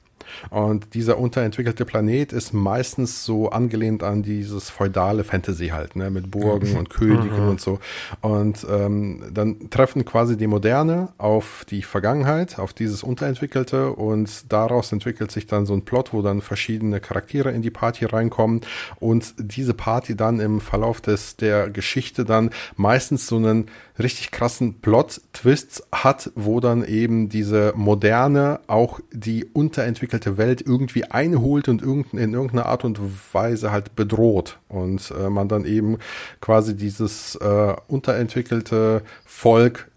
Und 0.50 0.94
dieser 0.94 1.18
unterentwickelte 1.18 1.84
Planet 1.84 2.32
ist 2.32 2.52
meistens 2.52 3.24
so 3.24 3.50
angelehnt 3.50 4.02
an 4.02 4.22
dieses 4.22 4.70
feudale 4.70 5.24
Fantasy 5.24 5.68
halt, 5.68 5.96
ne, 5.96 6.10
mit 6.10 6.30
Burgen 6.30 6.72
mhm. 6.72 6.78
und 6.78 6.90
Königen 6.90 7.44
mhm. 7.44 7.50
und 7.50 7.60
so. 7.60 7.78
Und 8.20 8.66
ähm, 8.70 9.22
dann 9.32 9.70
treffen 9.70 10.04
quasi 10.04 10.36
die 10.36 10.46
Moderne 10.46 11.08
auf 11.18 11.64
die 11.68 11.82
Vergangenheit, 11.82 12.58
auf 12.58 12.72
dieses 12.72 13.02
unterentwickelte 13.02 13.92
und 13.92 14.52
daraus 14.52 14.92
entwickelt 14.92 15.30
sich 15.30 15.46
dann 15.46 15.66
so 15.66 15.74
ein 15.74 15.82
Plot, 15.82 16.12
wo 16.12 16.22
dann 16.22 16.40
verschiedene 16.40 17.00
Charaktere 17.00 17.50
in 17.50 17.62
die 17.62 17.70
Party 17.70 18.04
reinkommen 18.04 18.60
und 18.98 19.34
diese 19.38 19.74
Party 19.74 20.16
dann 20.16 20.40
im 20.40 20.60
Verlauf 20.60 21.00
des 21.00 21.36
der 21.36 21.70
Geschichte 21.70 22.24
dann 22.24 22.50
meistens 22.76 23.26
so 23.26 23.36
einen 23.36 23.68
richtig 24.00 24.30
krassen 24.30 24.80
Plot-Twists 24.80 25.82
hat, 25.92 26.30
wo 26.34 26.60
dann 26.60 26.84
eben 26.84 27.28
diese 27.28 27.72
Moderne 27.76 28.60
auch 28.66 29.00
die 29.12 29.44
unterentwickelte 29.44 30.36
Welt 30.38 30.62
irgendwie 30.62 31.04
einholt 31.04 31.68
und 31.68 31.82
in 31.82 32.34
irgendeiner 32.34 32.66
Art 32.66 32.84
und 32.84 33.00
Weise 33.32 33.70
halt 33.70 33.96
bedroht. 33.96 34.58
Und 34.68 35.12
äh, 35.18 35.28
man 35.28 35.48
dann 35.48 35.64
eben 35.64 35.98
quasi 36.40 36.76
dieses 36.76 37.36
äh, 37.36 37.74
unterentwickelte 37.88 39.02
Volk 39.24 39.89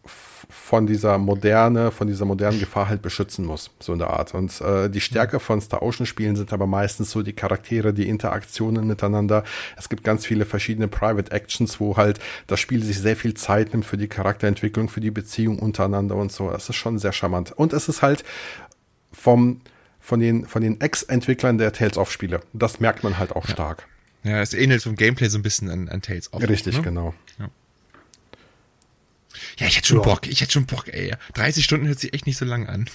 von 0.53 0.85
dieser 0.85 1.17
Moderne, 1.17 1.91
von 1.91 2.07
dieser 2.07 2.25
modernen 2.25 2.59
Gefahr 2.59 2.87
halt 2.87 3.01
beschützen 3.01 3.45
muss, 3.45 3.71
so 3.79 3.93
in 3.93 3.99
der 3.99 4.11
Art. 4.11 4.33
Und 4.33 4.61
äh, 4.61 4.89
die 4.89 5.01
Stärke 5.01 5.39
von 5.39 5.59
Star 5.59 5.81
Ocean 5.81 6.05
Spielen 6.05 6.35
sind 6.35 6.53
aber 6.53 6.67
meistens 6.67 7.09
so 7.11 7.23
die 7.23 7.33
Charaktere, 7.33 7.93
die 7.93 8.07
Interaktionen 8.07 8.85
miteinander. 8.87 9.43
Es 9.77 9.89
gibt 9.89 10.03
ganz 10.03 10.25
viele 10.25 10.45
verschiedene 10.45 10.87
Private 10.87 11.31
Actions, 11.31 11.79
wo 11.79 11.97
halt 11.97 12.19
das 12.47 12.59
Spiel 12.59 12.83
sich 12.83 12.99
sehr 12.99 13.15
viel 13.15 13.33
Zeit 13.33 13.73
nimmt 13.73 13.85
für 13.85 13.97
die 13.97 14.07
Charakterentwicklung, 14.07 14.89
für 14.89 15.01
die 15.01 15.11
Beziehung 15.11 15.59
untereinander 15.59 16.15
und 16.15 16.31
so. 16.31 16.49
Das 16.49 16.69
ist 16.69 16.75
schon 16.75 16.99
sehr 16.99 17.13
charmant. 17.13 17.51
Und 17.51 17.73
es 17.73 17.89
ist 17.89 18.01
halt 18.01 18.23
vom 19.11 19.61
von 19.99 20.19
den 20.19 20.45
von 20.45 20.61
den 20.61 20.79
Ex-Entwicklern 20.81 21.57
der 21.57 21.73
Tales 21.73 21.97
of 21.97 22.11
Spiele. 22.11 22.41
Das 22.53 22.79
merkt 22.79 23.03
man 23.03 23.17
halt 23.17 23.35
auch 23.35 23.47
ja. 23.47 23.53
stark. 23.53 23.87
Ja, 24.23 24.41
es 24.41 24.53
ähnelt 24.53 24.83
vom 24.83 24.95
Gameplay 24.95 25.29
so 25.29 25.37
ein 25.37 25.43
bisschen 25.43 25.69
an, 25.69 25.89
an 25.89 26.01
Tales 26.01 26.31
of. 26.31 26.47
Richtig, 26.47 26.77
ne? 26.77 26.83
genau. 26.83 27.13
Ja. 27.39 27.49
Ja, 29.57 29.67
ich 29.67 29.77
hätte 29.77 29.87
schon 29.87 29.97
ja. 29.97 30.03
Bock, 30.03 30.27
ich 30.27 30.41
hätte 30.41 30.51
schon 30.51 30.65
Bock, 30.65 30.87
ey. 30.87 31.13
30 31.33 31.63
Stunden 31.63 31.87
hört 31.87 31.99
sich 31.99 32.13
echt 32.13 32.25
nicht 32.25 32.37
so 32.37 32.45
lang 32.45 32.67
an. 32.67 32.89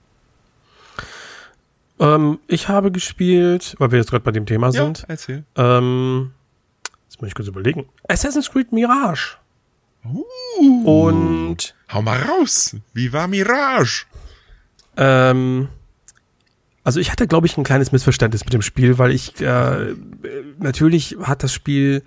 ähm, 2.00 2.38
ich 2.46 2.68
habe 2.68 2.92
gespielt, 2.92 3.74
weil 3.78 3.90
wir 3.90 3.98
jetzt 3.98 4.10
gerade 4.10 4.24
bei 4.24 4.32
dem 4.32 4.46
Thema 4.46 4.68
ja, 4.68 4.84
sind. 4.84 5.04
Erzähl. 5.08 5.44
Ähm, 5.56 6.32
jetzt 7.08 7.20
muss 7.20 7.28
ich 7.28 7.34
kurz 7.34 7.48
überlegen. 7.48 7.88
Assassin's 8.08 8.50
Creed 8.50 8.72
Mirage. 8.72 9.36
Uh, 10.04 11.06
Und. 11.06 11.74
Hau 11.92 12.02
mal 12.02 12.22
raus! 12.22 12.76
Wie 12.94 13.12
war 13.12 13.28
Mirage? 13.28 14.06
Ähm, 14.96 15.68
also 16.84 17.00
ich 17.00 17.12
hatte, 17.12 17.26
glaube 17.26 17.46
ich, 17.46 17.56
ein 17.56 17.64
kleines 17.64 17.92
Missverständnis 17.92 18.44
mit 18.44 18.54
dem 18.54 18.62
Spiel, 18.62 18.98
weil 18.98 19.12
ich 19.12 19.40
äh, 19.40 19.94
natürlich 20.58 21.16
hat 21.22 21.42
das 21.42 21.52
Spiel 21.52 22.02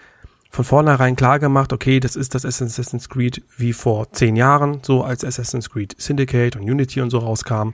von 0.52 0.66
vornherein 0.66 1.16
klar 1.16 1.40
gemacht, 1.40 1.72
okay, 1.72 2.02
das 2.02 2.18
ist 2.18 2.36
das 2.36 2.46
Assassin's 2.46 3.08
Creed 3.08 3.42
wie 3.58 3.72
vor 3.72 4.12
zehn 4.12 4.36
Jahren, 4.36 4.80
so 4.84 5.04
als 5.04 5.24
Assassin's 5.24 5.70
Creed 5.70 5.96
Syndicate 5.98 6.58
und 6.58 6.64
Unity 6.64 7.00
und 7.00 7.10
so 7.10 7.20
rauskam. 7.20 7.70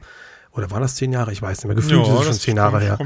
Oder 0.51 0.71
waren 0.71 0.81
das 0.81 0.95
zehn 0.95 1.11
Jahre? 1.11 1.31
Ich 1.31 1.41
weiß 1.41 1.57
nicht 1.57 1.65
mehr. 1.65 1.75
Gefühlt 1.75 2.05
ja, 2.05 2.13
ist 2.13 2.19
es 2.19 2.25
schon 2.25 2.33
zehn 2.33 2.57
Jahre 2.57 2.79
her. 2.79 2.97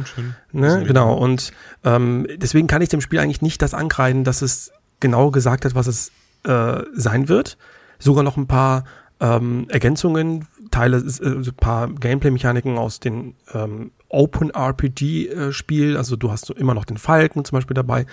Ne? 0.51 0.83
Genau. 0.85 1.13
Und 1.13 1.51
ähm, 1.83 2.27
deswegen 2.35 2.67
kann 2.67 2.81
ich 2.81 2.89
dem 2.89 3.01
Spiel 3.01 3.19
eigentlich 3.19 3.41
nicht 3.41 3.61
das 3.61 3.73
ankreiden, 3.73 4.23
dass 4.23 4.41
es 4.41 4.71
genau 4.99 5.31
gesagt 5.31 5.65
hat, 5.65 5.73
was 5.73 5.87
es 5.87 6.11
äh, 6.43 6.83
sein 6.93 7.29
wird. 7.29 7.57
Sogar 7.97 8.23
noch 8.23 8.37
ein 8.37 8.47
paar 8.47 8.83
ähm, 9.19 9.67
Ergänzungen, 9.69 10.47
Teile, 10.71 10.97
äh, 10.97 11.25
ein 11.25 11.43
paar 11.57 11.89
Gameplay-Mechaniken 11.89 12.77
aus 12.77 12.99
den 12.99 13.35
ähm, 13.53 13.91
Open 14.09 14.49
RPG-Spiel. 14.49 15.95
Äh, 15.95 15.97
also 15.97 16.15
du 16.15 16.31
hast 16.31 16.45
so 16.45 16.53
immer 16.53 16.73
noch 16.73 16.85
den 16.85 16.97
Falken 16.97 17.45
zum 17.45 17.57
Beispiel 17.57 17.75
dabei. 17.75 18.05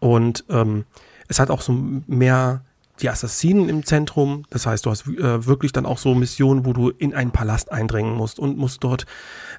Und 0.00 0.44
ähm, 0.48 0.84
es 1.28 1.40
hat 1.40 1.50
auch 1.50 1.60
so 1.60 1.72
mehr 2.06 2.62
die 3.00 3.10
Assassinen 3.10 3.68
im 3.68 3.84
Zentrum. 3.84 4.44
Das 4.50 4.66
heißt, 4.66 4.86
du 4.86 4.90
hast 4.90 5.06
äh, 5.06 5.46
wirklich 5.46 5.72
dann 5.72 5.86
auch 5.86 5.98
so 5.98 6.14
Missionen, 6.14 6.64
wo 6.64 6.72
du 6.72 6.90
in 6.90 7.14
einen 7.14 7.30
Palast 7.30 7.70
eindringen 7.70 8.14
musst 8.14 8.38
und 8.38 8.58
musst 8.58 8.82
dort 8.84 9.06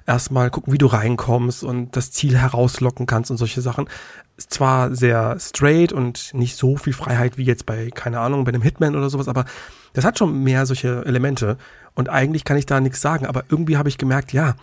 erstmal 0.06 0.50
gucken, 0.50 0.72
wie 0.72 0.78
du 0.78 0.86
reinkommst 0.86 1.64
und 1.64 1.96
das 1.96 2.10
Ziel 2.10 2.36
herauslocken 2.36 3.06
kannst 3.06 3.30
und 3.30 3.36
solche 3.36 3.60
Sachen. 3.60 3.88
Ist 4.36 4.52
zwar 4.52 4.94
sehr 4.94 5.38
straight 5.38 5.92
und 5.92 6.32
nicht 6.34 6.56
so 6.56 6.76
viel 6.76 6.92
Freiheit 6.92 7.38
wie 7.38 7.44
jetzt 7.44 7.66
bei, 7.66 7.90
keine 7.90 8.20
Ahnung, 8.20 8.44
bei 8.44 8.50
einem 8.50 8.62
Hitman 8.62 8.96
oder 8.96 9.10
sowas, 9.10 9.28
aber 9.28 9.44
das 9.92 10.04
hat 10.04 10.18
schon 10.18 10.42
mehr 10.42 10.66
solche 10.66 11.04
Elemente. 11.04 11.56
Und 11.94 12.08
eigentlich 12.08 12.44
kann 12.44 12.56
ich 12.56 12.66
da 12.66 12.80
nichts 12.80 13.00
sagen, 13.00 13.26
aber 13.26 13.44
irgendwie 13.48 13.76
habe 13.76 13.88
ich 13.88 13.98
gemerkt, 13.98 14.32
ja, 14.32 14.54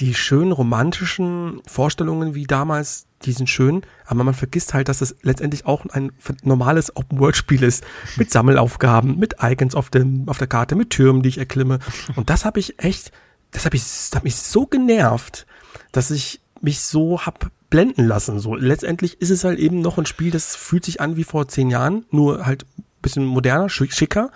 die 0.00 0.14
schönen 0.14 0.52
romantischen 0.52 1.60
Vorstellungen 1.66 2.34
wie 2.34 2.44
damals, 2.44 3.06
die 3.24 3.32
sind 3.32 3.48
schön, 3.48 3.82
aber 4.06 4.24
man 4.24 4.34
vergisst 4.34 4.74
halt, 4.74 4.88
dass 4.88 5.00
es 5.00 5.16
letztendlich 5.22 5.66
auch 5.66 5.86
ein 5.86 6.12
normales 6.42 6.96
Open-World-Spiel 6.96 7.62
ist. 7.62 7.84
Mit 8.16 8.30
Sammelaufgaben, 8.30 9.18
mit 9.18 9.36
Icons 9.40 9.74
auf, 9.74 9.90
dem, 9.90 10.28
auf 10.28 10.38
der 10.38 10.46
Karte, 10.46 10.74
mit 10.74 10.90
Türmen, 10.90 11.22
die 11.22 11.28
ich 11.28 11.38
erklimme. 11.38 11.78
Und 12.16 12.30
das 12.30 12.44
habe 12.44 12.60
ich 12.60 12.82
echt, 12.82 13.12
das 13.50 13.64
habe 13.64 13.76
ich, 13.76 13.82
das 13.82 14.10
hat 14.14 14.24
mich 14.24 14.36
so 14.36 14.66
genervt, 14.66 15.46
dass 15.92 16.10
ich 16.10 16.40
mich 16.60 16.80
so 16.80 17.20
hab 17.20 17.50
blenden 17.70 18.06
lassen. 18.06 18.38
So 18.38 18.54
letztendlich 18.54 19.20
ist 19.20 19.30
es 19.30 19.44
halt 19.44 19.58
eben 19.58 19.80
noch 19.80 19.98
ein 19.98 20.06
Spiel, 20.06 20.30
das 20.30 20.56
fühlt 20.56 20.84
sich 20.84 21.00
an 21.00 21.16
wie 21.16 21.24
vor 21.24 21.48
zehn 21.48 21.70
Jahren, 21.70 22.04
nur 22.10 22.46
halt 22.46 22.66
bisschen 23.02 23.26
moderner, 23.26 23.68
schicker. 23.68 24.30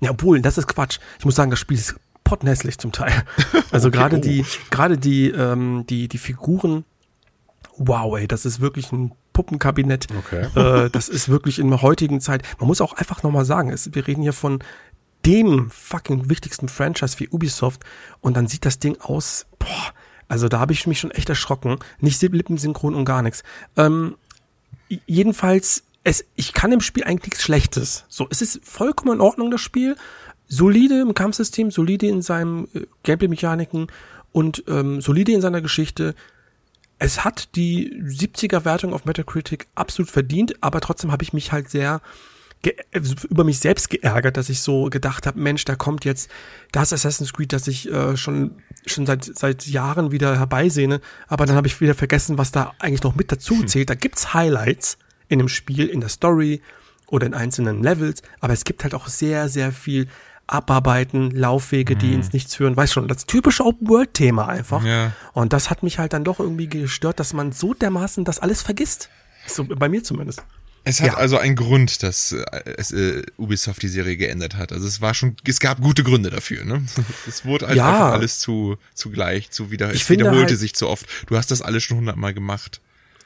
Ja, 0.00 0.10
obwohl, 0.10 0.40
das 0.40 0.56
ist 0.56 0.68
Quatsch. 0.68 0.98
Ich 1.18 1.24
muss 1.24 1.34
sagen, 1.34 1.50
das 1.50 1.58
Spiel 1.58 1.76
ist 1.76 1.96
pottenhässlich 2.24 2.78
zum 2.78 2.92
Teil. 2.92 3.12
Also 3.72 3.88
okay, 3.88 3.96
gerade 3.96 4.16
oh. 4.18 4.20
die, 4.20 4.44
gerade 4.70 4.98
die, 4.98 5.30
ähm, 5.30 5.86
die, 5.88 6.06
die 6.06 6.18
Figuren, 6.18 6.84
wow, 7.76 8.16
ey, 8.16 8.28
das 8.28 8.44
ist 8.44 8.60
wirklich 8.60 8.92
ein 8.92 9.12
Puppenkabinett. 9.32 10.08
Okay. 10.18 10.46
Äh, 10.54 10.90
das 10.90 11.08
ist 11.08 11.28
wirklich 11.28 11.58
in 11.58 11.68
der 11.68 11.82
heutigen 11.82 12.20
Zeit. 12.20 12.42
Man 12.58 12.68
muss 12.68 12.80
auch 12.80 12.92
einfach 12.94 13.22
nochmal 13.22 13.44
sagen, 13.44 13.70
es, 13.70 13.94
wir 13.94 14.06
reden 14.06 14.22
hier 14.22 14.32
von 14.32 14.60
dem 15.24 15.70
fucking 15.70 16.28
wichtigsten 16.28 16.68
Franchise 16.68 17.18
wie 17.20 17.28
Ubisoft 17.28 17.82
und 18.20 18.36
dann 18.36 18.46
sieht 18.46 18.64
das 18.64 18.78
Ding 18.78 19.00
aus, 19.00 19.46
boah, 19.58 19.92
also 20.28 20.48
da 20.48 20.58
habe 20.58 20.72
ich 20.72 20.86
mich 20.86 20.98
schon 20.98 21.10
echt 21.10 21.28
erschrocken. 21.28 21.78
Nicht 22.00 22.20
lippensynchron 22.22 22.94
und 22.94 23.04
gar 23.04 23.22
nichts. 23.22 23.42
Ähm, 23.76 24.16
jedenfalls, 25.06 25.84
es, 26.04 26.24
ich 26.36 26.54
kann 26.54 26.72
im 26.72 26.80
Spiel 26.80 27.04
eigentlich 27.04 27.32
nichts 27.32 27.42
Schlechtes. 27.42 28.04
So, 28.08 28.26
es 28.30 28.42
ist 28.42 28.60
vollkommen 28.64 29.14
in 29.14 29.20
Ordnung, 29.20 29.50
das 29.50 29.60
Spiel 29.60 29.96
solide 30.48 31.00
im 31.00 31.14
Kampfsystem, 31.14 31.70
solide 31.70 32.06
in 32.06 32.22
seinen 32.22 32.64
äh, 32.74 32.86
Gameplay-Mechaniken 33.02 33.88
und 34.32 34.64
ähm, 34.68 35.00
solide 35.00 35.32
in 35.32 35.40
seiner 35.40 35.60
Geschichte. 35.60 36.14
Es 37.02 37.24
hat 37.24 37.56
die 37.56 38.00
70er-Wertung 38.00 38.94
auf 38.94 39.04
Metacritic 39.06 39.66
absolut 39.74 40.08
verdient, 40.08 40.54
aber 40.62 40.80
trotzdem 40.80 41.10
habe 41.10 41.24
ich 41.24 41.32
mich 41.32 41.50
halt 41.50 41.68
sehr 41.68 42.00
also 42.94 43.16
über 43.28 43.42
mich 43.42 43.58
selbst 43.58 43.90
geärgert, 43.90 44.36
dass 44.36 44.48
ich 44.48 44.60
so 44.60 44.84
gedacht 44.84 45.26
habe, 45.26 45.40
Mensch, 45.40 45.64
da 45.64 45.74
kommt 45.74 46.04
jetzt 46.04 46.30
das 46.70 46.92
Assassin's 46.92 47.32
Creed, 47.32 47.52
das 47.52 47.66
ich 47.66 47.90
äh, 47.90 48.16
schon 48.16 48.62
schon 48.86 49.04
seit 49.04 49.24
seit 49.24 49.66
Jahren 49.66 50.12
wieder 50.12 50.38
herbeisehne, 50.38 51.00
aber 51.26 51.44
dann 51.44 51.56
habe 51.56 51.66
ich 51.66 51.80
wieder 51.80 51.96
vergessen, 51.96 52.38
was 52.38 52.52
da 52.52 52.72
eigentlich 52.78 53.02
noch 53.02 53.16
mit 53.16 53.32
dazu 53.32 53.58
hm. 53.58 53.66
zählt. 53.66 53.90
Da 53.90 53.96
gibt's 53.96 54.32
Highlights 54.32 54.96
in 55.26 55.40
dem 55.40 55.48
Spiel, 55.48 55.88
in 55.88 55.98
der 55.98 56.08
Story 56.08 56.62
oder 57.08 57.26
in 57.26 57.34
einzelnen 57.34 57.82
Levels, 57.82 58.22
aber 58.38 58.52
es 58.52 58.62
gibt 58.62 58.84
halt 58.84 58.94
auch 58.94 59.08
sehr 59.08 59.48
sehr 59.48 59.72
viel 59.72 60.06
abarbeiten, 60.46 61.30
Laufwege, 61.30 61.96
die 61.96 62.08
mhm. 62.08 62.14
ins 62.14 62.32
Nichts 62.32 62.54
führen, 62.54 62.76
weiß 62.76 62.92
schon, 62.92 63.08
das 63.08 63.26
typische 63.26 63.64
Open-World-Thema 63.64 64.48
einfach. 64.48 64.84
Ja. 64.84 65.12
Und 65.32 65.52
das 65.52 65.70
hat 65.70 65.82
mich 65.82 65.98
halt 65.98 66.12
dann 66.12 66.24
doch 66.24 66.40
irgendwie 66.40 66.68
gestört, 66.68 67.20
dass 67.20 67.32
man 67.32 67.52
so 67.52 67.74
dermaßen 67.74 68.24
das 68.24 68.38
alles 68.38 68.62
vergisst. 68.62 69.08
So, 69.46 69.64
bei 69.64 69.88
mir 69.88 70.04
zumindest. 70.04 70.42
Es 70.84 71.00
hat 71.00 71.06
ja. 71.06 71.14
also 71.14 71.38
einen 71.38 71.54
Grund, 71.54 72.02
dass 72.02 72.32
äh, 72.32 72.44
es, 72.76 72.90
äh, 72.90 73.22
Ubisoft 73.36 73.82
die 73.82 73.88
Serie 73.88 74.16
geändert 74.16 74.56
hat. 74.56 74.72
Also 74.72 74.86
es 74.86 75.00
war 75.00 75.14
schon, 75.14 75.36
es 75.46 75.60
gab 75.60 75.80
gute 75.80 76.02
Gründe 76.02 76.30
dafür. 76.30 76.64
Ne? 76.64 76.84
Es 77.28 77.44
wurde 77.44 77.68
halt 77.68 77.76
ja. 77.76 77.88
einfach 77.88 78.12
alles 78.12 78.40
zu 78.40 78.76
zugleich, 78.94 79.50
zu 79.50 79.70
wieder, 79.70 79.92
ich 79.94 80.02
es 80.02 80.10
wiederholte 80.10 80.50
halt, 80.50 80.58
sich 80.58 80.74
zu 80.74 80.88
oft. 80.88 81.06
Du 81.26 81.36
hast 81.36 81.52
das 81.52 81.62
alles 81.62 81.84
schon 81.84 81.98
hundertmal 81.98 82.34
gemacht. 82.34 82.80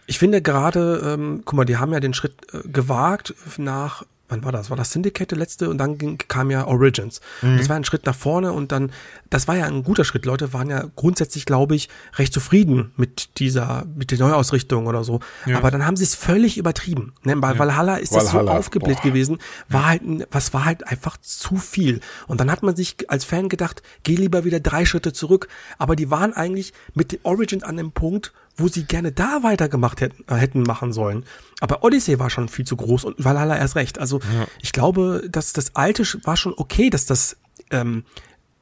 Ich 0.07 0.19
finde 0.19 0.43
gerade, 0.43 1.15
ähm, 1.15 1.43
guck 1.45 1.55
mal, 1.55 1.65
die 1.65 1.79
haben 1.79 1.93
ja 1.93 2.01
den 2.01 2.15
Schritt 2.15 2.35
äh, 2.53 2.69
gewagt 2.69 3.35
nach 3.57 4.05
wann 4.29 4.45
war 4.45 4.53
das? 4.53 4.71
War 4.71 4.77
das 4.77 4.91
Syndicate 4.91 5.31
der 5.31 5.39
letzte 5.39 5.71
und 5.71 5.79
dann 5.79 5.99
ging, 5.99 6.19
kam 6.29 6.51
ja 6.51 6.67
Origins. 6.67 7.21
Mhm. 7.43 7.59
Das 7.59 7.69
war 7.69 7.77
ein 7.77 7.85
Schritt 7.85 8.07
nach 8.07 8.15
vorne 8.15 8.53
und 8.53 8.73
dann, 8.73 8.93
das 9.31 9.49
war 9.49 9.57
ja 9.57 9.67
ein 9.67 9.83
guter 9.83 10.05
Schritt. 10.05 10.27
Leute 10.27 10.53
waren 10.53 10.71
ja 10.71 10.85
grundsätzlich, 10.97 11.47
glaube 11.47 11.75
ich, 11.75 11.89
recht 12.17 12.33
zufrieden 12.33 12.93
mit 12.97 13.39
dieser, 13.39 13.85
mit 13.95 14.11
der 14.11 14.19
Neuausrichtung 14.19 14.87
oder 14.87 15.05
so. 15.05 15.21
Ja. 15.47 15.59
Aber 15.59 15.71
dann 15.71 15.87
haben 15.87 15.97
sie 15.97 16.05
es 16.05 16.15
völlig 16.15 16.59
übertrieben. 16.59 17.13
Ne? 17.23 17.37
Bei 17.37 17.53
ja. 17.53 17.59
Valhalla 17.59 17.97
ist 17.97 18.13
Valhalla. 18.13 18.43
das 18.43 18.53
so 18.53 18.59
aufgebläht 18.59 19.03
gewesen, 19.03 19.39
war 19.69 19.87
halt, 19.87 20.03
was 20.31 20.53
war 20.53 20.65
halt 20.65 20.87
einfach 20.87 21.17
zu 21.19 21.57
viel. 21.57 22.01
Und 22.27 22.41
dann 22.41 22.51
hat 22.51 22.63
man 22.63 22.77
sich 22.77 22.97
als 23.09 23.25
Fan 23.25 23.49
gedacht, 23.49 23.83
geh 24.03 24.17
lieber 24.17 24.45
wieder 24.45 24.61
drei 24.61 24.85
Schritte 24.85 25.13
zurück. 25.13 25.49
Aber 25.79 25.97
die 25.97 26.11
waren 26.11 26.33
eigentlich 26.33 26.73
mit 26.95 27.21
Origins 27.23 27.63
an 27.63 27.77
dem 27.77 27.93
Punkt, 27.93 28.33
wo 28.57 28.69
sie 28.69 28.85
gerne 28.85 29.13
da 29.13 29.43
weitergemacht 29.43 30.01
hätten, 30.01 30.25
äh, 30.29 30.37
hätten 30.37 30.63
machen 30.63 30.93
sollen. 30.93 31.25
Aber 31.61 31.85
Odyssey 31.85 32.19
war 32.19 32.31
schon 32.31 32.49
viel 32.49 32.67
zu 32.67 32.77
groß 32.77 33.05
und 33.05 33.25
Valhalla 33.25 33.57
erst 33.57 33.77
recht. 33.77 33.99
Also 33.99 34.21
ja. 34.21 34.47
ich 34.61 34.73
glaube, 34.73 35.29
dass 35.31 35.53
das 35.53 35.75
alte 35.75 36.05
war 36.25 36.37
schon 36.37 36.55
okay, 36.57 36.91
dass 36.91 37.07
das 37.07 37.37
ähm, 37.71 38.05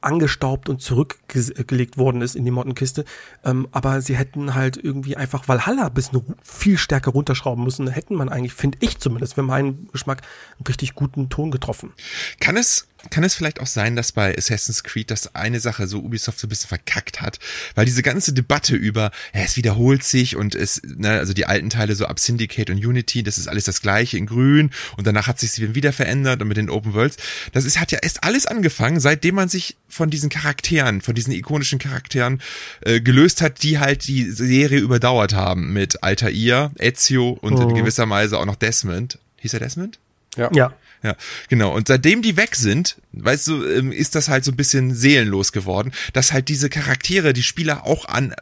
angestaubt 0.05 0.69
und 0.69 0.81
zurückgelegt 0.81 1.97
worden 1.97 2.21
ist 2.21 2.35
in 2.35 2.45
die 2.45 2.51
Mottenkiste. 2.51 3.05
Ähm, 3.43 3.67
aber 3.71 4.01
sie 4.01 4.15
hätten 4.15 4.53
halt 4.53 4.77
irgendwie 4.77 5.17
einfach 5.17 5.47
Valhalla 5.47 5.89
bis 5.89 6.11
viel 6.43 6.77
stärker 6.77 7.11
runterschrauben 7.11 7.63
müssen. 7.63 7.87
Da 7.87 7.91
hätten 7.91 8.15
man 8.15 8.29
eigentlich, 8.29 8.53
finde 8.53 8.77
ich 8.81 8.99
zumindest, 8.99 9.33
für 9.33 9.41
meinen 9.41 9.89
Geschmack, 9.91 10.21
einen 10.57 10.67
richtig 10.67 10.93
guten 10.93 11.29
Ton 11.29 11.49
getroffen. 11.49 11.91
Kann 12.39 12.55
es 12.55 12.87
kann 13.09 13.23
es 13.23 13.35
vielleicht 13.35 13.59
auch 13.59 13.67
sein, 13.67 13.95
dass 13.95 14.11
bei 14.11 14.37
Assassin's 14.37 14.83
Creed 14.83 15.11
das 15.11 15.35
eine 15.35 15.59
Sache 15.59 15.87
so 15.87 15.99
Ubisoft 15.99 16.39
so 16.39 16.47
ein 16.47 16.49
bisschen 16.49 16.69
verkackt 16.69 17.21
hat, 17.21 17.39
weil 17.75 17.85
diese 17.85 18.03
ganze 18.03 18.33
Debatte 18.33 18.75
über, 18.75 19.11
ja, 19.33 19.41
es 19.41 19.57
wiederholt 19.57 20.03
sich 20.03 20.35
und 20.35 20.55
es, 20.55 20.81
ne, 20.83 21.11
also 21.11 21.33
die 21.33 21.45
alten 21.45 21.69
Teile 21.69 21.95
so 21.95 22.05
ab 22.05 22.19
Syndicate 22.19 22.69
und 22.69 22.77
Unity, 22.77 23.23
das 23.23 23.37
ist 23.37 23.47
alles 23.47 23.65
das 23.65 23.81
gleiche 23.81 24.17
in 24.17 24.25
grün 24.25 24.71
und 24.97 25.07
danach 25.07 25.27
hat 25.27 25.39
sich 25.39 25.51
sie 25.51 25.75
wieder 25.75 25.93
verändert 25.93 26.41
und 26.41 26.47
mit 26.47 26.57
den 26.57 26.69
Open 26.69 26.93
Worlds, 26.93 27.17
das 27.53 27.65
ist, 27.65 27.79
hat 27.79 27.91
ja 27.91 27.99
erst 28.01 28.23
alles 28.23 28.45
angefangen, 28.45 28.99
seitdem 28.99 29.35
man 29.35 29.49
sich 29.49 29.77
von 29.87 30.09
diesen 30.09 30.29
Charakteren, 30.29 31.01
von 31.01 31.15
diesen 31.15 31.33
ikonischen 31.33 31.79
Charakteren 31.79 32.41
äh, 32.81 33.01
gelöst 33.01 33.41
hat, 33.41 33.63
die 33.63 33.79
halt 33.79 34.07
die 34.07 34.29
Serie 34.29 34.79
überdauert 34.79 35.33
haben 35.33 35.73
mit 35.73 36.03
Altair, 36.03 36.71
Ezio 36.77 37.37
und 37.41 37.53
oh. 37.53 37.61
in 37.69 37.75
gewisser 37.75 38.09
Weise 38.09 38.37
auch 38.37 38.45
noch 38.45 38.55
Desmond. 38.55 39.19
Hieß 39.37 39.53
er 39.53 39.59
Desmond? 39.59 39.99
Ja. 40.35 40.49
Ja. 40.53 40.73
Ja, 41.05 41.15
genau. 41.49 41.71
Und 41.71 41.87
seitdem 41.87 42.23
die 42.23 42.35
weg 42.35 42.55
sind, 42.55 42.97
weißt 43.11 43.47
du, 43.47 43.63
ähm, 43.63 43.91
ist 43.91 44.15
das 44.15 44.27
halt 44.27 44.43
so 44.43 44.51
ein 44.51 44.57
bisschen 44.57 44.95
seelenlos 44.95 45.51
geworden, 45.51 45.91
dass 46.13 46.33
halt 46.33 46.49
diese 46.49 46.67
Charaktere, 46.67 47.31
die 47.31 47.43
Spieler 47.43 47.85
auch 47.85 48.05
an 48.05 48.33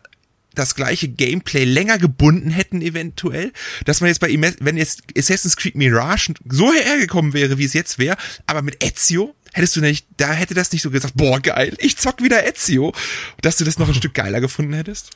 das 0.55 0.73
gleiche 0.73 1.09
Gameplay 1.09 1.65
länger 1.65 1.97
gebunden 1.97 2.51
hätten 2.51 2.81
eventuell, 2.81 3.51
dass 3.83 3.99
man 3.99 4.07
jetzt 4.07 4.19
bei 4.19 4.29
wenn 4.61 4.77
jetzt 4.77 5.01
Assassin's 5.17 5.57
Creed 5.57 5.75
Mirage 5.75 6.35
so 6.47 6.71
hergekommen 6.71 7.33
wäre, 7.33 7.57
wie 7.57 7.65
es 7.65 7.73
jetzt 7.73 7.99
wäre, 7.99 8.15
aber 8.45 8.61
mit 8.61 8.81
Ezio 8.81 9.35
hättest 9.51 9.75
du 9.75 9.81
nicht, 9.81 10.07
da 10.15 10.31
hätte 10.31 10.53
das 10.53 10.71
nicht 10.71 10.83
so 10.83 10.89
gesagt, 10.89 11.15
boah 11.17 11.41
geil, 11.41 11.75
ich 11.79 11.97
zock 11.97 12.23
wieder 12.23 12.47
Ezio, 12.47 12.93
dass 13.41 13.57
du 13.57 13.65
das 13.65 13.77
noch 13.77 13.89
ein 13.89 13.93
Stück 13.95 14.13
geiler 14.13 14.39
gefunden 14.39 14.73
hättest? 14.73 15.11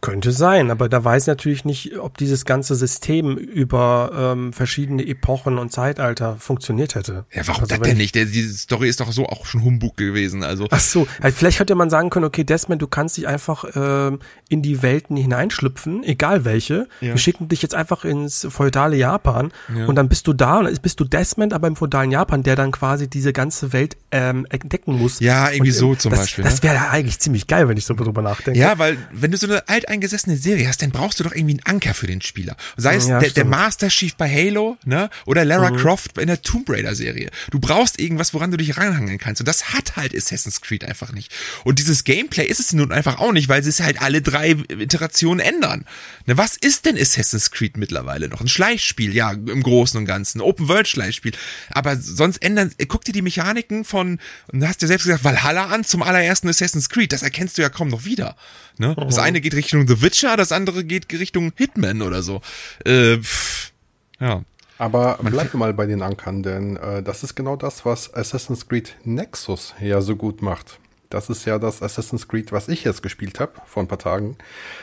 Könnte 0.00 0.32
sein, 0.32 0.70
aber 0.70 0.88
da 0.88 1.04
weiß 1.04 1.24
ich 1.24 1.26
natürlich 1.26 1.66
nicht, 1.66 1.98
ob 1.98 2.16
dieses 2.16 2.46
ganze 2.46 2.74
System 2.74 3.36
über 3.36 4.32
ähm, 4.32 4.54
verschiedene 4.54 5.06
Epochen 5.06 5.58
und 5.58 5.72
Zeitalter 5.72 6.36
funktioniert 6.38 6.94
hätte. 6.94 7.26
Ja, 7.30 7.46
warum 7.46 7.64
also, 7.64 7.76
das 7.76 7.86
denn 7.86 7.98
nicht? 7.98 8.14
Der, 8.14 8.24
diese 8.24 8.56
Story 8.56 8.88
ist 8.88 9.00
doch 9.00 9.12
so 9.12 9.26
auch 9.26 9.44
schon 9.44 9.62
Humbug 9.62 9.98
gewesen. 9.98 10.42
Also. 10.42 10.68
Ach 10.70 10.80
so, 10.80 11.06
also 11.20 11.36
vielleicht 11.36 11.60
hätte 11.60 11.74
man 11.74 11.90
sagen 11.90 12.08
können, 12.08 12.24
okay, 12.24 12.44
Desmond, 12.44 12.80
du 12.80 12.86
kannst 12.86 13.18
dich 13.18 13.28
einfach 13.28 13.64
ähm, 13.74 14.20
in 14.48 14.62
die 14.62 14.82
Welten 14.82 15.18
hineinschlüpfen, 15.18 16.02
egal 16.02 16.46
welche. 16.46 16.88
Ja. 17.02 17.08
Wir 17.08 17.18
schicken 17.18 17.48
dich 17.48 17.60
jetzt 17.60 17.74
einfach 17.74 18.06
ins 18.06 18.46
feudale 18.48 18.96
Japan 18.96 19.52
ja. 19.76 19.84
und 19.84 19.96
dann 19.96 20.08
bist 20.08 20.26
du 20.26 20.32
da 20.32 20.60
und 20.60 20.80
bist 20.80 20.98
du 21.00 21.04
Desmond, 21.04 21.52
aber 21.52 21.68
im 21.68 21.76
feudalen 21.76 22.10
Japan, 22.10 22.42
der 22.42 22.56
dann 22.56 22.72
quasi 22.72 23.06
diese 23.06 23.34
ganze 23.34 23.74
Welt 23.74 23.98
ähm, 24.12 24.46
entdecken 24.48 24.98
muss. 24.98 25.20
Ja, 25.20 25.50
irgendwie 25.50 25.72
und, 25.72 25.76
so 25.76 25.94
zum 25.94 26.10
das, 26.12 26.20
Beispiel. 26.20 26.44
Das 26.44 26.62
wäre 26.62 26.76
ja 26.76 26.88
eigentlich 26.88 27.18
ziemlich 27.18 27.46
geil, 27.46 27.68
wenn 27.68 27.76
ich 27.76 27.84
so 27.84 27.92
drüber 27.92 28.22
nachdenke. 28.22 28.58
Ja, 28.58 28.78
weil 28.78 28.96
wenn 29.12 29.30
du 29.30 29.36
so 29.36 29.46
eine 29.46 29.68
alt 29.68 29.89
alteingesessene 29.90 30.36
Serie 30.36 30.68
hast, 30.68 30.82
dann 30.82 30.90
brauchst 30.90 31.18
du 31.18 31.24
doch 31.24 31.32
irgendwie 31.32 31.54
einen 31.54 31.66
Anker 31.74 31.94
für 31.94 32.06
den 32.06 32.22
Spieler. 32.22 32.56
Sei 32.76 32.94
es 32.94 33.08
ja, 33.08 33.18
der, 33.18 33.30
der, 33.30 33.44
Master 33.44 33.88
Chief 33.88 34.14
bei 34.14 34.28
Halo, 34.28 34.76
ne? 34.84 35.10
Oder 35.26 35.44
Lara 35.44 35.70
mhm. 35.70 35.78
Croft 35.78 36.16
in 36.18 36.28
der 36.28 36.42
Tomb 36.42 36.68
Raider 36.70 36.94
Serie. 36.94 37.30
Du 37.50 37.58
brauchst 37.58 37.98
irgendwas, 37.98 38.32
woran 38.32 38.52
du 38.52 38.56
dich 38.56 38.76
reinhangeln 38.76 39.18
kannst. 39.18 39.40
Und 39.40 39.48
das 39.48 39.72
hat 39.72 39.96
halt 39.96 40.14
Assassin's 40.14 40.60
Creed 40.60 40.84
einfach 40.84 41.12
nicht. 41.12 41.32
Und 41.64 41.80
dieses 41.80 42.04
Gameplay 42.04 42.46
ist 42.46 42.60
es 42.60 42.72
nun 42.72 42.92
einfach 42.92 43.18
auch 43.18 43.32
nicht, 43.32 43.48
weil 43.48 43.64
sie 43.64 43.70
es 43.70 43.80
halt 43.80 44.00
alle 44.00 44.22
drei 44.22 44.50
Iterationen 44.68 45.40
ändern. 45.40 45.84
Ne, 46.26 46.38
was 46.38 46.56
ist 46.56 46.86
denn 46.86 46.96
Assassin's 46.96 47.50
Creed 47.50 47.76
mittlerweile 47.76 48.28
noch? 48.28 48.40
Ein 48.40 48.48
Schleichspiel, 48.48 49.14
ja, 49.14 49.32
im 49.32 49.62
Großen 49.62 49.98
und 49.98 50.06
Ganzen. 50.06 50.40
Open 50.40 50.68
World 50.68 50.86
Schleichspiel. 50.86 51.32
Aber 51.70 51.96
sonst 51.96 52.42
ändern, 52.42 52.70
guck 52.86 53.04
dir 53.04 53.12
die 53.12 53.22
Mechaniken 53.22 53.84
von, 53.84 54.20
und 54.52 54.60
du 54.60 54.68
hast 54.68 54.82
ja 54.82 54.88
selbst 54.88 55.04
gesagt, 55.04 55.24
Valhalla 55.24 55.66
an 55.66 55.82
zum 55.82 56.02
allerersten 56.02 56.48
Assassin's 56.48 56.88
Creed. 56.88 57.12
Das 57.12 57.22
erkennst 57.22 57.58
du 57.58 57.62
ja 57.62 57.68
kaum 57.68 57.88
noch 57.88 58.04
wieder. 58.04 58.36
Ne? 58.80 58.96
Das 58.96 59.16
mhm. 59.16 59.22
eine 59.22 59.40
geht 59.42 59.54
Richtung 59.54 59.86
The 59.86 60.00
Witcher, 60.00 60.38
das 60.38 60.52
andere 60.52 60.84
geht 60.84 61.12
Richtung 61.12 61.52
Hitman 61.54 62.00
oder 62.00 62.22
so. 62.22 62.40
Äh, 62.86 63.18
pff, 63.18 63.72
ja. 64.18 64.42
Aber 64.78 65.18
bleiben 65.22 65.52
wir 65.52 65.58
mal 65.58 65.74
bei 65.74 65.84
den 65.84 66.00
Ankern, 66.00 66.42
denn 66.42 66.76
äh, 66.76 67.02
das 67.02 67.22
ist 67.22 67.34
genau 67.34 67.56
das, 67.56 67.84
was 67.84 68.14
Assassin's 68.14 68.66
Creed 68.66 68.96
Nexus 69.04 69.74
ja 69.82 70.00
so 70.00 70.16
gut 70.16 70.40
macht. 70.40 70.78
Das 71.10 71.28
ist 71.28 71.44
ja 71.44 71.58
das 71.58 71.82
Assassin's 71.82 72.26
Creed, 72.26 72.52
was 72.52 72.68
ich 72.68 72.84
jetzt 72.84 73.02
gespielt 73.02 73.38
habe 73.38 73.52
vor 73.66 73.82
ein 73.82 73.86
paar 73.86 73.98
Tagen. 73.98 74.38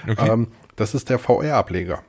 Okay. 0.07 0.29
Ähm, 0.29 0.49
das 0.75 0.93
ist 0.93 1.09
der 1.09 1.17
VR-Ableger, 1.17 2.03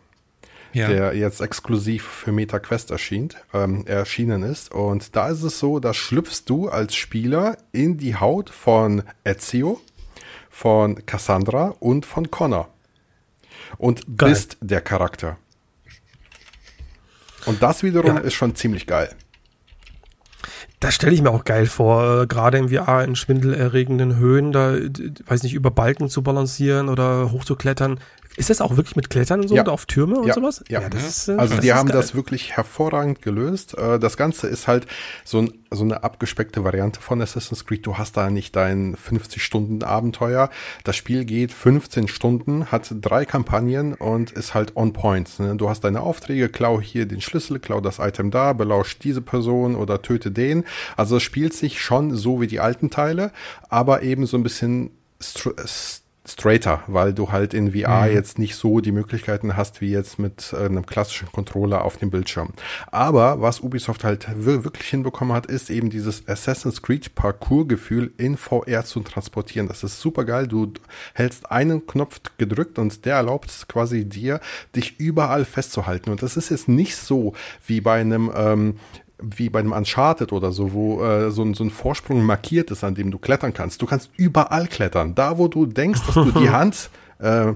Ja. 0.74 0.88
der 0.88 1.14
jetzt 1.14 1.40
exklusiv 1.40 2.04
für 2.04 2.32
MetaQuest 2.32 2.90
erschien, 2.90 3.30
ähm, 3.54 3.86
erschienen 3.86 4.42
ist. 4.42 4.70
Und 4.72 5.16
da 5.16 5.30
ist 5.30 5.42
es 5.42 5.58
so, 5.58 5.80
da 5.80 5.94
schlüpfst 5.94 6.42
du 6.44 6.68
als 6.68 6.94
Spieler 6.94 7.56
in 7.72 7.96
die 7.96 8.16
Haut 8.16 8.50
von 8.50 9.04
Ezio, 9.24 9.80
von 10.50 11.04
Cassandra 11.06 11.74
und 11.80 12.06
von 12.06 12.30
Connor. 12.30 12.68
Und 13.76 14.16
Geil. 14.16 14.30
bist 14.30 14.56
der 14.60 14.80
Charakter. 14.80 15.36
Und 17.46 17.62
das 17.62 17.82
wiederum 17.82 18.16
Ja. 18.16 18.18
ist 18.22 18.34
schon 18.34 18.54
ziemlich 18.54 18.86
geil. 18.86 19.10
Das 20.80 20.94
stelle 20.94 21.12
ich 21.12 21.22
mir 21.22 21.30
auch 21.30 21.44
geil 21.44 21.66
vor, 21.66 22.22
äh, 22.22 22.26
gerade 22.26 22.58
im 22.58 22.68
VR 22.68 23.02
in 23.04 23.16
schwindelerregenden 23.16 24.16
Höhen, 24.16 24.52
da, 24.52 24.74
weiß 25.26 25.42
nicht, 25.42 25.54
über 25.54 25.70
Balken 25.72 26.08
zu 26.08 26.22
balancieren 26.22 26.88
oder 26.88 27.32
hochzuklettern. 27.32 27.98
Ist 28.38 28.50
das 28.50 28.60
auch 28.60 28.76
wirklich 28.76 28.94
mit 28.96 29.10
Klettern 29.10 29.40
und 29.40 29.48
so 29.48 29.54
Ja. 29.56 29.62
und 29.62 29.68
auf 29.68 29.84
Türme 29.86 30.16
und 30.20 30.26
Ja, 30.28 30.34
sowas? 30.34 30.64
ja. 30.68 30.88
das 30.88 31.04
ist, 31.08 31.28
äh, 31.28 31.32
Also 31.36 31.56
die 31.58 31.72
haben 31.72 31.88
geil. 31.88 31.96
das 31.96 32.14
wirklich 32.14 32.52
hervorragend 32.56 33.20
gelöst. 33.20 33.76
Äh, 33.76 33.98
Das 33.98 34.16
Ganze 34.16 34.46
ist 34.46 34.68
halt 34.68 34.86
so, 35.24 35.38
ein, 35.42 35.52
so 35.70 35.82
eine 35.82 36.04
abgespeckte 36.04 36.62
Variante 36.64 37.00
von 37.00 37.20
Assassin's 37.20 37.66
Creed. 37.66 37.84
Du 37.84 37.98
hast 37.98 38.16
da 38.16 38.30
nicht 38.30 38.54
dein 38.56 38.94
50-Stunden-Abenteuer. 38.96 40.50
Das 40.84 40.96
Spiel 40.96 41.24
geht 41.24 41.52
15 41.52 42.08
Stunden, 42.08 42.66
hat 42.66 42.92
drei 43.00 43.24
Kampagnen 43.24 43.94
und 43.94 44.30
ist 44.32 44.54
halt 44.54 44.76
on 44.76 44.92
point. 44.92 45.38
ne? 45.40 45.56
Du 45.56 45.68
hast 45.68 45.80
deine 45.84 46.00
Aufträge, 46.00 46.48
klau 46.48 46.80
hier 46.80 47.06
den 47.06 47.20
Schlüssel, 47.20 47.58
klau 47.58 47.80
das 47.80 47.98
Item 47.98 48.30
da, 48.30 48.52
belausch 48.52 48.98
diese 48.98 49.20
Person 49.20 49.74
oder 49.74 50.00
töte 50.02 50.30
den. 50.30 50.64
Also 50.96 51.16
es 51.16 51.22
spielt 51.22 51.54
sich 51.54 51.80
schon 51.82 52.14
so 52.14 52.40
wie 52.40 52.46
die 52.46 52.60
alten 52.60 52.90
Teile, 52.90 53.32
aber 53.68 54.02
eben 54.02 54.26
so 54.26 54.36
ein 54.36 54.42
bisschen 54.42 54.90
straighter, 56.28 56.82
weil 56.86 57.14
du 57.14 57.32
halt 57.32 57.54
in 57.54 57.72
VR 57.72 58.06
jetzt 58.10 58.38
nicht 58.38 58.54
so 58.54 58.80
die 58.80 58.92
Möglichkeiten 58.92 59.56
hast 59.56 59.80
wie 59.80 59.90
jetzt 59.90 60.18
mit 60.18 60.52
äh, 60.52 60.66
einem 60.66 60.84
klassischen 60.86 61.30
Controller 61.32 61.84
auf 61.84 61.96
dem 61.96 62.10
Bildschirm. 62.10 62.50
Aber 62.92 63.40
was 63.40 63.60
Ubisoft 63.60 64.04
halt 64.04 64.26
wir- 64.36 64.64
wirklich 64.64 64.88
hinbekommen 64.88 65.34
hat, 65.34 65.46
ist 65.46 65.70
eben 65.70 65.90
dieses 65.90 66.26
Assassin's 66.28 66.82
Creed 66.82 67.14
Parcours-Gefühl 67.14 68.12
in 68.18 68.36
VR 68.36 68.84
zu 68.84 69.00
transportieren. 69.00 69.68
Das 69.68 69.82
ist 69.84 70.00
super 70.00 70.24
geil. 70.24 70.46
Du 70.46 70.72
hältst 71.14 71.50
einen 71.50 71.86
Knopf 71.86 72.20
gedrückt 72.36 72.78
und 72.78 73.04
der 73.04 73.16
erlaubt 73.16 73.50
es 73.50 73.66
quasi 73.68 74.04
dir, 74.04 74.40
dich 74.76 75.00
überall 75.00 75.44
festzuhalten. 75.44 76.10
Und 76.10 76.22
das 76.22 76.36
ist 76.36 76.50
jetzt 76.50 76.68
nicht 76.68 76.96
so 76.96 77.32
wie 77.66 77.80
bei 77.80 78.00
einem 78.00 78.30
ähm, 78.34 78.76
wie 79.20 79.50
bei 79.50 79.58
einem 79.60 79.72
Uncharted 79.72 80.32
oder 80.32 80.52
so, 80.52 80.72
wo 80.72 81.02
äh, 81.04 81.30
so, 81.30 81.42
ein, 81.42 81.54
so 81.54 81.64
ein 81.64 81.70
Vorsprung 81.70 82.22
markiert 82.24 82.70
ist, 82.70 82.84
an 82.84 82.94
dem 82.94 83.10
du 83.10 83.18
klettern 83.18 83.52
kannst. 83.52 83.82
Du 83.82 83.86
kannst 83.86 84.10
überall 84.16 84.68
klettern. 84.68 85.14
Da, 85.14 85.38
wo 85.38 85.48
du 85.48 85.66
denkst, 85.66 86.00
dass 86.06 86.14
du 86.14 86.30
die 86.32 86.50
Hand 86.50 86.90
äh, 87.18 87.52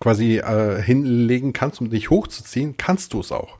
quasi 0.00 0.38
äh, 0.38 0.82
hinlegen 0.82 1.52
kannst, 1.52 1.80
um 1.80 1.90
dich 1.90 2.10
hochzuziehen, 2.10 2.76
kannst 2.76 3.12
du 3.12 3.20
es 3.20 3.30
auch. 3.32 3.58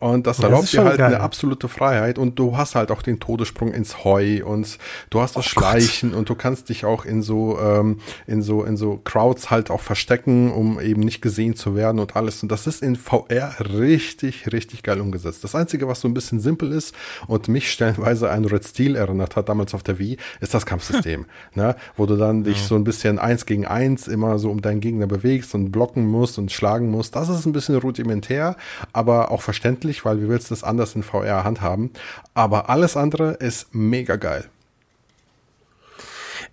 Und 0.00 0.26
das 0.26 0.36
das 0.38 0.44
erlaubt 0.44 0.72
dir 0.72 0.84
halt 0.84 0.98
geil. 0.98 1.14
eine 1.14 1.20
absolute 1.20 1.68
Freiheit 1.68 2.18
und 2.18 2.38
du 2.38 2.56
hast 2.56 2.74
halt 2.74 2.90
auch 2.90 3.00
den 3.02 3.20
Todessprung 3.20 3.72
ins 3.72 4.04
Heu 4.04 4.44
und 4.44 4.78
du 5.10 5.20
hast 5.20 5.36
das 5.36 5.46
Oh 5.46 5.60
Gott. 5.60 5.64
Schleichen 5.64 6.12
und 6.14 6.28
du 6.28 6.34
kannst 6.34 6.68
dich 6.68 6.84
auch 6.84 7.04
in 7.04 7.22
so 7.22 7.58
ähm, 7.58 8.00
in 8.26 8.42
so 8.42 8.64
in 8.64 8.76
so 8.76 9.00
Crowds 9.04 9.50
halt 9.50 9.70
auch 9.70 9.80
verstecken, 9.80 10.52
um 10.52 10.80
eben 10.80 11.00
nicht 11.02 11.22
gesehen 11.22 11.54
zu 11.56 11.74
werden 11.76 12.00
und 12.00 12.16
alles 12.16 12.42
und 12.42 12.50
das 12.52 12.66
ist 12.66 12.82
in 12.82 12.96
VR 12.96 13.54
richtig 13.60 14.52
richtig 14.52 14.82
geil 14.82 15.00
umgesetzt. 15.00 15.42
Das 15.44 15.54
einzige, 15.54 15.88
was 15.88 16.00
so 16.00 16.08
ein 16.08 16.14
bisschen 16.14 16.40
simpel 16.40 16.72
ist 16.72 16.94
und 17.26 17.48
mich 17.48 17.70
stellenweise 17.70 18.30
an 18.30 18.44
Red 18.44 18.64
Steel 18.64 18.96
erinnert 18.96 19.36
hat 19.36 19.48
damals 19.48 19.74
auf 19.74 19.82
der 19.82 19.98
Wii, 19.98 20.16
ist 20.40 20.52
das 20.54 20.66
Kampfsystem, 20.66 21.24
ne, 21.54 21.76
wo 21.96 22.06
du 22.06 22.16
dann 22.16 22.44
dich 22.44 22.62
so 22.62 22.74
ein 22.74 22.84
bisschen 22.84 23.18
eins 23.18 23.46
gegen 23.46 23.66
eins 23.66 24.08
immer 24.08 24.38
so 24.38 24.50
um 24.50 24.60
deinen 24.60 24.80
Gegner 24.80 25.06
bewegst 25.06 25.54
und 25.54 25.70
blocken 25.72 26.06
musst 26.06 26.38
und 26.38 26.52
schlagen 26.52 26.90
musst. 26.90 27.16
Das 27.16 27.28
ist 27.28 27.46
ein 27.46 27.52
bisschen 27.52 27.76
rudimentär, 27.76 28.56
aber 28.92 29.30
auch 29.30 29.40
verständlich, 29.42 29.93
weil 30.02 30.22
wie 30.22 30.28
willst 30.28 30.50
du 30.50 30.54
das 30.54 30.64
anders 30.64 30.94
in 30.94 31.02
VR 31.02 31.44
handhaben? 31.44 31.90
Aber 32.32 32.70
alles 32.70 32.96
andere 32.96 33.32
ist 33.34 33.74
mega 33.74 34.16
geil. 34.16 34.46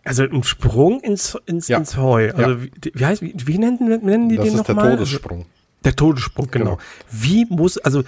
Also 0.03 0.23
ein 0.23 0.43
Sprung 0.43 0.99
ins, 1.01 1.37
ins, 1.45 1.67
Ja. 1.67 1.77
ins 1.77 1.95
Heu. 1.95 2.31
Also 2.31 2.41
Ja. 2.51 2.61
wie, 2.63 2.71
wie 2.93 3.05
heißt, 3.05 3.21
wie, 3.21 3.33
wie 3.45 3.57
nennen, 3.57 3.77
nennen 4.03 4.29
die 4.29 4.35
Das 4.35 4.45
den 4.47 4.55
ist 4.55 4.67
der 4.67 4.75
nochmal? 4.75 4.91
Todessprung. 4.97 5.45
Der 5.85 5.95
Todessprung, 5.95 6.49
genau. 6.51 6.65
Genau. 6.75 6.77
Wie 7.11 7.45
muss, 7.49 7.77
also 7.77 8.03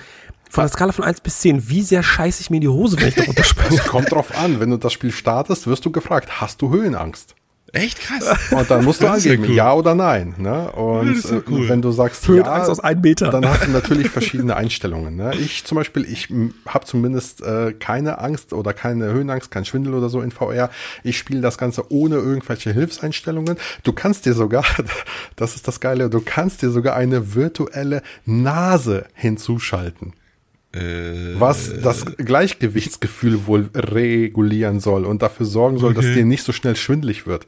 von 0.50 0.64
der 0.64 0.70
Skala 0.70 0.92
von 0.92 1.06
1 1.06 1.22
bis 1.22 1.40
10, 1.40 1.70
wie 1.70 1.82
sehr 1.82 2.04
scheiße 2.04 2.42
ich 2.42 2.50
mir 2.50 2.58
in 2.58 2.62
die 2.62 2.68
Hose, 2.68 3.00
wenn 3.00 3.08
ich 3.08 3.16
da 3.16 3.24
runterspringe? 3.28 3.80
Es 3.80 3.86
kommt 3.86 4.12
drauf 4.12 4.36
an, 4.38 4.60
wenn 4.60 4.70
du 4.70 4.78
das 4.78 4.94
Spiel 4.94 5.12
startest, 5.12 5.66
wirst 5.68 5.86
du 5.86 5.92
gefragt, 5.92 6.42
hast 6.42 6.62
du 6.62 6.70
Höhenangst? 6.72 7.36
Echt 7.74 8.00
krass. 8.00 8.38
Und 8.52 8.70
dann 8.70 8.86
musst 8.86 9.02
du 9.02 9.08
angeben, 9.08 9.46
cool. 9.48 9.56
ja 9.56 9.74
oder 9.74 9.96
nein. 9.96 10.36
Ne? 10.38 10.72
Und 10.74 11.24
ja 11.24 11.38
äh, 11.38 11.42
cool. 11.50 11.68
wenn 11.68 11.82
du 11.82 11.92
sagst, 11.92 12.28
Höhenangst 12.28 12.68
ja, 12.68 12.72
aus 12.72 12.80
einem 12.80 13.02
Meter. 13.02 13.30
dann 13.32 13.46
hast 13.48 13.66
du 13.66 13.72
natürlich 13.72 14.10
verschiedene 14.12 14.56
Einstellungen. 14.56 15.16
Ne? 15.16 15.34
Ich 15.40 15.64
zum 15.66 15.78
Beispiel, 15.78 16.06
ich 16.06 16.30
habe 16.68 16.86
zumindest 16.86 17.42
äh, 17.42 17.74
keine 17.74 18.20
Angst 18.20 18.54
oder 18.54 18.74
keine 18.74 19.06
Höhenangst, 19.06 19.50
kein 19.50 19.66
Schwindel 19.66 19.96
oder 19.96 20.10
so 20.10 20.22
in 20.22 20.30
VR. 20.30 20.70
Ich 21.04 21.18
spiele 21.18 21.42
das 21.42 21.58
Ganze 21.58 21.92
ohne 21.92 22.18
irgendwelche 22.18 22.72
Hilfseinstellungen. 22.72 23.58
Du 23.84 23.92
kannst 23.92 24.28
dir 24.28 24.34
sogar, 24.36 24.64
das 25.36 25.56
ist 25.56 25.68
das 25.68 25.80
Geile, 25.80 26.12
du 26.12 26.22
kannst 26.24 26.62
dir 26.62 26.70
sogar 26.70 26.96
eine 26.96 27.34
virtuelle 27.34 28.04
Nase 28.26 29.06
hinzuschalten. 29.16 30.14
Äh, 30.74 31.40
was 31.40 31.72
das 31.82 32.06
Gleichgewichtsgefühl 32.18 33.46
wohl 33.48 33.70
regulieren 33.76 34.80
soll 34.80 35.06
und 35.06 35.22
dafür 35.22 35.46
sorgen 35.46 35.78
soll, 35.80 35.94
dass 35.94 36.06
Okay. 36.06 36.16
dir 36.16 36.26
nicht 36.26 36.44
so 36.44 36.52
schnell 36.52 36.76
schwindlig 36.76 37.26
wird. 37.28 37.48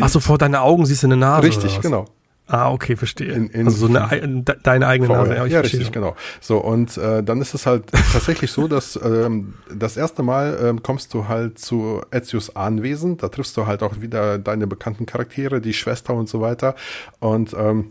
Ach 0.00 0.08
so, 0.08 0.20
vor 0.20 0.38
deine 0.38 0.60
Augen 0.60 0.86
siehst 0.86 1.02
du 1.02 1.06
eine 1.08 1.16
Nase. 1.16 1.46
richtig, 1.46 1.80
genau. 1.80 2.06
Ah, 2.48 2.70
okay, 2.72 2.96
verstehe. 2.96 3.32
In- 3.32 3.48
in- 3.48 3.66
also 3.66 3.86
so 3.86 3.86
eine, 3.86 4.10
ei- 4.10 4.20
de- 4.20 4.56
deine 4.62 4.86
eigene 4.86 5.06
VR. 5.08 5.16
Nase. 5.24 5.30
ja, 5.34 5.38
verstehe 5.38 5.62
richtig, 5.62 5.84
schon. 5.84 5.92
genau. 5.92 6.16
So, 6.40 6.58
und 6.58 6.98
äh, 6.98 7.22
dann 7.22 7.40
ist 7.40 7.54
es 7.54 7.64
halt 7.66 7.84
tatsächlich 8.12 8.50
so, 8.50 8.68
dass 8.68 8.98
ähm, 9.02 9.54
das 9.74 9.96
erste 9.96 10.22
Mal 10.22 10.58
ähm, 10.62 10.82
kommst 10.82 11.14
du 11.14 11.28
halt 11.28 11.58
zu 11.58 12.02
Ezios 12.10 12.54
Anwesen. 12.56 13.16
Da 13.16 13.28
triffst 13.28 13.56
du 13.56 13.66
halt 13.66 13.82
auch 13.82 14.00
wieder 14.00 14.38
deine 14.38 14.66
bekannten 14.66 15.06
Charaktere, 15.06 15.60
die 15.60 15.72
Schwester 15.72 16.12
und 16.14 16.28
so 16.28 16.40
weiter. 16.42 16.74
Und 17.20 17.54
ähm, 17.56 17.90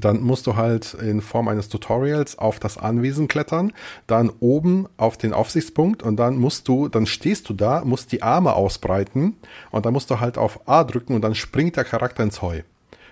dann 0.00 0.22
musst 0.22 0.46
du 0.46 0.56
halt 0.56 0.94
in 0.94 1.20
Form 1.20 1.46
eines 1.48 1.68
Tutorials 1.68 2.38
auf 2.38 2.58
das 2.58 2.78
Anwesen 2.78 3.28
klettern, 3.28 3.72
dann 4.06 4.30
oben 4.40 4.88
auf 4.96 5.16
den 5.18 5.32
Aufsichtspunkt 5.32 6.02
und 6.02 6.16
dann 6.16 6.36
musst 6.36 6.66
du, 6.68 6.88
dann 6.88 7.06
stehst 7.06 7.48
du 7.48 7.54
da, 7.54 7.84
musst 7.84 8.10
die 8.12 8.22
Arme 8.22 8.54
ausbreiten 8.54 9.36
und 9.70 9.84
dann 9.86 9.92
musst 9.92 10.10
du 10.10 10.20
halt 10.20 10.38
auf 10.38 10.68
A 10.68 10.84
drücken 10.84 11.14
und 11.14 11.22
dann 11.22 11.34
springt 11.34 11.76
der 11.76 11.84
Charakter 11.84 12.22
ins 12.22 12.40
Heu. 12.42 12.62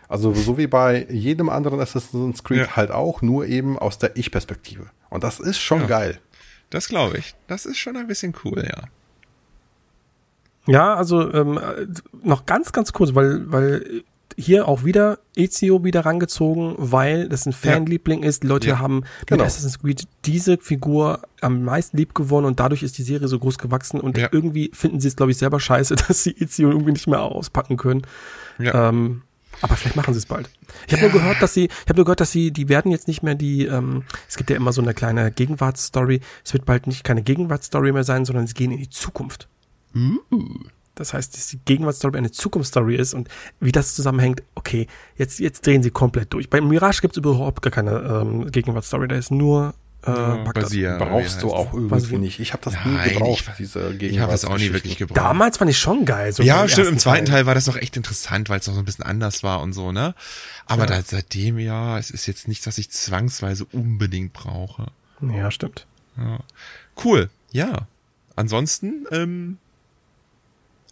Also 0.09 0.33
so 0.35 0.59
wie 0.59 0.67
bei 0.67 1.07
jedem 1.11 1.49
anderen 1.49 1.81
Assassin's 1.81 2.43
Creed 2.45 2.59
Ja. 2.67 2.77
halt 2.77 2.91
auch, 2.91 3.23
nur 3.23 3.47
eben 3.47 3.79
aus 3.79 3.99
der 3.99 4.17
Ich-Perspektive. 4.17 4.87
Und 5.11 5.25
das 5.25 5.41
ist 5.41 5.59
schon 5.61 5.83
Ja. 5.83 5.87
geil. 5.87 6.19
Das 6.71 6.89
glaube 6.89 7.19
ich. 7.19 7.35
Das 7.49 7.67
ist 7.67 7.79
schon 7.79 7.97
ein 7.97 8.07
bisschen 8.07 8.35
cool, 8.45 8.65
ja. 8.67 8.85
Ja, 10.67 10.95
also 10.95 11.33
ähm, 11.33 11.59
äh, 11.59 11.87
noch 12.23 12.47
ganz, 12.47 12.73
ganz 12.73 12.93
kurz, 12.93 13.15
weil, 13.15 13.51
weil 13.51 14.05
hier 14.37 14.69
auch 14.69 14.85
wieder 14.85 15.19
Ezio 15.37 15.85
wieder 15.85 16.05
rangezogen, 16.05 16.75
weil 16.79 17.29
das 17.29 17.47
ein 17.47 17.53
Fanliebling 17.53 18.23
ist. 18.23 18.43
Die 18.43 18.47
Leute 18.47 18.69
Ja, 18.69 18.79
haben 18.79 19.05
genau. 19.27 19.43
mit 19.43 19.47
Assassin's 19.47 19.79
Creed 19.81 20.05
diese 20.25 20.59
Figur 20.59 21.21
am 21.41 21.65
meisten 21.65 21.97
lieb 21.97 22.15
gewonnen 22.15 22.47
und 22.47 22.61
dadurch 22.61 22.83
ist 22.83 22.99
die 22.99 23.03
Serie 23.03 23.29
so 23.29 23.39
groß 23.39 23.59
gewachsen 23.59 24.01
und 24.01 24.19
Ja. 24.19 24.29
irgendwie 24.33 24.71
finden 24.75 25.01
sie 25.01 25.09
es, 25.09 25.17
glaube 25.17 25.33
ich, 25.33 25.39
selber 25.39 25.61
scheiße, 25.61 25.95
dass 26.09 26.23
sie 26.25 26.31
Ezio 26.33 26.71
irgendwie 26.71 26.93
nicht 26.93 27.07
mehr 27.07 27.23
auspacken 27.23 27.77
können. 27.77 28.03
Ja. 28.59 28.89
Ähm, 28.89 29.23
aber 29.61 29.77
vielleicht 29.77 29.97
machen 29.97 30.15
sie 30.15 30.19
es 30.19 30.27
bald. 30.27 30.51
Ich 30.87 30.93
habe 30.95 31.03
nur 31.03 31.13
gehört, 31.13 31.41
dass 31.43 31.55
sie, 31.55 31.65
ich 31.67 31.89
habe 31.89 31.97
nur 31.97 32.05
gehört, 32.07 32.21
dass 32.21 32.33
sie, 32.33 32.51
die 32.51 32.69
werden 32.69 32.91
jetzt 32.91 33.07
nicht 33.07 33.23
mehr 33.23 33.35
die, 33.35 33.67
ähm, 33.67 34.03
es 34.29 34.37
gibt 34.37 34.51
ja 34.51 34.57
immer 34.57 34.73
so 34.73 34.83
eine 34.83 34.95
kleine 34.95 35.31
Gegenwartsstory. 35.31 36.21
Es 36.45 36.53
wird 36.53 36.65
bald 36.65 36.87
nicht 36.87 37.05
keine 37.05 37.23
Gegenwartsstory 37.23 37.93
mehr 37.93 38.03
sein, 38.05 38.25
sondern 38.25 38.47
sie 38.47 38.55
gehen 38.55 38.73
in 38.73 38.79
die 38.79 38.89
Zukunft. 38.91 39.49
Das 40.95 41.15
heißt, 41.15 41.35
dass 41.37 41.47
die 41.49 41.59
Gegenwartsstory 41.65 42.19
eine 42.19 42.31
Zukunftsstory 42.31 42.97
ist 42.97 43.15
und 43.15 43.29
wie 43.61 43.73
das 43.73 43.95
zusammenhängt, 43.95 44.43
okay, 44.55 44.87
jetzt, 45.17 45.41
jetzt 45.41 45.67
drehen 45.67 45.83
sie 45.83 45.91
komplett 45.91 46.33
durch. 46.35 46.51
Bei 46.51 46.61
Mirage 46.61 47.01
gibt 47.01 47.15
es 47.15 47.19
überhaupt 47.19 47.63
gar 47.63 47.71
keine 47.71 47.93
ähm, 47.93 48.51
Gegenwartsstory, 48.51 49.09
da 49.09 49.17
ist 49.17 49.31
nur 49.31 49.73
äh, 50.05 50.11
Bagdad. 50.11 50.55
Basier, 50.65 50.99
Brauchst 50.99 51.43
du 51.43 51.53
auch 51.53 51.73
irgendwie 51.73 52.11
wie- 52.11 52.19
nicht. 52.19 52.41
Ich 52.41 52.53
habe 52.53 52.63
das 52.65 52.75
Nein, 52.75 52.93
nie 53.09 53.15
gebraucht, 53.15 53.45
ich- 53.51 53.57
diese 53.57 53.95
Ich 53.95 54.19
habe 54.19 54.33
das 54.33 54.45
auch 54.45 54.59
nie 54.59 54.73
wirklich 54.73 54.99
gebraucht. 54.99 55.17
Damals 55.17 55.59
fand 55.59 55.71
ich 55.71 55.79
schon 55.79 56.05
geil. 56.05 56.33
So 56.33 56.43
ja, 56.43 56.69
stimmt. 56.69 56.89
Im 56.89 56.99
zweiten 56.99 57.25
Teil. 57.27 57.37
Teil 57.37 57.47
war 57.47 57.55
das 57.55 57.69
noch 57.69 57.77
echt 57.77 57.97
interessant, 57.97 58.49
weil 58.49 58.59
es 58.59 58.67
noch 58.67 58.75
so 58.75 58.81
ein 58.81 58.85
bisschen 58.85 59.05
anders 59.05 59.43
war 59.45 59.63
und 59.63 59.73
so, 59.73 59.93
ne? 59.93 60.15
Aber 60.67 60.87
da, 60.87 61.01
seitdem, 61.03 61.59
ja, 61.59 61.99
es 61.99 62.11
ist 62.11 62.27
jetzt 62.27 62.49
nichts, 62.49 62.67
was 62.67 62.79
ich 62.79 62.91
zwangsweise 62.91 63.65
unbedingt 63.73 64.33
brauche. 64.33 64.87
Ja, 65.21 65.51
stimmt. 65.53 65.87
Ja. 66.19 66.41
Cool, 67.03 67.31
ja. 67.53 67.87
Ansonsten, 68.35 69.07
ähm, 69.13 69.59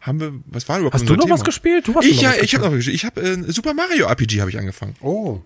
haben 0.00 0.20
wir, 0.20 0.32
was 0.46 0.68
war 0.68 0.78
überhaupt 0.78 0.94
Hast 0.94 1.08
du 1.08 1.14
noch 1.14 1.24
Thema? 1.24 1.34
was 1.34 1.44
gespielt? 1.44 1.86
Du 1.86 1.94
hast 1.94 2.04
Ich 2.04 2.16
noch 2.16 2.22
ja, 2.22 2.30
was 2.30 2.42
ich 2.42 2.54
habe 2.54 2.64
noch 2.64 2.72
gespielt. 2.72 2.96
Ich 2.96 3.04
habe 3.04 3.20
äh, 3.20 3.52
Super 3.52 3.74
Mario 3.74 4.06
RPG 4.06 4.40
habe 4.40 4.50
ich 4.50 4.58
angefangen. 4.58 4.96
Oh, 5.00 5.40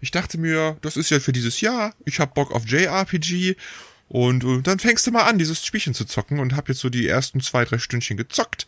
ich 0.00 0.10
dachte 0.10 0.38
mir, 0.38 0.76
das 0.82 0.96
ist 0.96 1.10
ja 1.10 1.18
für 1.20 1.32
dieses 1.32 1.60
Jahr, 1.60 1.94
ich 2.04 2.20
hab 2.20 2.34
Bock 2.34 2.52
auf 2.52 2.66
JRPG 2.66 3.56
und, 4.08 4.44
und 4.44 4.66
dann 4.66 4.78
fängst 4.78 5.06
du 5.06 5.10
mal 5.10 5.24
an, 5.24 5.38
dieses 5.38 5.64
Spielchen 5.64 5.92
zu 5.92 6.04
zocken 6.04 6.38
und 6.38 6.56
hab 6.56 6.68
jetzt 6.68 6.80
so 6.80 6.88
die 6.88 7.06
ersten 7.06 7.40
zwei, 7.40 7.64
drei 7.64 7.78
Stündchen 7.78 8.16
gezockt. 8.16 8.66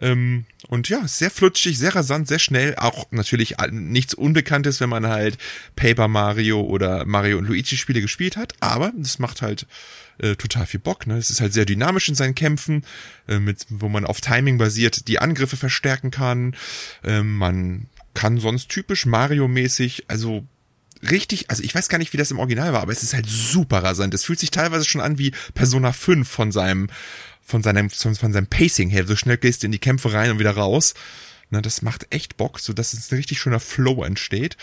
Ähm, 0.00 0.44
und 0.68 0.88
ja, 0.88 1.06
sehr 1.06 1.30
flutschig, 1.30 1.78
sehr 1.78 1.94
rasant, 1.94 2.28
sehr 2.28 2.38
schnell. 2.38 2.74
Auch 2.76 3.06
natürlich 3.10 3.56
nichts 3.70 4.14
Unbekanntes, 4.14 4.80
wenn 4.80 4.88
man 4.88 5.06
halt 5.06 5.38
Paper 5.76 6.08
Mario 6.08 6.60
oder 6.60 7.04
Mario 7.04 7.38
und 7.38 7.46
Luigi 7.46 7.76
Spiele 7.76 8.00
gespielt 8.00 8.36
hat. 8.36 8.54
Aber 8.60 8.92
das 8.96 9.18
macht 9.18 9.42
halt 9.42 9.66
äh, 10.18 10.36
total 10.36 10.66
viel 10.66 10.80
Bock. 10.80 11.06
Ne? 11.06 11.16
Es 11.16 11.30
ist 11.30 11.40
halt 11.40 11.52
sehr 11.52 11.64
dynamisch 11.64 12.08
in 12.08 12.14
seinen 12.14 12.34
Kämpfen, 12.34 12.84
äh, 13.28 13.38
mit, 13.38 13.66
wo 13.68 13.88
man 13.88 14.06
auf 14.06 14.20
Timing 14.20 14.58
basiert 14.58 15.08
die 15.08 15.18
Angriffe 15.18 15.56
verstärken 15.56 16.10
kann. 16.10 16.56
Äh, 17.02 17.22
man 17.22 17.86
kann 18.14 18.38
sonst 18.38 18.68
typisch 18.68 19.06
Mario-mäßig, 19.06 20.04
also 20.08 20.46
richtig, 21.10 21.50
also 21.50 21.62
ich 21.62 21.74
weiß 21.74 21.88
gar 21.88 21.98
nicht, 21.98 22.12
wie 22.12 22.16
das 22.16 22.30
im 22.30 22.38
Original 22.38 22.72
war, 22.72 22.82
aber 22.82 22.92
es 22.92 23.02
ist 23.02 23.14
halt 23.14 23.26
super 23.28 23.82
rasant. 23.82 24.14
Es 24.14 24.24
fühlt 24.24 24.38
sich 24.38 24.50
teilweise 24.50 24.84
schon 24.84 25.00
an 25.00 25.18
wie 25.18 25.32
Persona 25.54 25.92
5 25.92 26.28
von 26.28 26.52
seinem, 26.52 26.88
von 27.44 27.62
seinem, 27.62 27.90
von, 27.90 28.14
seinem 28.14 28.46
Pacing 28.46 28.90
her. 28.90 29.06
So 29.06 29.16
schnell 29.16 29.36
gehst 29.36 29.62
du 29.62 29.66
in 29.66 29.72
die 29.72 29.78
Kämpfe 29.78 30.12
rein 30.12 30.30
und 30.30 30.38
wieder 30.38 30.56
raus. 30.56 30.94
Na, 31.50 31.60
das 31.60 31.82
macht 31.82 32.06
echt 32.10 32.36
Bock, 32.36 32.58
so 32.58 32.72
dass 32.72 32.92
es 32.94 33.12
ein 33.12 33.16
richtig 33.16 33.38
schöner 33.38 33.60
Flow 33.60 34.02
entsteht. 34.02 34.56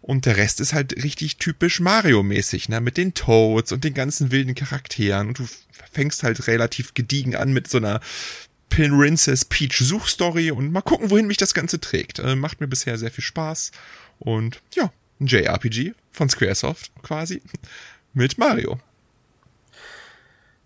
Und 0.00 0.26
der 0.26 0.36
Rest 0.36 0.60
ist 0.60 0.72
halt 0.72 0.96
richtig 1.04 1.36
typisch 1.36 1.78
Mario-mäßig, 1.78 2.68
ne? 2.68 2.80
Mit 2.80 2.96
den 2.96 3.14
Toads 3.14 3.70
und 3.70 3.84
den 3.84 3.94
ganzen 3.94 4.32
wilden 4.32 4.56
Charakteren. 4.56 5.28
Und 5.28 5.38
du 5.38 5.48
fängst 5.92 6.24
halt 6.24 6.48
relativ 6.48 6.94
gediegen 6.94 7.36
an 7.36 7.52
mit 7.52 7.68
so 7.68 7.78
einer 7.78 8.00
Princess 8.68 9.44
Peach 9.44 9.78
Suchstory 9.78 10.50
und 10.50 10.72
mal 10.72 10.80
gucken, 10.80 11.10
wohin 11.10 11.26
mich 11.26 11.36
das 11.36 11.54
Ganze 11.54 11.78
trägt. 11.78 12.18
Äh, 12.18 12.34
macht 12.34 12.60
mir 12.60 12.66
bisher 12.66 12.98
sehr 12.98 13.12
viel 13.12 13.22
Spaß. 13.22 13.70
Und 14.18 14.60
ja, 14.74 14.92
ein 15.20 15.26
JRPG 15.26 15.92
von 16.10 16.28
Squaresoft 16.28 16.90
quasi 17.02 17.42
mit 18.12 18.38
Mario. 18.38 18.80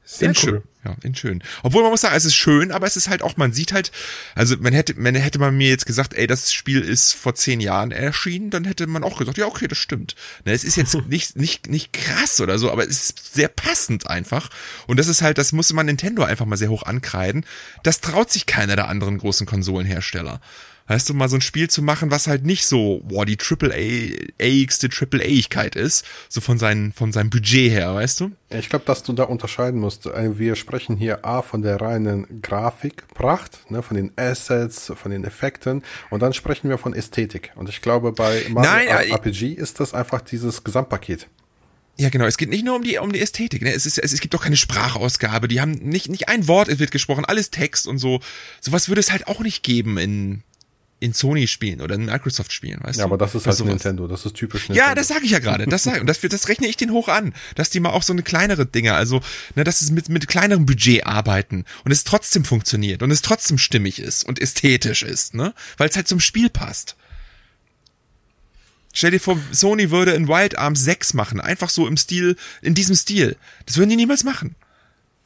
Sehr 0.04 0.28
in 0.28 0.36
cool. 0.36 0.40
schön. 0.40 0.62
Ja, 0.86 0.94
in 1.02 1.16
schön. 1.16 1.42
Obwohl 1.64 1.82
man 1.82 1.90
muss 1.90 2.02
sagen, 2.02 2.14
es 2.14 2.24
ist 2.24 2.36
schön, 2.36 2.70
aber 2.70 2.86
es 2.86 2.96
ist 2.96 3.08
halt 3.08 3.22
auch, 3.22 3.36
man 3.36 3.52
sieht 3.52 3.72
halt, 3.72 3.90
also 4.36 4.56
man 4.60 4.72
hätte, 4.72 4.94
man 4.94 5.16
hätte 5.16 5.40
man 5.40 5.56
mir 5.56 5.68
jetzt 5.68 5.84
gesagt, 5.84 6.14
ey, 6.14 6.28
das 6.28 6.52
Spiel 6.52 6.80
ist 6.80 7.12
vor 7.12 7.34
zehn 7.34 7.60
Jahren 7.60 7.90
erschienen, 7.90 8.50
dann 8.50 8.64
hätte 8.64 8.86
man 8.86 9.02
auch 9.02 9.18
gesagt, 9.18 9.36
ja, 9.36 9.46
okay, 9.46 9.66
das 9.66 9.78
stimmt. 9.78 10.14
Ne, 10.44 10.52
es 10.52 10.62
ist 10.62 10.76
jetzt 10.76 10.94
nicht, 11.08 11.34
nicht, 11.34 11.68
nicht 11.68 11.92
krass 11.92 12.40
oder 12.40 12.60
so, 12.60 12.70
aber 12.70 12.84
es 12.84 13.10
ist 13.10 13.34
sehr 13.34 13.48
passend 13.48 14.08
einfach. 14.08 14.48
Und 14.86 15.00
das 15.00 15.08
ist 15.08 15.22
halt, 15.22 15.38
das 15.38 15.50
muss 15.50 15.72
man 15.72 15.86
Nintendo 15.86 16.22
einfach 16.22 16.46
mal 16.46 16.56
sehr 16.56 16.70
hoch 16.70 16.84
ankreiden. 16.84 17.44
Das 17.82 18.00
traut 18.00 18.30
sich 18.30 18.46
keiner 18.46 18.76
der 18.76 18.88
anderen 18.88 19.18
großen 19.18 19.44
Konsolenhersteller 19.44 20.40
weißt 20.86 21.08
du, 21.08 21.14
mal 21.14 21.28
so 21.28 21.36
ein 21.36 21.40
Spiel 21.40 21.68
zu 21.68 21.82
machen, 21.82 22.10
was 22.10 22.26
halt 22.26 22.44
nicht 22.44 22.66
so, 22.66 23.00
boah, 23.04 23.26
die 23.26 23.36
Triple-A-igste 23.36 24.88
Triple-A-igkeit 24.88 25.76
ist, 25.76 26.04
so 26.28 26.40
von, 26.40 26.58
seinen, 26.58 26.92
von 26.92 27.12
seinem 27.12 27.30
Budget 27.30 27.70
her, 27.70 27.94
weißt 27.94 28.20
du? 28.20 28.32
Ich 28.50 28.68
glaube, 28.68 28.84
dass 28.84 29.02
du 29.02 29.12
da 29.12 29.24
unterscheiden 29.24 29.80
musst. 29.80 30.06
Äh, 30.06 30.38
wir 30.38 30.54
sprechen 30.54 30.96
hier 30.96 31.24
A 31.24 31.42
von 31.42 31.62
der 31.62 31.80
reinen 31.80 32.40
Grafikpracht, 32.42 33.70
ne, 33.70 33.82
von 33.82 33.96
den 33.96 34.12
Assets, 34.16 34.92
von 34.94 35.10
den 35.10 35.24
Effekten 35.24 35.82
und 36.10 36.20
dann 36.22 36.32
sprechen 36.32 36.68
wir 36.68 36.78
von 36.78 36.94
Ästhetik. 36.94 37.52
Und 37.56 37.68
ich 37.68 37.82
glaube, 37.82 38.12
bei 38.12 38.44
Mario 38.48 38.70
Nein, 38.70 38.88
RPG 38.88 39.52
ist 39.52 39.80
das 39.80 39.94
einfach 39.94 40.20
dieses 40.20 40.62
Gesamtpaket. 40.62 41.28
Ja, 41.98 42.10
genau. 42.10 42.26
Es 42.26 42.36
geht 42.36 42.50
nicht 42.50 42.64
nur 42.64 42.76
um 42.76 42.82
die, 42.82 42.98
um 42.98 43.10
die 43.10 43.20
Ästhetik. 43.20 43.62
Ne? 43.62 43.72
Es, 43.72 43.86
ist, 43.86 43.98
es, 43.98 44.12
es 44.12 44.20
gibt 44.20 44.34
doch 44.34 44.42
keine 44.42 44.56
Sprachausgabe. 44.56 45.48
Die 45.48 45.60
haben 45.60 45.72
nicht, 45.72 46.08
nicht 46.10 46.28
ein 46.28 46.46
Wort 46.46 46.78
wird 46.78 46.90
gesprochen, 46.90 47.24
alles 47.24 47.50
Text 47.50 47.86
und 47.86 47.98
so. 47.98 48.20
Sowas 48.60 48.88
würde 48.88 49.00
es 49.00 49.10
halt 49.10 49.26
auch 49.28 49.40
nicht 49.40 49.62
geben 49.62 49.96
in, 49.96 50.42
in 50.98 51.12
Sony 51.12 51.46
spielen 51.46 51.82
oder 51.82 51.94
in 51.94 52.06
Microsoft 52.06 52.52
spielen, 52.52 52.80
weißt 52.82 52.98
ja, 52.98 53.04
du? 53.04 53.12
aber 53.12 53.18
das 53.18 53.34
ist 53.34 53.46
halt 53.46 53.56
sowas. 53.56 53.70
Nintendo, 53.70 54.08
das 54.08 54.24
ist 54.24 54.34
typisch 54.34 54.68
Nintendo. 54.68 54.88
Ja, 54.88 54.94
das 54.94 55.08
sage 55.08 55.24
ich 55.24 55.30
ja 55.30 55.40
gerade. 55.40 55.66
Das, 55.66 55.82
sag, 55.82 56.00
und 56.00 56.06
das, 56.06 56.20
das 56.20 56.48
rechne 56.48 56.66
ich 56.66 56.76
den 56.76 56.90
hoch 56.90 57.08
an, 57.08 57.34
dass 57.54 57.68
die 57.68 57.80
mal 57.80 57.90
auch 57.90 58.02
so 58.02 58.14
eine 58.14 58.22
kleinere 58.22 58.64
Dinge, 58.64 58.94
also, 58.94 59.20
ne, 59.54 59.64
dass 59.64 59.82
es 59.82 59.90
mit, 59.90 60.08
mit 60.08 60.26
kleinerem 60.26 60.64
Budget 60.64 61.06
arbeiten 61.06 61.66
und 61.84 61.92
es 61.92 62.04
trotzdem 62.04 62.44
funktioniert 62.44 63.02
und 63.02 63.10
es 63.10 63.20
trotzdem 63.20 63.58
stimmig 63.58 63.98
ist 63.98 64.24
und 64.24 64.40
ästhetisch 64.40 65.02
ist, 65.02 65.34
ne? 65.34 65.52
Weil 65.76 65.90
es 65.90 65.96
halt 65.96 66.08
zum 66.08 66.20
Spiel 66.20 66.48
passt. 66.48 66.96
Stell 68.94 69.10
dir 69.10 69.20
vor, 69.20 69.38
Sony 69.52 69.90
würde 69.90 70.12
in 70.12 70.26
Wild 70.26 70.56
Arms 70.56 70.82
6 70.82 71.12
machen, 71.12 71.38
einfach 71.38 71.68
so 71.68 71.86
im 71.86 71.98
Stil, 71.98 72.36
in 72.62 72.74
diesem 72.74 72.94
Stil. 72.94 73.36
Das 73.66 73.76
würden 73.76 73.90
die 73.90 73.96
niemals 73.96 74.24
machen. 74.24 74.54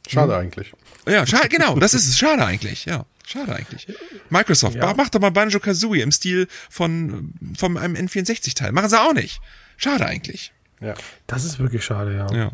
Schade 0.05 0.33
hm. 0.33 0.41
eigentlich. 0.41 0.73
Ja, 1.07 1.25
schade, 1.25 1.49
genau, 1.49 1.77
das 1.79 1.93
ist 1.93 2.07
es. 2.07 2.17
Schade 2.17 2.45
eigentlich, 2.45 2.85
ja. 2.85 3.05
Schade 3.25 3.55
eigentlich. 3.55 3.87
Microsoft, 4.29 4.75
ja. 4.75 4.93
mach 4.95 5.09
doch 5.09 5.21
mal 5.21 5.31
Banjo-Kazooie 5.31 6.01
im 6.01 6.11
Stil 6.11 6.47
von, 6.69 7.33
von 7.57 7.77
einem 7.77 7.95
N64-Teil. 7.95 8.71
Machen 8.71 8.89
sie 8.89 8.99
auch 8.99 9.13
nicht. 9.13 9.39
Schade 9.77 10.05
eigentlich. 10.05 10.51
Ja. 10.81 10.95
Das 11.27 11.45
ist 11.45 11.59
wirklich 11.59 11.83
schade, 11.85 12.15
ja. 12.15 12.31
Ja. 12.35 12.51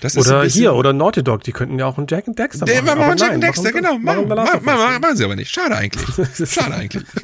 Das 0.00 0.16
oder 0.16 0.44
ist 0.44 0.52
hier, 0.52 0.74
oder 0.74 0.92
Naughty 0.92 1.24
Dog, 1.24 1.42
die 1.42 1.52
könnten 1.52 1.78
ja 1.78 1.86
auch 1.86 1.98
einen 1.98 2.06
Jack 2.08 2.28
and 2.28 2.38
Dexter 2.38 2.66
machen. 2.66 2.98
machen 2.98 3.16
Jack 3.18 3.32
and 3.32 3.42
Dexter, 3.42 3.72
genau. 3.72 3.98
Machen, 3.98 4.28
machen, 4.28 4.64
machen, 4.64 5.00
machen, 5.00 5.16
sie 5.16 5.24
aber 5.24 5.34
nicht. 5.34 5.50
Schade 5.52 5.76
eigentlich. 5.76 6.06
Schade 6.50 6.74
eigentlich. 6.74 7.04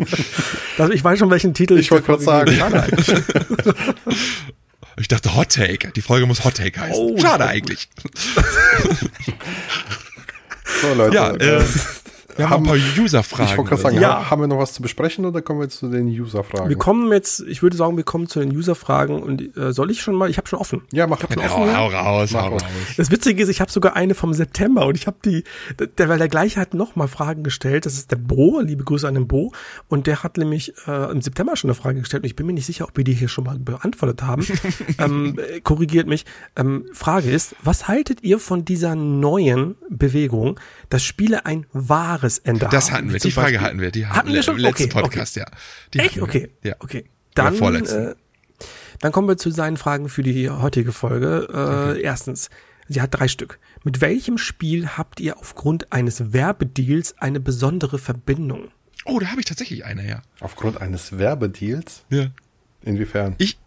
Also 0.76 0.92
ich 0.92 1.04
weiß 1.04 1.20
schon, 1.20 1.30
welchen 1.30 1.54
Titel 1.54 1.78
ich 1.78 1.92
wollte 1.92 2.06
gerade 2.06 2.22
sagen. 2.24 2.52
Schade 2.52 2.82
eigentlich. 2.82 3.06
Ich 4.96 5.08
dachte 5.08 5.34
Hot 5.34 5.50
Take. 5.50 5.90
Die 5.92 6.02
Folge 6.02 6.26
muss 6.26 6.44
Hot 6.44 6.56
Take 6.56 6.80
heißen. 6.80 6.96
Oh, 6.96 7.18
Schade 7.18 7.46
eigentlich. 7.46 7.88
so, 10.82 10.94
Leute. 10.94 11.14
Ja, 11.14 11.32
äh, 11.34 11.64
wir 12.36 12.50
haben, 12.50 12.68
haben 12.68 12.76
ein 12.76 12.80
paar 12.94 13.02
User-Fragen. 13.04 13.50
Ich 13.50 13.56
wollte 13.56 13.70
gerade 13.70 13.82
sagen, 13.82 14.00
ja. 14.00 14.30
haben 14.30 14.40
wir 14.40 14.46
noch 14.48 14.58
was 14.58 14.72
zu 14.72 14.82
besprechen 14.82 15.24
oder 15.24 15.42
kommen 15.42 15.60
wir 15.60 15.64
jetzt 15.64 15.78
zu 15.78 15.88
den 15.88 16.08
User-Fragen? 16.08 16.68
Wir 16.68 16.76
kommen 16.76 17.12
jetzt, 17.12 17.40
ich 17.40 17.62
würde 17.62 17.76
sagen, 17.76 17.96
wir 17.96 18.04
kommen 18.04 18.28
zu 18.28 18.40
den 18.40 18.54
User-Fragen 18.54 19.22
und 19.22 19.56
äh, 19.56 19.72
soll 19.72 19.90
ich 19.90 20.02
schon 20.02 20.14
mal, 20.14 20.28
ich 20.28 20.36
habe 20.36 20.48
schon 20.48 20.58
offen. 20.58 20.82
Ja, 20.92 21.06
mach 21.06 21.22
ich 21.22 21.32
schon 21.32 21.42
offen. 21.42 21.76
Hau, 21.76 21.92
hau 21.92 22.18
raus, 22.18 22.34
hau 22.34 22.48
raus. 22.48 22.62
Das 22.96 23.10
Witzige 23.10 23.42
ist, 23.42 23.48
ich 23.48 23.60
habe 23.60 23.70
sogar 23.70 23.96
eine 23.96 24.14
vom 24.14 24.32
September 24.34 24.86
und 24.86 24.96
ich 24.96 25.06
habe 25.06 25.16
die, 25.24 25.44
der, 25.98 26.08
weil 26.08 26.18
der 26.18 26.28
gleiche 26.28 26.60
hat 26.60 26.74
noch 26.74 26.96
mal 26.96 27.08
Fragen 27.08 27.42
gestellt. 27.42 27.86
Das 27.86 27.94
ist 27.94 28.10
der 28.10 28.16
Bo, 28.16 28.60
liebe 28.60 28.84
Grüße 28.84 29.06
an 29.06 29.14
den 29.14 29.28
Bo. 29.28 29.52
Und 29.88 30.06
der 30.06 30.22
hat 30.22 30.36
nämlich 30.36 30.74
äh, 30.86 31.10
im 31.10 31.22
September 31.22 31.56
schon 31.56 31.70
eine 31.70 31.74
Frage 31.74 32.00
gestellt 32.00 32.24
und 32.24 32.26
ich 32.26 32.36
bin 32.36 32.46
mir 32.46 32.52
nicht 32.52 32.66
sicher, 32.66 32.84
ob 32.84 32.96
wir 32.96 33.04
die 33.04 33.14
hier 33.14 33.28
schon 33.28 33.44
mal 33.44 33.58
beantwortet 33.58 34.22
haben. 34.22 34.46
ähm, 34.98 35.38
korrigiert 35.62 36.06
mich. 36.06 36.24
Ähm, 36.56 36.86
Frage 36.92 37.30
ist, 37.30 37.54
was 37.62 37.88
haltet 37.88 38.22
ihr 38.22 38.38
von 38.38 38.64
dieser 38.64 38.94
neuen 38.94 39.76
Bewegung, 39.88 40.58
dass 40.88 41.02
Spiele 41.02 41.46
ein 41.46 41.66
wahres 41.72 42.23
Ende 42.38 42.68
das 42.70 42.90
haben? 42.90 42.96
hatten 42.96 43.12
wir, 43.12 43.20
die 43.20 43.30
Frage 43.30 43.52
Beispiel. 43.52 43.60
hatten 43.66 43.80
wir, 43.80 43.90
die 43.90 44.06
hatten, 44.06 44.16
hatten 44.16 44.32
wir 44.32 44.42
schon 44.42 44.56
im 44.56 44.62
letzten 44.62 44.84
okay, 44.84 45.00
Podcast, 45.00 45.36
okay. 45.36 45.46
ja. 45.50 45.58
Die 45.92 45.98
Echt? 45.98 46.20
Okay. 46.20 46.50
Ja. 46.62 46.76
Okay. 46.78 47.04
Dann, 47.34 47.54
äh, 47.56 48.14
dann 49.00 49.12
kommen 49.12 49.28
wir 49.28 49.36
zu 49.36 49.50
seinen 49.50 49.76
Fragen 49.76 50.08
für 50.08 50.22
die 50.22 50.48
heutige 50.50 50.92
Folge. 50.92 51.48
Äh, 51.50 51.90
okay. 51.90 52.00
Erstens, 52.02 52.48
sie 52.88 53.00
hat 53.00 53.10
drei 53.12 53.28
Stück. 53.28 53.58
Mit 53.82 54.00
welchem 54.00 54.38
Spiel 54.38 54.88
habt 54.88 55.20
ihr 55.20 55.38
aufgrund 55.38 55.92
eines 55.92 56.32
Werbedeals 56.32 57.18
eine 57.18 57.40
besondere 57.40 57.98
Verbindung? 57.98 58.68
Oh, 59.04 59.18
da 59.18 59.28
habe 59.28 59.40
ich 59.40 59.46
tatsächlich 59.46 59.84
eine, 59.84 60.08
ja. 60.08 60.22
Aufgrund 60.40 60.80
eines 60.80 61.18
Werbedeals? 61.18 62.04
Ja. 62.10 62.28
Inwiefern? 62.82 63.34
Ich, 63.38 63.58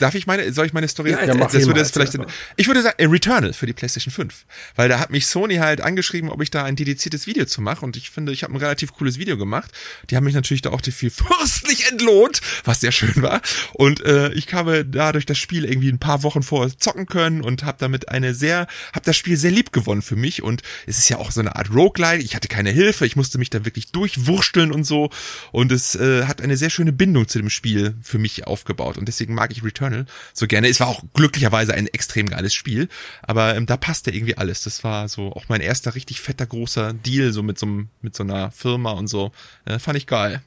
Darf 0.00 0.14
ich 0.14 0.26
meine, 0.26 0.52
soll 0.52 0.66
ich 0.66 0.72
meine 0.72 0.88
Story? 0.88 1.10
Ja, 1.10 1.24
ja, 1.24 1.34
mach 1.34 1.50
das 1.50 1.66
würde 1.66 1.80
es 1.80 1.90
vielleicht, 1.90 2.14
in, 2.14 2.24
ich 2.56 2.66
würde 2.66 2.82
sagen, 2.82 2.96
Returnal 3.06 3.52
für 3.52 3.66
die 3.66 3.72
PlayStation 3.72 4.12
5. 4.12 4.46
Weil 4.76 4.88
da 4.88 4.98
hat 4.98 5.10
mich 5.10 5.26
Sony 5.26 5.56
halt 5.56 5.80
angeschrieben, 5.80 6.30
ob 6.30 6.42
ich 6.42 6.50
da 6.50 6.64
ein 6.64 6.76
dediziertes 6.76 7.26
Video 7.26 7.44
zu 7.44 7.60
mache. 7.60 7.84
Und 7.84 7.96
ich 7.96 8.10
finde, 8.10 8.32
ich 8.32 8.42
habe 8.42 8.54
ein 8.54 8.56
relativ 8.56 8.92
cooles 8.94 9.18
Video 9.18 9.36
gemacht. 9.36 9.70
Die 10.10 10.16
haben 10.16 10.24
mich 10.24 10.34
natürlich 10.34 10.62
da 10.62 10.70
auch 10.70 10.80
viel 10.82 11.10
fürstlich 11.10 11.90
entlohnt, 11.90 12.40
was 12.64 12.80
sehr 12.80 12.92
schön 12.92 13.22
war. 13.22 13.40
Und 13.72 14.04
äh, 14.04 14.32
ich 14.32 14.52
habe 14.52 14.84
dadurch 14.84 15.26
das 15.26 15.38
Spiel 15.38 15.64
irgendwie 15.64 15.90
ein 15.90 15.98
paar 15.98 16.22
Wochen 16.22 16.42
vorher 16.42 16.76
zocken 16.76 17.06
können 17.06 17.42
und 17.42 17.64
habe 17.64 17.76
damit 17.78 18.08
eine 18.08 18.34
sehr, 18.34 18.66
habe 18.92 19.04
das 19.04 19.16
Spiel 19.16 19.36
sehr 19.36 19.50
lieb 19.50 19.72
gewonnen 19.72 20.02
für 20.02 20.16
mich. 20.16 20.42
Und 20.42 20.62
es 20.86 20.98
ist 20.98 21.08
ja 21.08 21.18
auch 21.18 21.30
so 21.30 21.40
eine 21.40 21.56
Art 21.56 21.72
Roguelike. 21.74 22.22
Ich 22.22 22.34
hatte 22.34 22.48
keine 22.48 22.70
Hilfe, 22.70 23.06
ich 23.06 23.16
musste 23.16 23.38
mich 23.38 23.50
da 23.50 23.64
wirklich 23.64 23.92
durchwursteln 23.92 24.72
und 24.72 24.84
so. 24.84 25.10
Und 25.52 25.72
es 25.72 25.94
äh, 25.94 26.24
hat 26.24 26.40
eine 26.40 26.56
sehr 26.56 26.70
schöne 26.70 26.92
Bindung 26.92 27.28
zu 27.28 27.38
dem 27.38 27.50
Spiel 27.50 27.94
für 28.02 28.18
mich 28.18 28.46
aufgebaut. 28.46 28.96
Und 28.96 29.06
deswegen 29.06 29.34
mag 29.34 29.50
ich 29.52 29.62
Returnal 29.62 29.73
Returnal 29.74 30.06
so 30.32 30.46
gerne. 30.46 30.68
Es 30.68 30.80
war 30.80 30.86
auch 30.86 31.02
glücklicherweise 31.14 31.74
ein 31.74 31.86
extrem 31.88 32.28
geiles 32.28 32.54
Spiel, 32.54 32.88
aber 33.22 33.56
ähm, 33.56 33.66
da 33.66 33.76
passte 33.76 34.10
irgendwie 34.10 34.36
alles. 34.36 34.62
Das 34.62 34.84
war 34.84 35.08
so 35.08 35.32
auch 35.32 35.48
mein 35.48 35.60
erster 35.60 35.94
richtig 35.94 36.20
fetter 36.20 36.46
großer 36.46 36.92
Deal 36.92 37.32
so 37.32 37.42
mit 37.42 37.58
so 37.58 37.66
mit 37.66 38.14
so 38.14 38.22
einer 38.22 38.50
Firma 38.50 38.92
und 38.92 39.08
so. 39.08 39.32
Äh, 39.64 39.78
fand 39.78 39.98
ich 39.98 40.06
geil. 40.06 40.42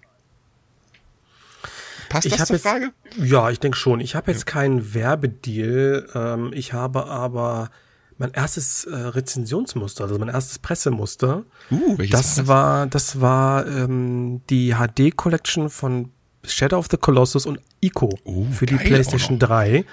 Passt 2.10 2.26
ich 2.26 2.36
das 2.36 2.48
zur 2.48 2.60
Frage? 2.60 2.94
ja, 3.22 3.50
ich 3.50 3.60
denke 3.60 3.78
schon. 3.78 4.00
Ich 4.00 4.16
habe 4.16 4.32
jetzt 4.32 4.48
ja. 4.48 4.54
keinen 4.54 4.94
Werbedeal. 4.94 6.08
Ähm, 6.16 6.52
ich 6.54 6.72
habe 6.72 7.06
aber 7.08 7.70
mein 8.18 8.32
erstes 8.32 8.86
äh, 8.86 8.96
Rezensionsmuster, 8.96 10.06
also 10.06 10.18
mein 10.18 10.30
erstes 10.30 10.58
Pressemuster. 10.60 11.44
Uh, 11.70 11.98
welches 11.98 12.36
das 12.36 12.48
war 12.48 12.88
das? 12.88 13.22
war 13.22 13.66
das 13.66 13.78
war 13.78 13.84
ähm, 13.84 14.42
die 14.50 14.74
HD 14.74 15.16
Collection 15.16 15.70
von 15.70 16.12
Shadow 16.44 16.78
of 16.78 16.88
the 16.90 16.98
Colossus 16.98 17.46
und 17.46 17.60
Ico 17.82 18.18
oh, 18.24 18.46
für 18.52 18.66
die 18.66 18.76
PlayStation 18.76 19.40
3. 19.40 19.78
Ja. 19.78 19.84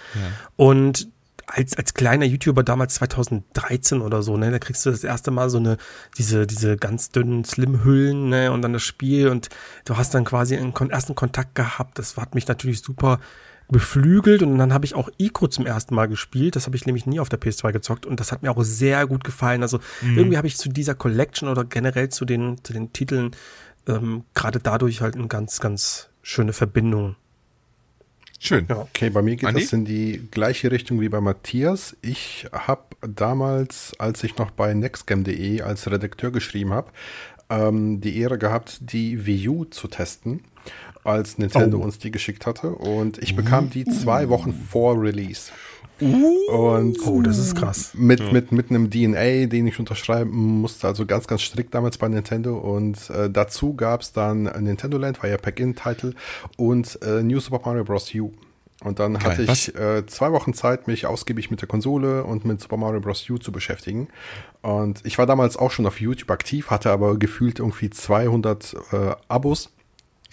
Und 0.57 1.09
als, 1.47 1.77
als 1.77 1.95
kleiner 1.95 2.25
YouTuber 2.25 2.63
damals 2.63 2.95
2013 2.95 4.01
oder 4.01 4.23
so, 4.23 4.37
ne, 4.37 4.51
da 4.51 4.59
kriegst 4.59 4.87
du 4.87 4.91
das 4.91 5.05
erste 5.05 5.31
Mal 5.31 5.51
so 5.51 5.59
eine, 5.59 5.77
diese, 6.17 6.47
diese 6.47 6.77
ganz 6.77 7.11
dünnen 7.11 7.45
Slim-Hüllen, 7.45 8.29
ne, 8.29 8.53
und 8.53 8.63
dann 8.63 8.73
das 8.73 8.83
Spiel 8.83 9.29
und 9.29 9.49
du 9.85 9.97
hast 9.97 10.15
dann 10.15 10.25
quasi 10.25 10.57
einen 10.57 10.73
ersten 10.91 11.15
Kontakt 11.15 11.55
gehabt. 11.55 11.99
Das 11.99 12.17
hat 12.17 12.35
mich 12.35 12.49
natürlich 12.49 12.81
super 12.81 13.21
beflügelt 13.69 14.43
und 14.43 14.59
dann 14.59 14.73
habe 14.75 14.85
ich 14.85 14.95
auch 14.95 15.09
Ico 15.19 15.49
zum 15.49 15.67
ersten 15.67 15.95
Mal 15.95 16.07
gespielt. 16.07 16.57
Das 16.57 16.67
habe 16.67 16.77
ich 16.77 16.87
nämlich 16.87 17.07
nie 17.07 17.21
auf 17.21 17.29
der 17.29 17.41
PS2 17.41 17.73
gezockt 17.73 18.07
und 18.07 18.21
das 18.21 18.31
hat 18.31 18.43
mir 18.43 18.51
auch 18.51 18.63
sehr 18.63 19.07
gut 19.07 19.25
gefallen. 19.25 19.63
Also 19.63 19.81
mhm. 20.03 20.19
irgendwie 20.19 20.37
habe 20.37 20.47
ich 20.47 20.57
zu 20.57 20.69
dieser 20.69 20.95
Collection 20.95 21.49
oder 21.49 21.65
generell 21.65 22.11
zu 22.11 22.25
den, 22.25 22.63
zu 22.63 22.73
den 22.73 22.93
Titeln 22.93 23.31
ähm, 23.87 24.25
gerade 24.35 24.61
dadurch 24.61 25.01
halt 25.01 25.17
eine 25.17 25.29
ganz, 25.29 25.61
ganz 25.61 26.09
schöne 26.25 26.53
Verbindung. 26.53 27.15
Schön. 28.41 28.67
Ja, 28.69 28.81
okay, 28.81 29.11
bei 29.11 29.23
mir 29.23 29.37
geht 29.37 29.49
Andi? 29.49 29.63
das 29.63 29.73
in 29.73 29.85
die 29.85 30.27
gleiche 30.31 30.71
Richtung 30.71 31.01
wie 31.01 31.09
bei 31.09 31.21
Matthias. 31.21 31.97
Ich 32.03 32.47
habe 32.53 32.83
damals, 33.01 33.93
als 33.99 34.25
ich 34.25 34.37
noch 34.37 34.51
bei 34.51 34.75
nextgame.de 34.75 35.63
als 35.63 35.91
Redakteur 35.91 36.31
geschrieben 36.33 36.73
habe, 36.73 36.91
ähm, 37.49 38.01
die 38.01 38.19
Ehre 38.19 38.39
gehabt, 38.39 38.79
die 38.81 39.25
Wii 39.25 39.49
U 39.49 39.65
zu 39.65 39.89
testen 39.89 40.43
als 41.05 41.39
Nintendo 41.39 41.79
oh. 41.79 41.83
uns 41.83 41.99
die 41.99 42.11
geschickt 42.11 42.47
hatte. 42.47 42.71
Und 42.71 43.19
ich 43.19 43.37
bekam 43.37 43.71
die 43.71 43.85
zwei 43.85 44.29
Wochen 44.31 44.53
vor 44.53 45.01
Release. 45.01 45.53
Und 46.05 46.99
oh, 47.07 47.23
das 47.23 47.39
ist 47.39 47.55
krass. 47.55 47.93
Mit, 47.95 48.21
ja. 48.21 48.33
mit, 48.33 48.53
mit 48.53 48.71
einem 48.71 48.91
DNA, 48.91 49.47
den 49.47 49.67
ich 49.67 49.79
unterschreiben 49.79 50.61
musste, 50.61 50.87
also 50.87 51.07
ganz, 51.07 51.27
ganz 51.27 51.43
strikt 51.43 51.75
damals 51.75 51.99
bei 51.99 52.09
Nintendo. 52.09 52.57
Und 52.57 53.11
äh, 53.11 53.31
dazu 53.31 53.75
gab 53.75 54.03
es 54.03 54.13
dann 54.13 54.45
Nintendo 54.45 54.99
Land, 54.99 55.23
war 55.23 55.31
ja 55.31 55.37
Pack-In-Title 55.37 56.15
und 56.57 56.99
äh, 57.03 57.23
New 57.23 57.41
Super 57.41 57.61
Mario 57.65 57.85
Bros. 57.85 58.15
U. 58.15 58.33
Und 58.83 58.99
dann 58.99 59.15
Geil, 59.15 59.23
hatte 59.25 59.43
ich 59.45 59.75
äh, 59.77 60.05
zwei 60.07 60.33
Wochen 60.33 60.53
Zeit, 60.53 60.89
mich 60.89 61.07
ausgiebig 61.07 61.51
mit 61.51 61.61
der 61.61 61.69
Konsole 61.69 62.25
und 62.25 62.45
mit 62.45 62.61
Super 62.61 62.77
Mario 62.77 63.01
Bros. 63.01 63.29
U 63.31 63.39
zu 63.39 63.51
beschäftigen. 63.51 64.09
Und 64.63 65.01
ich 65.05 65.17
war 65.19 65.27
damals 65.27 65.57
auch 65.57 65.71
schon 65.71 65.87
auf 65.87 66.01
YouTube 66.01 66.31
aktiv, 66.31 66.71
hatte 66.71 66.91
aber 66.91 67.19
gefühlt 67.19 67.61
irgendwie 67.61 67.91
200 67.91 68.75
äh, 68.93 68.97
Abos 69.29 69.71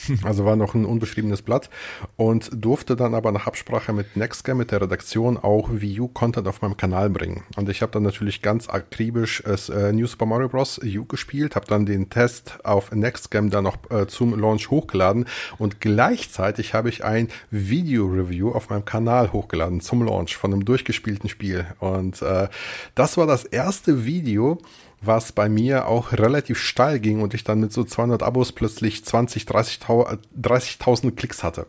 Also 0.24 0.46
war 0.46 0.56
noch 0.56 0.76
ein 0.76 0.86
unbeschriebenes 0.86 1.42
Blatt 1.42 1.70
und 2.16 2.50
durfte 2.54 2.96
dann 2.96 3.16
aber 3.16 3.32
nach 3.32 3.48
Absprache 3.48 3.94
mit 3.94 4.16
Nextgame, 4.16 4.60
mit 4.60 4.72
der 4.72 4.82
Redaktion, 4.82 5.38
auch 5.38 5.70
Wii 5.72 6.00
U-Content 6.02 6.48
auf 6.48 6.62
meinem 6.62 6.78
Kanal 6.78 7.10
bringen. 7.10 7.44
Und 7.56 7.70
ich 7.70 7.82
habe 7.82 7.92
dann 7.92 8.04
natürlich 8.04 8.42
ganz 8.42 8.70
akribisch 8.70 9.42
äh, 9.42 9.92
New 9.92 10.08
Super 10.08 10.26
Mario 10.26 10.50
Bros. 10.50 10.80
U 10.84 11.06
gespielt, 11.06 11.56
habe 11.56 11.66
dann 11.68 11.86
den 11.86 12.10
Test 12.10 12.60
auf 12.64 12.92
Nextgame 12.92 13.50
dann 13.50 13.64
noch 13.64 13.78
äh, 13.90 14.08
zum 14.08 14.40
Launch 14.40 14.70
hochgeladen 14.70 15.26
und 15.58 15.82
gleichzeitig 15.82 16.74
habe 16.74 16.90
ich 16.90 17.04
ein 17.04 17.30
Video-Review 17.50 18.52
auf 18.52 18.70
meinem 18.70 18.86
Kanal 18.86 19.34
hochgeladen 19.34 19.82
zum 19.82 20.04
Launch 20.04 20.36
von 20.38 20.54
einem 20.54 20.66
durchgespielten 20.66 21.30
Spiel. 21.30 21.66
Und 21.80 22.22
äh, 22.22 22.48
das 22.96 23.18
war 23.18 23.28
das 23.28 23.44
erste 23.44 24.06
Video, 24.06 24.60
was 25.02 25.32
bei 25.32 25.50
mir 25.50 25.88
auch 25.88 26.12
relativ 26.12 26.60
steil 26.60 27.00
ging 27.00 27.22
und 27.22 27.34
ich 27.34 27.44
dann 27.44 27.60
mit 27.60 27.74
so 27.74 27.84
200 27.84 28.24
Abos 28.24 28.52
plötzlich 28.52 29.04
20, 29.04 29.44
30.000 29.44 30.20
30 30.36 31.16
Klicks 31.16 31.44
hatte. 31.44 31.66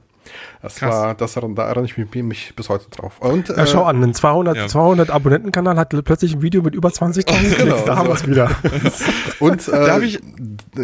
Das 0.60 0.76
Krass. 0.76 0.90
war, 0.90 1.14
das, 1.14 1.34
da 1.34 1.40
erinnere 1.40 1.84
ich 1.84 1.96
mich, 1.96 2.22
mich, 2.22 2.54
bis 2.54 2.68
heute 2.68 2.88
drauf. 2.90 3.20
Und, 3.20 3.48
ja, 3.48 3.56
äh, 3.56 3.66
schau 3.66 3.84
an, 3.84 4.02
ein 4.02 4.14
200, 4.14 4.56
ja. 4.56 4.68
200 4.68 5.10
Abonnentenkanal 5.10 5.76
hat 5.76 5.94
plötzlich 6.04 6.34
ein 6.34 6.42
Video 6.42 6.62
mit 6.62 6.74
über 6.74 6.90
20.000 6.90 7.24
Klicks. 7.26 7.56
Genau, 7.56 7.84
da 7.84 7.96
haben 7.96 8.08
wir 8.08 8.14
es 8.14 8.26
wieder. 8.26 8.50
Und 9.40 9.66
äh, 9.68 9.70
Darf 9.70 10.02
ich? 10.02 10.20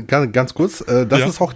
Ganz, 0.07 0.32
ganz 0.32 0.55
kurz, 0.55 0.80
äh, 0.80 1.07
das 1.07 1.20
ja. 1.20 1.26
ist 1.26 1.40
auch 1.40 1.53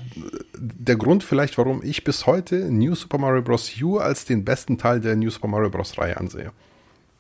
der 0.57 0.97
Grund 0.97 1.25
vielleicht, 1.25 1.59
warum 1.59 1.83
ich 1.83 2.05
bis 2.05 2.27
heute 2.27 2.71
New 2.71 2.95
Super 2.95 3.19
Mario 3.19 3.43
Bros. 3.43 3.73
U 3.83 3.99
als 3.99 4.25
den 4.25 4.45
besten 4.45 4.79
Teil 4.79 5.01
der 5.01 5.17
New 5.17 5.31
Super 5.31 5.49
Mario 5.49 5.71
Bros. 5.71 5.99
Reihe 5.99 6.17
ansehe. 6.17 6.53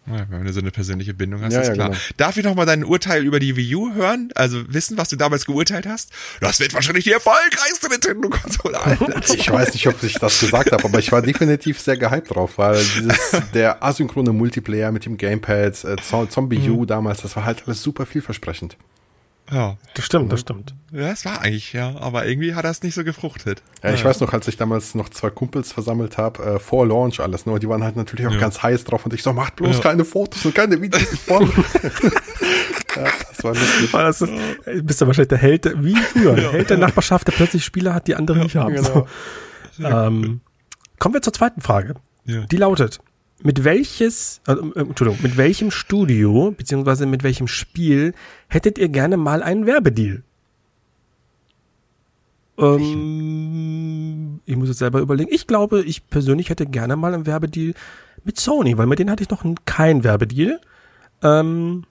Ja, 0.06 0.26
wenn 0.30 0.44
du 0.44 0.52
so 0.52 0.60
eine 0.60 0.72
persönliche 0.72 1.14
Bindung 1.14 1.42
hast, 1.42 1.52
ja, 1.52 1.60
ist 1.60 1.68
ja, 1.68 1.74
klar. 1.74 1.88
Genau. 1.90 2.00
Darf 2.16 2.36
ich 2.36 2.44
noch 2.44 2.56
mal 2.56 2.66
dein 2.66 2.84
Urteil 2.84 3.24
über 3.24 3.38
die 3.38 3.56
Wii 3.56 3.74
U 3.76 3.94
hören? 3.94 4.30
Also 4.34 4.62
wissen, 4.72 4.98
was 4.98 5.08
du 5.10 5.16
damals 5.16 5.46
geurteilt 5.46 5.86
hast? 5.86 6.10
Das 6.40 6.58
wird 6.58 6.74
wahrscheinlich 6.74 7.04
die 7.04 7.12
erfolgreichste 7.12 7.88
Nintendo-Konsole. 7.88 8.78
ich 9.36 9.50
weiß 9.50 9.72
nicht, 9.74 9.86
ob 9.86 10.02
ich 10.02 10.14
das 10.14 10.40
gesagt 10.40 10.72
habe, 10.72 10.84
aber 10.84 10.98
ich 10.98 11.12
war 11.12 11.22
definitiv 11.22 11.80
sehr 11.80 11.96
gehypt 11.96 12.34
drauf, 12.34 12.58
weil 12.58 12.82
dieses, 12.82 13.30
der 13.54 13.82
asynchrone 13.82 14.32
Multiplayer 14.32 14.90
mit 14.90 15.06
dem 15.06 15.16
Gamepad, 15.16 15.84
äh, 15.84 15.96
Zombie 16.28 16.58
mhm. 16.58 16.78
U 16.78 16.84
damals, 16.84 17.22
das 17.22 17.36
war 17.36 17.44
halt 17.44 17.62
alles 17.66 17.82
super 17.82 18.04
vielversprechend. 18.04 18.76
Ja. 19.52 19.76
Das 19.94 20.04
stimmt, 20.06 20.32
das 20.32 20.40
stimmt. 20.40 20.74
Ja, 20.92 21.10
es 21.10 21.24
war 21.26 21.42
eigentlich, 21.42 21.74
ja, 21.74 21.94
aber 21.98 22.26
irgendwie 22.26 22.54
hat 22.54 22.64
das 22.64 22.82
nicht 22.82 22.94
so 22.94 23.04
gefruchtet. 23.04 23.62
Ja, 23.82 23.92
ich 23.92 24.00
ja. 24.00 24.06
weiß 24.06 24.20
noch, 24.20 24.32
als 24.32 24.48
ich 24.48 24.56
damals 24.56 24.94
noch 24.94 25.10
zwei 25.10 25.28
Kumpels 25.28 25.72
versammelt 25.72 26.16
habe, 26.16 26.42
äh, 26.42 26.58
vor 26.58 26.86
Launch 26.86 27.20
alles, 27.20 27.44
nur 27.44 27.56
ne, 27.56 27.60
die 27.60 27.68
waren 27.68 27.84
halt 27.84 27.96
natürlich 27.96 28.26
auch 28.26 28.32
ja. 28.32 28.38
ganz 28.38 28.62
heiß 28.62 28.84
drauf 28.84 29.04
und 29.04 29.12
ich 29.12 29.22
so, 29.22 29.32
macht 29.34 29.56
bloß 29.56 29.76
ja. 29.76 29.82
keine 29.82 30.06
Fotos 30.06 30.44
und 30.46 30.54
keine 30.54 30.80
Videos 30.80 31.02
ja, 31.28 33.04
das 33.28 33.44
war 33.44 33.54
lustig. 33.54 33.90
Das 33.92 34.22
ist, 34.22 34.32
bist 34.86 35.00
du 35.00 35.06
wahrscheinlich 35.06 35.28
der 35.28 35.38
Held, 35.38 35.70
wie 35.82 35.96
früher, 35.96 36.34
der 36.34 36.52
Held 36.52 36.70
der 36.70 36.78
Nachbarschaft, 36.78 37.28
der 37.28 37.32
plötzlich 37.32 37.64
Spieler 37.64 37.94
hat, 37.94 38.06
die 38.06 38.14
andere 38.14 38.38
nicht 38.38 38.56
haben. 38.56 38.74
Genau. 38.74 39.06
So. 39.78 39.84
Ähm, 39.84 40.40
kommen 40.98 41.14
wir 41.14 41.22
zur 41.22 41.32
zweiten 41.32 41.60
Frage. 41.60 41.94
Die 42.24 42.56
lautet, 42.56 43.00
mit 43.42 43.64
welches, 43.64 44.40
äh, 44.46 44.52
Entschuldigung, 44.52 45.18
mit 45.22 45.36
welchem 45.36 45.70
Studio 45.70 46.52
beziehungsweise 46.56 47.06
mit 47.06 47.22
welchem 47.22 47.48
Spiel 47.48 48.14
hättet 48.48 48.78
ihr 48.78 48.88
gerne 48.88 49.16
mal 49.16 49.42
einen 49.42 49.66
Werbedeal? 49.66 50.22
Ähm, 52.58 54.40
ich 54.44 54.56
muss 54.56 54.68
jetzt 54.68 54.78
selber 54.78 55.00
überlegen. 55.00 55.30
Ich 55.32 55.46
glaube, 55.46 55.82
ich 55.82 56.08
persönlich 56.08 56.50
hätte 56.50 56.66
gerne 56.66 56.96
mal 56.96 57.14
einen 57.14 57.26
Werbedeal 57.26 57.74
mit 58.24 58.38
Sony, 58.38 58.78
weil 58.78 58.86
mit 58.86 58.98
denen 58.98 59.10
hatte 59.10 59.22
ich 59.22 59.30
noch 59.30 59.44
keinen 59.64 60.04
Werbedeal. 60.04 60.60
Ähm, 61.22 61.84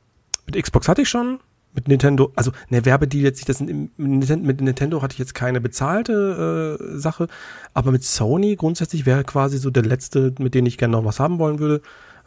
mit 0.45 0.61
Xbox 0.61 0.87
hatte 0.87 1.01
ich 1.01 1.09
schon, 1.09 1.39
mit 1.73 1.87
Nintendo, 1.87 2.31
also 2.35 2.51
ne 2.69 2.85
Werbedeal 2.85 3.23
jetzt 3.23 3.37
nicht, 3.37 3.49
das 3.49 3.59
sind, 3.59 3.97
mit 3.97 4.61
Nintendo 4.61 5.01
hatte 5.01 5.13
ich 5.13 5.19
jetzt 5.19 5.33
keine 5.33 5.61
bezahlte 5.61 6.77
äh, 6.79 6.97
Sache, 6.97 7.27
aber 7.73 7.91
mit 7.91 8.03
Sony 8.03 8.55
grundsätzlich 8.55 9.05
wäre 9.05 9.23
quasi 9.23 9.57
so 9.57 9.69
der 9.69 9.83
letzte, 9.83 10.33
mit 10.39 10.53
dem 10.53 10.65
ich 10.65 10.77
gerne 10.77 10.93
noch 10.93 11.05
was 11.05 11.19
haben 11.19 11.39
wollen 11.39 11.59
würde. 11.59 11.81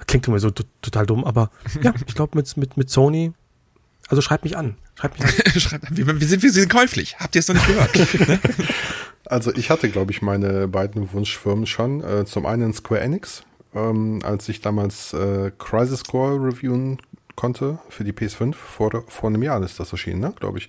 Klingt 0.06 0.26
immer 0.26 0.38
so 0.38 0.50
total 0.50 1.06
dumm, 1.06 1.24
aber 1.24 1.50
ja, 1.82 1.92
ich 2.06 2.14
glaube 2.14 2.36
mit, 2.36 2.56
mit, 2.56 2.76
mit 2.76 2.90
Sony, 2.90 3.32
also 4.08 4.22
schreibt 4.22 4.44
mich 4.44 4.56
an. 4.56 4.76
Schreibt 4.94 5.18
mich 5.18 5.28
an. 5.28 5.52
schreibt, 5.60 5.96
wir, 5.96 6.20
wir, 6.20 6.26
sind, 6.26 6.42
wir 6.42 6.52
sind 6.52 6.70
käuflich. 6.70 7.16
Habt 7.18 7.34
ihr 7.34 7.40
es 7.40 7.48
noch 7.48 7.54
nicht 7.54 7.66
gehört? 7.66 8.38
also 9.26 9.54
ich 9.54 9.70
hatte, 9.70 9.88
glaube 9.90 10.10
ich, 10.10 10.22
meine 10.22 10.68
beiden 10.68 11.12
Wunschfirmen 11.12 11.66
schon. 11.66 12.02
Äh, 12.02 12.24
zum 12.24 12.46
einen 12.46 12.72
Square 12.72 13.00
Enix, 13.00 13.44
ähm, 13.74 14.20
als 14.22 14.48
ich 14.48 14.60
damals 14.60 15.12
äh, 15.14 15.52
Crisis 15.58 16.04
Core 16.04 16.36
reviewen 16.46 16.98
konnte 17.36 17.78
für 17.88 18.04
die 18.04 18.12
PS5. 18.12 18.54
Vor, 18.54 19.04
vor 19.08 19.30
einem 19.30 19.42
Jahr 19.42 19.62
ist 19.62 19.80
das 19.80 19.92
erschienen, 19.92 20.20
ne? 20.20 20.32
glaube 20.38 20.58
ich. 20.58 20.68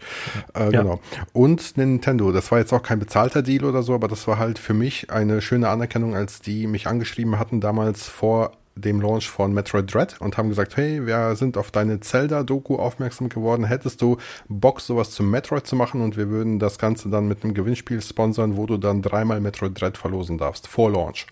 Äh, 0.54 0.72
ja. 0.72 0.82
Genau. 0.82 1.00
Und 1.34 1.78
Nintendo. 1.78 2.32
Das 2.32 2.52
war 2.52 2.60
jetzt 2.60 2.74
auch 2.74 2.84
kein 2.84 3.00
bezahlter 3.00 3.42
Deal 3.42 3.66
oder 3.66 3.84
so, 3.84 3.94
aber 3.94 4.08
das 4.08 4.28
war 4.28 4.38
halt 4.38 4.60
für 4.60 4.74
mich 4.74 5.12
eine 5.12 5.42
schöne 5.42 5.70
Anerkennung, 5.70 6.16
als 6.16 6.42
die 6.42 6.68
mich 6.68 6.88
angeschrieben 6.88 7.40
hatten 7.40 7.62
damals 7.62 8.08
vor 8.08 8.52
dem 8.76 9.00
Launch 9.00 9.30
von 9.30 9.54
Metroid 9.54 9.94
Dread 9.94 10.20
und 10.20 10.38
haben 10.38 10.50
gesagt, 10.50 10.76
hey, 10.76 11.06
wir 11.06 11.36
sind 11.36 11.58
auf 11.58 11.72
deine 11.72 12.02
Zelda-Doku 12.02 12.76
aufmerksam 12.76 13.30
geworden. 13.30 13.64
Hättest 13.64 14.02
du 14.02 14.18
Bock, 14.50 14.82
sowas 14.82 15.12
zum 15.12 15.32
Metroid 15.32 15.66
zu 15.66 15.76
machen 15.76 16.02
und 16.02 16.18
wir 16.18 16.30
würden 16.30 16.60
das 16.60 16.78
Ganze 16.78 17.10
dann 17.10 17.28
mit 17.28 17.44
einem 17.44 17.54
Gewinnspiel 17.54 18.02
sponsern, 18.02 18.58
wo 18.58 18.66
du 18.66 18.78
dann 18.78 19.02
dreimal 19.02 19.40
Metroid 19.40 19.80
Dread 19.80 19.98
verlosen 19.98 20.38
darfst, 20.38 20.68
vor 20.68 20.92
Launch. 20.92 21.26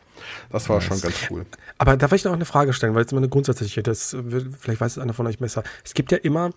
Das 0.50 0.70
war 0.70 0.78
nice. 0.78 0.86
schon 0.86 1.02
ganz 1.02 1.16
cool. 1.30 1.46
Aber 1.78 1.98
da 1.98 2.10
will 2.10 2.16
ich 2.16 2.24
noch 2.24 2.34
eine 2.34 2.46
Frage 2.46 2.74
stellen, 2.74 2.96
weil 2.96 3.06
es 3.06 3.12
immer 3.12 3.22
eine 3.22 3.30
grundsätzliche, 3.30 3.84
das 3.84 4.16
vielleicht 4.60 4.82
weiß 4.82 4.94
es 4.94 4.98
einer 4.98 5.14
von 5.14 5.28
euch 5.28 5.40
besser. 5.40 5.64
Es 5.84 5.94
gibt 5.94 6.12
ja 6.12 6.18
immer 6.18 6.52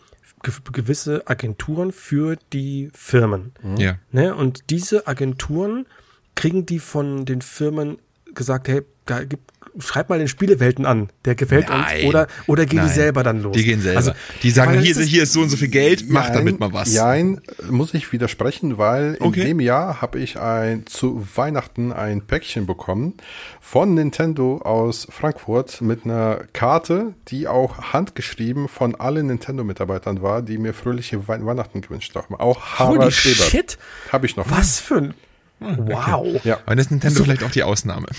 gewisse 0.73 1.27
Agenturen 1.27 1.93
für 1.93 2.37
die 2.53 2.91
Firmen. 2.95 3.53
Mhm. 3.62 3.77
Ja. 3.77 3.99
Ne? 4.12 4.35
Und 4.35 4.71
diese 4.71 5.07
Agenturen 5.07 5.87
kriegen 6.35 6.67
die 6.67 6.79
von 6.79 7.25
den 7.25 7.41
Firmen 7.43 7.99
gesagt, 8.35 8.69
hey, 8.69 8.83
da 9.07 9.25
gibt 9.25 9.51
schreib 9.79 10.09
mal 10.09 10.18
den 10.18 10.29
Spielewelten 10.29 10.87
an, 10.87 11.09
der 11.24 11.35
gefällt 11.35 11.68
Nein. 11.68 11.99
uns. 11.99 12.05
Oder, 12.07 12.27
oder 12.47 12.66
gehen 12.66 12.79
Nein. 12.79 12.89
die 12.89 12.95
selber 12.95 13.22
dann 13.22 13.43
los? 13.43 13.57
Die 13.57 13.64
gehen 13.64 13.81
selber. 13.81 13.99
Also, 13.99 14.12
die 14.43 14.51
sagen, 14.51 14.79
hier, 14.81 14.95
hier 14.97 15.22
ist 15.22 15.33
so 15.33 15.41
und 15.41 15.49
so 15.49 15.57
viel 15.57 15.68
Geld, 15.68 16.09
mach 16.09 16.31
damit 16.31 16.61
mal 16.61 16.72
was. 16.72 16.95
Nein, 16.95 17.41
muss 17.70 17.95
ich 17.95 18.12
widersprechen, 18.12 18.79
weil 18.79 19.16
okay. 19.20 19.41
in 19.41 19.47
dem 19.47 19.61
Jahr 19.61 20.01
habe 20.01 20.18
ich 20.18 20.39
ein, 20.39 20.87
zu 20.87 21.27
Weihnachten 21.35 21.93
ein 21.93 22.22
Päckchen 22.22 22.66
bekommen 22.66 23.14
von 23.61 23.95
Nintendo 23.95 24.59
aus 24.59 25.07
Frankfurt 25.11 25.81
mit 25.81 26.05
einer 26.05 26.45
Karte, 26.53 27.14
die 27.29 27.49
auch 27.49 27.93
handgeschrieben 27.93 28.68
von 28.68 28.95
allen 28.95 29.27
Nintendo-Mitarbeitern 29.27 30.22
war, 30.22 30.43
die 30.43 30.59
mir 30.59 30.74
fröhliche 30.74 31.29
We 31.29 31.37
Weihnachten 31.47 31.83
gewünscht 31.83 32.14
haben. 32.14 32.35
Auch 32.37 32.79
Harald 32.79 33.01
Holy 33.01 33.12
Shit! 33.12 33.79
Habe 34.11 34.27
ich 34.27 34.37
noch. 34.37 34.51
Was 34.51 34.81
für 34.81 34.97
ein 34.97 35.14
Wow. 35.59 36.27
Okay. 36.37 36.41
Ja. 36.45 36.59
Und 36.66 36.79
ist 36.79 36.91
Nintendo 36.91 37.18
so, 37.18 37.24
vielleicht 37.24 37.43
auch 37.43 37.51
die 37.51 37.62
Ausnahme. 37.62 38.07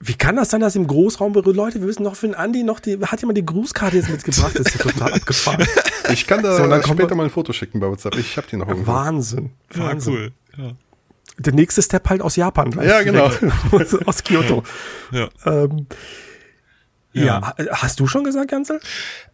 Wie 0.00 0.14
kann 0.14 0.36
das 0.36 0.50
sein, 0.50 0.60
dass 0.60 0.76
im 0.76 0.86
Großraum 0.86 1.32
Leute, 1.34 1.80
wir 1.80 1.88
wissen 1.88 2.04
noch 2.04 2.14
für 2.14 2.28
den 2.28 2.36
Andi 2.36 2.62
noch 2.62 2.78
die, 2.78 2.98
hat 3.00 3.20
jemand 3.20 3.36
die 3.36 3.44
Grußkarte 3.44 3.96
jetzt 3.96 4.08
mitgebracht? 4.08 4.52
Das 4.56 4.66
ist 4.66 4.84
ja 4.84 4.90
total 4.90 5.14
abgefahren. 5.14 5.66
Ich 6.10 6.26
kann 6.26 6.42
da 6.42 6.56
so, 6.56 6.92
später 6.94 7.14
mal 7.14 7.24
ein 7.24 7.30
Foto 7.30 7.52
schicken 7.52 7.80
bei 7.80 7.86
WhatsApp. 7.86 8.16
Ich 8.16 8.38
habe 8.38 8.46
die 8.50 8.56
noch 8.56 8.66
irgendwo. 8.66 8.90
Wahnsinn. 8.90 9.50
Wahnsinn. 9.74 10.14
Ja, 10.14 10.20
cool. 10.20 10.32
Ja. 10.56 10.72
Der 11.36 11.52
nächste 11.52 11.82
Step 11.82 12.08
halt 12.08 12.22
aus 12.22 12.36
Japan. 12.36 12.70
Gleich 12.70 12.88
ja, 12.88 13.02
genau. 13.02 13.30
aus 14.06 14.24
Kyoto. 14.24 14.62
Ja. 15.12 15.28
Ähm, 15.44 15.86
Ja, 17.12 17.54
hast 17.72 18.00
du 18.00 18.06
schon 18.06 18.24
gesagt, 18.24 18.50
Gansel? 18.50 18.80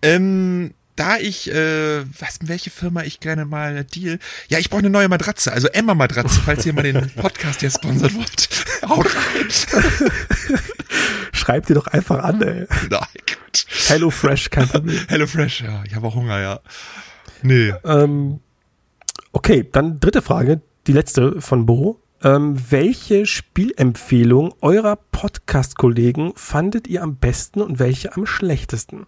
Ähm, 0.03 0.75
da 0.97 1.19
ich, 1.19 1.51
äh, 1.51 2.05
was, 2.21 2.39
welche 2.43 2.71
Firma 2.71 3.03
ich 3.03 3.21
gerne 3.21 3.45
mal 3.45 3.85
deal. 3.85 4.19
Ja, 4.49 4.59
ich 4.59 4.71
brauche 4.71 4.81
eine 4.81 4.91
neue 4.91 5.09
Matratze, 5.09 5.53
also 5.53 5.69
Emma 5.69 5.95
Matratze, 5.95 6.41
falls 6.45 6.65
ihr 6.67 6.73
mal 6.73 6.83
den 6.83 7.11
Podcast 7.17 7.61
hier 7.61 7.71
sponsert 7.71 8.15
wollt. 8.15 8.49
Haut 8.89 9.07
rein. 9.07 9.49
Schreibt 11.33 11.69
ihr 11.71 11.75
doch 11.75 11.89
einfach 11.89 12.23
an, 12.23 12.43
ey. 12.43 12.67
Nein, 12.91 13.07
gut. 13.27 13.67
Hello 13.89 14.11
Fresh, 14.11 14.51
kein 14.51 14.69
Problem. 14.69 15.01
Hello 15.09 15.27
Fresh, 15.27 15.63
ja, 15.63 15.83
ich 15.85 15.95
habe 15.95 16.07
auch 16.07 16.15
Hunger, 16.15 16.41
ja. 16.41 16.61
Nee. 17.43 17.75
Ähm, 17.85 18.41
okay, 19.33 19.69
dann 19.71 20.01
dritte 20.01 20.23
Frage, 20.23 20.61
die 20.87 20.93
letzte 20.93 21.41
von 21.41 21.67
Bo. 21.67 22.01
Ähm, 22.23 22.57
welche 22.71 23.27
Spielempfehlung 23.27 24.55
eurer 24.63 24.97
Podcast-Kollegen 24.97 26.33
fandet 26.37 26.89
ihr 26.89 27.03
am 27.03 27.17
besten 27.17 27.61
und 27.61 27.79
welche 27.79 28.17
am 28.17 28.25
schlechtesten? 28.25 29.07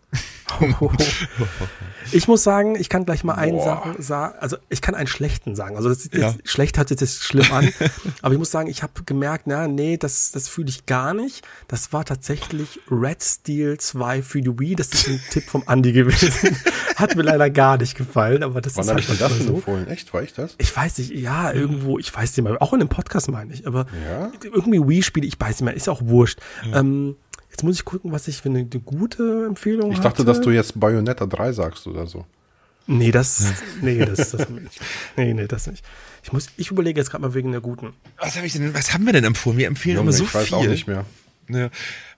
ich 2.13 2.29
muss 2.29 2.43
sagen, 2.45 2.77
ich 2.77 2.89
kann 2.89 3.05
gleich 3.05 3.25
mal 3.25 3.35
einen 3.35 3.61
Sachen 3.61 4.01
sagen, 4.01 4.35
also 4.41 4.57
ich 4.69 4.81
kann 4.81 4.95
einen 4.95 5.07
schlechten 5.09 5.57
sagen. 5.57 5.77
Also 5.77 5.89
das, 5.89 6.09
das 6.09 6.21
Ja. 6.21 6.35
schlecht 6.45 6.79
hat 6.79 6.89
sich 6.89 6.99
das 6.99 7.17
schlimm 7.17 7.51
an, 7.53 7.69
aber 8.23 8.33
ich 8.35 8.39
muss 8.39 8.51
sagen, 8.51 8.69
ich 8.69 8.83
habe 8.83 8.93
gemerkt, 9.05 9.47
na 9.47 9.67
nee, 9.69 9.97
das 9.97 10.31
das 10.31 10.49
fühle 10.49 10.69
ich 10.69 10.87
gar 10.87 11.15
nicht. 11.15 11.47
Das 11.69 11.93
war 11.93 12.05
tatsächlich 12.05 12.81
Red 12.91 13.23
Steel 13.23 13.79
2 13.79 14.23
für 14.23 14.41
die 14.41 14.59
Wii. 14.59 14.77
Das 14.77 14.89
ist 14.89 15.09
ein 15.09 15.21
Tipp 15.31 15.45
vom 15.45 15.65
Andy 15.67 15.93
gewesen. 15.93 16.57
Hat 16.97 17.17
mir 17.17 17.23
leider 17.23 17.51
gar 17.51 17.77
nicht 17.77 17.97
gefallen, 17.97 18.43
aber 18.43 18.61
das 18.61 18.77
Wann 18.77 18.85
ist 18.85 18.91
habe 18.91 19.01
halt 19.03 19.11
ich 19.13 19.19
das 19.19 19.39
so. 19.47 19.55
empfohlen? 19.57 19.89
Echt, 19.89 20.15
war 20.15 20.23
ich 20.23 20.33
das? 20.33 20.55
Ich 20.59 20.75
weiß 20.75 20.99
nicht, 20.99 21.11
ja, 21.11 21.53
irgendwo, 21.53 21.99
ich 21.99 22.15
weiß 22.15 22.37
nicht 22.37 22.45
mal, 22.45 22.57
auch 22.59 22.73
in 22.73 22.79
dem 22.79 22.89
Podcast 22.89 23.31
meine 23.31 23.53
ich, 23.53 23.67
aber 23.67 23.87
Ja? 24.09 24.31
irgendwie 24.45 24.81
Wii-Spiele, 24.81 25.27
ich 25.27 25.39
weiß 25.39 25.57
nicht 25.61 25.63
mehr, 25.63 25.75
ist 25.75 25.89
auch 25.89 26.01
wurscht. 26.05 26.39
Ähm, 26.73 27.17
jetzt 27.57 27.63
muss 27.63 27.77
ich 27.77 27.87
gucken, 27.87 28.13
was 28.13 28.29
ich 28.29 28.43
für 28.43 28.51
eine, 28.51 28.59
eine 28.59 28.81
gute 28.81 29.47
Empfehlung 29.47 29.91
Ich 29.91 29.97
dachte, 29.97 30.19
hatte. 30.19 30.25
dass 30.27 30.43
du 30.43 30.51
jetzt 30.51 30.79
Bayonetta 30.79 31.25
3 31.25 31.53
sagst 31.53 31.87
oder 31.87 32.07
so. 32.07 32.27
Nee, 32.87 33.11
das, 33.11 33.51
nee, 33.81 34.05
das, 34.05 34.33
das 34.33 34.51
nicht. 34.51 34.79
Nee, 35.17 35.33
nee, 35.33 35.47
das 35.47 35.67
nicht. 35.67 35.83
Ich 36.23 36.35
muss, 36.35 36.49
ich 36.59 36.71
überlege 36.71 37.01
jetzt 37.01 37.11
gerade 37.11 37.23
mal 37.23 37.33
wegen 37.33 37.53
der 37.53 37.63
guten. 37.63 37.95
Was, 38.19 38.37
hab 38.37 38.45
ich 38.45 38.53
denn, 38.53 38.75
was 38.75 38.93
haben 38.93 39.07
wir 39.07 39.15
denn 39.15 39.25
empfohlen? 39.25 39.57
Wir 39.57 39.69
empfehlen 39.69 39.97
Junge, 39.97 40.11
immer 40.11 40.17
so 40.17 40.25
ich 40.25 40.35
weiß 40.35 40.49
viel. 40.49 40.55
auch 40.55 40.67
nicht 40.67 40.87
mehr. 40.87 41.07
Ja. 41.49 41.71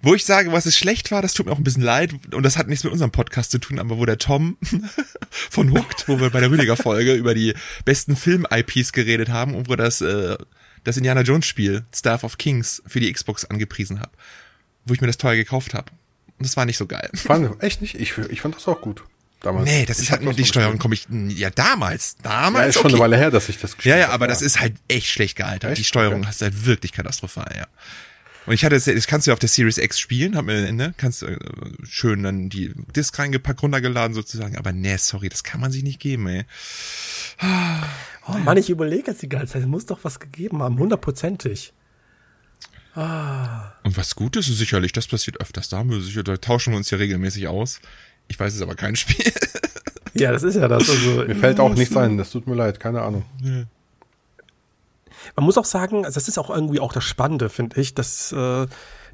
Wo 0.03 0.15
ich 0.15 0.25
sage, 0.25 0.51
was 0.51 0.67
es 0.67 0.77
schlecht 0.77 1.13
war, 1.13 1.23
das 1.23 1.35
tut 1.35 1.47
mir 1.47 1.53
auch 1.53 1.59
ein 1.59 1.65
bisschen 1.65 1.83
leid 1.85 2.15
und 2.35 2.43
das 2.43 2.59
hat 2.59 2.67
nichts 2.67 2.83
mit 2.83 2.93
unserem 2.93 3.13
Podcast 3.13 3.53
zu 3.53 3.59
tun, 3.59 3.79
aber 3.79 3.99
wo 3.99 4.07
der 4.07 4.19
Tom 4.19 4.57
von 5.31 5.71
Hooked, 5.73 6.09
wo 6.09 6.19
wir 6.19 6.31
bei 6.31 6.41
der 6.41 6.51
Rüdiger-Folge 6.51 7.15
über 7.15 7.35
die 7.35 7.55
besten 7.85 8.17
Film-IPs 8.17 8.93
geredet 8.93 9.29
haben 9.29 9.55
und 9.55 9.69
wo 9.69 9.77
das, 9.77 10.01
äh, 10.01 10.37
das 10.83 10.97
Indiana 10.97 11.21
Jones-Spiel 11.21 11.85
Staff 11.95 12.25
of 12.25 12.39
Kings 12.39 12.83
für 12.87 12.99
die 12.99 13.13
Xbox 13.13 13.45
angepriesen 13.45 14.01
habe, 14.01 14.13
wo 14.89 14.95
ich 14.95 15.01
mir 15.01 15.07
das 15.07 15.19
teuer 15.19 15.37
gekauft 15.37 15.75
habe. 15.75 15.91
Und 16.39 16.47
das 16.47 16.57
war 16.57 16.65
nicht 16.65 16.77
so 16.79 16.87
geil. 16.87 17.11
Fand, 17.15 17.63
echt 17.63 17.81
nicht? 17.83 17.95
Ich, 17.97 18.17
ich 18.17 18.41
fand 18.41 18.55
das 18.55 18.67
auch 18.69 18.81
gut. 18.81 19.03
Damals. 19.41 19.67
Nee, 19.71 19.87
das 19.87 19.99
Ich 19.99 20.05
ist 20.07 20.11
halt 20.11 20.23
nur 20.23 20.33
das 20.33 20.37
die 20.37 20.45
Steuerung, 20.47 20.79
komme 20.79 20.95
ich, 20.95 21.07
ja 21.11 21.51
damals, 21.51 22.17
Ja, 22.25 22.31
damals, 22.31 22.69
ist 22.71 22.75
schon 22.83 22.87
eine 22.87 22.95
okay. 22.95 23.03
Weile 23.05 23.17
her, 23.19 23.31
dass 23.31 23.49
ich 23.49 23.59
das 23.59 23.77
gespielt 23.77 23.93
Ja, 23.95 23.97
ja, 23.99 24.05
habe, 24.07 24.15
aber 24.15 24.27
das 24.27 24.43
ist 24.43 24.61
halt 24.61 24.75
echt 24.89 25.07
schlecht 25.07 25.37
gealtert. 25.37 25.71
Echt? 25.71 25.79
Die 25.81 25.85
Steuerung 25.85 26.21
Okay. 26.21 26.27
hast 26.29 26.41
du 26.41 26.47
halt 26.47 26.67
wirklich 26.67 26.91
katastrophal, 26.93 27.53
ja. 27.57 27.67
Und 28.47 28.55
ich 28.55 28.65
hatte 28.65 28.75
es, 28.75 28.87
das 28.87 29.07
kannst 29.07 29.27
du 29.27 29.31
ja 29.31 29.35
auf 29.35 29.39
der 29.39 29.49
Series 29.49 29.79
X 29.79 30.01
spielen, 30.01 30.35
hab 30.37 30.45
mir, 30.47 30.73
ne, 30.73 30.93
kannst 30.97 31.23
du 31.23 31.27
äh, 31.27 31.39
schön 31.85 32.23
dann 32.25 32.49
die 32.49 32.73
Disk 32.97 33.17
reingepackt, 33.19 33.63
runtergeladen 33.63 34.15
sozusagen, 34.15 34.57
aber 34.57 34.73
nee, 34.73 34.97
sorry, 34.97 35.29
das 35.29 35.45
kann 35.45 35.61
man 35.61 35.71
sich 35.71 35.83
nicht 35.85 36.01
geben, 36.01 36.27
ey. 36.29 36.45
Oh 38.27 38.39
Mann, 38.39 38.57
ich 38.57 38.71
überlege 38.71 39.11
jetzt 39.11 39.23
die 39.23 39.29
ganze 39.29 39.53
Zeit, 39.55 39.63
es 39.63 39.69
muss 39.69 39.87
doch 39.87 40.01
was 40.03 40.19
gegeben 40.19 40.63
haben, 40.63 40.79
hundertprozentig. 40.79 41.73
Und 43.85 43.97
was 43.97 44.17
Gutes 44.17 44.49
ist 44.49 44.59
sicherlich, 44.59 44.93
das 44.93 45.07
passiert 45.07 45.41
öfters, 45.41 45.69
da 45.69 45.79
haben 45.79 45.91
wir 45.91 46.01
sicher, 46.01 46.25
da 46.25 46.37
tauschen 46.37 46.73
wir 46.73 46.79
uns 46.79 46.91
ja 46.91 46.99
regelmäßig 46.99 47.49
aus. 47.49 47.81
Ich 48.27 48.39
weiß 48.39 48.55
es 48.55 48.61
aber 48.61 48.75
kein 48.75 48.97
Spiel. 48.97 49.33
Ja, 50.15 50.33
das 50.33 50.43
ist 50.43 50.57
ja 50.57 50.67
das. 50.69 50.91
Also, 50.91 51.25
Mir 51.29 51.37
fällt 51.37 51.61
auch 51.61 51.75
nichts 51.75 51.97
ein, 51.97 52.19
das 52.19 52.31
tut 52.31 52.47
mir 52.47 52.55
leid, 52.55 52.81
keine 52.81 53.03
Ahnung. 53.03 53.25
Man 55.37 55.45
muss 55.45 55.57
auch 55.59 55.65
sagen, 55.65 56.05
also 56.05 56.15
das 56.15 56.29
ist 56.29 56.39
auch 56.39 56.51
irgendwie 56.51 56.81
auch 56.81 56.93
das 56.93 57.05
Spannende, 57.05 57.49
finde 57.49 57.81
ich, 57.81 57.95
dass, 57.95 58.33
äh, 58.33 58.67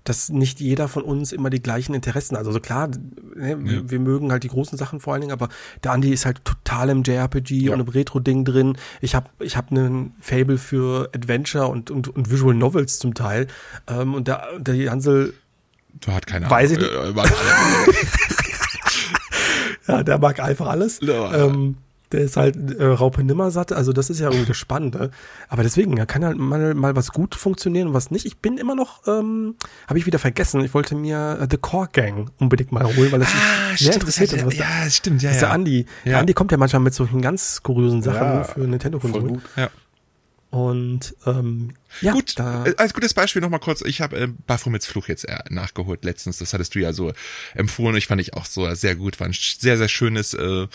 dass 0.04 0.28
nicht 0.28 0.60
jeder 0.60 0.88
von 0.88 1.02
uns 1.02 1.32
immer 1.32 1.50
die 1.50 1.62
gleichen 1.62 1.94
Interessen 1.94 2.36
hat. 2.36 2.46
Also 2.46 2.60
klar, 2.60 2.88
ne, 3.34 3.56
wir, 3.58 3.90
wir 3.90 3.98
mögen 3.98 4.30
halt 4.30 4.44
die 4.44 4.48
großen 4.48 4.78
Sachen 4.78 5.00
vor 5.00 5.14
allen 5.14 5.22
Dingen, 5.22 5.32
aber 5.32 5.48
der 5.82 5.92
Andi 5.92 6.12
ist 6.12 6.26
halt 6.26 6.44
total 6.44 6.90
im 6.90 7.02
JRPG 7.02 7.70
und 7.70 7.80
im 7.80 7.88
Retro-Ding 7.88 8.44
drin. 8.44 8.76
Ich 9.00 9.14
habe 9.14 9.28
ich 9.40 9.56
hab 9.56 9.70
einen 9.70 10.14
Fable 10.20 10.58
für 10.58 11.10
Adventure 11.14 11.68
und, 11.68 11.90
und, 11.90 12.08
und 12.08 12.30
Visual 12.30 12.54
Novels 12.54 12.98
zum 12.98 13.14
Teil. 13.14 13.46
Ähm, 13.88 14.14
und 14.14 14.28
der, 14.28 14.58
der 14.58 14.90
Hansel, 14.90 15.34
Du 16.00 16.12
hat 16.12 16.26
keine 16.26 16.50
Weiß 16.50 16.72
ich 16.72 16.78
Ahnung. 16.78 16.90
nicht. 16.90 17.10
Äh, 17.10 17.16
warte. 17.16 17.34
ja, 19.88 20.02
der 20.02 20.18
mag 20.18 20.40
einfach 20.40 20.66
alles. 20.66 20.98
Ja. 21.00 21.46
Ähm, 21.46 21.76
der 22.14 22.22
ist 22.24 22.36
halt 22.36 22.56
äh, 22.78 22.84
Raupe 22.84 23.22
Nimmersatt, 23.22 23.72
also 23.72 23.92
das 23.92 24.08
ist 24.10 24.20
ja 24.20 24.28
irgendwie 24.28 24.46
das 24.46 24.56
Spannende. 24.56 25.10
Aber 25.48 25.62
deswegen, 25.62 25.96
ja, 25.96 26.06
kann 26.06 26.24
halt 26.24 26.38
mal, 26.38 26.74
mal 26.74 26.96
was 26.96 27.10
gut 27.12 27.34
funktionieren 27.34 27.88
und 27.88 27.94
was 27.94 28.10
nicht. 28.10 28.24
Ich 28.26 28.38
bin 28.38 28.56
immer 28.58 28.74
noch, 28.74 29.06
ähm, 29.06 29.56
habe 29.88 29.98
ich 29.98 30.06
wieder 30.06 30.18
vergessen, 30.18 30.60
ich 30.64 30.72
wollte 30.74 30.94
mir 30.94 31.38
äh, 31.40 31.46
The 31.50 31.56
Core 31.58 31.88
Gang 31.92 32.30
unbedingt 32.38 32.72
mal 32.72 32.84
holen, 32.84 33.12
weil 33.12 33.20
das 33.20 33.28
Ah, 33.34 33.70
mich 33.72 33.80
sehr 33.80 33.94
interessiert 33.94 34.32
ist. 34.32 34.40
ja, 34.40 34.46
Was 34.46 34.54
der, 34.56 34.66
ja, 34.66 34.90
stimmt, 34.90 35.22
ja, 35.22 35.30
was 35.30 35.38
der 35.40 35.48
ja. 35.48 35.54
Andi, 35.54 35.86
der 36.04 36.12
Ja. 36.12 36.18
Andi 36.20 36.32
kommt 36.32 36.52
ja 36.52 36.58
manchmal 36.58 36.80
mit 36.82 36.94
solchen 36.94 37.20
ganz 37.20 37.62
kuriösen 37.62 38.02
Sachen 38.02 38.18
Ja, 38.20 38.44
für 38.44 38.60
Nintendo-Konsolen. 38.60 39.42
Ja. 39.56 39.68
Und 40.54 41.16
ähm, 41.26 41.70
ja, 42.00 42.12
Gut, 42.12 42.38
da, 42.38 42.64
äh, 42.64 42.74
als 42.76 42.94
gutes 42.94 43.12
Beispiel 43.12 43.42
nochmal 43.42 43.58
kurz, 43.58 43.80
ich 43.80 44.00
habe 44.00 44.16
äh, 44.16 44.28
Baphomets 44.46 44.86
Fluch 44.86 45.08
jetzt 45.08 45.24
äh, 45.28 45.36
nachgeholt 45.48 46.04
letztens, 46.04 46.38
das 46.38 46.54
hattest 46.54 46.76
du 46.76 46.78
ja 46.78 46.92
so 46.92 47.12
empfohlen, 47.54 47.96
ich 47.96 48.06
fand 48.06 48.20
ich 48.20 48.34
auch 48.34 48.44
so 48.46 48.72
sehr 48.76 48.94
gut, 48.94 49.18
war 49.18 49.26
ein 49.26 49.32
sehr, 49.32 49.76
sehr 49.76 49.88
schönes, 49.88 50.32
äh, 50.32 50.68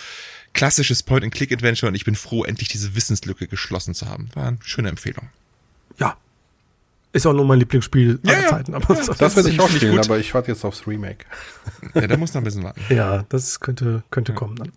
klassisches 0.54 1.02
Point-and-Click-Adventure 1.04 1.88
und 1.90 1.96
ich 1.96 2.04
bin 2.04 2.16
froh, 2.16 2.44
endlich 2.44 2.68
diese 2.68 2.94
Wissenslücke 2.94 3.48
geschlossen 3.48 3.94
zu 3.96 4.10
haben. 4.10 4.28
War 4.34 4.48
eine 4.50 4.58
schöne 4.66 4.90
Empfehlung. 4.90 5.30
ja, 5.98 6.18
ist 7.14 7.26
auch 7.26 7.34
nur 7.34 7.46
mein 7.46 7.60
Lieblingsspiel 7.60 8.20
Ja, 8.24 8.34
aller 8.34 8.44
ja. 8.44 8.50
Zeiten. 8.50 8.74
Aber 8.76 8.94
Das 8.94 9.08
Das 9.18 9.36
werde 9.38 9.50
ich 9.50 9.62
auch 9.62 9.70
spielen, 9.70 9.96
gut. 9.96 10.06
aber 10.06 10.20
ich 10.20 10.34
warte 10.34 10.52
jetzt 10.52 10.66
aufs 10.66 10.86
Remake. 10.88 11.26
Ja, 11.96 12.06
da 12.06 12.18
muss 12.18 12.34
noch 12.34 12.42
ein 12.42 12.44
bisschen 12.44 12.64
warten. 12.66 12.82
Ja, 12.90 13.24
das 13.30 13.62
könnte, 13.62 14.04
könnte 14.12 14.34
kommen 14.34 14.58
dann. 14.58 14.74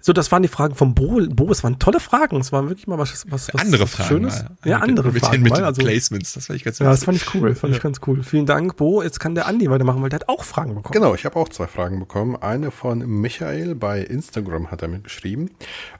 So, 0.00 0.12
das 0.12 0.32
waren 0.32 0.42
die 0.42 0.48
Fragen 0.48 0.74
vom 0.74 0.94
Bo. 0.94 1.20
Bo, 1.28 1.50
es 1.50 1.62
waren 1.62 1.78
tolle 1.78 2.00
Fragen. 2.00 2.38
Es 2.40 2.52
waren 2.52 2.68
wirklich 2.68 2.86
mal 2.86 2.98
was, 2.98 3.24
was, 3.28 3.52
was 3.52 3.60
andere 3.62 3.82
was 3.82 3.90
Fragen 3.90 4.08
Schönes. 4.08 4.42
mal. 4.42 4.56
Ja, 4.64 4.78
andere 4.78 5.12
mit 5.12 5.20
Fragen 5.20 5.34
den, 5.36 5.42
mit 5.42 5.52
mal. 5.52 5.58
den 5.58 5.64
Also, 5.66 5.82
Placements, 5.82 6.32
das 6.34 6.46
fand 6.46 6.56
ich 6.56 6.64
ganz 6.64 6.78
ja, 6.78 6.86
das 6.90 7.04
fand 7.04 7.18
ich 7.18 7.34
cool. 7.34 7.54
Fand 7.54 7.74
ich 7.74 7.82
ganz 7.82 8.00
cool. 8.06 8.22
Vielen 8.22 8.46
Dank, 8.46 8.76
Bo. 8.76 9.02
Jetzt 9.02 9.20
kann 9.20 9.34
der 9.34 9.46
Andi 9.46 9.70
weitermachen, 9.70 10.02
weil 10.02 10.08
der 10.08 10.20
hat 10.20 10.28
auch 10.28 10.44
Fragen 10.44 10.74
bekommen. 10.74 10.92
Genau, 10.92 11.14
ich 11.14 11.24
habe 11.24 11.36
auch 11.36 11.48
zwei 11.48 11.66
Fragen 11.66 11.98
bekommen. 12.00 12.36
Eine 12.36 12.70
von 12.70 12.98
Michael 13.06 13.74
bei 13.74 14.00
Instagram 14.00 14.70
hat 14.70 14.82
er 14.82 14.88
mir 14.88 15.00
geschrieben. 15.00 15.50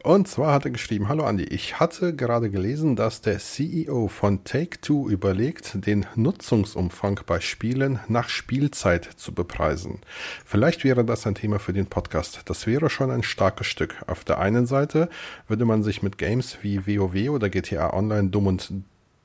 Und 0.02 0.28
zwar 0.28 0.54
hat 0.54 0.64
er 0.64 0.70
geschrieben, 0.70 1.08
Hallo 1.08 1.24
Andi, 1.24 1.44
ich 1.44 1.78
hatte 1.78 2.14
gerade 2.14 2.50
gelesen, 2.50 2.96
dass 2.96 3.20
der 3.20 3.38
CEO 3.38 4.08
von 4.08 4.44
Take-Two 4.44 5.08
überlegt, 5.10 5.86
den 5.86 6.06
Nutzungsumfang 6.14 7.20
bei 7.26 7.40
Spielen 7.40 8.00
nach 8.08 8.28
Spielzeit 8.28 9.04
zu 9.16 9.32
bepreisen. 9.34 9.98
Vielleicht 10.44 10.84
wäre 10.84 11.04
das 11.04 11.26
ein 11.26 11.34
Thema 11.34 11.58
für 11.58 11.72
den 11.72 11.86
Podcast. 11.86 12.40
Das 12.46 12.66
wäre 12.66 12.90
schon 12.90 13.10
ein 13.10 13.22
starkes 13.22 13.66
Stück. 13.66 13.89
Auf 14.06 14.24
der 14.24 14.38
einen 14.38 14.66
Seite 14.66 15.08
würde 15.48 15.64
man 15.64 15.82
sich 15.82 16.02
mit 16.02 16.18
Games 16.18 16.58
wie 16.62 16.86
WoW 16.86 17.30
oder 17.30 17.48
GTA 17.48 17.92
Online 17.92 18.28
dumm 18.28 18.46
und 18.46 18.72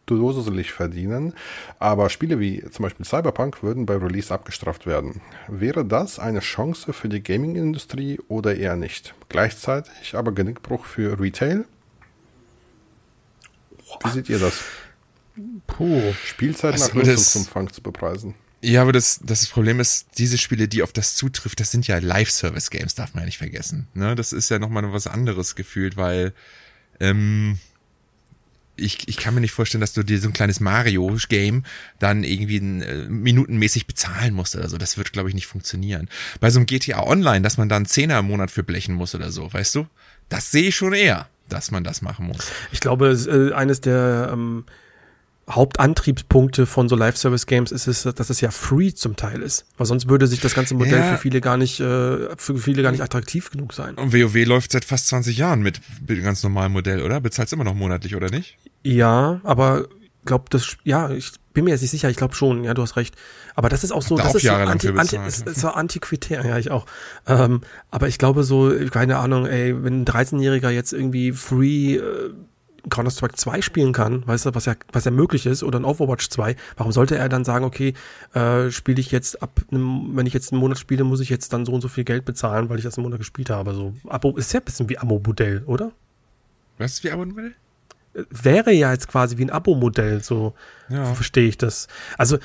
dusselig 0.06 0.72
verdienen, 0.72 1.34
aber 1.80 2.10
Spiele 2.10 2.40
wie 2.40 2.64
zum 2.70 2.84
Beispiel 2.84 3.06
Cyberpunk 3.06 3.64
würden 3.64 3.86
bei 3.86 3.96
Release 3.96 4.34
abgestraft 4.34 4.86
werden. 4.86 5.22
Wäre 5.48 5.86
das 5.86 6.20
eine 6.20 6.40
Chance 6.40 6.94
für 6.94 7.10
die 7.10 7.24
Gaming-Industrie 7.24 8.20
oder 8.28 8.56
eher 8.56 8.76
nicht? 8.76 9.16
Gleichzeitig 9.30 10.16
aber 10.16 10.32
Genickbruch 10.32 10.86
für 10.86 11.20
Retail? 11.20 11.66
Wie 14.04 14.10
seht 14.10 14.30
ihr 14.30 14.40
das? 14.40 14.64
Puh. 15.68 16.14
Spielzeit 16.24 16.74
Also 16.74 16.88
nach 16.88 16.94
Nutzungsumfang 16.94 17.72
zu 17.72 17.82
bepreisen. 17.82 18.36
Ja, 18.66 18.82
aber 18.82 18.94
das, 18.94 19.20
das 19.24 19.46
Problem 19.46 19.80
ist, 19.80 20.08
diese 20.18 20.40
Spiele, 20.40 20.68
die 20.68 20.82
auf 20.82 20.92
das 20.92 21.14
zutrifft, 21.14 21.60
das 21.60 21.70
sind 21.70 21.86
ja 21.86 22.00
Live-Service-Games, 22.00 22.96
darf 22.96 23.14
man 23.14 23.22
ja 23.22 23.26
nicht 23.28 23.38
vergessen. 23.38 23.88
Ne? 23.94 24.16
Das 24.16 24.34
ist 24.34 24.50
ja 24.50 24.58
nochmal 24.58 24.92
was 24.92 25.06
anderes 25.06 25.54
gefühlt, 25.54 25.98
weil 25.98 26.34
ähm, 27.00 27.60
ich, 28.76 29.08
ich 29.08 29.18
kann 29.18 29.36
mir 29.36 29.42
nicht 29.42 29.52
vorstellen, 29.52 29.82
dass 29.82 29.94
du 29.94 30.02
dir 30.02 30.20
so 30.20 30.28
ein 30.28 30.34
kleines 30.34 30.60
Mario-Game 30.62 31.64
dann 32.00 32.24
irgendwie 32.24 32.58
äh, 32.58 33.08
minutenmäßig 33.08 33.86
bezahlen 33.86 34.34
musst 34.34 34.56
oder 34.56 34.68
so. 34.68 34.80
Das 34.80 34.98
wird, 34.98 35.14
glaube 35.14 35.30
ich, 35.30 35.36
nicht 35.36 35.46
funktionieren. 35.46 36.10
Bei 36.40 36.50
so 36.50 36.58
einem 36.58 36.66
GTA 36.66 37.04
Online, 37.04 37.44
dass 37.44 37.60
man 37.60 37.70
dann 37.70 37.86
Zehner 37.86 38.18
im 38.18 38.26
Monat 38.26 38.50
für 38.50 38.64
blechen 38.64 38.96
muss 38.96 39.14
oder 39.14 39.32
so, 39.32 39.54
weißt 39.54 39.76
du? 39.76 39.86
Das 40.28 40.50
sehe 40.50 40.70
ich 40.70 40.76
schon 40.76 40.94
eher, 40.94 41.30
dass 41.50 41.70
man 41.70 41.84
das 41.84 42.02
machen 42.02 42.26
muss. 42.26 42.52
Ich 42.72 42.80
glaube, 42.80 43.10
äh, 43.10 43.54
eines 43.54 43.80
der 43.82 44.32
ähm, 44.34 44.66
Hauptantriebspunkte 45.50 46.66
von 46.66 46.90
so 46.90 46.96
Live-Service-Games 46.96 47.72
ist 47.72 47.88
es, 47.88 48.04
dass 48.04 48.30
es 48.30 48.42
ja 48.42 48.50
free 48.50 48.94
zum 48.94 49.16
Teil 49.16 49.42
ist. 49.42 49.66
Weil 49.78 49.86
sonst 49.86 50.10
würde 50.10 50.26
sich 50.28 50.40
das 50.40 50.56
ganze 50.56 50.74
Modell 50.74 51.00
Ja. 51.00 51.14
für 51.14 51.18
viele 51.20 51.40
gar 51.42 51.58
nicht, 51.58 51.80
äh, 51.80 52.36
für 52.38 52.58
viele 52.58 52.82
gar 52.82 52.92
nicht 52.92 53.02
attraktiv 53.02 53.52
genug 53.52 53.74
sein. 53.74 53.96
Und 53.96 54.12
WoW 54.14 54.46
läuft 54.46 54.72
seit 54.72 54.86
fast 54.86 55.08
20 55.10 55.38
Jahren 55.38 55.62
mit 55.62 55.82
dem 56.02 56.24
ganz 56.24 56.42
normalen 56.42 56.72
Modell, 56.72 57.02
oder? 57.04 57.22
Bezahlst 57.22 57.54
immer 57.54 57.64
noch 57.64 57.76
monatlich, 57.76 58.16
oder 58.16 58.30
nicht? 58.30 58.58
Ja, 58.84 59.40
aber 59.44 59.88
glaub 60.26 60.50
das, 60.50 60.78
ja, 60.84 61.12
ich, 61.12 61.32
bin 61.54 61.64
mir 61.66 61.72
jetzt 61.72 61.82
nicht 61.82 61.92
sicher, 61.92 62.10
ich 62.10 62.18
glaube 62.18 62.36
schon, 62.36 62.64
ja, 62.64 62.74
du 62.74 62.82
hast 62.82 62.98
recht. 62.98 63.16
Aber 63.56 63.70
das 63.70 63.84
ist 63.84 63.92
auch 63.92 64.02
so, 64.02 64.18
da 64.18 64.24
das 64.24 64.34
auch 64.34 64.36
ist 64.36 64.44
so, 64.44 64.52
anti, 64.52 64.90
anti, 64.90 65.18
ist, 65.26 65.48
ist 65.48 65.62
so 65.62 65.70
antiquitär, 65.70 66.46
ja, 66.46 66.58
ich 66.58 66.70
auch. 66.70 66.86
Ähm, 67.28 67.62
aber 67.90 68.08
ich 68.08 68.18
glaube 68.18 68.44
so, 68.44 68.74
keine 68.92 69.18
Ahnung, 69.18 69.46
ey, 69.46 69.84
wenn 69.84 70.02
ein 70.02 70.06
13-Jähriger 70.06 70.70
jetzt 70.70 70.92
irgendwie 70.92 71.32
free 71.32 71.96
äh, 71.96 72.32
Counter-Strike 72.90 73.36
2 73.36 73.62
spielen 73.62 73.94
kann, 73.94 74.26
weißt 74.28 74.46
du, 74.48 74.56
was 74.56 74.66
ja, 74.66 74.76
was 74.92 75.06
ja 75.06 75.12
möglich 75.12 75.46
ist, 75.46 75.64
oder 75.64 75.80
ein 75.80 75.86
Overwatch 75.86 76.30
2, 76.30 76.56
warum 76.78 76.92
sollte 76.92 77.18
er 77.18 77.30
dann 77.30 77.44
sagen, 77.44 77.66
okay, 77.66 77.94
äh, 78.34 78.70
spiele 78.72 79.00
ich 79.00 79.12
jetzt 79.12 79.42
ab 79.42 79.62
einem, 79.72 80.16
wenn 80.16 80.26
ich 80.26 80.34
jetzt 80.34 80.52
einen 80.52 80.62
Monat 80.62 80.78
spiele, 80.80 81.04
muss 81.04 81.20
ich 81.20 81.30
jetzt 81.30 81.52
dann 81.54 81.66
so 81.66 81.72
und 81.74 81.82
so 81.82 81.88
viel 81.88 82.04
Geld 82.04 82.26
bezahlen, 82.26 82.70
weil 82.70 82.78
ich 82.78 82.84
das 82.84 82.98
einen 82.98 83.04
Monat 83.04 83.20
gespielt 83.20 83.50
habe. 83.50 83.74
So, 83.74 83.94
Abo 84.08 84.36
ist 84.38 84.54
ja 84.54 84.60
ein 84.60 84.64
bisschen 84.66 84.90
wie 84.90 84.98
Abo-Modell, 84.98 85.64
oder? 85.66 85.92
Was 86.78 86.94
ist 86.94 87.04
wie 87.04 87.12
Abonnent? 87.12 87.54
wäre 88.30 88.72
ja 88.72 88.94
jetzt 88.94 89.10
quasi 89.10 89.38
wie 89.38 89.44
ein 89.44 89.50
Abo-Modell, 89.50 90.24
so 90.24 90.54
Ja. 90.90 91.14
verstehe 91.16 91.50
ich 91.50 91.58
das. 91.58 91.88
Also 92.18 92.38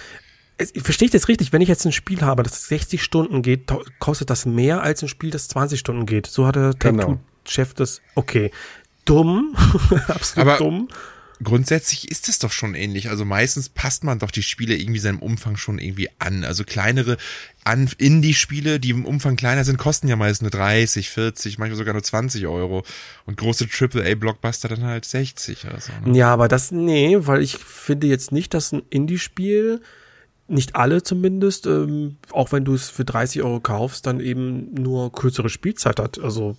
verstehe 0.83 1.07
ich 1.07 1.13
das 1.13 1.29
richtig, 1.29 1.53
wenn 1.53 1.63
ich 1.63 1.69
jetzt 1.69 1.85
ein 1.87 1.93
Spiel 1.93 2.23
habe, 2.23 2.43
das 2.43 2.67
60 2.69 3.03
Stunden 3.03 3.41
geht, 3.43 3.73
kostet 3.99 4.31
das 4.31 4.47
mehr 4.47 4.83
als 4.83 5.03
ein 5.03 5.09
Spiel, 5.09 5.31
das 5.31 5.49
20 5.49 5.79
Stunden 5.79 6.07
geht. 6.07 6.27
So 6.27 6.47
hat 6.47 6.57
der 6.57 6.75
Genau. 6.79 7.05
Take-Two-Chef 7.45 7.75
das, 7.75 8.03
okay. 8.15 8.51
Dumm, 9.11 9.57
absolut 10.09 10.49
Aber- 10.49 10.59
dumm. 10.59 10.89
Grundsätzlich 11.43 12.11
ist 12.11 12.29
es 12.29 12.39
doch 12.39 12.53
schon 12.53 12.75
ähnlich. 12.75 13.09
Also 13.09 13.25
meistens 13.25 13.71
passt 13.71 14.05
man 14.05 14.19
doch 14.19 14.31
die 14.31 14.43
Spiele 14.43 14.77
irgendwie 14.77 15.01
seinem 15.01 15.21
Umfang 15.21 15.57
schon 15.57 15.79
irgendwie 15.79 16.11
an. 16.19 16.45
Also 16.45 16.65
kleinere 16.65 17.17
an 17.65 17.89
Indie-Spiele, 17.97 18.79
die 18.79 18.91
im 18.91 19.07
Umfang 19.07 19.37
kleiner 19.37 19.65
sind, 19.65 19.79
kosten 19.79 20.07
ja 20.09 20.17
meist 20.17 20.43
nur 20.43 20.51
30, 20.51 21.09
40, 21.09 21.57
manchmal 21.57 21.79
sogar 21.79 21.95
nur 21.95 22.03
20 22.03 22.47
Euro. 22.47 22.85
Und 23.25 23.39
große 23.39 23.69
AAA-Blockbuster 23.73 24.69
dann 24.69 24.85
halt 24.85 25.07
60 25.07 25.65
oder 25.65 25.81
so. 25.81 25.93
Ne? 26.05 26.19
Ja, 26.19 26.31
aber 26.31 26.47
das, 26.47 26.73
nee, 26.73 27.17
weil 27.21 27.41
ich 27.41 27.57
finde 27.57 28.07
jetzt 28.07 28.33
nicht, 28.33 28.53
dass 28.53 28.73
ein 28.73 28.83
Indie-Spiel, 28.91 29.81
nicht 30.47 30.77
alle 30.77 31.03
zumindest, 31.03 31.65
ähm, 31.67 32.17
auch 32.33 32.53
wenn 32.53 32.67
du 32.67 32.75
es 32.75 32.91
für 32.91 33.07
30 33.07 33.41
Euro 33.41 33.61
kaufst, 33.61 34.05
dann 34.05 34.21
eben 34.21 34.75
nur 34.75 35.11
kürzere 35.11 35.49
Spielzeit 35.49 36.01
hat. 36.01 36.19
Also 36.19 36.59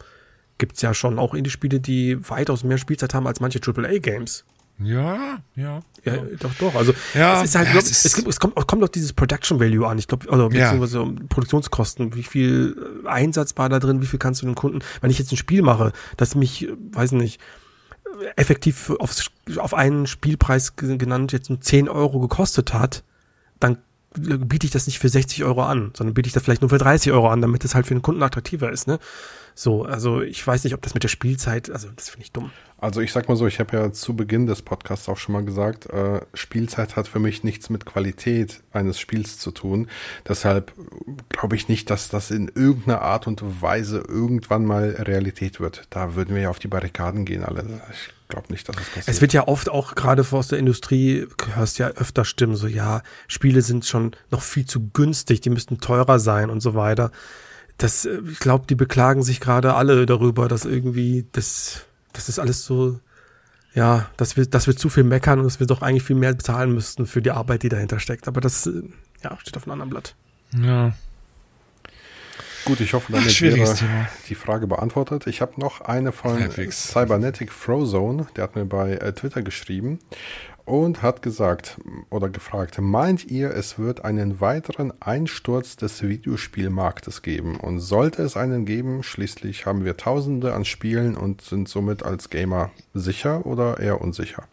gibt's 0.62 0.82
ja 0.82 0.94
schon 0.94 1.20
auch 1.20 1.34
Indie-Spiele, 1.34 1.82
die 1.82 2.18
weitaus 2.30 2.64
mehr 2.64 2.78
Spielzeit 2.78 3.14
haben 3.14 3.28
als 3.28 3.42
manche 3.42 3.60
AAA-Games. 3.60 4.46
Ja, 4.84 5.40
ja. 5.56 5.82
Ja, 6.06 6.18
doch, 6.40 6.54
doch. 6.56 6.74
Also 6.76 6.94
Ja, 7.14 7.38
es 7.44 7.50
ist 7.50 7.56
halt, 7.56 7.68
ja, 7.68 7.74
glaub, 7.74 7.84
es 7.84 7.92
es, 7.92 8.06
ist- 8.06 8.16
gibt, 8.16 8.28
es 8.28 8.40
kommt, 8.40 8.58
es 8.58 8.66
kommt 8.66 8.82
auf 8.84 8.90
dieses 8.90 9.14
Production 9.14 9.60
Value 9.60 9.86
an. 9.88 10.00
Ich 10.00 10.08
glaube, 10.08 10.26
Ja. 10.32 10.48
beziehungsweise 10.48 11.02
um 11.02 11.28
Produktionskosten. 11.28 12.16
Wie 12.16 12.24
viel 12.24 12.76
äh, 13.06 13.08
Einsatz 13.08 13.56
war 13.58 13.70
da 13.70 13.78
drin? 13.80 14.02
Wie 14.02 14.08
viel 14.08 14.18
kannst 14.18 14.42
du 14.42 14.46
dem 14.48 14.56
Kunden? 14.56 14.80
Wenn 15.02 15.12
ich 15.12 15.20
jetzt 15.20 15.32
ein 15.32 15.38
Spiel 15.38 15.62
mache, 15.62 15.92
das 16.18 16.34
mich, 16.34 16.68
äh, 16.68 16.74
weiß 16.94 17.12
nicht, 17.12 17.40
äh, 18.24 18.26
effektiv 18.38 18.90
aufs, 19.00 19.30
auf 19.58 19.74
einen 19.76 20.08
Spielpreis 20.08 20.76
ge- 20.78 20.98
genannt 20.98 21.32
jetzt 21.32 21.50
nur 21.52 21.62
10 21.62 21.88
Euro 21.88 22.20
gekostet 22.20 22.74
hat, 22.74 23.04
dann 23.60 23.78
biete 24.16 24.66
ich 24.66 24.72
das 24.72 24.88
nicht 24.88 24.98
für 25.00 25.08
60 25.10 25.44
Euro 25.44 25.64
an, 25.64 25.92
sondern 25.96 26.14
biete 26.16 26.28
ich 26.28 26.34
das 26.34 26.44
vielleicht 26.44 26.62
nur 26.62 26.70
für 26.70 26.78
30 26.80 27.12
Euro 27.14 27.30
an, 27.30 27.40
damit 27.42 27.64
es 27.64 27.76
halt 27.76 27.86
für 27.88 27.94
den 27.94 28.02
Kunden 28.02 28.24
attraktiver 28.24 28.72
ist, 28.72 28.88
ne? 28.88 29.00
So, 29.62 29.84
also 29.84 30.24
ich 30.24 30.46
weiß 30.48 30.64
nicht, 30.64 30.74
ob 30.74 30.82
das 30.82 30.96
mit 30.96 31.04
der 31.04 31.08
Spielzeit, 31.08 31.70
also 31.70 31.88
das 31.96 32.10
finde 32.10 32.24
ich 32.24 32.32
dumm. 32.32 32.50
Also 32.80 33.00
ich 33.00 33.12
sag 33.12 33.30
mal 33.30 33.36
so, 33.36 33.46
ich 33.46 33.60
habe 33.60 33.78
ja 33.78 33.92
zu 33.94 34.16
Beginn 34.16 34.48
des 34.48 34.64
Podcasts 34.64 35.08
auch 35.08 35.20
schon 35.20 35.34
mal 35.34 35.46
gesagt, 35.46 35.86
äh, 35.86 36.22
Spielzeit 36.34 36.96
hat 36.96 37.08
für 37.08 37.20
mich 37.20 37.44
nichts 37.44 37.70
mit 37.70 37.86
Qualität 37.86 38.64
eines 38.74 39.00
Spiels 39.00 39.38
zu 39.38 39.52
tun. 39.52 39.88
Deshalb 40.28 40.74
glaube 41.30 41.56
ich 41.56 41.70
nicht, 41.70 41.92
dass 41.92 42.10
das 42.10 42.32
in 42.32 42.48
irgendeiner 42.48 43.04
Art 43.04 43.28
und 43.28 43.62
Weise 43.62 44.00
irgendwann 44.00 44.66
mal 44.66 44.96
Realität 44.98 45.60
wird. 45.60 45.84
Da 45.92 46.16
würden 46.16 46.34
wir 46.34 46.42
ja 46.42 46.50
auf 46.50 46.58
die 46.58 46.68
Barrikaden 46.68 47.24
gehen 47.24 47.44
alle. 47.44 47.84
Ich 47.92 48.30
glaube 48.30 48.52
nicht, 48.52 48.68
dass 48.68 48.76
das 48.76 48.86
passiert. 48.86 49.10
Es 49.10 49.22
wird 49.22 49.34
ja 49.34 49.48
oft 49.48 49.70
auch 49.70 49.94
gerade 49.94 50.26
aus 50.32 50.48
der 50.48 50.58
Industrie, 50.58 51.28
hörst 51.54 51.78
ja 51.78 51.90
öfter 51.90 52.26
Stimmen, 52.26 52.56
so 52.56 52.66
ja, 52.66 53.04
Spiele 53.28 53.62
sind 53.62 53.86
schon 53.86 54.16
noch 54.32 54.42
viel 54.42 54.66
zu 54.66 54.90
günstig, 54.90 55.40
die 55.42 55.52
müssten 55.52 55.78
teurer 55.78 56.18
sein 56.18 56.50
und 56.50 56.62
so 56.62 56.74
weiter. 56.74 57.12
Das, 57.82 58.06
äh, 58.06 58.20
ich 58.32 58.40
glaube, 58.40 58.66
die 58.68 58.76
beklagen 58.76 59.24
sich 59.24 59.40
gerade 59.40 59.74
alle 59.74 60.06
darüber, 60.06 60.48
dass 60.48 60.66
irgendwie 60.66 61.26
das, 61.32 61.86
das 62.14 62.30
ist 62.30 62.38
alles 62.38 62.64
so, 62.64 63.00
ja, 63.74 64.10
dass 64.18 64.38
wir, 64.38 64.46
dass 64.46 64.68
wir 64.68 64.78
zu 64.78 64.90
viel 64.90 65.04
meckern 65.04 65.40
und 65.40 65.46
dass 65.46 65.60
wir 65.60 65.68
doch 65.68 65.82
eigentlich 65.82 66.04
viel 66.04 66.16
mehr 66.16 66.34
bezahlen 66.34 66.74
müssten 66.74 67.08
für 67.08 67.22
die 67.22 67.32
Arbeit, 67.32 67.64
die 67.64 67.70
dahinter 67.70 68.00
steckt. 68.00 68.28
Aber 68.28 68.40
das, 68.40 68.68
äh, 68.68 68.84
ja, 69.24 69.38
steht 69.40 69.58
auf 69.58 69.64
einem 69.64 69.74
anderen 69.74 69.90
Blatt. 69.90 70.16
Ja. 70.54 70.94
Gut, 72.66 72.80
ich 72.80 72.94
hoffe, 72.94 73.12
damit 73.12 73.30
Ach, 73.36 73.42
wäre 73.42 73.74
Thema. 73.74 74.08
die 74.30 74.36
Frage 74.36 74.68
beantwortet. 74.68 75.26
Ich 75.26 75.42
habe 75.42 75.60
noch 75.60 75.82
eine 75.82 76.12
von 76.12 76.40
Halbwegs. 76.40 76.90
Cybernetic 76.92 77.52
Frozone, 77.52 78.28
der 78.36 78.44
hat 78.44 78.56
mir 78.56 78.66
bei 78.66 78.94
äh, 78.94 79.14
Twitter 79.14 79.42
geschrieben 79.42 79.98
und 80.72 81.02
hat 81.02 81.22
gesagt 81.22 81.82
oder 82.10 82.30
gefragt, 82.30 82.80
meint 82.80 83.30
ihr, 83.30 83.52
es 83.54 83.78
wird 83.78 84.06
einen 84.06 84.40
weiteren 84.40 84.94
Einsturz 85.02 85.76
des 85.76 86.02
Videospielmarktes 86.02 87.22
geben? 87.22 87.58
Und 87.58 87.82
sollte 87.82 88.24
es 88.24 88.38
einen 88.38 88.66
geben, 88.66 89.04
schließlich 89.04 89.66
haben 89.66 89.84
wir 89.84 89.98
Tausende 89.98 90.54
an 90.54 90.64
Spielen 90.64 91.18
und 91.18 91.42
sind 91.42 91.68
somit 91.68 92.04
als 92.04 92.30
Gamer 92.30 92.72
sicher 92.94 93.46
oder 93.46 93.82
eher 93.82 94.00
unsicher? 94.00 94.44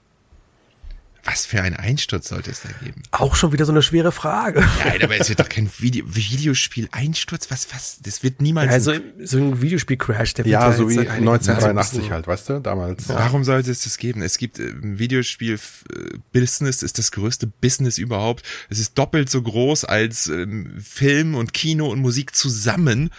Was 1.31 1.45
für 1.45 1.61
ein 1.63 1.77
Einsturz 1.77 2.29
sollte 2.29 2.51
es 2.51 2.63
da 2.63 2.71
geben? 2.83 3.03
Auch 3.11 3.37
schon 3.37 3.53
wieder 3.53 3.67
so 3.67 3.73
eine 3.73 3.83
schwere 3.83 4.13
Frage. 4.13 4.67
Nein, 4.85 5.03
aber 5.03 5.21
es 5.21 5.29
wird 5.29 5.41
doch 5.41 5.49
kein 5.49 5.69
Video 5.79 6.07
Videospiel-Einsturz. 6.09 7.51
Was, 7.51 7.69
was? 7.75 7.99
Das 8.03 8.23
wird 8.23 8.41
niemals. 8.41 8.73
Also 8.73 8.93
so 9.23 9.37
ein 9.39 9.61
Videospiel-Crash, 9.61 10.35
der 10.35 10.45
wird 10.47 10.53
Ja, 10.53 10.73
so 10.73 10.89
wie 10.89 10.95
seit 10.95 11.09
einigen 11.09 11.27
Jahren 11.27 11.43
so 11.43 11.51
ein 11.51 11.57
1983 11.57 11.99
bisschen- 12.01 12.13
halt, 12.15 12.27
weißt 12.27 12.49
du, 12.49 12.61
damals. 12.61 13.09
Warum 13.09 13.45
sollte 13.45 13.71
es 13.71 13.83
das 13.83 13.99
geben? 13.99 14.23
Es 14.23 14.39
gibt 14.39 14.59
äh, 14.59 14.73
Videospiel-Business, 14.81 16.83
ist 16.83 16.99
das 16.99 17.13
größte 17.13 17.47
Business 17.47 17.99
überhaupt. 17.99 18.45
Es 18.71 18.79
ist 18.79 18.97
doppelt 18.99 19.29
so 19.31 19.43
groß 19.43 19.85
als 19.85 20.29
ähm, 20.29 20.73
Film 20.83 21.35
und 21.35 21.53
Kino 21.53 21.89
und 21.91 22.01
Musik 22.01 22.35
zusammen. 22.35 23.11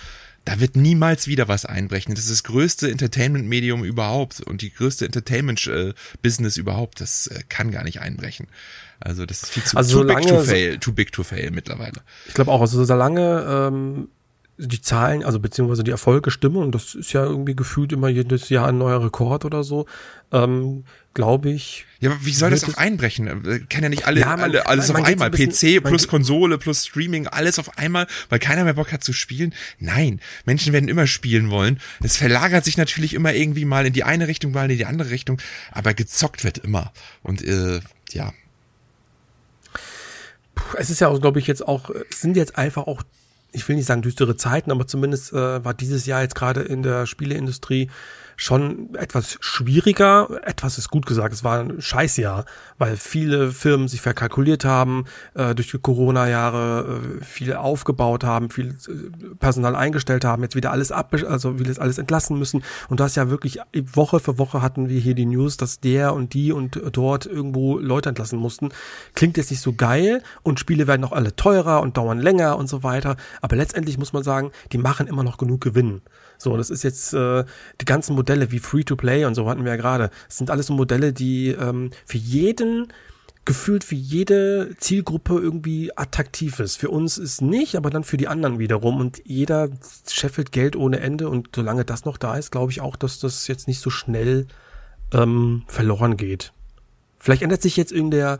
Da 0.49 0.59
wird 0.59 0.75
niemals 0.75 1.27
wieder 1.27 1.47
was 1.47 1.65
einbrechen. 1.65 2.15
Das 2.15 2.23
ist 2.23 2.31
das 2.31 2.43
größte 2.43 2.89
Entertainment-Medium 2.89 3.83
überhaupt 3.83 4.41
und 4.41 4.63
die 4.63 4.73
größte 4.73 5.05
Entertainment-Business 5.05 6.57
überhaupt. 6.57 7.01
Das 7.01 7.27
äh, 7.27 7.43
kann 7.49 7.69
gar 7.69 7.83
nicht 7.83 8.01
einbrechen. 8.01 8.47
Also 8.99 9.27
das 9.27 9.43
ist 9.43 9.51
viel 9.51 9.63
zu 9.63 9.77
Also 9.77 10.01
too 10.01 10.07
big 10.07 10.27
to 10.27 10.43
fail, 10.43 10.77
too 10.79 10.91
big 10.91 11.11
to 11.11 11.21
fail 11.21 11.51
mittlerweile. 11.51 12.01
Ich 12.27 12.33
glaube 12.33 12.51
auch, 12.51 12.61
also 12.61 12.83
solange 12.83 13.45
ähm, 13.47 14.07
die 14.61 14.81
Zahlen, 14.81 15.23
also 15.23 15.39
beziehungsweise 15.39 15.83
die 15.85 15.91
Erfolge 15.91 16.31
stimmen, 16.31 16.57
und 16.57 16.75
das 16.75 16.93
ist 16.93 17.13
ja 17.13 17.23
irgendwie 17.23 17.55
gefühlt 17.55 17.93
immer 17.93 18.09
jedes 18.09 18.49
Jahr 18.49 18.67
ein 18.67 18.77
neuer 18.77 19.01
Rekord 19.03 19.45
oder 19.45 19.63
so, 19.63 19.85
ähm, 20.33 20.83
glaube 21.13 21.49
ich. 21.49 21.85
Ja, 22.01 22.11
aber 22.11 22.25
wie 22.25 22.33
soll 22.33 22.49
das 22.51 22.65
auch 22.65 22.73
einbrechen? 22.75 23.27
Äh, 23.45 23.59
Kann 23.69 23.83
ja 23.83 23.89
nicht 23.89 24.05
alle, 24.05 24.19
Ja, 24.19 24.27
man- 24.27 24.41
alle 24.41 24.67
alles 24.67 24.89
man 24.91 25.01
auf 25.01 25.07
einmal. 25.07 25.29
ein 25.29 25.31
bisschen- 25.31 25.79
PC 25.79 25.83
plus 25.83 26.09
Konsole 26.09 26.57
plus 26.57 26.85
Streaming, 26.87 27.27
alles 27.27 27.57
auf 27.57 27.77
einmal, 27.77 28.05
weil 28.27 28.39
keiner 28.39 28.65
mehr 28.65 28.73
Bock 28.73 28.91
hat 28.91 29.01
zu 29.03 29.13
spielen. 29.13 29.53
Nein, 29.79 30.19
Menschen 30.45 30.73
werden 30.73 30.89
immer 30.89 31.07
spielen 31.07 31.49
wollen. 31.49 31.79
Es 32.03 32.17
verlagert 32.17 32.65
sich 32.65 32.75
natürlich 32.77 33.13
immer 33.13 33.33
irgendwie 33.33 33.63
mal 33.65 33.85
in 33.85 33.93
die 33.93 34.03
eine 34.03 34.27
Richtung, 34.27 34.51
mal 34.51 34.69
in 34.69 34.77
die 34.77 34.85
andere 34.85 35.09
Richtung, 35.09 35.41
aber 35.71 35.93
gezockt 35.93 36.43
wird 36.43 36.57
immer. 36.57 36.91
Und 37.23 37.41
äh, 37.43 37.79
ja, 38.11 38.33
Es 40.77 40.89
ist 40.89 40.99
ja 40.99 41.07
auch, 41.07 41.19
glaube 41.21 41.39
ich, 41.39 41.47
jetzt 41.47 41.65
auch, 41.67 41.89
es 42.11 42.21
sind 42.21 42.35
jetzt 42.35 42.57
einfach 42.57 42.85
auch, 42.85 43.01
ich 43.51 43.67
will 43.67 43.75
nicht 43.75 43.85
sagen 43.85 44.01
düstere 44.01 44.35
Zeiten, 44.35 44.71
aber 44.71 44.87
zumindest 44.87 45.33
äh, 45.33 45.63
war 45.63 45.73
dieses 45.73 46.05
Jahr 46.05 46.21
jetzt 46.21 46.35
gerade 46.35 46.61
in 46.61 46.83
der 46.83 47.05
Spieleindustrie 47.05 47.89
schon 48.39 48.95
etwas 48.95 49.37
schwieriger. 49.41 50.29
Etwas 50.43 50.77
ist 50.77 50.89
gut 50.89 51.05
gesagt, 51.05 51.33
es 51.33 51.43
war 51.43 51.59
ein 51.59 51.81
Scheißjahr, 51.81 52.45
weil 52.77 52.95
viele 52.95 53.51
Firmen 53.51 53.89
sich 53.89 53.99
verkalkuliert 53.99 54.63
haben, 54.63 55.03
äh, 55.33 55.53
durch 55.53 55.71
die 55.71 55.77
Corona-Jahre 55.77 57.01
äh, 57.19 57.23
viel 57.23 57.53
aufgebaut 57.53 58.23
haben, 58.23 58.49
viel 58.49 58.69
äh, 58.69 59.35
Personal 59.39 59.75
eingestellt 59.75 60.23
haben, 60.23 60.41
jetzt 60.41 60.55
wieder 60.55 60.71
alles 60.71 60.93
ab, 60.93 61.13
also 61.27 61.59
wieder 61.59 61.81
alles 61.81 61.97
entlassen 61.97 62.39
müssen. 62.39 62.63
Und 62.87 63.01
das 63.01 63.15
ja 63.15 63.29
wirklich 63.29 63.59
Woche 63.75 64.21
für 64.21 64.37
Woche 64.37 64.61
hatten 64.61 64.87
wir 64.87 65.01
hier 65.01 65.15
die 65.15 65.25
News, 65.25 65.57
dass 65.57 65.81
der 65.81 66.13
und 66.13 66.33
die 66.33 66.53
und 66.53 66.79
dort 66.93 67.25
irgendwo 67.25 67.77
Leute 67.77 68.07
entlassen 68.07 68.39
mussten. 68.39 68.69
Klingt 69.15 69.35
jetzt 69.35 69.51
nicht 69.51 69.61
so 69.61 69.73
geil 69.73 70.23
und 70.43 70.61
Spiele 70.61 70.87
werden 70.87 71.03
auch 71.03 71.11
alle 71.11 71.35
teurer 71.35 71.81
und 71.81 71.97
dauern 71.97 72.19
länger 72.19 72.57
und 72.57 72.69
so 72.69 72.83
weiter. 72.83 73.17
Aber 73.41 73.57
letztendlich 73.57 73.97
muss 73.97 74.13
man 74.13 74.23
sagen, 74.23 74.51
die 74.71 74.77
machen 74.77 75.07
immer 75.07 75.25
noch 75.25 75.37
genug 75.37 75.59
Gewinn. 75.59 76.01
So, 76.39 76.55
das 76.55 76.69
ist 76.69 76.83
jetzt 76.83 77.13
äh, 77.13 77.43
die 77.81 77.85
ganzen 77.85 78.15
Modelle 78.15 78.51
wie 78.51 78.59
Free-to-Play 78.59 79.25
und 79.25 79.35
so 79.35 79.47
hatten 79.49 79.65
wir 79.65 79.71
ja 79.71 79.77
gerade. 79.77 80.09
Das 80.27 80.37
sind 80.37 80.49
alles 80.49 80.67
so 80.67 80.73
Modelle, 80.73 81.13
die 81.13 81.49
ähm, 81.49 81.91
für 82.05 82.17
jeden 82.17 82.87
gefühlt 83.43 83.83
für 83.83 83.95
jede 83.95 84.75
Zielgruppe 84.77 85.33
irgendwie 85.39 85.91
attraktiv 85.97 86.59
ist. 86.59 86.77
Für 86.77 86.89
uns 86.89 87.17
ist 87.17 87.41
nicht, 87.41 87.75
aber 87.75 87.89
dann 87.89 88.03
für 88.03 88.17
die 88.17 88.27
anderen 88.27 88.59
wiederum. 88.59 88.99
Und 88.99 89.21
jeder 89.25 89.69
scheffelt 90.07 90.51
Geld 90.51 90.75
ohne 90.75 90.99
Ende. 90.99 91.29
Und 91.29 91.49
solange 91.55 91.83
das 91.83 92.05
noch 92.05 92.17
da 92.17 92.35
ist, 92.37 92.51
glaube 92.51 92.71
ich 92.71 92.79
auch, 92.79 92.95
dass 92.95 93.19
das 93.19 93.47
jetzt 93.47 93.67
nicht 93.67 93.81
so 93.81 93.89
schnell 93.89 94.47
ähm, 95.13 95.63
verloren 95.67 96.15
geht. 96.15 96.53
Vielleicht 97.17 97.41
ändert 97.41 97.61
sich 97.61 97.75
jetzt 97.75 97.91
in 97.91 98.11
der, 98.11 98.39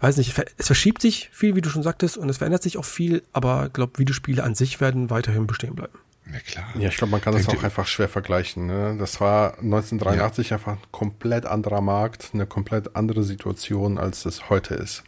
weiß 0.00 0.16
nicht, 0.16 0.32
es 0.56 0.66
verschiebt 0.66 1.02
sich 1.02 1.28
viel, 1.30 1.54
wie 1.54 1.60
du 1.60 1.68
schon 1.68 1.82
sagtest, 1.82 2.16
und 2.16 2.28
es 2.28 2.38
verändert 2.38 2.62
sich 2.62 2.78
auch 2.78 2.84
viel, 2.84 3.22
aber 3.32 3.66
ich 3.66 3.72
glaube, 3.72 3.98
Videospiele 3.98 4.42
an 4.42 4.54
sich 4.54 4.80
werden 4.80 5.10
weiterhin 5.10 5.46
bestehen 5.46 5.76
bleiben. 5.76 5.98
Ja 6.30 6.38
klar. 6.40 6.64
Ja, 6.78 6.88
ich 6.88 6.96
glaube, 6.96 7.10
man 7.10 7.20
kann 7.20 7.32
das 7.32 7.46
Denkt 7.46 7.60
auch 7.60 7.64
einfach 7.64 7.86
schwer 7.86 8.08
vergleichen. 8.08 8.66
Ne? 8.66 8.96
Das 8.98 9.20
war 9.20 9.58
1983 9.58 10.52
einfach 10.52 10.72
ein 10.72 10.78
komplett 10.90 11.46
anderer 11.46 11.80
Markt, 11.80 12.30
eine 12.32 12.46
komplett 12.46 12.94
andere 12.96 13.22
Situation, 13.22 13.98
als 13.98 14.24
es 14.24 14.48
heute 14.50 14.74
ist. 14.74 15.02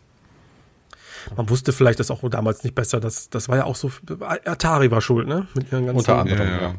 man 1.37 1.49
wusste 1.49 1.73
vielleicht 1.73 2.01
das 2.01 2.11
auch 2.11 2.29
damals 2.29 2.65
nicht 2.65 2.75
besser. 2.75 3.01
Das, 3.01 3.31
das 3.31 3.49
war 3.49 3.57
ja 3.57 3.65
auch 3.65 3.77
so, 3.77 3.91
Atari 4.21 4.91
war 4.91 5.01
schuld, 5.01 5.29
ne? 5.29 5.47
Mit 5.55 5.71
ihren 5.73 5.87
ganzen 5.87 5.99
Unter 5.99 6.19
anderem, 6.19 6.49
ja. 6.49 6.61
ja. 6.61 6.75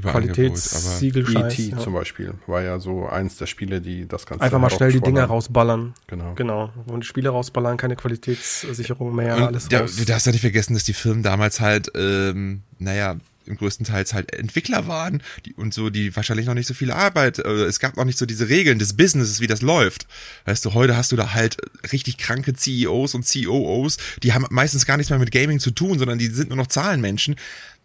Qualitätssiegel 0.00 1.36
E.T. 1.36 1.62
Ja. 1.70 1.78
zum 1.78 1.92
Beispiel 1.92 2.34
war 2.46 2.62
ja 2.62 2.78
so 2.78 3.06
eins 3.06 3.36
der 3.36 3.46
Spiele, 3.46 3.80
die 3.80 4.08
das 4.08 4.24
Ganze 4.24 4.42
Einfach 4.44 4.58
mal 4.58 4.70
schnell 4.70 4.92
die 4.92 5.00
Dinger 5.00 5.24
rausballern. 5.24 5.94
Genau. 6.06 6.34
Genau. 6.34 6.72
Und 6.86 7.00
die 7.00 7.06
Spiele 7.06 7.30
rausballern, 7.30 7.76
keine 7.76 7.96
Qualitätssicherung 7.96 9.14
mehr, 9.14 9.36
Und 9.36 9.42
alles 9.42 9.68
ja, 9.70 9.80
raus. 9.80 9.96
Du 9.96 10.04
darfst 10.04 10.26
ja 10.26 10.32
nicht 10.32 10.40
vergessen, 10.40 10.74
dass 10.74 10.84
die 10.84 10.94
Firmen 10.94 11.22
damals 11.22 11.60
halt, 11.60 11.90
ähm, 11.94 12.62
naja, 12.78 13.16
im 13.46 13.56
größten 13.56 13.84
Teils 13.86 14.14
halt 14.14 14.32
Entwickler 14.34 14.86
waren 14.86 15.22
die, 15.44 15.54
und 15.54 15.74
so, 15.74 15.90
die 15.90 16.14
wahrscheinlich 16.16 16.46
noch 16.46 16.54
nicht 16.54 16.66
so 16.66 16.74
viel 16.74 16.90
Arbeit, 16.90 17.38
äh, 17.38 17.64
es 17.64 17.78
gab 17.80 17.96
noch 17.96 18.04
nicht 18.04 18.18
so 18.18 18.26
diese 18.26 18.48
Regeln 18.48 18.78
des 18.78 18.96
Businesses, 18.96 19.40
wie 19.40 19.46
das 19.46 19.62
läuft. 19.62 20.06
Weißt 20.46 20.64
du, 20.64 20.74
heute 20.74 20.96
hast 20.96 21.12
du 21.12 21.16
da 21.16 21.34
halt 21.34 21.56
richtig 21.92 22.18
kranke 22.18 22.54
CEOs 22.54 23.14
und 23.14 23.26
COOs, 23.30 23.98
die 24.22 24.32
haben 24.32 24.46
meistens 24.50 24.86
gar 24.86 24.96
nichts 24.96 25.10
mehr 25.10 25.18
mit 25.18 25.30
Gaming 25.30 25.58
zu 25.60 25.70
tun, 25.70 25.98
sondern 25.98 26.18
die 26.18 26.26
sind 26.28 26.48
nur 26.48 26.56
noch 26.56 26.66
Zahlenmenschen. 26.68 27.36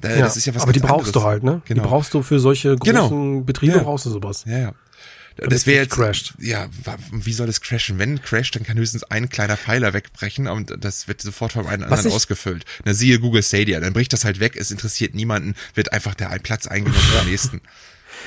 Da, 0.01 0.11
ja, 0.11 0.19
das 0.19 0.37
ist 0.37 0.45
ja 0.45 0.55
was 0.55 0.61
aber 0.63 0.71
die 0.71 0.79
brauchst 0.79 1.07
anderes. 1.07 1.11
du 1.11 1.23
halt, 1.23 1.43
ne? 1.43 1.61
Genau. 1.65 1.83
Die 1.83 1.87
brauchst 1.89 2.13
du 2.13 2.21
für 2.23 2.39
solche 2.39 2.75
großen 2.77 2.93
Genau. 3.09 3.41
Betriebe, 3.41 3.77
Ja. 3.77 3.83
brauchst 3.83 4.05
du 4.05 4.09
sowas. 4.09 4.45
Ja, 4.47 4.57
ja. 4.57 4.71
Damit 5.39 5.53
Das 5.53 5.65
wäre 5.65 5.83
jetzt, 5.83 5.91
crasht. 5.95 6.33
ja, 6.39 6.67
wie 7.11 7.33
soll 7.33 7.47
es 7.49 7.61
crashen? 7.61 7.97
Wenn 7.97 8.21
crasht, 8.21 8.55
dann 8.55 8.63
kann 8.63 8.77
höchstens 8.77 9.03
ein 9.03 9.29
kleiner 9.29 9.57
Pfeiler 9.57 9.93
wegbrechen 9.93 10.47
und 10.47 10.73
das 10.83 11.07
wird 11.07 11.21
sofort 11.21 11.53
von 11.53 11.65
einem 11.67 11.83
Was 11.83 11.91
anderen 11.91 12.07
ich- 12.09 12.13
ausgefüllt. 12.15 12.65
Na, 12.85 12.93
siehe 12.93 13.19
Google 13.19 13.43
Stadia, 13.43 13.79
dann 13.79 13.93
bricht 13.93 14.11
das 14.13 14.25
halt 14.25 14.39
weg, 14.39 14.55
es 14.57 14.71
interessiert 14.71 15.15
niemanden, 15.15 15.55
wird 15.75 15.93
einfach 15.93 16.13
der 16.15 16.29
ein 16.29 16.41
Platz 16.41 16.67
eingenommen 16.67 17.01
vom 17.01 17.27
nächsten. 17.29 17.61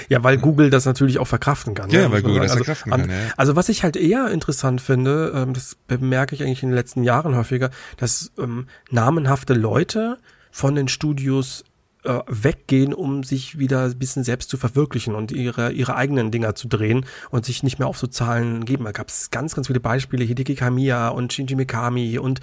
Ja, 0.09 0.23
weil 0.23 0.39
Google 0.39 0.71
das 0.71 0.87
natürlich 0.87 1.19
auch 1.19 1.27
verkraften 1.27 1.75
kann. 1.75 1.91
Ja, 1.91 2.03
ne? 2.03 2.13
weil 2.13 2.23
Google 2.23 2.41
das 2.41 2.53
verkraften 2.55 2.93
an- 2.95 3.01
kann, 3.03 3.11
ja. 3.11 3.17
Also 3.37 3.57
was 3.57 3.69
ich 3.69 3.83
halt 3.83 3.97
eher 3.97 4.29
interessant 4.31 4.81
finde, 4.81 5.33
ähm, 5.35 5.53
das 5.53 5.77
bemerke 5.87 6.35
ich 6.35 6.43
eigentlich 6.43 6.63
in 6.63 6.71
den 6.71 6.77
letzten 6.77 7.03
Jahren 7.05 7.37
häufiger, 7.37 7.71
dass 7.99 8.33
ähm, 8.39 8.69
namenhafte 8.91 9.53
Leute 9.53 10.19
von 10.51 10.75
den 10.75 10.89
Studios 10.89 11.65
äh, 12.05 12.21
weggehen, 12.27 12.95
um 12.95 13.23
sich 13.25 13.59
wieder 13.59 13.85
ein 13.85 13.99
bisschen 13.99 14.25
selbst 14.25 14.51
zu 14.51 14.57
verwirklichen 14.57 15.15
und 15.15 15.33
ihre, 15.33 15.73
ihre 15.73 15.95
eigenen 15.97 16.31
Dinger 16.31 16.55
zu 16.55 16.69
drehen 16.69 17.07
und 17.31 17.45
sich 17.45 17.63
nicht 17.63 17.79
mehr 17.79 17.89
auf 17.89 17.99
so 17.99 18.07
Zahlen 18.07 18.65
geben. 18.65 18.85
Da 18.85 18.93
gab 18.93 19.09
es 19.09 19.31
ganz, 19.31 19.55
ganz 19.55 19.67
viele 19.69 19.81
Beispiele, 19.81 20.25
Hideki 20.25 20.55
Kamiya 20.55 21.09
und 21.09 21.33
Shinji 21.33 21.55
Mikami 21.57 22.19
und 22.19 22.41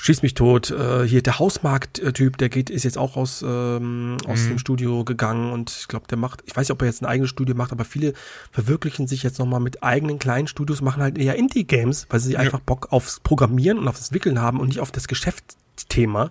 Schieß 0.00 0.22
mich 0.22 0.34
tot. 0.34 0.70
Äh, 0.70 1.08
hier 1.08 1.22
der 1.22 1.40
Hausmarkt-Typ, 1.40 2.38
der 2.38 2.48
geht, 2.48 2.70
ist 2.70 2.84
jetzt 2.84 2.96
auch 2.96 3.16
aus, 3.16 3.42
ähm, 3.44 4.16
aus 4.28 4.44
Mhm. 4.44 4.48
dem 4.50 4.58
Studio 4.60 5.02
gegangen 5.04 5.50
und 5.50 5.70
ich 5.72 5.88
glaube, 5.88 6.06
der 6.06 6.16
macht, 6.16 6.40
ich 6.46 6.56
weiß 6.56 6.68
nicht, 6.68 6.70
ob 6.72 6.80
er 6.82 6.86
jetzt 6.86 7.02
ein 7.02 7.06
eigenes 7.06 7.30
Studio 7.30 7.56
macht, 7.56 7.72
aber 7.72 7.84
viele 7.84 8.12
verwirklichen 8.52 9.08
sich 9.08 9.24
jetzt 9.24 9.40
nochmal 9.40 9.58
mit 9.58 9.82
eigenen 9.82 10.20
kleinen 10.20 10.46
Studios, 10.46 10.82
machen 10.82 11.02
halt 11.02 11.18
eher 11.18 11.34
Indie-Games, 11.34 12.06
weil 12.10 12.20
sie 12.20 12.36
einfach 12.36 12.60
Bock 12.60 12.92
aufs 12.92 13.18
Programmieren 13.18 13.76
und 13.76 13.88
aufs 13.88 14.02
Entwickeln 14.02 14.40
haben 14.40 14.60
und 14.60 14.68
nicht 14.68 14.78
auf 14.78 14.92
das 14.92 15.08
Geschäftsthema. 15.08 16.30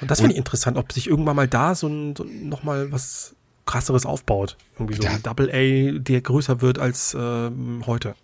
Und 0.00 0.10
das 0.10 0.20
finde 0.20 0.32
ich 0.32 0.38
interessant, 0.38 0.76
ob 0.76 0.92
sich 0.92 1.08
irgendwann 1.08 1.36
mal 1.36 1.48
da 1.48 1.74
so, 1.74 1.86
ein, 1.88 2.16
so 2.16 2.24
nochmal 2.24 2.90
was 2.92 3.34
krasseres 3.66 4.06
aufbaut. 4.06 4.56
Irgendwie 4.76 4.94
so 4.94 5.02
Ja. 5.02 5.10
ein 5.10 5.22
Double 5.22 5.50
A, 5.52 5.98
der 5.98 6.20
größer 6.20 6.60
wird 6.60 6.78
als 6.78 7.16
ähm, 7.18 7.82
heute. 7.86 8.14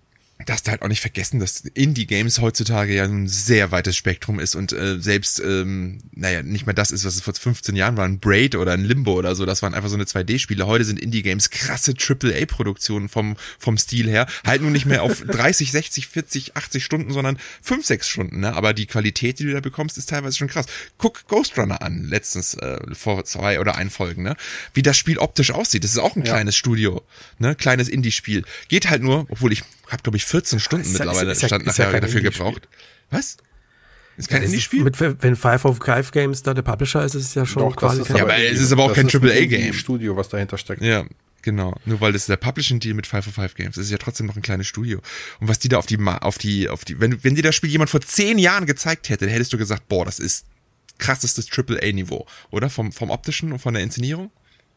Darfst 0.47 0.67
du 0.67 0.71
halt 0.71 0.83
auch 0.83 0.89
nicht 0.89 1.01
vergessen, 1.01 1.41
dass 1.41 1.61
Indie-Games 1.61 2.41
heutzutage 2.41 2.95
ja 2.95 3.05
ein 3.05 3.29
sehr 3.29 3.73
weites 3.73 3.97
Spektrum 3.97 4.41
ist 4.41 4.55
und 4.55 4.73
äh, 4.73 4.99
selbst, 5.01 5.41
ähm, 5.41 5.99
naja, 6.13 6.43
nicht 6.43 6.67
mehr 6.67 6.75
das 6.75 6.93
ist, 6.93 7.05
was 7.05 7.17
es 7.17 7.21
vor 7.21 7.35
15 7.35 7.77
Jahren 7.77 7.97
war, 7.97 8.05
ein 8.05 8.21
Braid 8.21 8.55
oder 8.55 8.73
ein 8.73 8.85
Limbo 8.85 9.15
oder 9.15 9.35
so, 9.35 9.45
das 9.45 9.63
waren 9.63 9.75
einfach 9.75 9.89
so 9.89 9.97
eine 9.97 10.05
2D-Spiele. 10.05 10.67
Heute 10.67 10.85
sind 10.85 11.01
Indie-Games 11.01 11.51
krasse 11.51 11.95
AAA-Produktionen 11.99 13.09
vom, 13.09 13.37
vom 13.59 13.77
Stil 13.77 14.09
her, 14.09 14.27
halt 14.47 14.63
nur 14.63 14.71
nicht 14.71 14.87
mehr 14.87 15.03
auf 15.03 15.23
30, 15.23 15.73
60, 15.73 16.07
40, 16.07 16.57
80 16.57 16.85
Stunden, 16.85 17.13
sondern 17.13 17.39
5, 17.63 17.85
6 17.85 18.09
Stunden, 18.09 18.41
ne? 18.41 18.55
aber 18.55 18.73
die 18.73 18.87
Qualität, 18.87 19.39
die 19.41 19.45
du 19.45 19.53
da 19.53 19.61
bekommst, 19.61 19.99
ist 19.99 20.09
teilweise 20.09 20.37
schon 20.37 20.49
krass. 20.49 20.67
Guck 20.97 21.27
Ghost 21.27 21.59
Runner 21.59 21.83
an, 21.83 22.05
letztens, 22.05 22.55
äh, 22.55 22.79
vor 22.95 23.25
zwei 23.25 23.59
oder 23.61 23.77
ein 23.77 23.91
Folgen, 23.91 24.23
ne? 24.23 24.37
wie 24.75 24.83
das 24.83 24.97
Spiel 24.97 25.19
optisch 25.19 25.51
aussieht. 25.51 25.83
Das 25.83 25.91
ist 25.91 25.99
auch 25.99 26.15
ein 26.15 26.23
kleines 26.23 26.57
Studio, 26.57 27.03
ne? 27.39 27.57
kleines 27.57 27.89
Indie-Spiel. 27.89 28.45
Geht 28.69 28.89
halt 28.89 29.03
nur, 29.03 29.27
obwohl 29.29 29.53
ich 29.53 29.65
habe, 29.89 30.03
glaube 30.03 30.17
ich, 30.17 30.25
14 30.25 30.61
Stunden 30.61 30.85
Ist 30.85 30.99
ja- 30.99 31.05
mittlerweile 31.05 31.33
ist 31.33 31.43
ja- 31.43 31.49
stand 31.49 31.67
ist 31.67 31.79
ja 31.79 31.87
nachher 31.87 32.01
dafür 32.01 32.21
gebraucht. 32.21 32.69
Was? 33.11 33.37
Ist 34.17 34.29
kein 34.29 34.43
ist 34.43 34.49
Indie-Spiel? 34.51 34.83
Mit, 34.83 34.99
wenn 35.01 35.37
Five 35.37 35.65
of 35.67 35.79
Five 35.79 36.11
Games 36.11 36.43
da 36.43 36.55
der 36.55 36.63
Publisher 36.63 37.05
ist, 37.05 37.15
ist 37.15 37.25
es 37.27 37.35
ja 37.35 37.45
schon 37.45 37.63
Doch, 37.63 37.77
quasi 37.77 38.01
ist 38.01 38.09
kein- 38.09 38.17
Ja, 38.17 38.23
aber 38.23 38.39
es 38.39 38.61
ist 38.61 38.73
aber 38.73 38.85
auch 38.85 38.95
kein 38.95 39.07
ist 39.07 39.15
ein 39.15 39.21
AAA-Game. 39.23 39.73
Studio, 39.75 40.17
was 40.17 40.29
dahinter 40.31 40.57
steckt. 40.57 40.81
Ja, 40.83 41.05
genau. 41.43 41.75
Nur 41.85 42.01
weil 42.01 42.13
das 42.15 42.25
der 42.27 42.37
Publishing-Deal 42.39 42.95
mit 42.95 43.07
505 43.07 43.55
Games 43.55 43.77
ist, 43.77 43.85
ist 43.87 43.91
ja 43.93 43.99
trotzdem 43.99 44.27
noch 44.27 44.37
ein 44.37 44.43
kleines 44.43 44.67
Studio. 44.67 45.01
Und 45.41 45.49
was 45.49 45.59
die 45.59 45.69
da 45.69 45.77
auf 45.77 45.85
die, 45.87 45.99
auf 46.01 46.39
die, 46.39 46.69
auf 46.71 46.85
die, 46.87 46.99
wenn, 46.99 47.23
wenn 47.23 47.35
dir 47.35 47.43
das 47.43 47.55
Spiel 47.55 47.69
jemand 47.71 47.91
vor 47.91 48.01
zehn 48.01 48.39
Jahren 48.39 48.65
gezeigt 48.65 49.11
hätte, 49.11 49.27
dann 49.27 49.33
hättest 49.35 49.53
du 49.53 49.59
gesagt, 49.59 49.87
boah, 49.89 50.07
das 50.07 50.19
ist 50.19 50.47
krassestes 50.99 51.49
AAA-Niveau, 51.53 52.27
oder? 52.51 52.71
Vom, 52.71 52.93
vom 52.93 53.11
optischen 53.11 53.53
und 53.53 53.59
von 53.59 53.75
der 53.75 53.83
Inszenierung? 53.83 54.31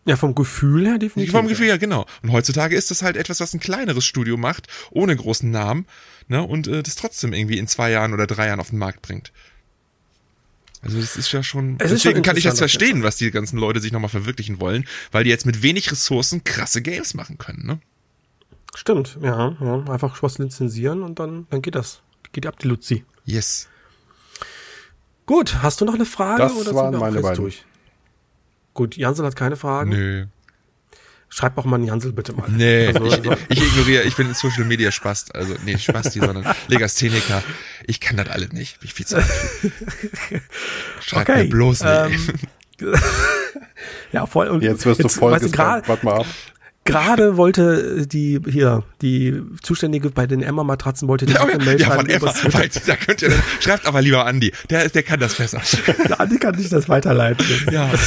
Ja, 0.05 0.15
vom 0.15 0.33
Gefühl 0.33 0.87
her 0.87 0.97
definitiv. 0.97 1.33
Vom 1.33 1.47
Gefühl, 1.47 1.67
ja, 1.67 1.77
genau. 1.77 2.05
Und 2.23 2.31
heutzutage 2.31 2.75
ist 2.75 2.89
das 2.89 3.01
halt 3.01 3.17
etwas, 3.17 3.39
was 3.39 3.53
ein 3.53 3.59
kleineres 3.59 4.05
Studio 4.05 4.37
macht, 4.37 4.67
ohne 4.91 5.15
großen 5.15 5.51
Namen, 5.51 5.85
ne, 6.27 6.41
und 6.41 6.67
äh, 6.67 6.81
das 6.81 6.95
trotzdem 6.95 7.33
irgendwie 7.33 7.57
in 7.57 7.67
zwei 7.67 7.91
Jahren 7.91 8.13
oder 8.13 8.25
drei 8.25 8.47
Jahren 8.47 8.59
auf 8.59 8.69
den 8.69 8.79
Markt 8.79 9.01
bringt. 9.01 9.31
Also 10.81 10.99
das 10.99 11.17
ist 11.17 11.31
ja 11.31 11.43
schon. 11.43 11.75
Es 11.79 11.91
ist 11.91 12.03
schon 12.03 12.11
deswegen 12.11 12.23
kann 12.23 12.37
ich 12.37 12.43
das 12.45 12.57
verstehen, 12.57 13.03
was 13.03 13.17
die 13.17 13.29
ganzen 13.31 13.57
Leute 13.57 13.81
sich 13.81 13.91
nochmal 13.91 14.09
verwirklichen 14.09 14.61
wollen, 14.61 14.85
weil 15.11 15.25
die 15.25 15.29
jetzt 15.29 15.45
mit 15.45 15.61
wenig 15.61 15.91
Ressourcen 15.91 16.43
krasse 16.43 16.81
Games 16.81 17.13
machen 17.13 17.37
können, 17.37 17.65
ne? 17.65 17.79
Stimmt, 18.75 19.17
ja, 19.21 19.57
ja. 19.59 19.83
Einfach 19.89 20.21
was 20.23 20.37
lizenzieren 20.37 21.03
und 21.03 21.19
dann, 21.19 21.47
dann 21.49 21.61
geht 21.61 21.75
das. 21.75 22.01
Geht 22.31 22.45
ab 22.45 22.59
die 22.59 22.67
Luzi. 22.67 23.03
Yes. 23.25 23.67
Gut, 25.25 25.61
hast 25.61 25.81
du 25.81 25.85
noch 25.85 25.95
eine 25.95 26.05
Frage? 26.05 26.43
Das 26.43 26.53
oder 26.53 26.63
sind 26.65 26.75
waren 26.75 26.95
meine 26.97 27.17
jetzt 27.17 27.23
beiden. 27.23 27.43
Durch? 27.43 27.65
Gut, 28.79 28.95
Jansel 28.95 29.25
hat 29.25 29.35
keine 29.35 29.57
Fragen. 29.57 29.89
Nö. 29.89 30.25
Schreib 31.27 31.57
auch 31.57 31.65
mal 31.65 31.75
einen 31.75 31.83
Jansel 31.83 32.13
bitte 32.13 32.31
mal. 32.31 32.49
Nee, 32.49 32.87
Also, 32.87 33.07
ich, 33.07 33.11
also, 33.11 33.35
ich 33.49 33.61
ignoriere, 33.61 34.03
ich 34.03 34.15
bin 34.15 34.27
in 34.29 34.33
Social 34.33 34.63
Media 34.63 34.89
Spast, 34.89 35.35
also 35.35 35.53
nee, 35.65 35.77
Spasti, 35.77 36.21
sondern 36.21 36.45
Legastheniker. 36.69 37.43
Ich 37.87 37.99
kann 37.99 38.15
das 38.15 38.29
alles 38.29 38.53
nicht. 38.53 38.79
Bin 38.79 38.87
ich 38.87 38.93
viel 38.93 39.05
zu 39.05 39.17
alt. 39.17 39.25
Schreib 41.01 41.27
Okay, 41.27 41.43
mir 41.43 41.49
bloß 41.49 41.83
nicht. 41.83 42.29
ähm, 42.79 42.93
ja, 44.13 44.25
voll. 44.25 44.47
Und 44.47 44.63
Jetzt 44.63 44.85
wirst 44.85 45.03
du 45.03 45.09
voll 45.09 45.33
weißt 45.33 45.57
Warte 45.57 46.05
mal 46.05 46.21
ab. 46.21 46.25
Gerade 46.85 47.37
wollte 47.37 48.07
die 48.07 48.39
hier 48.47 48.83
die 49.01 49.41
Zuständige 49.61 50.09
bei 50.09 50.25
den 50.25 50.41
Emma 50.41 50.63
Matratzen 50.63 51.07
wollte 51.07 51.25
die 51.25 51.33
Ja, 51.33 51.45
Mail 51.45 51.79
ja, 51.79 51.91
von 51.91 52.09
Emma, 52.09 52.33
weil, 52.51 52.69
da 52.85 52.95
könnt 52.95 53.21
ihr, 53.21 53.31
schreibt 53.59 53.85
aber 53.85 54.01
lieber 54.01 54.25
Andi, 54.25 54.53
der, 54.69 54.89
der 54.89 55.03
kann 55.03 55.19
das 55.19 55.35
besser. 55.35 55.61
Der 56.07 56.19
Andi 56.19 56.37
kann 56.37 56.55
nicht 56.55 56.71
das 56.71 56.89
weiterleiten. 56.89 57.45
Ja. 57.71 57.89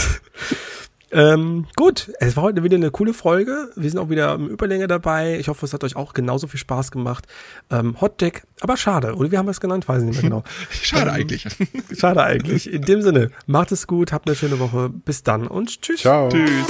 Ähm, 1.14 1.66
gut, 1.76 2.10
es 2.20 2.36
war 2.36 2.44
heute 2.44 2.62
wieder 2.64 2.76
eine 2.76 2.90
coole 2.90 3.12
Folge. 3.12 3.70
Wir 3.76 3.90
sind 3.90 3.98
auch 4.00 4.08
wieder 4.08 4.34
im 4.34 4.48
Überlänge 4.48 4.86
dabei. 4.86 5.38
Ich 5.38 5.48
hoffe, 5.48 5.66
es 5.66 5.74
hat 5.74 5.84
euch 5.84 5.94
auch 5.94 6.14
genauso 6.14 6.46
viel 6.46 6.58
Spaß 6.58 6.90
gemacht. 6.90 7.26
Ähm, 7.70 8.00
Hot 8.00 8.20
Deck, 8.22 8.44
aber 8.60 8.78
schade. 8.78 9.14
Oder 9.14 9.30
wie 9.30 9.36
haben 9.36 9.44
wir 9.46 9.50
es 9.50 9.60
genannt? 9.60 9.86
Weiß 9.88 10.00
ich 10.00 10.08
nicht 10.08 10.22
mehr 10.22 10.30
genau. 10.30 10.44
Schade 10.70 11.10
Ähm, 11.10 11.16
eigentlich. 11.16 11.46
Schade 11.98 12.22
eigentlich. 12.22 12.72
In 12.72 12.82
dem 12.82 13.02
Sinne, 13.02 13.30
macht 13.46 13.72
es 13.72 13.86
gut, 13.86 14.10
habt 14.10 14.26
eine 14.26 14.36
schöne 14.36 14.58
Woche. 14.58 14.88
Bis 14.88 15.22
dann 15.22 15.46
und 15.46 15.82
tschüss. 15.82 16.00
Ciao. 16.00 16.30
Tschüss. 16.30 16.66